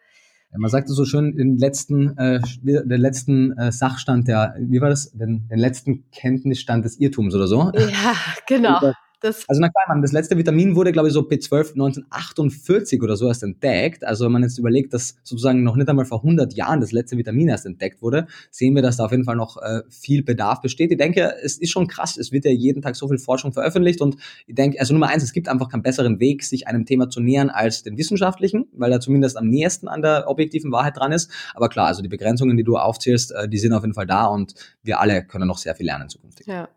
Man 0.56 0.70
sagte 0.70 0.92
so 0.92 1.04
schön, 1.04 1.36
den 1.36 1.58
letzten, 1.58 2.16
äh, 2.18 2.40
den 2.62 3.00
letzten 3.00 3.56
äh, 3.56 3.70
Sachstand 3.70 4.26
der, 4.26 4.56
wie 4.58 4.80
war 4.80 4.88
das, 4.88 5.12
den, 5.12 5.46
den 5.48 5.58
letzten 5.58 6.10
Kenntnisstand 6.10 6.84
des 6.84 6.98
Irrtums 6.98 7.34
oder 7.34 7.46
so. 7.46 7.70
Ja, 7.74 8.14
genau. 8.46 8.92
Das 9.20 9.48
also 9.48 9.60
na 9.60 9.68
klar, 9.68 9.84
man, 9.88 10.02
das 10.02 10.12
letzte 10.12 10.36
Vitamin 10.38 10.74
wurde, 10.76 10.92
glaube 10.92 11.08
ich, 11.08 11.14
so 11.14 11.20
B12 11.20 11.72
1948 11.72 13.02
oder 13.02 13.16
so 13.16 13.28
erst 13.28 13.42
entdeckt. 13.42 14.04
Also 14.04 14.24
wenn 14.24 14.32
man 14.32 14.42
jetzt 14.42 14.58
überlegt, 14.58 14.94
dass 14.94 15.16
sozusagen 15.22 15.62
noch 15.62 15.76
nicht 15.76 15.88
einmal 15.88 16.06
vor 16.06 16.18
100 16.18 16.54
Jahren 16.54 16.80
das 16.80 16.92
letzte 16.92 17.18
Vitamin 17.18 17.48
erst 17.48 17.66
entdeckt 17.66 18.00
wurde, 18.00 18.26
sehen 18.50 18.74
wir, 18.74 18.82
dass 18.82 18.96
da 18.96 19.04
auf 19.04 19.10
jeden 19.10 19.24
Fall 19.24 19.36
noch 19.36 19.58
äh, 19.58 19.82
viel 19.90 20.22
Bedarf 20.22 20.60
besteht. 20.62 20.90
Ich 20.90 20.98
denke, 20.98 21.34
es 21.42 21.58
ist 21.58 21.70
schon 21.70 21.86
krass. 21.86 22.16
Es 22.16 22.32
wird 22.32 22.44
ja 22.44 22.50
jeden 22.50 22.82
Tag 22.82 22.96
so 22.96 23.08
viel 23.08 23.18
Forschung 23.18 23.52
veröffentlicht 23.52 24.00
und 24.00 24.16
ich 24.46 24.54
denke, 24.54 24.80
also 24.80 24.94
Nummer 24.94 25.08
eins, 25.08 25.22
es 25.22 25.32
gibt 25.32 25.48
einfach 25.48 25.68
keinen 25.68 25.82
besseren 25.82 26.18
Weg, 26.18 26.42
sich 26.42 26.66
einem 26.66 26.86
Thema 26.86 27.10
zu 27.10 27.20
nähern 27.20 27.50
als 27.50 27.82
den 27.82 27.98
wissenschaftlichen, 27.98 28.68
weil 28.72 28.90
er 28.90 29.00
zumindest 29.00 29.36
am 29.36 29.48
nächsten 29.48 29.88
an 29.88 30.02
der 30.02 30.28
objektiven 30.28 30.72
Wahrheit 30.72 30.96
dran 30.96 31.12
ist. 31.12 31.30
Aber 31.54 31.68
klar, 31.68 31.86
also 31.86 32.02
die 32.02 32.08
Begrenzungen, 32.08 32.56
die 32.56 32.64
du 32.64 32.76
aufzählst, 32.76 33.32
äh, 33.32 33.48
die 33.48 33.58
sind 33.58 33.72
auf 33.72 33.82
jeden 33.82 33.94
Fall 33.94 34.06
da 34.06 34.26
und 34.26 34.54
wir 34.82 35.00
alle 35.00 35.24
können 35.24 35.46
noch 35.46 35.58
sehr 35.58 35.74
viel 35.74 35.86
lernen 35.86 36.08
zukünftig. 36.08 36.46
Ja. 36.46 36.68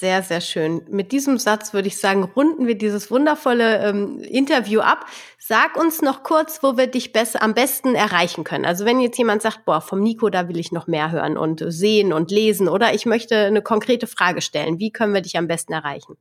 Sehr, 0.00 0.22
sehr 0.22 0.40
schön. 0.40 0.80
Mit 0.88 1.12
diesem 1.12 1.36
Satz 1.36 1.74
würde 1.74 1.88
ich 1.88 1.98
sagen, 1.98 2.24
runden 2.24 2.66
wir 2.66 2.74
dieses 2.74 3.10
wundervolle 3.10 3.86
ähm, 3.86 4.20
Interview 4.20 4.80
ab. 4.80 5.04
Sag 5.38 5.76
uns 5.76 6.00
noch 6.00 6.22
kurz, 6.22 6.62
wo 6.62 6.78
wir 6.78 6.86
dich 6.86 7.12
besser, 7.12 7.42
am 7.42 7.52
besten 7.52 7.94
erreichen 7.94 8.42
können. 8.42 8.64
Also 8.64 8.86
wenn 8.86 9.00
jetzt 9.00 9.18
jemand 9.18 9.42
sagt, 9.42 9.66
boah, 9.66 9.82
vom 9.82 10.00
Nico, 10.00 10.30
da 10.30 10.48
will 10.48 10.58
ich 10.58 10.72
noch 10.72 10.86
mehr 10.86 11.10
hören 11.10 11.36
und 11.36 11.62
sehen 11.66 12.14
und 12.14 12.30
lesen 12.30 12.66
oder 12.66 12.94
ich 12.94 13.04
möchte 13.04 13.36
eine 13.36 13.60
konkrete 13.60 14.06
Frage 14.06 14.40
stellen. 14.40 14.78
Wie 14.78 14.90
können 14.90 15.12
wir 15.12 15.20
dich 15.20 15.36
am 15.36 15.48
besten 15.48 15.74
erreichen? 15.74 16.16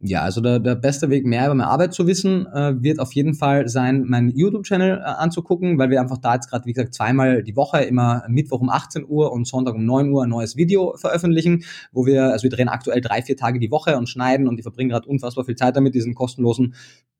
Ja, 0.00 0.20
also 0.20 0.42
der, 0.42 0.58
der 0.58 0.74
beste 0.74 1.08
Weg, 1.08 1.24
mehr 1.24 1.46
über 1.46 1.54
meine 1.54 1.70
Arbeit 1.70 1.94
zu 1.94 2.06
wissen, 2.06 2.46
äh, 2.46 2.74
wird 2.82 3.00
auf 3.00 3.12
jeden 3.14 3.32
Fall 3.32 3.68
sein, 3.68 4.04
meinen 4.04 4.28
YouTube-Channel 4.28 4.98
äh, 4.98 5.02
anzugucken, 5.02 5.78
weil 5.78 5.88
wir 5.88 6.00
einfach 6.00 6.18
da 6.18 6.34
jetzt 6.34 6.50
gerade, 6.50 6.66
wie 6.66 6.74
gesagt, 6.74 6.92
zweimal 6.92 7.42
die 7.42 7.56
Woche, 7.56 7.78
immer 7.78 8.22
Mittwoch 8.28 8.60
um 8.60 8.68
18 8.68 9.06
Uhr 9.08 9.32
und 9.32 9.46
Sonntag 9.46 9.74
um 9.74 9.86
9 9.86 10.10
Uhr 10.10 10.24
ein 10.24 10.28
neues 10.28 10.56
Video 10.56 10.94
veröffentlichen, 10.96 11.64
wo 11.92 12.04
wir, 12.04 12.24
also 12.32 12.42
wir 12.42 12.50
drehen 12.50 12.68
aktuell 12.68 13.00
drei, 13.00 13.22
vier 13.22 13.36
Tage 13.36 13.58
die 13.58 13.70
Woche 13.70 13.96
und 13.96 14.08
schneiden 14.08 14.46
und 14.46 14.56
die 14.56 14.62
verbringen 14.62 14.90
gerade 14.90 15.08
unfassbar 15.08 15.46
viel 15.46 15.56
Zeit 15.56 15.74
damit, 15.74 15.94
diesen 15.94 16.14
kostenlosen 16.14 16.74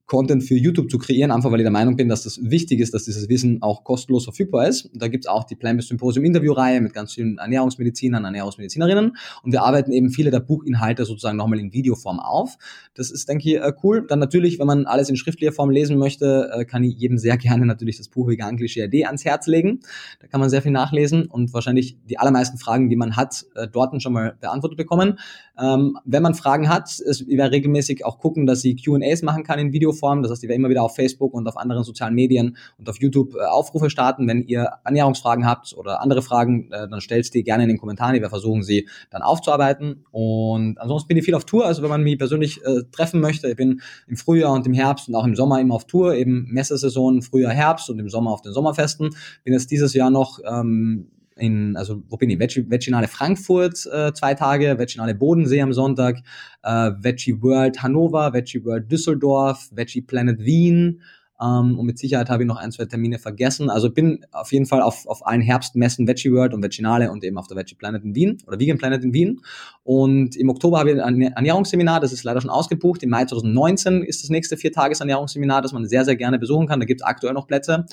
Content 0.06 0.44
für 0.44 0.54
YouTube 0.54 0.90
zu 0.90 0.98
kreieren, 0.98 1.30
einfach 1.30 1.50
weil 1.50 1.60
ich 1.60 1.64
der 1.64 1.70
Meinung 1.70 1.96
bin, 1.96 2.08
dass 2.08 2.24
das 2.24 2.38
wichtig 2.42 2.80
ist, 2.80 2.92
dass 2.92 3.04
dieses 3.04 3.28
Wissen 3.30 3.62
auch 3.62 3.84
kostenlos 3.84 4.24
verfügbar 4.24 4.68
ist. 4.68 4.90
Da 4.92 5.08
gibt's 5.08 5.26
auch 5.26 5.44
die 5.44 5.56
Plant-Based 5.56 5.88
Symposium 5.88 6.26
Interviewreihe 6.26 6.80
mit 6.82 6.92
ganz 6.92 7.14
vielen 7.14 7.38
Ernährungsmedizinern, 7.38 8.24
Ernährungsmedizinerinnen 8.24 9.16
und 9.42 9.52
wir 9.52 9.62
arbeiten 9.62 9.92
eben 9.92 10.10
viele 10.10 10.30
der 10.30 10.40
Buchinhalte 10.40 11.06
sozusagen 11.06 11.38
nochmal 11.38 11.58
in 11.58 11.72
Videoform 11.72 12.20
auf. 12.20 12.56
Das 12.94 13.10
ist, 13.10 13.28
denke 13.30 13.48
ich, 13.48 13.56
äh, 13.56 13.72
cool. 13.82 14.06
Dann 14.06 14.18
natürlich, 14.18 14.58
wenn 14.58 14.66
man 14.66 14.84
alles 14.84 15.08
in 15.08 15.16
schriftlicher 15.16 15.52
Form 15.52 15.70
lesen 15.70 15.96
möchte, 15.96 16.50
äh, 16.52 16.64
kann 16.66 16.84
ich 16.84 16.96
jedem 16.98 17.16
sehr 17.16 17.36
gerne 17.38 17.64
natürlich 17.64 17.96
das 17.96 18.08
Buch 18.08 18.28
Vegan 18.28 18.56
Klischee 18.56 18.82
AD 18.82 19.06
ans 19.06 19.24
Herz 19.24 19.46
legen. 19.46 19.80
Da 20.20 20.26
kann 20.26 20.40
man 20.40 20.50
sehr 20.50 20.60
viel 20.60 20.72
nachlesen 20.72 21.26
und 21.26 21.54
wahrscheinlich 21.54 21.96
die 22.10 22.18
allermeisten 22.18 22.58
Fragen, 22.58 22.90
die 22.90 22.96
man 22.96 23.16
hat, 23.16 23.46
äh, 23.54 23.68
dort 23.68 23.94
schon 24.02 24.12
mal 24.12 24.36
beantwortet 24.40 24.76
bekommen. 24.76 25.18
Ähm, 25.58 25.98
wenn 26.04 26.22
man 26.22 26.34
Fragen 26.34 26.68
hat, 26.68 27.00
ich 27.06 27.26
werde 27.28 27.52
regelmäßig 27.52 28.04
auch 28.04 28.18
gucken, 28.18 28.44
dass 28.44 28.64
ich 28.64 28.84
Q&As 28.84 29.22
machen 29.22 29.44
kann 29.44 29.58
in 29.58 29.72
Video 29.72 29.93
Videoform. 29.94 30.22
Das 30.22 30.30
heißt, 30.30 30.42
ich 30.44 30.48
werde 30.48 30.58
immer 30.58 30.68
wieder 30.68 30.82
auf 30.82 30.94
Facebook 30.94 31.32
und 31.34 31.46
auf 31.46 31.56
anderen 31.56 31.84
sozialen 31.84 32.14
Medien 32.14 32.56
und 32.78 32.88
auf 32.88 33.00
YouTube 33.00 33.34
äh, 33.34 33.44
Aufrufe 33.44 33.90
starten. 33.90 34.26
Wenn 34.28 34.42
ihr 34.42 34.70
Ernährungsfragen 34.84 35.46
habt 35.46 35.74
oder 35.76 36.00
andere 36.00 36.22
Fragen, 36.22 36.70
äh, 36.72 36.88
dann 36.88 37.00
stellt 37.00 37.32
die 37.34 37.42
gerne 37.42 37.64
in 37.64 37.68
den 37.68 37.78
Kommentaren. 37.78 38.20
Wir 38.20 38.28
versuchen 38.28 38.62
sie 38.62 38.88
dann 39.10 39.22
aufzuarbeiten. 39.22 40.04
Und 40.10 40.78
ansonsten 40.78 41.08
bin 41.08 41.16
ich 41.16 41.24
viel 41.24 41.34
auf 41.34 41.44
Tour. 41.44 41.66
Also 41.66 41.82
wenn 41.82 41.90
man 41.90 42.02
mich 42.02 42.18
persönlich 42.18 42.62
äh, 42.64 42.82
treffen 42.92 43.20
möchte, 43.20 43.48
ich 43.48 43.56
bin 43.56 43.80
im 44.06 44.16
Frühjahr 44.16 44.52
und 44.52 44.66
im 44.66 44.74
Herbst 44.74 45.08
und 45.08 45.14
auch 45.14 45.24
im 45.24 45.34
Sommer 45.34 45.60
immer 45.60 45.74
auf 45.74 45.86
Tour, 45.86 46.14
eben 46.14 46.46
Messesaison, 46.50 47.22
Frühjahr, 47.22 47.52
Herbst 47.52 47.90
und 47.90 47.98
im 47.98 48.08
Sommer 48.08 48.32
auf 48.32 48.42
den 48.42 48.52
Sommerfesten. 48.52 49.10
Bin 49.44 49.52
jetzt 49.52 49.70
dieses 49.70 49.94
Jahr 49.94 50.10
noch 50.10 50.40
ähm, 50.46 51.08
in, 51.36 51.76
also 51.76 52.02
wo 52.08 52.16
bin 52.16 52.30
ich? 52.30 52.38
Veg 52.38 52.70
Veginale 52.70 53.08
Frankfurt 53.08 53.86
äh, 53.92 54.12
zwei 54.12 54.34
Tage, 54.34 54.78
Veginale 54.78 55.14
Bodensee 55.14 55.60
am 55.60 55.72
Sonntag, 55.72 56.18
äh, 56.62 56.90
Veggie 56.98 57.42
World 57.42 57.82
Hannover, 57.82 58.32
Veggie 58.32 58.64
World 58.64 58.90
Düsseldorf, 58.90 59.68
Veggie 59.72 60.02
Planet 60.02 60.38
Wien 60.40 61.02
ähm, 61.40 61.78
und 61.78 61.86
mit 61.86 61.98
Sicherheit 61.98 62.30
habe 62.30 62.44
ich 62.44 62.46
noch 62.46 62.56
ein, 62.56 62.70
zwei 62.70 62.84
Termine 62.84 63.18
vergessen. 63.18 63.70
Also 63.70 63.90
bin 63.90 64.24
auf 64.30 64.52
jeden 64.52 64.66
Fall 64.66 64.82
auf, 64.82 65.06
auf 65.06 65.26
allen 65.26 65.40
Herbstmessen 65.40 66.06
Veggie 66.06 66.32
World 66.32 66.54
und 66.54 66.62
Veginale 66.62 67.10
und 67.10 67.24
eben 67.24 67.36
auf 67.38 67.48
der 67.48 67.56
Veggie 67.56 67.74
Planet 67.74 68.04
in 68.04 68.14
Wien 68.14 68.38
oder 68.46 68.58
Vegan 68.60 68.78
Planet 68.78 69.02
in 69.02 69.12
Wien. 69.12 69.40
Und 69.82 70.36
im 70.36 70.48
Oktober 70.48 70.78
habe 70.78 70.92
ich 70.92 71.02
ein 71.02 71.20
Ernährungsseminar, 71.20 72.00
das 72.00 72.12
ist 72.12 72.22
leider 72.22 72.40
schon 72.40 72.50
ausgebucht. 72.50 73.02
Im 73.02 73.10
Mai 73.10 73.24
2019 73.24 74.02
ist 74.02 74.22
das 74.22 74.30
nächste 74.30 74.56
Vier-Tages-Ernährungsseminar, 74.56 75.60
das 75.60 75.72
man 75.72 75.86
sehr, 75.86 76.04
sehr 76.04 76.16
gerne 76.16 76.38
besuchen 76.38 76.68
kann. 76.68 76.78
Da 76.78 76.86
gibt 76.86 77.00
es 77.00 77.06
aktuell 77.06 77.34
noch 77.34 77.48
Plätze. 77.48 77.86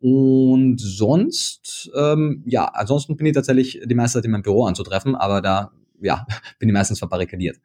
Und 0.00 0.80
sonst, 0.80 1.90
ähm, 1.96 2.44
ja, 2.46 2.66
ansonsten 2.66 3.16
bin 3.16 3.26
ich 3.26 3.34
tatsächlich 3.34 3.80
die 3.84 3.94
meiste 3.94 4.18
Zeit 4.18 4.24
in 4.26 4.30
meinem 4.30 4.42
Büro 4.42 4.66
anzutreffen, 4.66 5.14
aber 5.16 5.40
da 5.40 5.72
ja, 6.00 6.26
bin 6.58 6.68
ich 6.68 6.72
meistens 6.72 6.98
verbarrikadiert. 6.98 7.58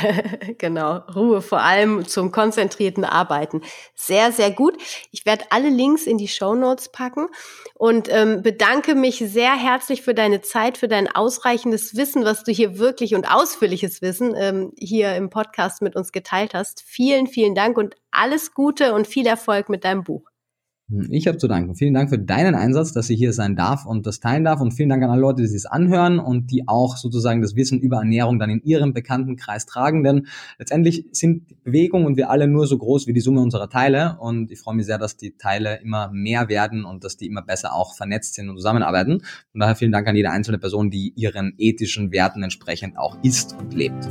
genau, 0.58 0.98
Ruhe 1.14 1.42
vor 1.42 1.60
allem 1.60 2.06
zum 2.06 2.30
konzentrierten 2.32 3.04
Arbeiten. 3.04 3.62
Sehr, 3.94 4.32
sehr 4.32 4.50
gut. 4.50 4.76
Ich 5.10 5.26
werde 5.26 5.44
alle 5.50 5.68
Links 5.68 6.06
in 6.06 6.18
die 6.18 6.28
Show 6.28 6.54
Notes 6.54 6.90
packen 6.90 7.28
und 7.74 8.08
ähm, 8.10 8.42
bedanke 8.42 8.94
mich 8.94 9.18
sehr 9.18 9.54
herzlich 9.54 10.02
für 10.02 10.14
deine 10.14 10.40
Zeit, 10.40 10.78
für 10.78 10.88
dein 10.88 11.08
ausreichendes 11.08 11.96
Wissen, 11.96 12.24
was 12.24 12.44
du 12.44 12.52
hier 12.52 12.78
wirklich 12.78 13.14
und 13.14 13.30
ausführliches 13.30 14.02
Wissen 14.02 14.34
ähm, 14.36 14.72
hier 14.78 15.14
im 15.16 15.30
Podcast 15.30 15.82
mit 15.82 15.96
uns 15.96 16.12
geteilt 16.12 16.54
hast. 16.54 16.82
Vielen, 16.82 17.26
vielen 17.26 17.54
Dank 17.54 17.76
und 17.78 17.94
alles 18.10 18.54
Gute 18.54 18.94
und 18.94 19.06
viel 19.06 19.26
Erfolg 19.26 19.68
mit 19.68 19.84
deinem 19.84 20.04
Buch. 20.04 20.28
Hm, 20.90 21.08
ich 21.10 21.26
habe 21.26 21.38
zu 21.38 21.48
danken. 21.48 21.74
Vielen 21.74 21.94
Dank 21.94 22.08
für 22.08 22.18
deinen 22.18 22.54
Einsatz, 22.54 22.92
dass 22.92 23.10
ich 23.10 23.18
hier 23.18 23.32
sein 23.32 23.56
darf 23.56 23.84
und 23.84 24.06
das 24.06 24.20
teilen 24.20 24.44
darf. 24.44 24.60
Und 24.60 24.72
vielen 24.72 24.88
Dank 24.88 25.02
an 25.02 25.10
alle 25.10 25.20
Leute, 25.20 25.42
die 25.42 25.54
es 25.54 25.66
anhören 25.66 26.18
und 26.18 26.50
die 26.50 26.66
auch 26.66 26.96
sozusagen 26.96 27.42
das 27.42 27.56
Wissen 27.56 27.78
über 27.78 27.98
Ernährung 27.98 28.38
dann 28.38 28.50
in 28.50 28.62
ihrem 28.62 28.94
Bekanntenkreis 28.94 29.66
tragen. 29.66 30.02
Denn 30.02 30.26
letztendlich 30.58 31.06
sind 31.12 31.62
Bewegung 31.64 32.06
und 32.06 32.16
wir 32.16 32.30
alle 32.30 32.48
nur 32.48 32.66
so 32.66 32.78
groß 32.78 33.06
wie 33.06 33.12
die 33.12 33.20
Summe 33.20 33.40
unserer 33.40 33.68
Teile. 33.68 34.16
Und 34.20 34.50
ich 34.50 34.60
freue 34.60 34.76
mich 34.76 34.86
sehr, 34.86 34.98
dass 34.98 35.16
die 35.16 35.36
Teile 35.36 35.80
immer 35.82 36.10
mehr 36.10 36.48
werden 36.48 36.84
und 36.84 37.04
dass 37.04 37.16
die 37.16 37.26
immer 37.26 37.42
besser 37.42 37.74
auch 37.74 37.94
vernetzt 37.94 38.34
sind 38.34 38.48
und 38.48 38.56
zusammenarbeiten. 38.56 39.20
Von 39.52 39.60
daher 39.60 39.76
vielen 39.76 39.92
Dank 39.92 40.06
an 40.08 40.16
jede 40.16 40.30
einzelne 40.30 40.58
Person, 40.58 40.90
die 40.90 41.12
ihren 41.16 41.54
ethischen 41.58 42.12
Werten 42.12 42.42
entsprechend 42.42 42.96
auch 42.96 43.16
ist 43.22 43.54
und 43.58 43.74
lebt. 43.74 44.08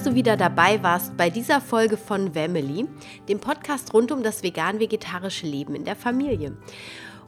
Dass 0.00 0.08
du 0.08 0.14
wieder 0.14 0.38
dabei 0.38 0.82
warst 0.82 1.14
bei 1.18 1.28
dieser 1.28 1.60
Folge 1.60 1.98
von 1.98 2.32
Family, 2.32 2.88
dem 3.28 3.38
Podcast 3.38 3.92
rund 3.92 4.10
um 4.10 4.22
das 4.22 4.42
vegan-vegetarische 4.42 5.46
Leben 5.46 5.74
in 5.74 5.84
der 5.84 5.94
Familie. 5.94 6.56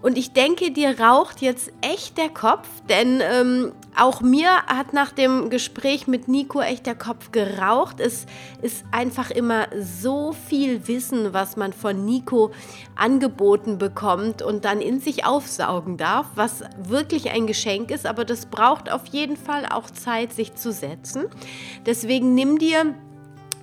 Und 0.03 0.19
ich 0.19 0.33
denke, 0.33 0.73
dir 0.73 0.99
raucht 0.99 1.41
jetzt 1.41 1.73
echt 1.81 2.19
der 2.19 2.29
Kopf, 2.29 2.69
denn 2.89 3.23
ähm, 3.23 3.73
auch 3.97 4.21
mir 4.21 4.51
hat 4.67 4.93
nach 4.93 5.13
dem 5.13 5.49
Gespräch 5.49 6.09
mit 6.09 6.27
Nico 6.27 6.61
echt 6.61 6.87
der 6.87 6.97
Kopf 6.97 7.31
geraucht. 7.31 8.01
Es 8.01 8.27
ist 8.63 8.85
einfach 8.91 9.31
immer 9.31 9.69
so 9.81 10.33
viel 10.33 10.89
Wissen, 10.89 11.33
was 11.33 11.57
man 11.57 11.73
von 11.73 12.05
Nico 12.05 12.51
angeboten 12.97 13.79
bekommt 13.79 14.43
und 14.43 14.65
dann 14.65 14.81
in 14.81 14.99
sich 14.99 15.25
aufsaugen 15.25 15.99
darf, 15.99 16.27
was 16.35 16.65
wirklich 16.77 17.31
ein 17.31 17.47
Geschenk 17.47 17.93
ist, 17.93 18.05
aber 18.05 18.25
das 18.25 18.47
braucht 18.47 18.91
auf 18.91 19.07
jeden 19.07 19.37
Fall 19.37 19.67
auch 19.67 19.89
Zeit, 19.89 20.33
sich 20.33 20.57
zu 20.57 20.73
setzen. 20.73 21.27
Deswegen 21.87 22.35
nimm 22.35 22.59
dir 22.59 22.95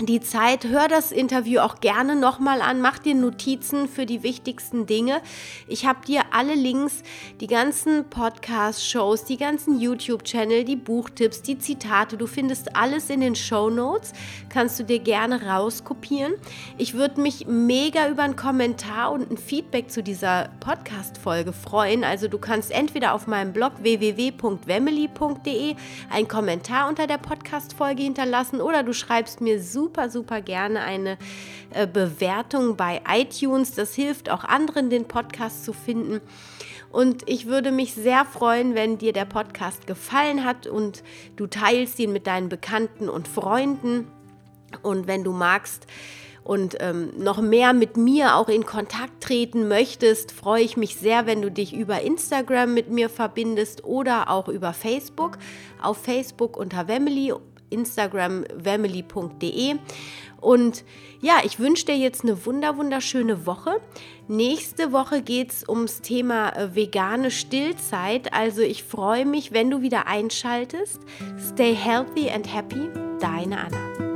die 0.05 0.21
Zeit. 0.21 0.65
Hör 0.65 0.87
das 0.87 1.11
Interview 1.11 1.59
auch 1.59 1.81
gerne 1.81 2.15
nochmal 2.15 2.61
an. 2.61 2.79
Mach 2.79 2.99
dir 2.99 3.15
Notizen 3.15 3.89
für 3.89 4.05
die 4.05 4.23
wichtigsten 4.23 4.85
Dinge. 4.85 5.21
Ich 5.67 5.85
habe 5.85 6.05
dir 6.05 6.21
alle 6.31 6.55
Links, 6.55 7.03
die 7.41 7.47
ganzen 7.47 8.09
Podcast-Shows, 8.09 9.25
die 9.25 9.35
ganzen 9.37 9.79
YouTube-Channel, 9.79 10.63
die 10.63 10.77
Buchtipps, 10.77 11.41
die 11.41 11.59
Zitate. 11.59 12.15
Du 12.17 12.27
findest 12.27 12.77
alles 12.77 13.09
in 13.09 13.19
den 13.19 13.35
Show 13.35 13.69
Notes. 13.69 14.13
Kannst 14.47 14.79
du 14.79 14.83
dir 14.83 14.99
gerne 14.99 15.45
rauskopieren. 15.45 16.35
Ich 16.77 16.93
würde 16.93 17.19
mich 17.19 17.45
mega 17.47 18.07
über 18.07 18.23
einen 18.23 18.37
Kommentar 18.37 19.11
und 19.11 19.29
ein 19.29 19.37
Feedback 19.37 19.91
zu 19.91 20.01
dieser 20.01 20.49
Podcast-Folge 20.61 21.51
freuen. 21.51 22.05
Also 22.05 22.29
du 22.29 22.37
kannst 22.37 22.71
entweder 22.71 23.13
auf 23.13 23.27
meinem 23.27 23.51
Blog 23.51 23.73
www.wemily.de 23.81 25.75
einen 26.09 26.27
Kommentar 26.27 26.87
unter 26.87 27.05
der 27.05 27.17
Podcast-Folge 27.17 28.03
hinterlassen 28.03 28.61
oder 28.61 28.83
du 28.83 28.93
schreibst 28.93 29.41
mir 29.41 29.61
super 29.61 29.88
super, 29.89 30.09
super 30.11 30.41
gerne 30.41 30.81
eine 30.81 31.17
äh, 31.73 31.87
Bewertung 31.87 32.75
bei 32.75 33.01
iTunes. 33.11 33.71
Das 33.71 33.95
hilft 33.95 34.29
auch 34.29 34.43
anderen, 34.43 34.91
den 34.91 35.05
Podcast 35.07 35.65
zu 35.65 35.73
finden. 35.73 36.21
Und 36.91 37.27
ich 37.27 37.47
würde 37.47 37.71
mich 37.71 37.95
sehr 37.95 38.23
freuen, 38.23 38.75
wenn 38.75 38.99
dir 38.99 39.13
der 39.13 39.25
Podcast 39.25 39.87
gefallen 39.87 40.45
hat 40.45 40.67
und 40.67 41.03
du 41.37 41.47
teilst 41.47 41.97
ihn 41.97 42.13
mit 42.13 42.27
deinen 42.27 42.49
Bekannten 42.49 43.09
und 43.09 43.27
Freunden. 43.27 44.07
Und 44.83 45.07
wenn 45.07 45.23
du 45.23 45.31
magst, 45.31 45.87
und 46.49 46.77
ähm, 46.79 47.11
noch 47.15 47.41
mehr 47.41 47.73
mit 47.73 47.95
mir 47.95 48.35
auch 48.35 48.49
in 48.49 48.65
Kontakt 48.65 49.21
treten 49.21 49.67
möchtest, 49.67 50.31
freue 50.31 50.63
ich 50.63 50.77
mich 50.77 50.95
sehr, 50.95 51.27
wenn 51.27 51.43
du 51.43 51.51
dich 51.51 51.75
über 51.75 52.01
Instagram 52.01 52.73
mit 52.73 52.89
mir 52.89 53.07
verbindest 53.07 53.83
oder 53.83 54.31
auch 54.31 54.47
über 54.47 54.73
Facebook. 54.73 55.37
Auf 55.79 55.97
Facebook 55.97 56.57
unter 56.57 56.87
Wemily 56.87 57.33
Instagram 57.69 58.45
family.de. 58.63 59.75
Und 60.41 60.83
ja, 61.21 61.39
ich 61.43 61.59
wünsche 61.59 61.85
dir 61.85 61.97
jetzt 61.97 62.23
eine 62.23 62.45
wunder 62.45 62.77
wunderschöne 62.77 63.45
Woche. 63.45 63.81
Nächste 64.27 64.91
Woche 64.91 65.21
geht 65.21 65.51
es 65.51 65.67
ums 65.67 66.01
Thema 66.01 66.55
äh, 66.55 66.75
vegane 66.75 67.29
Stillzeit. 67.29 68.33
Also 68.33 68.61
ich 68.61 68.83
freue 68.83 69.25
mich, 69.25 69.51
wenn 69.51 69.69
du 69.69 69.81
wieder 69.81 70.07
einschaltest. 70.07 70.99
Stay 71.37 71.75
healthy 71.75 72.29
and 72.29 72.51
happy. 72.53 72.89
Deine 73.19 73.59
Anna. 73.59 74.08